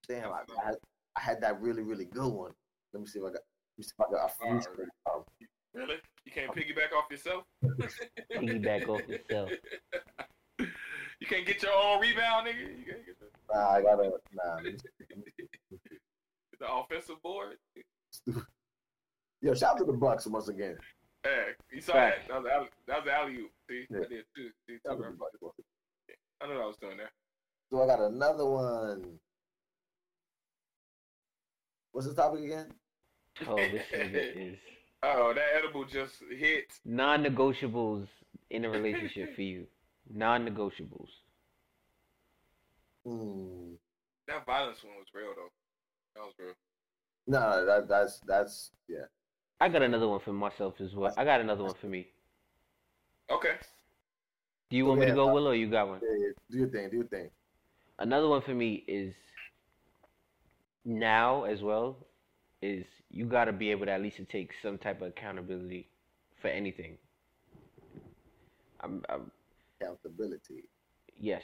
damn, 0.07 0.31
I, 0.31 0.39
I, 0.61 0.65
had, 0.65 0.75
I 1.15 1.19
had 1.21 1.41
that 1.41 1.61
really, 1.61 1.83
really 1.83 2.05
good 2.05 2.31
one. 2.31 2.51
Let 2.93 3.01
me 3.01 3.07
see 3.07 3.19
if 3.19 3.25
I 3.25 3.29
got. 3.29 3.41
Let 3.41 3.77
me 3.77 3.83
see 3.83 3.91
if 3.99 4.05
I 4.07 4.11
got. 4.11 4.31
I 4.41 4.45
Alright. 4.47 4.63
freestyle. 4.67 5.15
Um, 5.15 5.23
Really? 5.73 5.95
You 6.23 6.31
can't 6.31 6.51
piggyback 6.55 6.95
off 6.97 7.11
yourself? 7.11 7.43
Piggyback 8.31 8.87
off 8.87 9.01
yourself. 9.07 9.51
You 11.21 11.27
can't 11.27 11.45
get 11.47 11.63
your 11.63 11.71
own 11.71 12.01
rebound, 12.01 12.45
nigga. 12.47 12.59
You 12.77 12.85
can't 12.85 13.05
get 13.05 13.19
the, 13.19 13.27
Nah, 13.53 13.69
I 13.71 13.81
gotta. 13.81 14.11
Nah. 14.33 14.57
Let 16.59 16.69
me 16.69 16.75
see. 16.75 16.83
the 16.87 16.95
offensive 16.95 17.21
board. 17.21 17.57
Yo, 19.41 19.53
shout 19.53 19.71
out 19.73 19.77
to 19.79 19.85
the 19.85 19.93
Bucks 19.93 20.25
once 20.27 20.47
again. 20.47 20.77
Hey, 21.23 21.49
you 21.71 21.81
saw 21.81 21.93
Facts. 21.93 22.27
that? 22.27 22.33
That 22.33 22.41
was 22.43 22.51
alley, 22.51 22.67
that 22.87 23.03
was 23.03 23.07
alley 23.13 23.35
oop. 23.37 23.51
See, 23.69 23.85
Yeah. 23.89 23.97
I 23.97 24.07
did 24.07 24.25
two. 24.35 24.49
See, 24.67 24.77
Shout 24.85 24.93
out 24.93 24.97
two 24.97 25.03
to 25.03 25.09
the 25.11 25.17
Bucks. 25.17 25.55
I 26.41 26.47
knew 26.47 26.53
I 26.61 26.65
was 26.65 26.77
doing 26.81 26.97
that. 26.97 27.09
So 27.71 27.83
I 27.83 27.87
got 27.87 27.99
another 27.99 28.45
one. 28.45 29.19
What's 31.91 32.07
the 32.07 32.13
topic 32.13 32.43
again? 32.43 32.71
Oh, 33.47 33.55
this 33.55 33.83
is 33.91 34.57
Oh, 35.03 35.33
that 35.33 35.43
edible 35.55 35.85
just 35.85 36.15
hit. 36.35 36.65
non-negotiables 36.83 38.07
in 38.49 38.65
a 38.65 38.69
relationship 38.69 39.33
for 39.35 39.41
you. 39.41 39.65
Non-negotiables. 40.13 41.09
Hmm. 43.05 43.73
That 44.27 44.45
violence 44.45 44.83
one 44.83 44.95
was 44.97 45.07
real 45.13 45.33
though. 45.35 45.51
That 46.15 46.21
was 46.21 46.33
real. 46.39 46.53
No, 47.27 47.39
no, 47.39 47.65
that, 47.65 47.87
that's 47.87 48.19
that's 48.25 48.71
yeah. 48.87 49.05
I 49.59 49.69
got 49.69 49.81
another 49.81 50.07
one 50.07 50.19
for 50.19 50.33
myself 50.33 50.75
as 50.79 50.93
well. 50.93 51.13
I 51.17 51.25
got 51.25 51.41
another 51.41 51.63
one 51.63 51.73
for 51.79 51.87
me. 51.87 52.07
Okay. 53.31 53.53
Do 54.69 54.77
you 54.77 54.85
want 54.85 54.99
me 54.99 55.05
to 55.05 55.13
go, 55.13 55.29
uh, 55.29 55.33
Willow, 55.33 55.51
or 55.51 55.55
you 55.55 55.69
got 55.69 55.87
one? 55.87 55.99
Yeah, 56.03 56.17
yeah. 56.27 56.31
Do 56.51 56.57
your 56.57 56.67
thing. 56.69 56.89
Do 56.89 56.97
your 56.97 57.05
thing. 57.07 57.29
Another 57.99 58.27
one 58.27 58.41
for 58.41 58.53
me 58.53 58.83
is 58.87 59.13
now 60.83 61.43
as 61.43 61.61
well 61.61 61.97
is 62.61 62.85
you 63.09 63.25
got 63.25 63.45
to 63.45 63.53
be 63.53 63.71
able 63.71 63.85
to 63.85 63.91
at 63.91 64.01
least 64.01 64.19
take 64.29 64.51
some 64.61 64.77
type 64.77 65.01
of 65.01 65.09
accountability 65.09 65.87
for 66.41 66.47
anything. 66.49 66.97
I'm, 68.81 69.03
I'm 69.09 69.31
Accountability. 69.81 70.63
yes, 71.19 71.43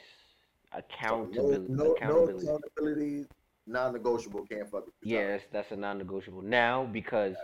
So 0.72 0.78
accountability. 0.78 1.72
No, 1.72 1.84
no, 1.84 1.92
accountability. 1.94 2.46
no 2.46 2.56
accountability. 2.56 3.26
Non-negotiable. 3.66 4.46
Can't 4.46 4.68
fuck 4.70 4.86
with. 4.86 4.94
Yeah, 5.02 5.28
that's 5.28 5.44
that's 5.52 5.70
a 5.72 5.76
non-negotiable 5.76 6.42
now 6.42 6.88
because 6.92 7.36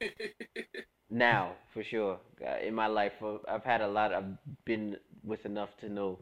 now 1.10 1.52
for 1.72 1.82
sure 1.82 2.18
uh, 2.46 2.58
in 2.66 2.74
my 2.74 2.86
life 2.86 3.12
uh, 3.22 3.36
I've 3.48 3.64
had 3.64 3.80
a 3.80 3.88
lot. 3.88 4.12
I've 4.12 4.36
been 4.64 4.96
with 5.24 5.44
enough 5.46 5.70
to 5.80 5.88
know 5.88 6.18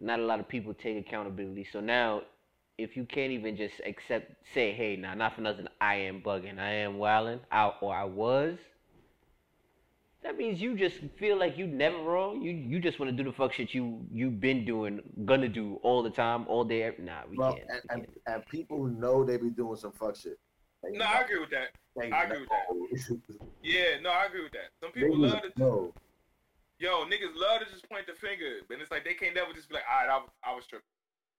not 0.00 0.20
a 0.20 0.24
lot 0.24 0.40
of 0.40 0.48
people 0.48 0.74
take 0.74 0.98
accountability. 0.98 1.66
So 1.72 1.80
now, 1.80 2.22
if 2.78 2.96
you 2.96 3.04
can't 3.06 3.32
even 3.32 3.56
just 3.56 3.74
accept, 3.86 4.32
say, 4.54 4.72
hey, 4.72 4.96
now 4.96 5.14
not 5.14 5.34
for 5.34 5.40
nothing, 5.40 5.66
I 5.80 5.94
am 5.96 6.20
bugging, 6.20 6.58
I 6.58 6.70
am 6.70 6.98
wilding, 6.98 7.40
I, 7.50 7.72
or 7.80 7.94
I 7.94 8.04
was. 8.04 8.58
That 10.26 10.36
means 10.36 10.60
you 10.60 10.76
just 10.76 10.96
feel 11.20 11.38
like 11.38 11.56
you 11.56 11.68
never 11.68 11.98
wrong. 11.98 12.42
You 12.42 12.50
you 12.50 12.80
just 12.80 12.98
want 12.98 13.12
to 13.12 13.16
do 13.16 13.22
the 13.22 13.32
fuck 13.32 13.52
shit 13.52 13.72
you 13.72 14.04
you've 14.10 14.40
been 14.40 14.64
doing, 14.64 15.00
gonna 15.24 15.48
do 15.48 15.78
all 15.84 16.02
the 16.02 16.10
time, 16.10 16.44
all 16.48 16.64
day. 16.64 16.82
every- 16.82 17.04
Nah, 17.04 17.20
we 17.30 17.36
Well, 17.36 17.52
can't. 17.54 17.70
and, 17.70 17.80
we 17.84 17.94
and, 17.94 18.06
can't. 18.06 18.18
and 18.26 18.46
people 18.46 18.84
know 18.86 19.22
they 19.24 19.36
be 19.36 19.50
doing 19.50 19.76
some 19.76 19.92
fuck 19.92 20.16
shit. 20.16 20.36
They 20.82 20.98
No, 20.98 21.04
I 21.04 21.20
agree 21.20 21.38
with 21.38 21.50
that. 21.50 21.68
they 21.94 22.10
I 22.10 22.24
agree 22.24 22.40
with 22.40 22.48
that. 22.48 23.40
Yeah, 23.62 24.00
no, 24.02 24.10
I 24.10 24.24
agree 24.24 24.42
with 24.42 24.52
that. 24.52 24.70
Some 24.82 24.90
people 24.90 25.16
just 25.22 25.34
love 25.34 25.42
to, 25.44 25.60
know. 25.60 25.94
yo, 26.80 27.04
niggas 27.04 27.36
love 27.36 27.60
to 27.60 27.66
just 27.70 27.88
point 27.88 28.08
the 28.08 28.14
finger, 28.14 28.62
but 28.68 28.80
it's 28.80 28.90
like 28.90 29.04
they 29.04 29.14
can't 29.14 29.34
never 29.36 29.52
just 29.52 29.68
be 29.68 29.74
like, 29.76 29.84
all 29.88 30.06
right, 30.06 30.12
I 30.12 30.16
was, 30.18 30.30
I 30.44 30.54
was 30.56 30.66
tripping. 30.66 30.84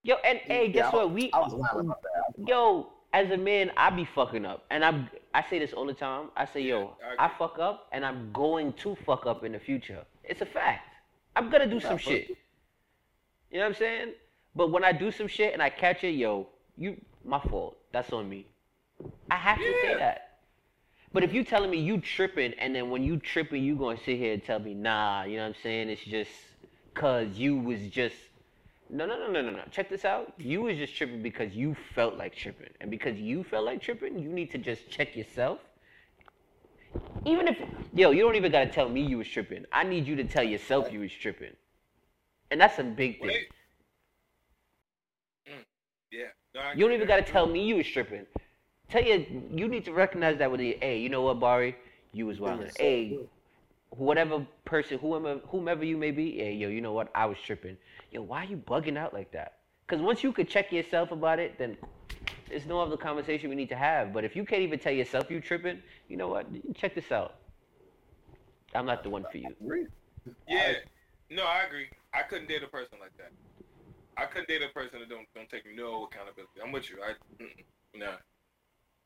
Yo, 0.03 0.15
and 0.23 0.37
hey, 0.39 0.69
guess 0.71 0.91
Yeah, 0.93 0.97
what? 0.99 1.11
We 1.11 1.29
I 1.33 1.39
was 1.39 1.51
lying 1.53 1.87
about 1.87 2.01
that. 2.03 2.47
yo, 2.47 2.93
as 3.11 3.29
a 3.31 3.37
man, 3.37 3.69
I 3.75 3.89
be 3.89 4.07
fucking 4.15 4.45
up, 4.45 4.65
and 4.71 4.85
I'm 4.85 5.09
I 5.33 5.43
say 5.49 5.59
this 5.59 5.73
all 5.73 5.85
the 5.85 5.93
time. 5.93 6.29
I 6.35 6.45
say, 6.45 6.61
yo, 6.61 6.95
Yeah, 6.99 7.15
I 7.19 7.25
I, 7.25 7.31
fuck 7.37 7.59
up, 7.59 7.87
and 7.91 8.05
I'm 8.05 8.31
going 8.33 8.73
to 8.73 8.95
fuck 9.05 9.25
up 9.25 9.43
in 9.43 9.51
the 9.51 9.59
future. 9.59 10.03
It's 10.23 10.41
a 10.41 10.45
fact. 10.45 10.93
I'm 11.35 11.49
gonna 11.49 11.67
do 11.67 11.75
Yeah, 11.75 11.89
some 11.89 11.97
shit. 11.97 12.29
You 12.29 13.57
know 13.57 13.59
what 13.59 13.65
I'm 13.67 13.73
saying? 13.75 14.13
But 14.55 14.71
when 14.71 14.83
I 14.83 14.91
do 14.91 15.11
some 15.11 15.27
shit 15.27 15.53
and 15.53 15.61
I 15.61 15.69
catch 15.69 16.03
it, 16.03 16.11
yo, 16.11 16.47
you, 16.77 16.99
my 17.23 17.39
fault. 17.39 17.77
That's 17.91 18.11
on 18.11 18.27
me. 18.27 18.47
I 19.29 19.35
have 19.35 19.57
to 19.57 19.73
say 19.81 19.95
that. 19.99 20.39
But 21.13 21.23
if 21.23 21.33
you 21.33 21.43
telling 21.43 21.69
me 21.69 21.79
you 21.79 21.99
tripping, 21.99 22.53
and 22.59 22.75
then 22.75 22.89
when 22.89 23.03
you 23.03 23.17
tripping, 23.17 23.63
you 23.63 23.75
gonna 23.75 23.97
sit 23.97 24.17
here 24.17 24.33
and 24.33 24.43
tell 24.43 24.59
me, 24.59 24.73
nah, 24.73 25.23
you 25.23 25.37
know 25.37 25.43
what 25.43 25.55
I'm 25.55 25.61
saying? 25.63 25.89
It's 25.89 26.03
just 26.03 26.31
cause 26.93 27.27
you 27.35 27.57
was 27.57 27.79
just 27.89 28.15
no, 28.89 29.05
no, 29.05 29.17
no, 29.17 29.31
no, 29.31 29.41
no, 29.41 29.51
no. 29.51 29.63
Check 29.71 29.89
this 29.89 30.05
out. 30.05 30.33
You 30.37 30.61
was 30.61 30.77
just 30.77 30.95
tripping 30.95 31.21
because 31.21 31.53
you 31.53 31.75
felt 31.95 32.15
like 32.15 32.35
tripping, 32.35 32.69
and 32.81 32.89
because 32.89 33.17
you 33.19 33.43
felt 33.43 33.65
like 33.65 33.81
tripping, 33.81 34.19
you 34.19 34.29
need 34.29 34.51
to 34.51 34.57
just 34.57 34.89
check 34.89 35.15
yourself. 35.15 35.59
Even 37.25 37.47
if 37.47 37.57
yo, 37.93 38.11
you 38.11 38.23
don't 38.23 38.35
even 38.35 38.51
gotta 38.51 38.69
tell 38.69 38.89
me 38.89 39.01
you 39.01 39.17
was 39.17 39.27
tripping. 39.27 39.65
I 39.71 39.83
need 39.83 40.07
you 40.07 40.15
to 40.15 40.23
tell 40.23 40.43
yourself 40.43 40.91
you 40.91 41.01
was 41.01 41.11
tripping, 41.11 41.53
and 42.51 42.59
that's 42.59 42.79
a 42.79 42.83
big 42.83 43.19
thing. 43.19 43.27
Wait. 43.27 43.47
Mm, 45.47 45.63
yeah. 46.11 46.25
No, 46.55 46.61
You 46.75 46.85
don't 46.85 46.93
even 46.93 47.07
gotta 47.07 47.23
tell 47.23 47.45
me 47.45 47.65
you 47.65 47.75
was 47.75 47.87
tripping. 47.87 48.25
Tell 48.89 49.03
you, 49.03 49.25
you 49.51 49.67
need 49.67 49.83
to 49.85 49.91
recognize 49.91 50.37
that 50.37 50.49
with 50.49 50.61
the, 50.61 50.77
hey, 50.81 50.99
you 50.99 51.09
know 51.09 51.21
what, 51.21 51.41
Bari, 51.41 51.75
you 52.13 52.25
was 52.25 52.39
wilding. 52.39 52.67
yourself, 52.67 52.79
Hey, 52.79 53.03
yeah. 53.03 53.17
Whatever 53.97 54.45
person, 54.65 54.99
whomever, 54.99 55.39
whomever 55.47 55.83
you 55.83 55.97
may 55.97 56.11
be, 56.11 56.37
hey, 56.37 56.53
yo, 56.53 56.69
you 56.69 56.81
know 56.81 56.93
what, 56.93 57.09
I 57.15 57.25
was 57.25 57.37
tripping. 57.43 57.77
Yo, 58.11 58.21
why 58.21 58.43
are 58.43 58.47
you 58.47 58.57
bugging 58.57 58.97
out 58.97 59.13
like 59.13 59.31
that? 59.31 59.59
Because 59.87 60.01
once 60.01 60.23
you 60.23 60.31
could 60.31 60.49
check 60.49 60.71
yourself 60.71 61.11
about 61.11 61.39
it, 61.39 61.57
then 61.57 61.77
there's 62.49 62.65
no 62.65 62.79
other 62.79 62.97
conversation 62.97 63.49
we 63.49 63.55
need 63.55 63.69
to 63.69 63.75
have. 63.75 64.13
But 64.13 64.23
if 64.23 64.35
you 64.35 64.45
can't 64.45 64.61
even 64.61 64.79
tell 64.79 64.93
yourself 64.93 65.31
you 65.31 65.39
tripping, 65.39 65.81
you 66.07 66.17
know 66.17 66.27
what? 66.27 66.47
Check 66.75 66.95
this 66.95 67.11
out. 67.11 67.35
I'm 68.75 68.85
not 68.85 69.03
the 69.03 69.09
one 69.09 69.25
for 69.31 69.37
you. 69.37 69.55
Agree. 69.61 69.87
Yeah. 70.47 70.73
No, 71.29 71.43
I 71.43 71.63
agree. 71.67 71.87
I 72.13 72.23
couldn't 72.23 72.47
date 72.47 72.63
a 72.63 72.67
person 72.67 72.99
like 72.99 73.15
that. 73.17 73.31
I 74.17 74.25
couldn't 74.25 74.47
date 74.47 74.61
a 74.61 74.73
person 74.73 74.99
that 74.99 75.09
don't 75.09 75.27
don't 75.35 75.49
take 75.49 75.63
no 75.75 76.05
accountability. 76.05 76.59
I'm 76.63 76.71
with 76.71 76.89
you. 76.89 76.97
I 77.03 77.13
mm-mm. 77.41 78.17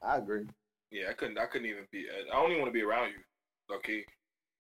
I 0.04 0.18
agree. 0.18 0.46
Yeah, 0.90 1.10
I 1.10 1.14
couldn't. 1.14 1.38
I 1.38 1.46
couldn't 1.46 1.68
even 1.68 1.86
be. 1.92 2.06
I 2.10 2.34
don't 2.34 2.52
even 2.52 2.62
want 2.62 2.74
to 2.74 2.78
be 2.78 2.84
around 2.84 3.10
you. 3.10 3.76
Okay. 3.76 4.06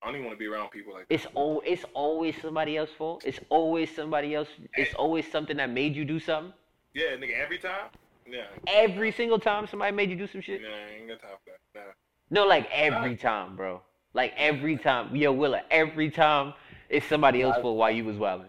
I 0.01 0.07
don't 0.07 0.15
even 0.15 0.25
want 0.25 0.37
to 0.37 0.39
be 0.39 0.47
around 0.47 0.69
people 0.71 0.93
like 0.93 1.07
that. 1.07 1.13
It's 1.13 1.27
al- 1.35 1.61
it's 1.65 1.85
always 1.93 2.35
somebody 2.41 2.77
else's 2.77 2.95
fault. 2.95 3.23
It's 3.25 3.39
always 3.49 3.93
somebody 3.95 4.33
else. 4.33 4.47
It's 4.75 4.93
always 4.95 5.29
something 5.31 5.57
that 5.57 5.69
made 5.69 5.95
you 5.95 6.05
do 6.05 6.19
something. 6.19 6.53
Yeah, 6.93 7.15
nigga. 7.17 7.37
Every 7.39 7.59
time. 7.59 7.89
Yeah. 8.27 8.45
Every 8.67 9.11
single 9.11 9.39
time 9.39 9.67
somebody 9.67 9.95
made 9.95 10.09
you 10.09 10.15
do 10.15 10.27
some 10.27 10.41
shit. 10.41 10.61
Nah, 10.61 10.69
I 10.69 10.99
ain't 10.99 11.07
got 11.07 11.21
time 11.21 11.37
for 11.43 11.51
that. 11.75 11.79
Nah. 11.79 11.91
No, 12.29 12.47
like 12.47 12.67
every 12.71 13.15
time, 13.15 13.55
bro. 13.55 13.81
Like 14.13 14.33
every 14.37 14.77
time. 14.77 15.15
Yo, 15.15 15.31
Willa, 15.31 15.61
every 15.69 16.09
time 16.09 16.53
it's 16.89 17.05
somebody 17.07 17.41
else's 17.41 17.61
fault 17.61 17.77
while 17.77 17.91
you 17.91 18.03
was 18.05 18.17
wilding. 18.17 18.47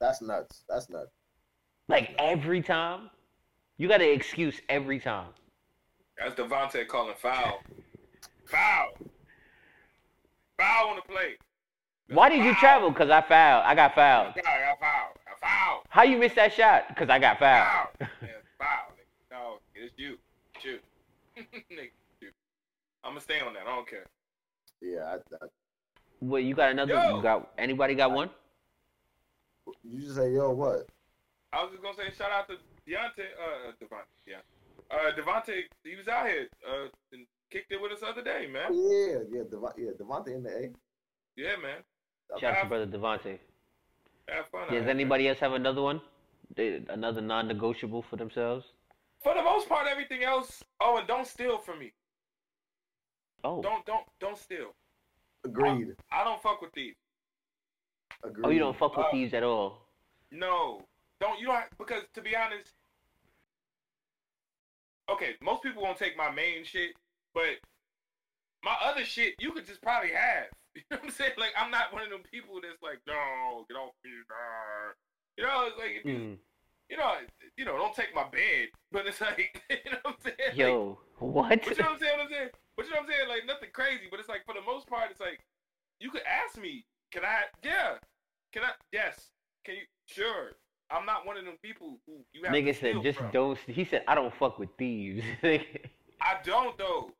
That's 0.00 0.20
nuts. 0.20 0.64
That's 0.68 0.90
nuts. 0.90 1.10
Like 1.88 2.14
every 2.18 2.60
time. 2.60 3.10
You 3.78 3.88
got 3.88 4.02
an 4.02 4.10
excuse 4.10 4.60
every 4.68 5.00
time. 5.00 5.28
That's 6.16 6.34
Devontae 6.34 6.86
calling 6.86 7.14
foul. 7.20 7.60
Foul. 8.44 8.92
Foul 10.58 10.88
on 10.90 10.96
the 10.96 11.02
play. 11.02 11.36
Why 12.08 12.28
did 12.28 12.44
you 12.44 12.54
travel? 12.56 12.92
Cause 12.92 13.10
I 13.10 13.22
fouled. 13.22 13.64
I 13.64 13.74
got 13.74 13.94
fouled. 13.94 14.34
I 14.36 14.40
got 14.40 14.80
foul. 14.80 15.12
I 15.26 15.46
foul. 15.46 15.82
How 15.88 16.02
you 16.02 16.18
missed 16.18 16.36
that 16.36 16.52
shot? 16.52 16.94
Cause 16.96 17.08
I 17.08 17.18
got 17.18 17.38
fouled. 17.38 17.88
Foul. 17.98 18.08
yeah, 18.22 18.28
foul. 18.58 18.92
nigga. 18.92 19.30
No, 19.30 19.58
it's 19.74 19.92
you. 19.96 20.18
It's 20.54 20.64
you. 20.64 20.78
Nigga. 21.70 21.90
I'm 23.04 23.12
gonna 23.12 23.20
stay 23.20 23.40
on 23.40 23.54
that. 23.54 23.62
I 23.66 23.74
don't 23.74 23.88
care. 23.88 24.06
Yeah, 24.80 25.00
I, 25.04 25.14
I, 25.14 25.48
Wait, 26.20 26.46
you 26.46 26.54
got 26.54 26.70
another? 26.70 26.94
Yo. 26.94 27.16
You 27.16 27.22
got 27.22 27.50
anybody 27.58 27.94
got 27.94 28.12
one? 28.12 28.30
you 29.82 30.00
just 30.00 30.16
say, 30.16 30.32
yo, 30.32 30.50
what? 30.50 30.86
I 31.52 31.62
was 31.62 31.72
just 31.72 31.82
gonna 31.82 31.96
say 31.96 32.14
shout 32.16 32.30
out 32.30 32.48
to 32.48 32.54
Deontay, 32.88 33.28
uh, 33.38 33.72
Devontae, 33.82 34.06
yeah, 34.26 34.42
uh, 34.90 35.12
Devontae. 35.12 35.62
He 35.84 35.96
was 35.96 36.08
out 36.08 36.26
here, 36.26 36.48
uh, 36.66 36.88
and 37.12 37.26
kicked 37.52 37.70
it 37.72 37.80
with 37.80 37.92
us 37.92 38.00
the 38.00 38.06
other 38.06 38.22
day, 38.22 38.46
man. 38.50 38.72
yeah, 38.72 39.18
yeah, 39.30 39.42
Devon, 39.50 39.72
yeah, 39.76 39.90
Devontae 40.00 40.34
in 40.34 40.42
the 40.42 40.50
A. 40.50 40.70
Yeah, 41.36 41.56
man. 41.62 41.82
Shout 42.40 42.56
out 42.56 42.62
to 42.62 42.68
brother 42.68 42.86
Devontae. 42.86 43.38
Have 44.28 44.46
fun. 44.48 44.62
out 44.62 44.70
Does 44.70 44.82
here, 44.82 44.90
anybody 44.90 45.28
else 45.28 45.38
have 45.40 45.52
another 45.52 45.82
one? 45.82 46.00
They, 46.56 46.82
another 46.88 47.20
non-negotiable 47.20 48.04
for 48.08 48.16
themselves? 48.16 48.64
For 49.22 49.34
the 49.34 49.42
most 49.42 49.68
part, 49.68 49.86
everything 49.86 50.22
else. 50.22 50.62
Oh, 50.80 50.96
and 50.98 51.06
don't 51.06 51.26
steal 51.26 51.58
from 51.58 51.78
me. 51.78 51.92
Oh, 53.44 53.60
Don't, 53.60 53.84
don't, 53.86 54.04
don't 54.20 54.38
steal. 54.38 54.74
Agreed. 55.44 55.88
I 56.12 56.24
don't 56.24 56.40
fuck 56.40 56.62
with 56.62 56.72
thieves. 56.72 56.96
Agreed. 58.24 58.44
oh, 58.46 58.50
you 58.50 58.60
don't 58.60 58.78
fuck 58.78 58.96
with 58.96 59.06
Uh, 59.06 59.10
thieves 59.10 59.34
at 59.34 59.42
all. 59.42 59.88
No, 60.30 60.82
don't. 61.20 61.40
You 61.40 61.46
don't 61.48 61.64
because 61.76 62.04
to 62.14 62.20
be 62.22 62.36
honest. 62.36 62.72
Okay, 65.10 65.32
most 65.42 65.62
people 65.64 65.82
won't 65.82 65.98
take 65.98 66.16
my 66.16 66.30
main 66.30 66.64
shit, 66.64 66.92
but 67.34 67.58
my 68.64 68.76
other 68.84 69.04
shit 69.04 69.34
you 69.40 69.52
could 69.52 69.66
just 69.66 69.82
probably 69.82 70.10
have. 70.10 70.46
You 70.74 70.80
know 70.90 70.96
what 70.96 71.04
I'm 71.04 71.10
saying? 71.10 71.32
Like 71.36 71.52
I'm 71.58 71.70
not 71.70 71.92
one 71.92 72.00
of 72.02 72.08
them 72.08 72.22
people 72.32 72.56
that's 72.62 72.80
like, 72.82 72.96
no, 73.06 73.66
get 73.68 73.76
off 73.76 73.92
me, 74.04 74.10
nah. 74.24 74.96
You 75.36 75.44
know, 75.44 75.68
it's 75.68 75.76
like 75.76 76.00
you, 76.00 76.10
Mm. 76.10 76.36
you 76.88 76.96
know, 76.96 77.12
you 77.58 77.64
know, 77.66 77.76
don't 77.76 77.94
take 77.94 78.14
my 78.14 78.24
bed, 78.24 78.68
but 78.92 79.06
it's 79.06 79.20
like, 79.20 79.60
you 79.70 79.90
know 79.92 79.98
what 80.02 80.14
I'm 80.16 80.22
saying? 80.24 80.48
Like, 80.48 80.56
Yo, 80.56 80.98
what? 81.18 81.48
But 81.62 81.76
you 81.76 81.82
know 81.82 81.90
what 81.90 81.92
I'm 81.92 81.98
saying? 82.00 82.16
What 82.16 82.24
I'm 82.24 82.30
saying? 82.32 82.48
But 82.76 82.86
you 82.86 82.90
know 82.92 82.96
what 83.00 83.04
I'm 83.04 83.12
saying? 83.12 83.28
Like 83.28 83.46
nothing 83.46 83.68
crazy, 83.74 84.08
but 84.10 84.18
it's 84.18 84.30
like 84.30 84.46
for 84.46 84.54
the 84.54 84.62
most 84.64 84.86
part, 84.88 85.10
it's 85.10 85.20
like 85.20 85.40
you 86.00 86.10
could 86.10 86.22
ask 86.24 86.58
me, 86.58 86.86
can 87.12 87.22
I? 87.22 87.42
Yeah, 87.62 88.00
can 88.54 88.62
I? 88.64 88.70
Yes. 88.92 89.28
Can 89.66 89.74
you? 89.74 89.82
Sure. 90.06 90.52
I'm 90.90 91.04
not 91.04 91.26
one 91.26 91.36
of 91.36 91.44
them 91.44 91.56
people 91.62 91.98
who 92.06 92.24
you 92.32 92.44
have 92.44 92.52
Nigga 92.54 92.74
said 92.80 93.02
just 93.02 93.18
from. 93.18 93.30
don't. 93.30 93.58
He 93.66 93.84
said 93.84 94.04
I 94.08 94.14
don't 94.14 94.32
fuck 94.34 94.58
with 94.58 94.70
thieves. 94.78 95.22
I 95.44 96.36
don't 96.44 96.76
though. 96.78 97.10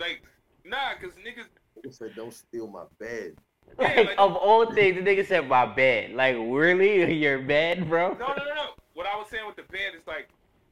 Like 0.00 0.22
nah, 0.64 0.94
cause 1.00 1.12
niggas. 1.12 1.46
He 1.82 1.90
said, 1.90 2.12
don't 2.14 2.32
steal 2.32 2.68
my 2.68 2.84
bed. 3.00 3.34
like, 3.78 3.96
like- 3.96 4.18
of 4.18 4.36
all 4.36 4.72
things, 4.72 4.96
the 4.96 5.02
nigga 5.02 5.26
said 5.26 5.48
my 5.48 5.66
bed. 5.66 6.12
Like 6.12 6.36
really, 6.36 7.14
your 7.22 7.40
bed, 7.40 7.88
bro? 7.88 8.16
No, 8.18 8.28
no, 8.28 8.34
no, 8.44 8.54
no. 8.54 8.66
What 8.94 9.06
I 9.06 9.16
was 9.16 9.28
saying 9.30 9.46
with 9.46 9.56
the 9.56 9.62
bed 9.72 9.92
is 9.96 10.06
like, 10.06 10.28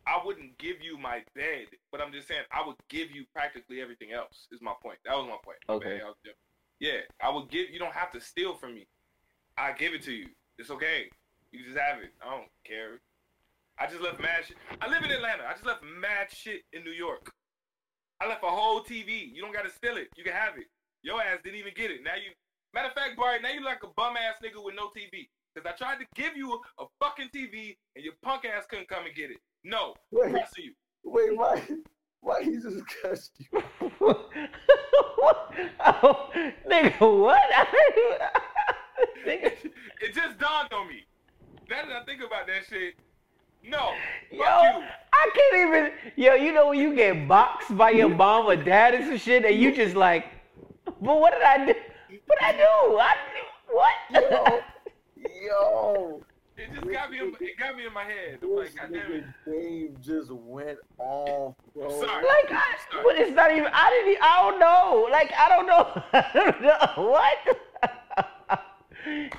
I 0.06 0.20
wouldn't 0.24 0.56
give 0.58 0.76
you 0.82 0.98
my 0.98 1.22
bed, 1.34 1.66
but 1.90 2.00
I'm 2.00 2.12
just 2.12 2.28
saying 2.28 2.42
I 2.52 2.66
would 2.66 2.76
give 2.88 3.10
you 3.10 3.24
practically 3.32 3.80
everything 3.80 4.12
else. 4.12 4.46
Is 4.52 4.60
my 4.60 4.74
point. 4.82 4.98
That 5.04 5.16
was 5.16 5.26
my 5.26 5.38
point. 5.44 5.58
Okay. 5.68 6.00
I 6.04 6.12
Yeah, 6.78 7.00
I 7.22 7.30
would 7.30 7.50
give. 7.50 7.70
You 7.70 7.78
don't 7.78 7.94
have 7.94 8.10
to 8.12 8.20
steal 8.20 8.54
from 8.54 8.74
me. 8.74 8.86
I 9.56 9.72
give 9.72 9.94
it 9.94 10.02
to 10.04 10.12
you. 10.12 10.26
It's 10.58 10.70
okay. 10.70 11.10
You 11.52 11.64
just 11.64 11.78
have 11.78 12.00
it. 12.02 12.10
I 12.24 12.30
don't 12.30 12.48
care. 12.64 13.00
I 13.78 13.86
just 13.86 14.00
left 14.02 14.20
mad 14.20 14.44
shit. 14.46 14.56
I 14.80 14.88
live 14.88 15.02
in 15.02 15.10
Atlanta. 15.10 15.44
I 15.48 15.52
just 15.52 15.64
left 15.64 15.82
mad 15.82 16.28
shit 16.30 16.62
in 16.72 16.84
New 16.84 16.92
York. 16.92 17.32
I 18.20 18.28
left 18.28 18.44
a 18.44 18.48
whole 18.48 18.80
TV. 18.82 19.32
You 19.32 19.42
don't 19.42 19.52
gotta 19.52 19.70
steal 19.70 19.96
it. 19.96 20.08
You 20.16 20.24
can 20.24 20.32
have 20.32 20.58
it. 20.58 20.66
Your 21.02 21.22
ass 21.22 21.38
didn't 21.42 21.58
even 21.58 21.72
get 21.74 21.90
it. 21.90 22.02
Now 22.04 22.14
you. 22.14 22.32
Matter 22.72 22.88
of 22.88 22.94
fact, 22.94 23.16
Barry, 23.16 23.40
now 23.40 23.50
you 23.50 23.64
like 23.64 23.82
a 23.82 23.88
bum 23.96 24.16
ass 24.16 24.36
nigga 24.44 24.62
with 24.62 24.74
no 24.76 24.88
TV. 24.88 25.28
Cause 25.56 25.64
I 25.66 25.72
tried 25.72 25.98
to 25.98 26.06
give 26.14 26.36
you 26.36 26.52
a, 26.52 26.82
a 26.84 26.86
fucking 27.00 27.30
TV 27.34 27.76
and 27.96 28.04
your 28.04 28.14
punk 28.22 28.44
ass 28.44 28.66
couldn't 28.68 28.88
come 28.88 29.06
and 29.06 29.14
get 29.14 29.30
it. 29.32 29.38
No, 29.64 29.94
Wait. 30.12 30.34
I'm 30.34 30.42
you. 30.56 30.72
Wait, 31.02 31.36
why? 31.36 31.60
Why 32.20 32.44
he 32.44 32.52
just 32.52 32.84
cussed 33.02 33.32
you? 33.40 33.62
oh, 35.80 36.30
nigga, 36.70 37.20
what? 37.20 37.42
nigga, 39.26 39.52
It 40.00 40.14
just 40.14 40.38
dawned 40.38 40.72
on 40.72 40.88
me. 40.88 41.04
Now 41.68 41.86
that 41.86 42.02
I 42.02 42.04
think 42.04 42.20
about 42.22 42.46
that 42.46 42.64
shit, 42.68 42.94
no. 43.64 43.94
yo, 44.30 44.38
you. 44.38 44.84
I 45.12 45.30
can't 45.34 45.68
even. 45.68 45.92
Yo, 46.16 46.34
you 46.34 46.52
know 46.52 46.68
when 46.68 46.78
you 46.78 46.94
get 46.94 47.28
boxed 47.28 47.76
by 47.76 47.90
your 47.90 48.08
mom 48.08 48.46
or 48.46 48.56
dad 48.56 48.94
and 48.94 49.04
some 49.06 49.18
shit, 49.18 49.44
and 49.44 49.56
you 49.56 49.74
just 49.74 49.94
like, 49.94 50.26
but 50.84 51.20
what 51.20 51.32
did 51.32 51.42
I 51.42 51.66
do? 51.66 51.74
What 52.26 52.38
did 52.40 52.46
I 52.46 52.52
do? 52.52 52.98
I 52.98 53.16
what? 53.70 53.94
Yo, 54.12 54.60
yo. 55.46 56.22
It 56.56 56.74
just 56.74 56.92
got 56.92 57.10
me. 57.10 57.18
In, 57.18 57.34
it 57.40 57.58
got 57.58 57.76
me 57.76 57.86
in 57.86 57.92
my 57.92 58.04
head. 58.04 58.38
I'm 58.42 58.54
like, 58.54 58.74
God 58.76 58.92
damn 58.92 59.12
it. 59.12 59.24
Dave 59.46 60.00
just 60.02 60.30
went 60.30 60.78
off, 60.98 61.54
bro. 61.74 61.88
Sorry. 61.88 62.24
Like, 62.24 62.52
I, 62.52 62.74
but 63.02 63.16
it's 63.16 63.34
not 63.34 63.50
even. 63.50 63.68
I 63.72 63.90
didn't. 63.90 64.12
e- 64.12 64.18
I 64.20 64.42
don't 64.42 64.60
know. 64.60 65.08
Like, 65.10 65.32
I 65.38 65.48
don't 65.48 65.66
know. 65.66 66.02
I 66.12 66.30
don't 66.34 66.62
know. 66.62 67.10
What? 67.10 67.58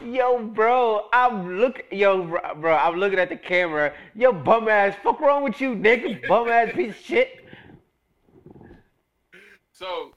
Yo, 0.03 0.39
bro, 0.39 1.07
I'm 1.13 1.59
look. 1.59 1.83
Yo, 1.91 2.23
bro, 2.55 2.75
I'm 2.75 2.97
looking 2.97 3.19
at 3.19 3.29
the 3.29 3.35
camera. 3.35 3.93
Yo, 4.15 4.31
bum 4.33 4.67
ass. 4.67 4.95
Fuck 5.03 5.19
wrong 5.19 5.43
with 5.43 5.61
you, 5.61 5.75
nigga? 5.75 6.27
Bum 6.27 6.49
ass 6.49 6.71
piece 6.73 6.91
of 6.91 7.01
shit. 7.01 7.45
So 9.71 10.13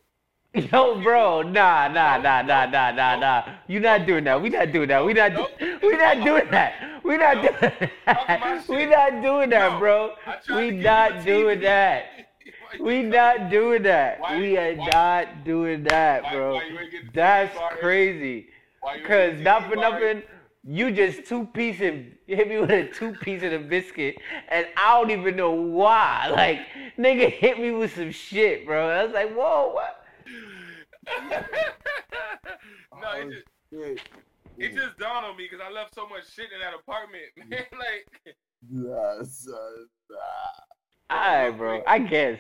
Yo, 0.55 1.03
bro, 1.03 1.43
nah, 1.43 1.89
nah, 1.89 2.17
nah, 2.19 2.41
nah, 2.43 2.67
nah, 2.67 2.93
nah, 2.93 3.17
nah. 3.19 3.43
You 3.67 3.81
not 3.81 4.07
doing 4.07 4.23
that. 4.23 4.41
We 4.41 4.51
not 4.51 4.71
doing 4.71 4.89
that. 4.89 5.05
We 5.05 5.13
not. 5.13 5.33
Nope. 5.33 5.51
We 5.83 5.97
not 5.97 6.23
doing 6.23 6.49
that. 6.53 7.03
We 7.03 7.17
not 7.17 7.43
Nope. 7.43 7.61
doing 7.61 7.91
that. 8.07 8.65
We 8.69 8.87
not 8.87 9.23
doing 9.23 9.51
that, 9.51 9.79
bro. 9.81 10.13
I 10.27 10.37
tried 10.37 10.43
to 10.47 10.55
We 10.55 10.71
not 10.71 11.25
doing 11.25 11.61
that. 11.61 12.05
We 12.79 13.03
not 13.03 13.51
doing 13.51 13.83
that. 13.83 14.21
We 14.39 14.57
are 14.57 14.77
not 14.77 15.45
doing 15.45 15.83
that, 15.85 16.31
bro. 16.31 16.55
why 16.55 16.65
you 16.65 16.79
ain't 16.79 16.91
get 16.93 17.07
the 17.07 17.11
That's 17.13 17.59
crazy. 17.81 18.47
Why 18.85 18.97
you 18.97 19.01
ain't 19.01 19.09
Cause 19.09 19.41
not 19.41 19.69
for 19.69 19.77
nothing, 19.77 20.23
you 20.63 20.91
just 20.91 21.25
two 21.27 21.47
piece 21.47 21.81
and 21.81 22.13
hit 22.27 22.49
me 22.49 22.59
with 22.59 22.71
a 22.71 22.89
two 22.89 23.13
piece 23.15 23.43
of 23.43 23.53
a 23.53 23.59
biscuit, 23.59 24.17
and 24.49 24.67
I 24.77 25.01
don't 25.01 25.11
even 25.11 25.37
know 25.37 25.53
why. 25.53 26.31
Like 26.35 26.61
nigga 26.99 27.31
hit 27.31 27.59
me 27.59 27.71
with 27.71 27.95
some 27.95 28.11
shit, 28.11 28.67
bro. 28.67 28.89
I 28.89 29.05
was 29.05 29.15
like, 29.15 29.35
whoa, 29.35 29.73
what? 29.73 30.05
no, 33.01 33.11
it 33.13 33.27
oh, 33.27 33.31
just 33.31 33.45
Shit. 33.71 34.01
it 34.59 34.75
just 34.75 34.99
dawned 34.99 35.27
on 35.27 35.37
me 35.37 35.49
because 35.51 35.65
I 35.67 35.73
left 35.73 35.95
so 35.95 36.07
much 36.09 36.33
shit 36.33 36.47
in 36.53 36.61
that 36.61 36.75
apartment, 36.75 37.25
man. 37.37 37.65
like, 37.73 38.37
Nah, 38.71 39.23
son, 39.25 39.89
nah. 40.11 41.15
Alright, 41.15 41.57
bro. 41.57 41.83
I 41.87 41.99
guess. 41.99 42.39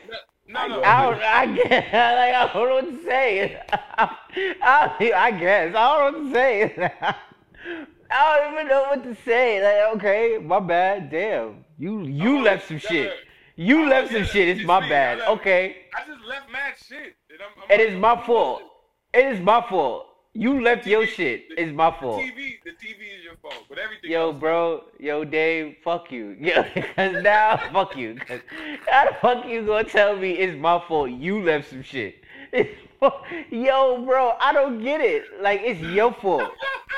No, 0.48 0.66
no, 0.68 0.82
I 0.82 1.02
don't. 1.10 1.22
I 1.22 1.46
guess. 1.54 1.84
Like 1.92 2.34
I 2.34 2.50
don't 2.52 2.68
know 2.68 2.74
what 2.74 2.90
to 2.90 3.04
say. 3.04 3.62
I, 3.72 5.12
I 5.16 5.30
guess. 5.32 5.74
I 5.74 5.98
don't 5.98 6.12
know 6.12 6.18
what 6.20 6.28
to 6.28 6.32
say. 6.34 6.90
I 8.10 8.36
don't 8.38 8.54
even 8.54 8.68
know 8.68 8.82
what 8.82 9.02
to 9.04 9.16
say. 9.24 9.62
Like, 9.62 9.96
okay, 9.96 10.38
my 10.42 10.60
bad. 10.60 11.10
Damn, 11.10 11.64
you 11.78 12.02
you 12.02 12.38
Oh, 12.38 12.42
left 12.42 12.68
some 12.68 12.78
shit. 12.78 13.06
yeah. 13.06 13.12
You 13.56 13.84
Oh, 13.84 13.88
left 13.88 14.12
yeah, 14.12 14.18
some 14.18 14.26
shit. 14.26 14.48
It's 14.48 14.60
it's 14.60 14.66
my 14.66 14.80
me. 14.80 14.86
I 14.86 14.88
bad. 14.90 15.18
left- 15.18 15.30
Okay, 15.30 15.76
I 15.96 16.06
just 16.06 16.24
left 16.26 16.50
mad 16.52 16.74
shit. 16.76 17.16
And 17.30 17.40
I'm, 17.40 17.62
I'm 17.62 17.70
it 17.80 17.82
like, 17.84 17.94
is 17.94 18.00
my 18.00 18.26
fault. 18.26 18.62
It 19.12 19.26
is 19.26 19.40
my 19.40 19.64
fault. 19.68 20.06
You 20.36 20.60
left 20.62 20.86
your 20.86 21.06
shit. 21.06 21.48
The- 21.50 21.62
It's 21.62 21.72
my 21.72 21.90
fault. 22.00 22.20
The. 22.20 22.30
TV, 22.32 22.54
the 22.64 22.70
TV 22.72 23.16
is 23.18 23.24
your 23.24 23.36
fault, 23.40 23.64
but 23.68 23.78
everything. 23.78 24.10
Yo, 24.10 24.32
bro, 24.32 24.82
yo, 24.98 25.24
Dave, 25.24 25.76
fuck 25.84 26.10
you. 26.10 26.36
Yo, 26.40 26.64
cause 26.96 27.22
now, 27.22 27.56
fuck 27.72 27.96
you. 27.96 28.16
'Cause 28.16 28.40
how 28.88 29.08
the 29.08 29.14
fuck 29.20 29.46
you 29.46 29.64
gonna 29.64 29.84
tell 29.84 30.16
me 30.16 30.32
it's 30.32 30.58
my 30.58 30.82
fault? 30.88 31.10
You 31.10 31.40
left 31.42 31.70
some 31.70 31.82
shit. 31.82 32.16
It's 32.52 32.70
yo, 33.50 34.04
bro, 34.04 34.32
I 34.40 34.52
don't 34.52 34.82
get 34.82 35.00
it. 35.00 35.40
Like 35.40 35.60
it's 35.62 35.80
your 35.80 36.12
fault. 36.14 36.50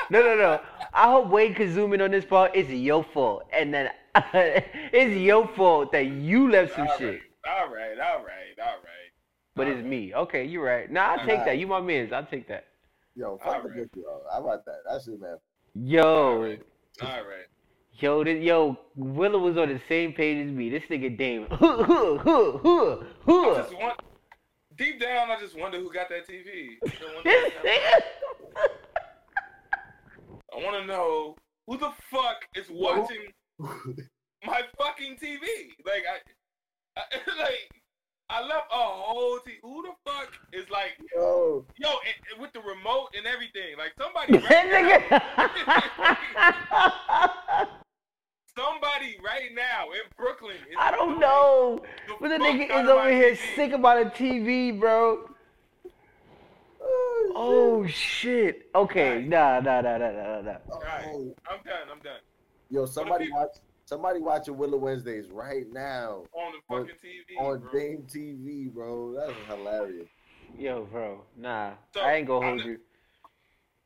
No, 0.09 0.21
no, 0.23 0.35
no. 0.35 0.59
I 0.93 1.11
hope 1.11 1.27
Wade 1.29 1.55
can 1.55 1.71
zoom 1.73 1.93
in 1.93 2.01
on 2.01 2.09
this 2.11 2.25
part. 2.25 2.51
It's 2.55 2.69
your 2.71 3.03
fault, 3.03 3.43
and 3.53 3.71
then 3.73 3.91
it's 4.15 5.15
your 5.19 5.47
fault 5.49 5.91
that 5.91 6.07
you 6.07 6.49
left 6.49 6.75
some 6.75 6.87
All 6.87 6.97
shit. 6.97 7.21
right, 7.45 7.51
all 7.59 7.67
right, 7.67 7.99
all 7.99 8.17
right, 8.23 8.57
all 8.59 8.65
right. 8.65 9.11
But 9.55 9.67
it's 9.67 9.83
me. 9.85 10.13
Okay, 10.15 10.45
you're 10.45 10.63
right. 10.65 10.89
Nah, 10.91 11.01
I'll 11.17 11.25
take 11.25 11.45
that. 11.45 11.57
You 11.59 11.67
my 11.67 11.81
mans. 11.81 12.11
I'll 12.13 12.25
take 12.25 12.47
that. 12.47 12.65
Yo, 13.17 13.39
fuck 13.43 13.63
the 13.63 13.69
Alright. 13.69 13.73
good 13.73 13.89
yo. 13.95 14.21
How 14.31 14.43
about 14.43 14.63
that? 14.65 14.81
That's 14.87 15.07
it, 15.07 15.19
man. 15.19 15.37
Yo, 15.73 16.03
All 17.01 17.07
right. 17.07 17.47
yo, 17.93 18.23
this, 18.23 18.43
yo, 18.43 18.77
Willow 18.95 19.39
was 19.39 19.57
on 19.57 19.69
the 19.69 19.81
same 19.89 20.13
page 20.13 20.45
as 20.45 20.51
me. 20.53 20.69
This 20.69 20.83
nigga 20.87 21.17
Dame. 21.17 21.47
Huh, 21.49 21.83
huh, 21.83 22.17
huh, 22.23 22.57
huh, 22.63 22.97
I 22.99 23.03
huh. 23.25 23.55
just 23.55 23.73
want, 23.73 23.99
deep 24.77 25.01
down, 25.01 25.31
I 25.31 25.39
just 25.39 25.57
wonder 25.57 25.79
who 25.79 25.91
got 25.91 26.09
that 26.09 26.27
TV. 26.27 26.75
I 26.85 27.21
This 27.23 27.53
nigga. 27.65 28.01
I 30.53 30.63
want 30.63 30.79
to 30.79 30.85
know 30.85 31.35
who 31.65 31.77
the 31.79 31.91
fuck 32.11 32.45
is 32.55 32.67
watching 32.69 33.25
my 34.45 34.61
fucking 34.77 35.15
TV. 35.15 35.41
Like 35.83 36.03
I, 36.05 36.99
I 36.99 37.01
like 37.39 37.76
I 38.29 38.41
left 38.41 38.67
oh, 38.71 38.75
a 38.75 39.13
whole 39.13 39.39
TV. 39.39 39.53
Who 39.61 39.83
the 39.83 39.93
fuck 40.05 40.29
is 40.51 40.69
like 40.69 40.97
Yo, 41.15 41.65
yo 41.77 41.89
and, 41.89 42.15
and 42.33 42.41
with 42.41 42.51
the 42.51 42.59
remote 42.59 43.09
and 43.17 43.25
everything? 43.25 43.77
Like 43.77 43.93
somebody 43.97 44.33
right 44.37 44.67
now, 44.69 44.81
nigga. 47.55 47.67
somebody 48.55 49.17
right 49.23 49.55
now 49.55 49.91
in 49.91 50.01
Brooklyn. 50.17 50.57
Is 50.69 50.75
I 50.77 50.91
don't 50.91 51.19
know. 51.19 51.81
But 52.19 52.29
the 52.29 52.37
nigga 52.37 52.83
is 52.83 52.89
over 52.89 53.09
here 53.09 53.33
TV. 53.33 53.55
sick 53.55 53.71
about 53.71 54.05
a 54.05 54.09
TV, 54.09 54.77
bro. 54.77 55.29
Oh, 56.81 57.31
oh 57.35 57.87
shit. 57.87 58.69
Okay, 58.75 59.21
nah, 59.21 59.61
nah, 59.61 59.79
nah, 59.79 59.97
nah, 59.97 60.11
nah, 60.11 60.41
nah. 60.41 60.57
Alright. 60.69 61.05
Oh, 61.07 61.33
I'm 61.49 61.63
done. 61.63 61.87
I'm 61.91 61.99
done. 61.99 62.19
yo, 62.69 62.85
somebody 62.85 63.31
watch. 63.31 63.55
Somebody 63.87 64.19
watching 64.19 64.57
Willow 64.57 64.77
Wednesdays 64.77 65.29
right 65.31 65.63
now 65.71 66.23
On 66.33 66.51
the 66.51 66.75
On- 66.75 66.81
fucking 66.85 66.95
TV, 67.01 67.39
on 67.39 67.59
bro. 67.59 67.71
Dame 67.71 68.03
TV, 68.07 68.69
bro. 68.73 69.15
That's 69.17 69.33
hilarious. 69.47 70.09
Yo, 70.59 70.83
bro, 70.91 71.23
nah. 71.37 71.71
So, 71.93 72.01
I 72.01 72.15
ain't 72.15 72.27
gonna 72.27 72.45
I 72.45 72.49
hold 72.49 72.59
kn- 72.61 72.69
you. 72.71 72.79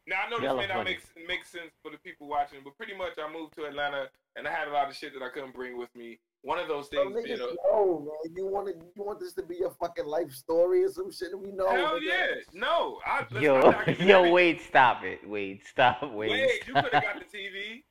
Now 0.08 0.16
I 0.26 0.30
know 0.32 0.38
this 0.40 0.46
Y'all 0.46 0.58
may 0.58 0.66
are 0.66 0.68
not 0.70 0.78
funny. 0.78 0.98
make 1.18 1.28
make 1.28 1.46
sense 1.46 1.72
for 1.84 1.92
the 1.92 1.98
people 2.00 2.28
watching, 2.28 2.60
but 2.64 2.76
pretty 2.78 2.96
much 2.96 3.14
I 3.24 3.32
moved 3.32 3.54
to 3.58 3.66
Atlanta 3.66 4.08
and 4.36 4.48
I 4.48 4.52
had 4.52 4.68
a 4.68 4.72
lot 4.72 4.90
of 4.90 4.96
shit 4.96 5.14
that 5.14 5.24
I 5.24 5.30
couldn't 5.30 5.54
bring 5.54 5.78
with 5.78 5.94
me. 5.96 6.20
One 6.44 6.58
of 6.58 6.68
those 6.68 6.90
Bro, 6.90 7.14
things, 7.14 7.26
niggas 7.26 7.30
you 7.30 7.38
know. 7.38 7.56
know, 7.72 8.00
man. 8.26 8.36
You 8.36 8.48
want 8.48 8.68
to, 8.68 8.74
you 8.96 9.04
want 9.04 9.20
this 9.20 9.34
to 9.34 9.44
be 9.44 9.58
your 9.58 9.70
fucking 9.80 10.06
life 10.08 10.32
story 10.32 10.84
or 10.84 10.90
some 10.90 11.12
shit 11.12 11.30
that 11.30 11.38
we 11.38 11.52
know. 11.52 11.70
Hell 11.70 12.00
nigga. 12.00 12.02
yeah, 12.08 12.26
no. 12.54 13.00
I, 13.06 13.22
listen, 13.30 13.44
Yo, 13.44 13.56
I'm 13.58 13.62
not 13.72 13.86
gonna 13.86 13.98
yo, 14.00 14.18
have 14.18 14.26
it. 14.26 14.32
wait, 14.34 14.62
stop 14.62 15.04
it. 15.04 15.20
Wait, 15.30 15.68
stop, 15.68 16.02
wait. 16.12 16.32
Wait, 16.32 16.68
you 16.68 16.74
could 16.74 16.92
have 16.92 17.04
got 17.04 17.20
the 17.20 17.38
TV. 17.38 17.84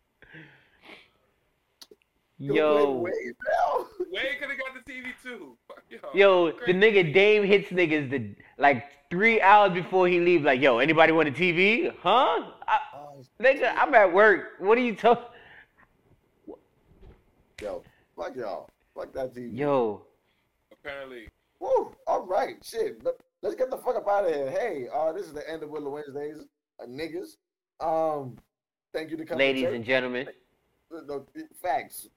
Yo, 2.43 2.93
Wait, 2.93 3.13
wait. 3.13 3.37
Wade 4.13 4.41
could 4.41 4.49
have 4.49 4.59
got 4.59 4.73
the 4.85 4.91
TV 4.93 5.09
too. 5.23 5.59
Fuck 5.69 5.83
y'all. 5.91 6.11
yo, 6.15 6.51
the 6.67 6.73
nigga 6.73 7.13
Dame 7.13 7.45
hits 7.45 7.69
niggas 7.71 8.09
the 8.11 8.35
like 8.57 8.87
three 9.11 9.43
hours 9.43 9.73
before 9.75 10.09
he 10.09 10.21
leave. 10.21 10.43
Like, 10.43 10.59
yo, 10.61 10.79
anybody 10.79 11.13
want 11.13 11.29
a 11.29 11.33
TV? 11.33 11.93
Huh? 12.03 12.51
I, 12.67 12.79
Oh, 12.95 13.23
nigga, 13.43 13.75
I'm 13.77 13.93
at 13.95 14.11
work. 14.11 14.53
What 14.59 14.79
are 14.79 14.81
you 14.81 14.97
talking? 14.97 15.25
yo, 17.61 17.83
fuck 18.17 18.35
y'all. 18.37 18.69
Fuck 18.95 19.13
that 19.13 19.35
TV. 19.35 19.57
Yo, 19.59 20.03
Apparently, 20.73 21.29
Woo, 21.59 21.95
all 22.07 22.25
right, 22.25 22.57
shit. 22.65 23.05
Let, 23.05 23.15
let's 23.43 23.55
get 23.55 23.69
the 23.71 23.77
fuck 23.77 23.97
up 23.97 24.09
out 24.09 24.25
of 24.25 24.35
here. 24.35 24.51
Hey, 24.51 24.87
uh, 24.95 25.13
this 25.13 25.27
is 25.27 25.35
the 25.35 25.49
end 25.51 25.63
of 25.63 25.69
Willow 25.69 25.91
Wednesdays, 25.91 26.39
uh, 26.83 26.87
niggas. 26.87 27.37
Um, 27.81 28.37
thank 28.95 29.11
you 29.11 29.19
to 29.19 29.27
come. 29.27 29.37
ladies 29.37 29.65
to 29.65 29.75
and 29.75 29.85
gentlemen. 29.85 30.25
church. 30.27 30.35
No, 31.07 31.27
facts. 31.63 32.09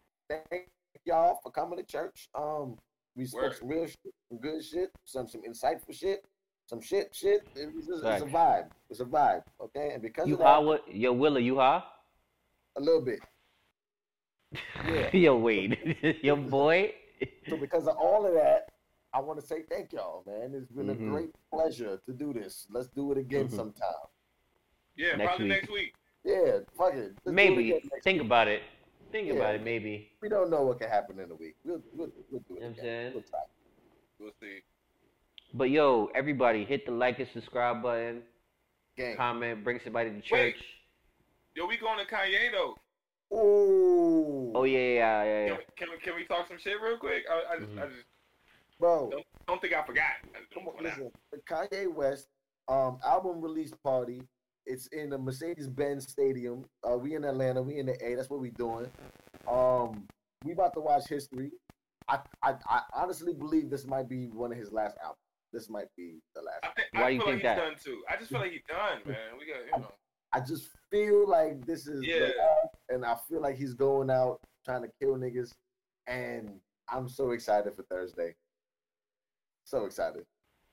Thank 0.49 0.69
y'all 1.05 1.39
for 1.43 1.51
coming 1.51 1.77
to 1.77 1.83
church. 1.85 2.29
Um, 2.35 2.77
we 3.15 3.25
spoke 3.25 3.41
Word. 3.43 3.55
some 3.59 3.67
real 3.67 3.85
shit, 3.85 4.13
some 4.29 4.39
good 4.39 4.63
shit, 4.63 4.89
some 5.05 5.27
some 5.27 5.41
insightful 5.41 5.93
shit, 5.93 6.25
some 6.65 6.81
shit, 6.81 7.09
shit. 7.13 7.47
It 7.55 7.73
was 7.75 7.85
just, 7.85 8.03
it's 8.03 8.23
a 8.23 8.25
vibe. 8.25 8.69
It's 8.89 8.99
a 8.99 9.05
vibe. 9.05 9.43
Okay, 9.61 9.91
and 9.93 10.01
because 10.01 10.27
You 10.27 10.33
of 10.35 10.39
that, 10.39 10.45
high? 10.47 10.59
What? 10.59 10.93
Yo, 10.93 11.13
Willa, 11.13 11.39
you 11.39 11.57
high? 11.57 11.83
a 12.75 12.81
little 12.81 13.01
bit. 13.01 13.19
Yeah. 14.87 15.09
yo, 15.15 15.37
wait, 15.37 15.79
yo, 16.23 16.35
boy. 16.35 16.93
So 17.47 17.57
because 17.57 17.87
of 17.87 17.95
all 17.97 18.25
of 18.27 18.33
that, 18.33 18.69
I 19.13 19.19
want 19.21 19.39
to 19.39 19.45
say 19.45 19.63
thank 19.69 19.93
y'all, 19.93 20.23
man. 20.27 20.53
It's 20.53 20.71
been 20.71 20.87
Mhm. 20.87 21.07
a 21.07 21.09
great 21.09 21.29
pleasure 21.51 21.99
to 22.05 22.13
do 22.13 22.33
this. 22.33 22.67
Let's 22.69 22.89
do 22.89 23.11
it 23.11 23.17
again 23.17 23.47
Mhm. 23.47 23.55
sometime. 23.55 24.07
yeah, 24.95 25.15
Next 25.15 25.23
probably 25.29 25.45
week. 25.45 25.53
next 25.61 25.71
week. 25.71 25.93
Yeah, 26.23 26.59
fuck 26.77 26.93
it. 26.93 26.97
Let's 26.97 27.23
do 27.23 27.29
it 27.29 27.33
Maybe. 27.33 27.71
Think 28.03 28.19
week. 28.19 28.25
about 28.27 28.47
it. 28.47 28.61
Think 29.13 29.27
Yeah. 29.27 29.33
about 29.35 29.55
it. 29.55 29.63
Maybe. 29.63 30.11
We 30.21 30.27
don't 30.27 30.49
know 30.49 30.63
what 30.63 30.79
can 30.79 30.89
happen 30.89 31.19
in 31.19 31.29
a 31.29 31.35
week. 31.35 31.55
We'll 31.63 31.83
we'll, 31.93 32.09
we'll 32.31 32.39
do 32.49 32.55
it 32.55 32.61
You 32.61 32.61
know 32.61 32.61
what 32.61 32.65
I'm 32.65 32.71
again. 32.71 32.83
saying? 32.83 33.13
We'll 33.13 33.23
try. 33.23 33.39
We'll 34.19 34.31
see. 34.41 34.59
But 35.53 35.69
yo, 35.69 36.09
everybody, 36.15 36.65
hit 36.65 36.87
the 36.87 36.93
like 36.93 37.19
and 37.19 37.29
subscribe 37.31 37.83
button. 37.83 38.23
Gang. 38.97 39.15
Comment. 39.15 39.63
Bring 39.63 39.79
somebody 39.83 40.09
to 40.09 40.15
Wait. 40.15 40.23
church. 40.55 40.63
Yo, 41.55 41.67
we 41.67 41.77
going 41.77 41.99
to 42.03 42.11
Kanye 42.11 42.51
though. 42.51 42.75
Ooh. 43.37 44.51
Oh 44.55 44.63
yeah, 44.63 44.79
yeah, 44.79 45.23
yeah, 45.23 45.23
Can, 45.23 45.47
yeah. 45.47 45.57
we, 45.57 45.63
can 45.77 45.87
we 45.91 45.97
can 45.99 46.15
we 46.15 46.25
talk 46.25 46.47
some 46.47 46.57
shit 46.57 46.81
real 46.81 46.97
quick? 46.97 47.23
I, 47.29 47.53
I 47.53 47.59
just 47.59 47.71
I 47.77 47.85
Mhm. 47.85 47.89
just 47.91 48.05
bro. 48.79 49.09
don't, 49.11 49.25
don't 49.47 49.61
think 49.61 49.73
I 49.73 49.83
forgot. 49.85 50.05
I 50.33 50.39
Come 50.55 50.67
on, 50.69 50.83
listen. 50.83 51.11
The 51.31 51.37
Kanye 51.47 51.93
West 51.93 52.29
um 52.67 52.97
album 53.05 53.41
release 53.41 53.73
party. 53.83 54.23
It's 54.65 54.87
in 54.87 55.09
the 55.09 55.17
Mercedes 55.17 55.67
Benz 55.67 56.07
Stadium. 56.07 56.65
Uh, 56.89 56.97
we 56.97 57.15
in 57.15 57.23
Atlanta. 57.25 57.61
We 57.61 57.77
in 57.79 57.85
the 57.85 57.97
A. 58.05 58.15
That's 58.15 58.29
what 58.29 58.39
we 58.39 58.49
doing. 58.51 58.87
Um, 59.47 60.07
we 60.45 60.53
about 60.53 60.73
to 60.75 60.79
watch 60.79 61.07
History. 61.07 61.51
I, 62.07 62.19
I 62.41 62.55
I 62.67 62.81
honestly 62.93 63.33
believe 63.33 63.69
this 63.69 63.85
might 63.87 64.09
be 64.09 64.27
one 64.27 64.51
of 64.51 64.57
his 64.57 64.71
last 64.71 64.97
albums. 65.01 65.17
This 65.51 65.69
might 65.69 65.87
be 65.97 66.19
the 66.35 66.41
last. 66.41 66.59
I, 66.63 66.67
think, 66.75 66.87
Why 66.93 67.03
I 67.03 67.07
do 67.09 67.13
you 67.15 67.19
feel 67.19 67.27
think 67.31 67.43
like 67.43 67.55
that? 67.57 67.63
he's 67.73 67.83
done 67.83 67.93
too. 67.93 68.01
I 68.09 68.17
just 68.17 68.29
feel 68.31 68.39
like 68.39 68.51
he's 68.51 68.61
done, 68.67 68.99
man. 69.05 69.17
We 69.39 69.45
got 69.45 69.77
you 69.77 69.81
know. 69.83 69.91
I 70.33 70.39
just 70.39 70.69
feel 70.89 71.29
like 71.29 71.65
this 71.65 71.85
is 71.87 72.01
the 72.01 72.07
Yeah. 72.07 72.19
last, 72.21 72.75
and 72.89 73.05
I 73.05 73.15
feel 73.29 73.41
like 73.41 73.55
he's 73.57 73.73
going 73.73 74.09
out 74.09 74.39
trying 74.65 74.81
to 74.81 74.89
kill 75.01 75.15
niggas, 75.15 75.51
and 76.07 76.59
I'm 76.89 77.07
so 77.07 77.31
excited 77.31 77.75
for 77.75 77.83
Thursday. 77.83 78.33
So 79.65 79.85
excited. 79.85 80.23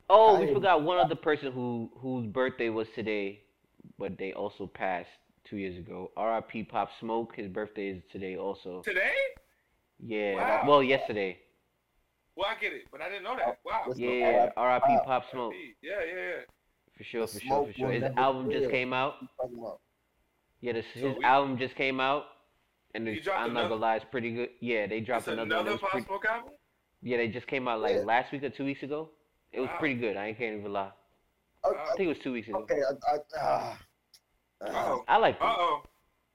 Oh, 0.08 0.40
we 0.40 0.46
Kanye- 0.46 0.54
forgot 0.54 0.82
one 0.82 0.98
other 0.98 1.14
person 1.14 1.52
who 1.52 1.90
whose 1.96 2.26
birthday 2.26 2.70
was 2.70 2.88
today, 2.94 3.42
but 4.00 4.18
they 4.18 4.32
also 4.32 4.66
passed 4.66 5.08
two 5.48 5.58
years 5.58 5.76
ago. 5.78 6.10
R.I.P. 6.16 6.64
Pop 6.64 6.88
Smoke. 6.98 7.36
His 7.36 7.46
birthday 7.48 7.88
is 7.90 8.02
today 8.10 8.36
also. 8.36 8.80
Today? 8.82 9.12
Yeah. 10.04 10.34
Wow. 10.36 10.62
Well, 10.68 10.82
yesterday. 10.82 11.38
Well, 12.34 12.46
I 12.48 12.58
get 12.60 12.72
it, 12.72 12.84
but 12.90 13.02
I 13.02 13.10
didn't 13.10 13.24
know 13.24 13.36
that. 13.36 13.58
Wow. 13.64 13.82
Let's. 13.86 14.00
Yeah. 14.00 14.48
R.I.P. 14.56 14.86
Wow. 14.88 15.02
Pop 15.04 15.24
Smoke. 15.30 15.52
Yeah, 15.82 15.92
yeah, 16.06 16.14
yeah. 16.14 16.32
For 16.96 17.04
sure. 17.04 17.26
The 17.26 17.32
For 17.34 17.40
sure. 17.40 17.66
For 17.66 17.72
sure. 17.74 17.90
His 17.92 18.02
album 18.16 18.50
just 18.50 18.70
came 18.70 18.92
out. 18.94 19.14
Talking 19.40 19.58
about- 19.58 19.80
Yeah, 20.62 20.72
this, 20.72 20.86
So 20.94 21.08
his 21.08 21.18
we- 21.18 21.24
album 21.24 21.58
just 21.58 21.74
came 21.76 22.00
out, 22.00 22.24
and 22.94 23.06
He 23.06 23.14
it's, 23.14 23.24
dropped 23.24 23.40
I'm 23.40 23.52
not 23.54 23.68
gonna 23.68 23.76
lie, 23.80 23.96
it's 23.96 24.04
pretty 24.10 24.32
good. 24.32 24.50
Yeah, 24.60 24.86
they 24.86 25.00
dropped 25.00 25.22
It's 25.22 25.28
another, 25.28 25.48
one. 25.56 25.60
another 25.66 25.76
It 25.76 25.80
Pop 25.80 25.90
pretty- 25.90 26.06
Smoke 26.06 26.24
album? 26.26 26.52
Yeah, 27.02 27.16
they 27.18 27.28
just 27.28 27.46
came 27.46 27.66
out 27.68 27.80
like 27.80 27.96
Yeah. 27.96 28.02
last 28.02 28.32
week 28.32 28.42
or 28.42 28.50
two 28.50 28.64
weeks 28.64 28.82
ago. 28.82 29.10
It 29.52 29.60
was 29.60 29.68
Wow. 29.70 29.78
pretty 29.78 29.94
good. 29.94 30.16
I 30.16 30.26
ain't 30.28 30.38
can't 30.38 30.58
even 30.58 30.72
lie. 30.72 30.92
Uh, 31.64 31.70
I 31.70 31.84
think 31.96 32.00
it 32.00 32.08
was 32.08 32.18
two 32.20 32.32
weeks 32.32 32.48
ago. 32.48 32.58
okay. 32.58 32.74
I, 32.82 33.14
I, 33.14 33.18
ah. 33.38 33.78
Uh-oh. 34.60 35.04
I 35.08 35.16
like 35.16 35.36
it. 35.36 35.42
Uh-oh. 35.42 35.82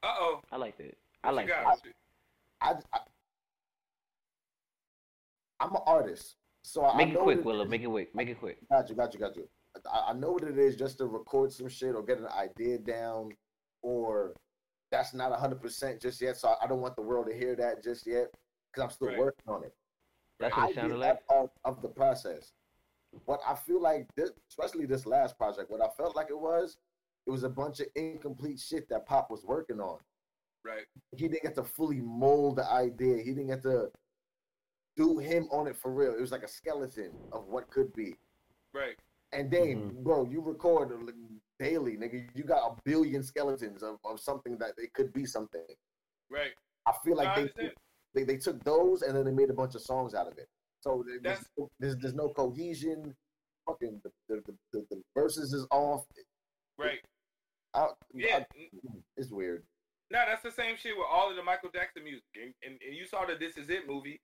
Uh-oh. 0.03 0.41
I 0.51 0.57
like 0.57 0.79
it. 0.79 0.97
I 1.23 1.31
like 1.31 1.47
you 1.47 1.53
liked 1.65 1.85
it. 1.87 1.93
I, 2.61 2.73
I, 2.93 2.99
I'm 5.59 5.71
an 5.75 5.81
artist, 5.85 6.35
so 6.63 6.85
I 6.85 6.97
Make 6.97 7.09
I 7.09 7.11
it 7.11 7.19
quick, 7.19 7.37
what 7.37 7.45
Willow. 7.45 7.65
Make 7.65 7.81
it 7.81 7.87
quick. 7.89 8.13
Make 8.15 8.29
it 8.29 8.39
quick. 8.39 8.57
Got 8.69 8.89
you, 8.89 8.95
got 8.95 9.13
you, 9.13 9.19
got 9.19 9.35
you. 9.35 9.47
I, 9.91 10.09
I 10.09 10.13
know 10.13 10.31
what 10.31 10.43
it 10.43 10.57
is 10.57 10.75
just 10.75 10.97
to 10.99 11.05
record 11.05 11.51
some 11.51 11.67
shit 11.69 11.95
or 11.95 12.03
get 12.03 12.19
an 12.19 12.27
idea 12.27 12.77
down, 12.77 13.29
or 13.81 14.33
that's 14.91 15.13
not 15.13 15.37
hundred 15.39 15.61
percent 15.61 16.01
just 16.01 16.21
yet. 16.21 16.37
So 16.37 16.49
I, 16.49 16.65
I 16.65 16.67
don't 16.67 16.81
want 16.81 16.95
the 16.95 17.01
world 17.01 17.27
to 17.29 17.35
hear 17.37 17.55
that 17.55 17.83
just 17.83 18.05
yet 18.05 18.27
because 18.71 18.83
I'm 18.83 18.89
still 18.91 19.07
Right. 19.09 19.17
working 19.19 19.45
on 19.47 19.63
it. 19.63 19.73
That's 20.39 20.55
I 20.55 20.59
what 20.61 20.69
it 20.69 20.73
did 20.73 20.81
sounded 20.81 20.97
like. 20.97 21.09
that 21.13 21.27
part 21.27 21.49
of 21.63 21.81
the 21.81 21.89
process. 21.89 22.51
What 23.25 23.39
I 23.47 23.55
feel 23.55 23.81
like, 23.81 24.07
this, 24.15 24.31
especially 24.49 24.85
this 24.85 25.05
last 25.05 25.37
project, 25.37 25.71
what 25.71 25.81
I 25.81 25.87
felt 25.95 26.15
like 26.17 26.27
it 26.29 26.37
was, 26.39 26.77
it 27.27 27.31
was 27.31 27.43
a 27.43 27.49
bunch 27.49 27.79
of 27.79 27.87
incomplete 27.95 28.59
shit 28.59 28.87
that 28.89 29.05
Pop 29.05 29.29
was 29.31 29.43
working 29.43 29.79
on. 29.79 29.99
Right. 30.63 30.85
He 31.15 31.27
didn't 31.27 31.43
get 31.43 31.55
to 31.55 31.63
fully 31.63 32.01
mold 32.01 32.57
the 32.57 32.69
idea. 32.71 33.17
He 33.17 33.31
didn't 33.33 33.47
get 33.47 33.61
to 33.63 33.91
do 34.95 35.17
him 35.19 35.47
on 35.51 35.67
it 35.67 35.75
for 35.75 35.91
real. 35.91 36.13
It 36.13 36.21
was 36.21 36.31
like 36.31 36.43
a 36.43 36.47
skeleton 36.47 37.11
of 37.31 37.47
what 37.47 37.69
could 37.69 37.93
be. 37.93 38.15
Right. 38.73 38.95
And 39.31 39.49
Dame, 39.51 39.91
Mhm. 39.91 40.03
bro, 40.03 40.25
you 40.25 40.41
record 40.41 40.89
daily, 41.59 41.97
nigga. 41.97 42.29
You 42.35 42.43
got 42.43 42.71
a 42.71 42.81
billion 42.83 43.21
skeletons 43.23 43.83
of, 43.83 43.99
of 44.05 44.19
something 44.19 44.57
that 44.57 44.73
it 44.77 44.93
could 44.93 45.11
be 45.13 45.25
something. 45.25 45.65
Right. 46.29 46.53
I 46.85 46.93
feel 47.03 47.15
like 47.15 47.27
I 47.29 47.43
they, 47.57 47.71
they 48.13 48.23
they 48.23 48.37
took 48.37 48.63
those 48.63 49.01
and 49.01 49.15
then 49.15 49.25
they 49.25 49.31
made 49.31 49.49
a 49.49 49.53
bunch 49.53 49.75
of 49.75 49.81
songs 49.81 50.13
out 50.13 50.27
of 50.27 50.37
it. 50.37 50.47
So 50.81 51.03
there's, 51.21 51.43
there's, 51.79 51.97
there's 51.97 52.13
no 52.13 52.29
cohesion. 52.29 53.15
Fucking 53.65 53.99
the 54.03 54.11
the, 54.29 54.41
the, 54.45 54.55
the, 54.71 54.85
the 54.91 55.01
verses 55.15 55.51
is 55.53 55.65
off. 55.71 56.05
Right. 56.77 56.99
I, 57.75 57.87
Yeah. 58.13 58.37
I- 58.39 58.67
it's 59.17 59.31
weird. 59.31 59.63
No, 60.11 60.21
that's 60.27 60.43
the 60.43 60.51
same 60.51 60.75
shit 60.77 60.95
with 60.95 61.07
all 61.11 61.29
of 61.29 61.35
the 61.35 61.43
Michael 61.43 61.69
Jackson 61.73 62.03
music. 62.03 62.23
And, 62.35 62.53
and, 62.63 62.79
and 62.85 62.95
you 62.95 63.05
saw 63.07 63.25
the 63.25 63.35
This 63.35 63.57
Is 63.57 63.69
It 63.69 63.87
movie. 63.87 64.21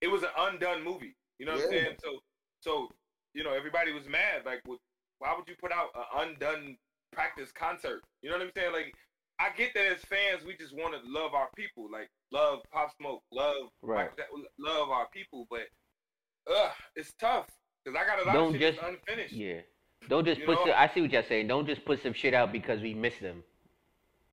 It 0.00 0.08
was 0.08 0.22
an 0.22 0.28
undone 0.38 0.84
movie. 0.84 1.14
You 1.38 1.46
know 1.46 1.52
what 1.54 1.64
I'm 1.64 1.70
saying? 1.70 1.96
So, 2.02 2.18
so 2.60 2.88
you 3.32 3.42
know, 3.42 3.52
everybody 3.52 3.92
was 3.92 4.06
mad. 4.08 4.42
Like, 4.44 4.60
with, 4.66 4.78
why 5.18 5.34
would 5.36 5.48
you 5.48 5.54
put 5.60 5.72
out 5.72 5.88
an 5.94 6.28
undone 6.28 6.76
practice 7.12 7.50
concert? 7.52 8.02
You 8.22 8.30
know 8.30 8.36
what 8.36 8.44
I'm 8.44 8.52
saying? 8.56 8.72
Like, 8.72 8.94
I 9.40 9.50
get 9.56 9.74
that 9.74 9.86
as 9.86 10.00
fans, 10.04 10.44
we 10.46 10.56
just 10.56 10.74
want 10.74 10.94
to 10.94 11.00
love 11.10 11.34
our 11.34 11.48
people. 11.56 11.88
Like, 11.90 12.08
love 12.30 12.60
Pop 12.72 12.92
Smoke, 13.00 13.22
love 13.32 13.70
Right. 13.82 14.10
Michael 14.16 14.44
love 14.58 14.90
our 14.90 15.08
people. 15.12 15.46
But, 15.50 15.62
ugh, 16.52 16.70
it's 16.94 17.12
tough. 17.18 17.46
Because 17.84 17.98
I 18.00 18.06
got 18.06 18.22
a 18.22 18.26
lot 18.26 18.34
Don't 18.34 18.54
of 18.54 18.60
shit 18.60 18.74
just- 18.74 18.80
that's 18.80 18.94
unfinished. 18.94 19.32
Yeah. 19.34 19.60
Don't 20.08 20.24
just 20.24 20.40
You 20.40 20.46
put. 20.46 20.56
know? 20.56 20.66
some- 20.66 20.74
I 20.76 20.88
see 20.88 21.00
what 21.00 21.10
y'all 21.12 21.22
saying. 21.22 21.48
Don't 21.48 21.66
just 21.66 21.84
put 21.84 22.02
some 22.02 22.12
shit 22.12 22.34
out 22.34 22.52
because 22.52 22.80
we 22.80 22.94
miss 22.94 23.18
them. 23.18 23.42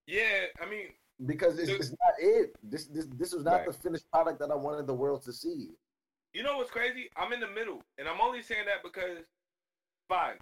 Yeah, 0.08 0.46
I 0.62 0.66
mean, 0.70 0.88
Because 1.26 1.60
it's, 1.60 1.70
it's 1.70 1.90
not 1.92 2.14
it. 2.20 2.56
This 2.64 2.86
this 2.88 3.06
this 3.16 3.34
was 3.34 3.44
not 3.46 3.58
Right. 3.60 3.68
the 3.68 3.74
finished 3.74 4.10
product 4.12 4.40
that 4.40 4.50
I 4.52 4.56
wanted 4.56 4.88
the 4.88 4.94
world 4.94 5.22
to 5.24 5.32
see. 5.34 5.70
You 6.34 6.44
know 6.44 6.58
what's 6.58 6.72
crazy? 6.72 7.10
I'm 7.16 7.32
in 7.34 7.40
the 7.40 7.48
middle, 7.48 7.84
and 7.98 8.08
I'm 8.08 8.20
only 8.22 8.42
saying 8.42 8.66
that 8.66 8.82
because, 8.84 9.20
fine, 10.08 10.38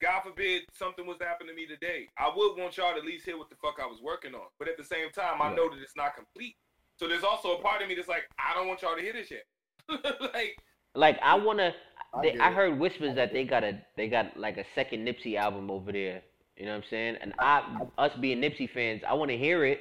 God 0.00 0.20
forbid 0.22 0.62
something 0.72 1.06
was 1.06 1.16
to 1.18 1.24
happen 1.24 1.46
to 1.46 1.54
me 1.54 1.66
today. 1.66 2.08
I 2.18 2.28
would 2.34 2.56
want 2.58 2.76
y'all 2.76 2.92
to 2.92 2.98
at 2.98 3.04
least 3.04 3.24
hear 3.24 3.38
what 3.38 3.48
the 3.48 3.56
fuck 3.56 3.78
I 3.82 3.86
was 3.86 4.00
working 4.02 4.34
on. 4.34 4.46
But 4.58 4.68
at 4.68 4.76
the 4.76 4.84
same 4.84 5.10
time, 5.10 5.40
I 5.40 5.54
know 5.54 5.68
that 5.70 5.78
it's 5.80 5.96
not 5.96 6.14
complete. 6.14 6.56
So 6.98 7.08
there's 7.08 7.24
also 7.24 7.56
a 7.56 7.62
part 7.62 7.80
of 7.82 7.88
me 7.88 7.94
that's 7.94 8.08
like, 8.08 8.28
I 8.38 8.54
don't 8.54 8.68
want 8.68 8.82
y'all 8.82 8.96
to 8.96 9.02
hear 9.02 9.12
this 9.12 9.30
yet. 9.30 9.44
like, 10.34 10.58
Like 10.94 11.18
I 11.22 11.34
wanna. 11.36 11.74
I 12.14 12.22
They, 12.22 12.32
get 12.32 12.40
I 12.40 12.52
heard 12.52 12.78
whispers 12.78 13.14
that 13.16 13.32
they 13.32 13.44
got 13.44 13.64
a 13.64 13.80
they 13.96 14.08
got 14.08 14.36
like 14.36 14.56
a 14.56 14.64
second 14.74 15.06
Nipsey 15.06 15.36
album 15.36 15.70
over 15.70 15.92
there. 15.92 16.22
You 16.56 16.64
know 16.64 16.72
what 16.72 16.78
I'm 16.78 16.90
saying? 16.90 17.16
And 17.20 17.34
I, 17.38 17.62
us 17.98 18.10
being 18.20 18.40
Nipsey 18.40 18.68
fans, 18.72 19.02
I 19.06 19.14
want 19.14 19.30
to 19.30 19.36
hear 19.38 19.64
it. 19.64 19.80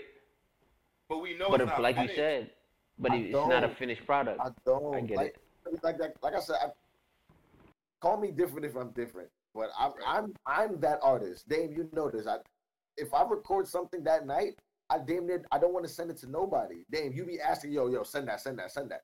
but 1.09 1.19
we 1.19 1.35
know 1.35 1.49
but 1.49 1.61
it's 1.61 1.69
if, 1.71 1.73
not 1.73 1.81
like 1.81 1.97
you 1.97 2.09
said, 2.15 2.51
but 2.99 3.11
I 3.11 3.15
it- 3.15 3.25
it's 3.33 3.47
not 3.47 3.63
a 3.63 3.69
finished 3.79 4.05
product. 4.05 4.39
I 4.39 4.49
don't 4.65 4.95
I 4.95 5.01
get 5.01 5.17
like, 5.17 5.35
like 5.81 5.99
like 5.99 6.13
like 6.21 6.35
I 6.35 6.39
said. 6.39 6.55
I, 6.61 6.67
call 7.99 8.19
me 8.19 8.31
different 8.31 8.65
if 8.65 8.75
I'm 8.75 8.91
different, 8.91 9.29
but 9.55 9.69
I'm 9.77 9.93
I'm 10.05 10.33
I'm 10.45 10.79
that 10.81 10.99
artist. 11.01 11.47
Dame, 11.49 11.71
you 11.75 11.89
know 11.93 12.09
this. 12.11 12.27
I 12.27 12.37
if 12.97 13.13
I 13.13 13.23
record 13.23 13.67
something 13.67 14.03
that 14.03 14.25
night, 14.27 14.55
I 14.89 14.99
damn 14.99 15.25
near 15.25 15.43
I 15.51 15.57
don't 15.59 15.73
want 15.73 15.85
to 15.85 15.91
send 15.91 16.11
it 16.11 16.17
to 16.17 16.29
nobody. 16.29 16.83
Dame, 16.91 17.11
you 17.13 17.25
be 17.25 17.39
asking 17.39 17.71
yo 17.71 17.87
yo 17.87 18.03
send 18.03 18.27
that 18.27 18.41
send 18.41 18.59
that 18.59 18.71
send 18.71 18.91
that. 18.91 19.01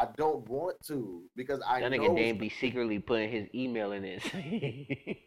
I 0.00 0.08
don't 0.16 0.48
want 0.48 0.76
to 0.86 1.22
because 1.36 1.60
I 1.66 1.80
that 1.80 1.90
know 1.90 1.98
nigga 1.98 2.04
it's- 2.04 2.16
Dame 2.16 2.38
be 2.38 2.48
secretly 2.48 2.98
putting 2.98 3.30
his 3.30 3.46
email 3.54 3.92
in 3.92 4.02
this. 4.02 4.24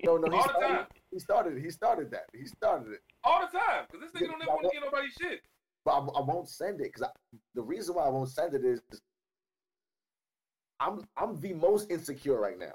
No, 0.04 0.18
no, 0.18 0.30
he 0.32 0.38
All 0.38 0.44
the 0.44 0.50
started, 0.50 0.68
time. 0.68 0.86
he 1.12 1.20
started. 1.20 1.64
He 1.64 1.70
started 1.70 2.12
that. 2.12 2.24
He 2.34 2.46
started 2.48 2.94
it. 2.94 3.00
all 3.24 3.42
the 3.42 3.58
time. 3.58 3.86
Because 3.92 4.12
this 4.12 4.22
nigga 4.22 4.32
don't 4.32 4.42
ever 4.42 4.52
want 4.52 4.64
to 4.64 4.70
get 4.74 4.84
nobody 4.84 5.08
shit. 5.22 5.42
But 5.86 5.92
I, 5.92 5.98
I 6.00 6.22
won't 6.22 6.50
send 6.50 6.82
it 6.82 6.92
because 6.94 7.08
the 7.54 7.62
reason 7.62 7.94
why 7.96 8.06
I 8.06 8.10
won't 8.10 8.30
send 8.30 8.54
it 8.56 8.66
is 8.66 8.82
I'm 10.80 11.02
I'm 11.18 11.40
the 11.40 11.54
most 11.54 11.92
insecure 11.92 12.40
right 12.40 12.58
now. 12.58 12.74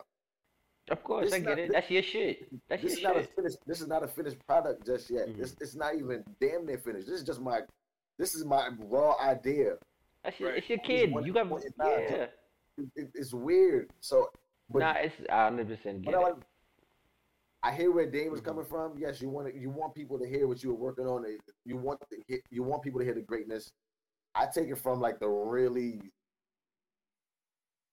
of 0.91 1.03
course, 1.03 1.27
This 1.27 1.35
I 1.35 1.39
get 1.41 1.49
not- 1.49 1.59
it. 1.59 1.73
That's 1.73 1.91
your 1.91 2.03
shit. 2.03 2.49
That's 2.69 2.83
this 2.83 2.93
is 2.95 3.01
your 3.01 3.11
not 3.15 3.19
a 3.19 3.23
shit. 3.25 3.35
finished. 3.35 3.59
This 3.66 3.81
is 3.81 3.89
not 3.89 4.03
a 4.05 4.09
finished 4.09 4.37
product 4.47 4.87
just 4.87 5.11
yet. 5.11 5.29
Mhm. 5.29 5.39
This 5.39 5.57
it's 5.61 5.75
not 5.75 5.95
even 5.97 6.25
damn 6.41 6.65
near 6.65 6.79
finished. 6.79 7.07
This 7.07 7.16
is 7.20 7.27
just 7.27 7.41
my. 7.41 7.61
This 8.19 8.35
is 8.35 8.45
my 8.45 8.69
raw 8.79 9.16
idea. 9.20 9.75
That's 10.24 10.39
your, 10.40 10.51
Right. 10.51 10.59
it's 10.59 10.69
your 10.69 10.78
kid. 10.78 11.11
You 11.24 11.32
got 11.32 11.49
yeah. 11.78 12.27
It, 12.77 12.89
it- 12.95 13.11
it's 13.15 13.32
weird. 13.32 13.90
So, 14.01 14.28
but 14.70 14.81
Nah, 14.81 14.93
it's 14.99 15.15
I 15.31 15.45
hundred 15.45 15.69
percent 15.69 16.03
get 16.03 16.15
I, 16.15 16.28
it. 16.31 16.35
I 17.62 17.73
hear 17.74 17.90
where 17.90 18.09
Dame 18.11 18.31
was 18.31 18.40
Mhm. 18.40 18.45
coming 18.45 18.65
from. 18.65 18.97
Yes, 18.99 19.20
you 19.20 19.28
want 19.28 19.49
to, 19.53 19.59
you 19.59 19.69
want 19.70 19.95
people 19.95 20.19
to 20.19 20.27
hear 20.28 20.47
what 20.47 20.62
you 20.62 20.70
were 20.70 20.77
working 20.77 21.07
on. 21.07 21.24
You 21.65 21.77
want 21.77 22.01
to 22.11 22.40
you 22.51 22.62
want 22.62 22.82
people 22.82 23.01
to 23.01 23.05
hear 23.05 23.15
the 23.15 23.23
greatness. 23.23 23.73
I 24.35 24.47
take 24.47 24.69
it 24.69 24.78
from 24.78 25.01
like 25.01 25.19
the 25.19 25.28
really 25.28 26.01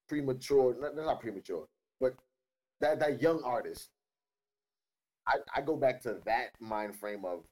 premature, 0.08 0.76
not, 0.80 0.96
not 0.96 1.20
premature, 1.20 1.66
but 2.00 2.14
that 2.82 3.00
that 3.00 3.22
young 3.22 3.42
artist. 3.44 3.90
I, 5.28 5.38
I 5.56 5.62
go 5.62 5.76
back 5.76 6.02
to 6.04 6.20
that 6.26 6.50
mind 6.60 6.96
frame 6.96 7.26
of 7.26 7.44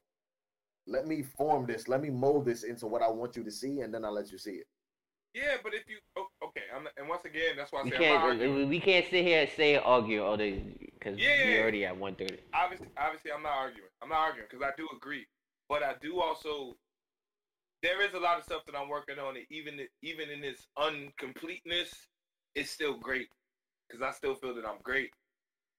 let 0.86 1.06
me 1.06 1.22
form 1.22 1.66
this, 1.66 1.88
let 1.88 2.02
me 2.02 2.10
mold 2.10 2.44
this 2.44 2.62
into 2.62 2.86
what 2.86 3.02
I 3.02 3.08
want 3.08 3.36
you 3.36 3.44
to 3.44 3.50
see, 3.50 3.80
and 3.80 3.92
then 3.92 4.04
I'll 4.04 4.12
let 4.12 4.30
you 4.30 4.38
see 4.38 4.52
it. 4.52 4.66
Yeah, 5.34 5.56
but 5.62 5.74
if 5.74 5.82
you 5.88 5.98
oh, 6.16 6.26
okay, 6.44 6.62
I'm, 6.74 6.86
and 6.96 7.08
once 7.08 7.24
again, 7.24 7.56
that's 7.56 7.72
why 7.72 7.80
I 7.80 7.84
We 7.84 7.90
say 7.90 7.96
I'm 7.96 8.38
not 8.38 8.38
can't 8.38 8.68
we 8.68 8.80
can't 8.80 9.04
sit 9.10 9.24
here 9.24 9.40
and 9.42 9.50
say 9.50 9.76
argue 9.76 10.22
oh, 10.22 10.26
all 10.26 10.36
day 10.36 10.62
because 10.92 11.18
Yeah, 11.18 11.34
yeah, 11.34 11.44
we 11.46 11.54
yeah. 11.54 11.60
already 11.60 11.84
at 11.86 11.96
one 11.96 12.14
thirty. 12.14 12.38
obviously, 12.54 12.88
obviously, 12.96 13.32
I'm 13.32 13.42
not 13.42 13.52
arguing. 13.52 13.88
I'm 14.02 14.10
not 14.10 14.18
arguing 14.18 14.46
because 14.50 14.64
I 14.64 14.70
do 14.76 14.88
agree, 14.96 15.26
but 15.68 15.82
I 15.82 15.94
do 16.00 16.20
also. 16.20 16.76
There 17.82 18.00
is 18.00 18.14
a 18.14 18.18
lot 18.18 18.38
of 18.38 18.44
stuff 18.44 18.62
that 18.66 18.76
I'm 18.76 18.88
working 18.88 19.18
on, 19.18 19.36
and 19.36 19.44
even 19.50 19.80
even 20.02 20.30
in 20.30 20.44
its 20.44 20.68
uncompleteness, 20.78 21.92
it's 22.54 22.70
still 22.70 22.96
great 22.98 23.28
because 23.88 24.02
I 24.02 24.12
still 24.12 24.36
feel 24.36 24.54
that 24.54 24.64
I'm 24.64 24.78
great, 24.82 25.10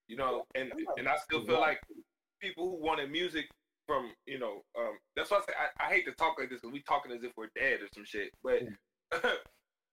you 0.07 0.18
know, 0.18 0.44
and 0.56 0.72
and 0.98 1.07
I 1.07 1.15
still 1.18 1.44
feel 1.45 1.60
like 1.60 1.80
people 2.41 2.69
who 2.69 2.84
wanted 2.84 3.10
music 3.10 3.45
from 3.88 4.12
you 4.26 4.40
know, 4.40 4.64
um, 4.78 4.98
that's 5.16 5.32
why 5.32 5.38
I 5.38 5.41
say 5.41 5.53
I, 5.57 5.86
I 5.86 5.94
hate 5.94 6.06
to 6.06 6.14
talk 6.14 6.38
like 6.40 6.49
this 6.49 6.62
because 6.62 6.74
we 6.74 6.82
talking 6.82 7.12
as 7.12 7.24
if 7.24 7.32
we're 7.38 7.49
dead 7.56 7.82
or 7.82 7.88
some 7.94 8.06
shit, 8.06 8.32
but. 8.44 8.62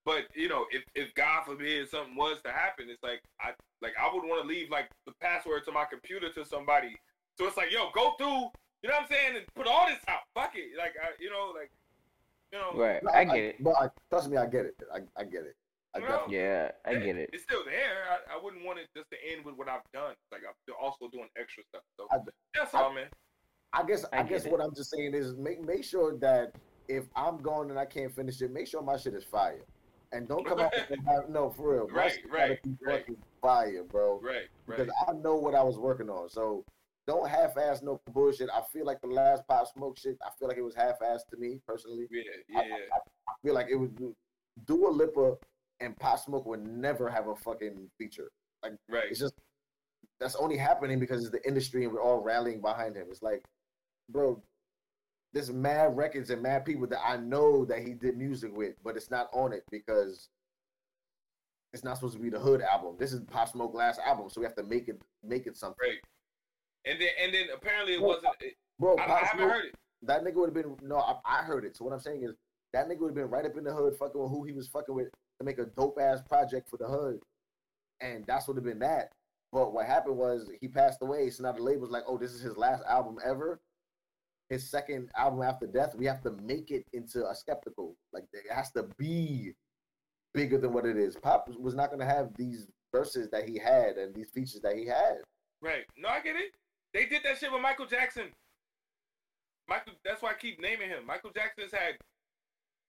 But 0.04 0.24
you 0.34 0.48
know, 0.48 0.66
if 0.72 0.82
if 0.96 1.14
God 1.14 1.44
forbid 1.46 1.88
something 1.88 2.16
was 2.16 2.42
to 2.42 2.50
happen, 2.50 2.86
it's 2.88 3.04
like 3.04 3.22
I 3.40 3.50
like 3.82 3.92
I 3.96 4.12
would 4.12 4.24
want 4.24 4.42
to 4.42 4.48
leave 4.48 4.68
like 4.68 4.90
the 5.06 5.12
password 5.20 5.64
to 5.66 5.70
my 5.70 5.84
computer 5.84 6.28
to 6.28 6.44
somebody 6.44 6.96
so 7.38 7.46
it's 7.46 7.56
like, 7.56 7.72
yo, 7.72 7.90
go 7.94 8.14
through, 8.18 8.52
you 8.82 8.90
know 8.90 8.96
what 9.00 9.02
I'm 9.02 9.08
saying, 9.08 9.36
and 9.36 9.46
put 9.54 9.66
all 9.66 9.86
this 9.86 9.98
out. 10.08 10.20
Fuck 10.34 10.52
it. 10.54 10.76
Like, 10.76 10.92
I, 11.00 11.16
you 11.18 11.30
know, 11.30 11.52
like, 11.56 11.70
you 12.52 12.58
know, 12.58 12.78
Right, 12.78 13.02
No, 13.02 13.10
I 13.10 13.24
get 13.24 13.56
it. 13.56 13.56
But 13.62 13.74
I, 13.80 13.88
trust 14.10 14.30
me, 14.30 14.36
I 14.36 14.46
get 14.46 14.66
it. 14.66 14.76
I, 14.92 15.00
I 15.16 15.24
get 15.24 15.42
it. 15.48 15.56
I 15.94 15.98
You 15.98 16.08
know? 16.08 16.24
Yeah, 16.28 16.70
I 16.84 16.94
get 16.94 17.16
it. 17.16 17.30
It's 17.32 17.42
still 17.42 17.64
there. 17.64 18.04
I, 18.08 18.36
I 18.36 18.42
wouldn't 18.42 18.64
want 18.64 18.78
it 18.78 18.88
just 18.96 19.08
to 19.10 19.16
end 19.32 19.44
with 19.44 19.56
what 19.56 19.68
I've 19.68 19.84
done. 19.92 20.14
Like, 20.30 20.42
I'm 20.46 20.56
still 20.62 20.76
also 20.80 21.08
doing 21.10 21.28
extra 21.38 21.62
stuff. 21.68 21.82
So 21.96 22.06
I- 22.10 22.18
that's 22.54 22.74
I- 22.74 22.82
all, 22.82 22.92
man. 22.92 23.08
I 23.72 23.84
guess 23.84 24.04
I 24.12 24.20
I, 24.20 24.22
guess 24.22 24.44
it. 24.44 24.52
what 24.52 24.60
I'm 24.60 24.74
just 24.74 24.90
saying 24.90 25.14
is 25.14 25.36
make 25.36 25.64
make 25.64 25.84
sure 25.84 26.16
that 26.18 26.54
if 26.88 27.04
I'm 27.16 27.38
gone 27.38 27.70
and 27.70 27.78
I 27.78 27.84
can't 27.86 28.14
finish 28.14 28.40
it, 28.42 28.52
make 28.52 28.66
sure 28.66 28.82
my 28.82 28.96
shit 28.96 29.14
is 29.14 29.24
fire. 29.24 29.62
And 30.12 30.28
don't 30.28 30.46
come 30.46 30.60
out 30.60 30.72
and 30.90 31.06
have 31.06 31.30
no 31.30 31.48
for 31.50 31.74
real. 31.74 31.88
Right, 31.88 32.18
right, 32.30 32.58
right. 32.84 33.04
fire, 33.40 33.82
bro. 33.84 34.20
Right, 34.22 34.48
right. 34.66 34.78
Because 34.78 34.92
I 35.08 35.12
know 35.12 35.36
what 35.36 35.54
I 35.54 35.62
was 35.62 35.78
working 35.78 36.10
on. 36.10 36.28
So 36.28 36.64
don't 37.06 37.28
half 37.28 37.56
ass 37.56 37.82
no 37.82 38.00
bullshit. 38.12 38.50
I 38.54 38.60
feel 38.72 38.84
like 38.84 39.00
the 39.00 39.08
last 39.08 39.42
pop 39.48 39.66
smoke 39.72 39.98
shit, 39.98 40.18
I 40.24 40.28
feel 40.38 40.48
like 40.48 40.58
it 40.58 40.62
was 40.62 40.74
half-assed 40.74 41.28
to 41.30 41.36
me 41.36 41.58
personally. 41.66 42.06
Yeah, 42.10 42.22
yeah, 42.48 42.62
yeah. 42.68 42.74
I 42.94 43.32
feel 43.42 43.54
like 43.54 43.68
it 43.70 43.76
was 43.76 43.90
Dua 44.66 44.88
Lipa 44.88 45.36
and 45.80 45.98
Pop 45.98 46.18
Smoke 46.20 46.46
would 46.46 46.66
never 46.66 47.08
have 47.08 47.26
a 47.26 47.34
fucking 47.34 47.90
feature. 47.98 48.30
Like, 48.62 48.74
Right. 48.88 49.04
It's 49.10 49.18
just 49.18 49.34
that's 50.20 50.36
only 50.36 50.56
happening 50.56 51.00
because 51.00 51.22
it's 51.22 51.32
the 51.32 51.44
industry 51.46 51.84
and 51.84 51.92
we're 51.92 52.02
all 52.02 52.22
rallying 52.22 52.60
behind 52.60 52.94
him. 52.94 53.06
It's 53.10 53.22
like, 53.22 53.42
bro, 54.08 54.42
there's 55.32 55.50
mad 55.50 55.96
records 55.96 56.30
and 56.30 56.42
mad 56.42 56.64
people 56.64 56.86
that 56.88 57.00
I 57.04 57.16
know 57.16 57.64
that 57.64 57.80
he 57.80 57.94
did 57.94 58.16
music 58.16 58.54
with, 58.54 58.74
but 58.84 58.96
it's 58.96 59.10
not 59.10 59.28
on 59.32 59.52
it 59.52 59.64
because 59.70 60.28
it's 61.72 61.84
not 61.84 61.96
supposed 61.96 62.16
to 62.16 62.22
be 62.22 62.28
the 62.28 62.38
hood 62.38 62.60
album. 62.60 62.96
This 62.98 63.12
is 63.12 63.20
Pop 63.30 63.48
Smoke 63.50 63.74
last 63.74 63.98
album, 64.04 64.28
so 64.28 64.40
we 64.40 64.44
have 64.46 64.56
to 64.56 64.62
make 64.62 64.88
it 64.88 65.00
make 65.24 65.46
it 65.46 65.56
something. 65.56 65.76
Right. 65.80 65.98
And 66.84 67.00
then, 67.00 67.08
and 67.22 67.32
then 67.34 67.46
apparently 67.54 67.94
it 67.94 68.00
Well, 68.02 68.10
wasn't. 68.16 68.34
It, 68.40 68.54
Bro, 68.78 68.96
I, 68.98 69.04
I 69.04 69.18
haven't 69.20 69.38
Smoke, 69.38 69.50
heard 69.50 69.64
it. 69.66 69.74
that 70.02 70.22
nigga 70.24 70.34
would 70.34 70.54
have 70.54 70.54
been 70.54 70.76
no, 70.82 70.96
I, 70.98 71.14
I 71.24 71.42
heard 71.42 71.64
it. 71.64 71.76
So 71.76 71.84
what 71.84 71.94
I'm 71.94 72.00
saying 72.00 72.24
is 72.24 72.34
that 72.72 72.88
nigga 72.88 72.98
would 73.00 73.08
have 73.08 73.14
been 73.14 73.30
right 73.30 73.46
up 73.46 73.56
in 73.56 73.64
the 73.64 73.72
hood, 73.72 73.96
fucking 73.98 74.20
with 74.20 74.30
who 74.30 74.44
he 74.44 74.52
was 74.52 74.68
fucking 74.68 74.94
with 74.94 75.08
to 75.38 75.44
make 75.44 75.58
a 75.58 75.66
dope 75.66 75.98
ass 76.00 76.20
project 76.28 76.68
for 76.68 76.76
the 76.76 76.86
hood, 76.86 77.20
and 78.00 78.24
that's 78.26 78.48
would 78.48 78.56
have 78.56 78.64
been 78.64 78.80
that. 78.80 79.12
But 79.52 79.72
what 79.72 79.86
happened 79.86 80.16
was 80.16 80.50
he 80.60 80.68
passed 80.68 80.98
away, 81.02 81.30
so 81.30 81.42
now 81.42 81.52
the 81.52 81.62
label's 81.62 81.90
like, 81.90 82.04
oh, 82.06 82.18
this 82.18 82.32
is 82.32 82.40
his 82.40 82.56
last 82.56 82.82
album 82.88 83.16
ever. 83.24 83.60
His 84.50 84.70
second 84.70 85.10
album 85.16 85.42
after 85.42 85.66
death, 85.66 85.94
we 85.94 86.06
have 86.06 86.22
to 86.22 86.32
make 86.42 86.70
it 86.70 86.84
into 86.92 87.26
a 87.26 87.34
skeptical. 87.34 87.96
Like 88.12 88.24
it 88.32 88.52
has 88.52 88.70
to 88.72 88.86
be 88.98 89.52
bigger 90.34 90.58
than 90.58 90.72
what 90.72 90.86
it 90.86 90.96
is. 90.96 91.16
Pop 91.16 91.48
was 91.58 91.74
not 91.74 91.90
gonna 91.90 92.04
have 92.04 92.30
these 92.36 92.66
verses 92.92 93.28
that 93.30 93.48
he 93.48 93.58
had 93.58 93.96
and 93.96 94.14
these 94.14 94.30
features 94.30 94.60
that 94.62 94.76
he 94.76 94.86
had. 94.86 95.18
Right. 95.60 95.84
No, 95.96 96.08
I 96.08 96.20
get 96.20 96.36
it. 96.36 96.52
They 96.92 97.06
did 97.06 97.22
that 97.24 97.38
shit 97.38 97.52
with 97.52 97.62
Michael 97.62 97.86
Jackson. 97.86 98.26
Michael. 99.68 99.94
That's 100.04 100.22
why 100.22 100.30
I 100.30 100.34
keep 100.34 100.60
naming 100.60 100.88
him. 100.88 101.06
Michael 101.06 101.30
Jackson's 101.34 101.72
had 101.72 101.94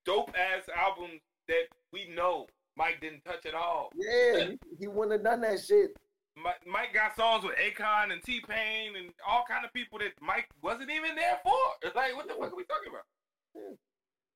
dope 0.05 0.31
ass 0.35 0.63
albums 0.75 1.21
that 1.47 1.67
we 1.91 2.09
know 2.13 2.47
Mike 2.75 2.99
didn't 3.01 3.23
touch 3.25 3.45
at 3.45 3.53
all. 3.53 3.91
Yeah, 3.95 4.45
he, 4.45 4.59
he 4.79 4.87
wouldn't 4.87 5.13
have 5.13 5.23
done 5.23 5.41
that 5.41 5.63
shit. 5.63 5.95
Mike, 6.35 6.65
Mike 6.65 6.93
got 6.93 7.15
songs 7.15 7.43
with 7.43 7.55
Akon 7.57 8.11
and 8.11 8.21
T 8.23 8.41
Pain 8.47 8.95
and 8.97 9.09
all 9.27 9.43
kind 9.47 9.65
of 9.65 9.71
people 9.73 9.99
that 9.99 10.11
Mike 10.21 10.47
wasn't 10.61 10.89
even 10.89 11.15
there 11.15 11.39
for. 11.43 11.53
It's 11.83 11.95
like, 11.95 12.15
what 12.15 12.27
the 12.27 12.33
fuck 12.33 12.51
are 12.51 12.55
we 12.55 12.63
talking 12.65 12.89
about? 12.89 13.05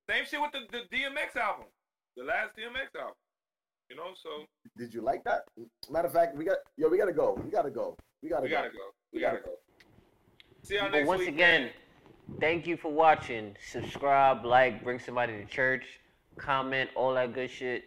Same 0.09 0.25
shit 0.25 0.39
with 0.39 0.51
the, 0.51 0.61
the 0.71 0.95
DMX 0.95 1.35
album, 1.35 1.65
the 2.15 2.23
last 2.23 2.55
DMX 2.55 2.97
album. 2.99 3.15
You 3.89 3.95
know, 3.95 4.11
so 4.21 4.45
Did 4.77 4.93
you 4.93 5.01
like 5.01 5.23
that? 5.23 5.41
Matter 5.89 6.07
of 6.07 6.13
fact, 6.13 6.35
we 6.35 6.45
got 6.45 6.57
yo, 6.77 6.89
we 6.89 6.97
gotta 6.97 7.13
go. 7.13 7.39
We 7.43 7.49
gotta 7.49 7.71
go. 7.71 7.95
We 8.21 8.29
gotta 8.29 8.43
we 8.43 8.49
go. 8.49 8.55
gotta 8.55 8.69
go. 8.69 8.77
We 9.13 9.21
gotta 9.21 9.39
go. 9.39 9.51
See 10.63 10.75
y'all 10.75 10.85
But 10.85 10.97
next 10.97 11.07
once 11.07 11.19
week. 11.21 11.29
again, 11.29 11.69
thank 12.39 12.67
you 12.67 12.77
for 12.77 12.91
watching. 12.91 13.55
Subscribe, 13.71 14.45
like, 14.45 14.83
bring 14.83 14.99
somebody 14.99 15.33
to 15.37 15.45
church, 15.45 15.85
comment, 16.37 16.89
all 16.95 17.13
that 17.13 17.33
good 17.33 17.49
shit. 17.49 17.85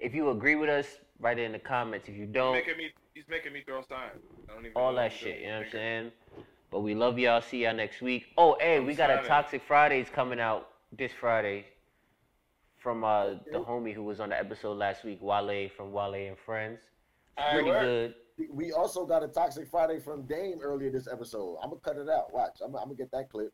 If 0.00 0.14
you 0.14 0.30
agree 0.30 0.56
with 0.56 0.68
us, 0.68 0.86
write 1.20 1.38
it 1.38 1.44
in 1.44 1.52
the 1.52 1.58
comments. 1.58 2.08
If 2.08 2.16
you 2.16 2.26
don't, 2.26 2.54
making 2.54 2.76
me, 2.76 2.90
he's 3.16 3.24
making 3.28 3.52
me 3.52 3.62
throw 3.66 3.80
signs. 3.80 4.22
I 4.48 4.52
don't 4.52 4.66
even 4.66 4.76
all 4.76 4.92
know 4.92 4.98
that 4.98 5.12
shit. 5.12 5.40
You 5.40 5.48
know 5.48 5.56
what 5.58 5.66
I'm 5.66 5.72
saying? 5.72 6.12
But 6.70 6.80
we 6.80 6.94
love 6.94 7.18
y'all. 7.18 7.40
See 7.40 7.64
y'all 7.64 7.74
next 7.74 8.02
week. 8.02 8.26
Oh, 8.36 8.56
hey, 8.60 8.80
we 8.80 8.94
got 8.94 9.10
a. 9.10 9.26
Toxic 9.26 9.62
Fridays 9.66 10.08
coming 10.14 10.38
out 10.38 10.68
this 10.92 11.12
Friday 11.18 11.64
from 12.76 13.02
uh 13.02 13.30
the 13.50 13.58
homie 13.58 13.94
who 13.94 14.04
was 14.04 14.20
on 14.20 14.28
the 14.28 14.38
episode 14.38 14.76
last 14.76 15.02
week, 15.02 15.18
Wale 15.20 15.68
from 15.76 15.92
Wale 15.92 16.14
and 16.14 16.38
Friends. 16.38 16.80
All 17.38 17.44
right, 17.44 17.52
Pretty 17.54 17.68
word. 17.70 18.14
good. 18.38 18.48
We 18.52 18.72
also 18.72 19.06
got 19.06 19.22
a 19.22 19.28
Toxic 19.28 19.66
Friday 19.68 19.98
from 19.98 20.26
Dame 20.26 20.58
earlier 20.62 20.90
this 20.90 21.08
episode. 21.10 21.56
I'm 21.62 21.70
gonna 21.70 21.80
cut 21.80 21.96
it 21.96 22.08
out. 22.08 22.32
Watch. 22.34 22.58
I'm, 22.62 22.76
I'm 22.76 22.84
gonna 22.84 22.94
get 22.94 23.10
that 23.12 23.30
clip. 23.30 23.52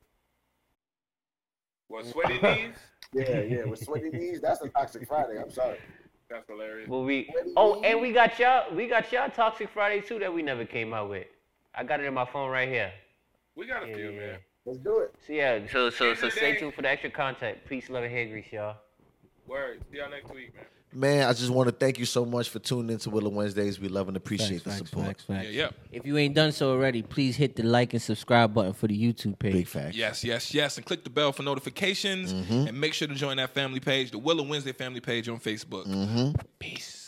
What 1.89 2.07
sweaty 2.07 2.39
knees? 2.41 2.75
Yeah, 3.15 3.41
yeah. 3.43 3.65
With 3.67 3.85
sweaty 3.85 4.09
knees, 4.09 4.41
that's 4.41 4.63
a 4.63 4.71
Toxic 4.71 5.07
Friday. 5.07 5.39
I'm 5.39 5.51
sorry. 5.51 5.77
That's 6.33 6.49
hilarious. 6.49 6.89
Well, 6.89 7.05
we 7.05 7.29
What 7.31 7.45
do 7.45 7.51
you 7.51 7.55
oh, 7.59 7.83
and 7.83 8.01
we 8.01 8.11
got 8.13 8.39
y'all. 8.39 8.75
We 8.75 8.89
got 8.89 9.13
y'all 9.13 9.29
Toxic 9.29 9.69
Friday 9.69 10.01
too 10.01 10.19
that 10.19 10.33
we 10.33 10.43
never 10.43 10.65
came 10.65 10.95
out 10.95 11.11
with. 11.11 11.27
I 11.75 11.85
got 11.85 12.01
it 12.01 12.07
in 12.07 12.15
my 12.15 12.25
phone 12.25 12.51
right 12.51 12.69
here. 12.69 12.91
We 13.55 13.67
got 13.67 13.85
a 13.85 13.89
Yeah, 13.89 13.95
few, 13.95 14.11
yeah, 14.11 14.21
man. 14.21 14.39
Let's 14.65 14.79
do 14.79 15.01
it. 15.01 15.15
So 15.27 15.33
yeah, 15.35 15.61
so 15.71 15.91
so 15.91 16.15
so 16.15 16.31
stay 16.31 16.57
tuned 16.57 16.73
for 16.73 16.81
the 16.81 16.89
extra 16.89 17.11
content. 17.11 17.59
Peace, 17.69 17.91
love, 17.91 18.05
and 18.05 18.13
hair 18.13 18.27
grease, 18.27 18.51
y'all. 18.51 18.77
Word. 19.47 19.83
See 19.91 19.99
y'all 19.99 20.11
next 20.11 20.33
week, 20.33 20.55
man. 20.55 20.65
Man, 20.95 21.27
I 21.27 21.33
just 21.33 21.51
want 21.51 21.69
to 21.69 21.75
thank 21.75 21.99
you 21.99 22.05
so 22.05 22.25
much 22.27 22.51
for 22.51 22.59
tuning 22.59 22.91
into 22.91 23.09
Willow 23.09 23.31
Wednesdays. 23.31 23.81
We 23.81 23.89
love 23.89 24.09
and 24.09 24.17
appreciate 24.17 24.63
Facts, 24.63 24.65
the 24.65 24.71
facts, 24.71 24.91
support. 24.91 25.07
facts, 25.07 25.25
facts. 25.25 25.47
Yeah, 25.47 25.63
yeah. 25.63 25.69
If 25.91 26.07
you 26.07 26.19
ain't 26.19 26.35
done 26.35 26.53
so 26.53 26.71
already, 26.71 27.03
please 27.03 27.37
hit 27.37 27.57
the 27.57 27.63
like 27.63 27.95
and 27.95 28.03
subscribe 28.03 28.53
button 28.53 28.75
for 28.75 28.89
the 28.89 28.97
YouTube 29.13 29.39
page. 29.39 29.53
Big 29.53 29.67
facts. 29.67 29.97
Yes, 29.97 30.23
yes, 30.23 30.53
yes. 30.53 30.77
And 30.77 30.85
click 30.85 31.05
the 31.05 31.11
bell 31.11 31.33
for 31.33 31.43
notifications. 31.43 32.35
Mm-hmm. 32.35 32.69
And 32.69 32.81
make 32.81 32.93
sure 32.93 33.09
to 33.09 33.15
join 33.15 33.39
that 33.39 33.51
family 33.51 33.81
page, 33.81 34.11
the 34.11 34.19
Willow 34.19 34.45
Wednesday 34.45 34.73
family 34.73 35.01
page 35.01 35.29
on 35.29 35.41
Facebook. 35.41 35.87
Mm-hmm. 35.87 36.33
Peace. 36.59 36.99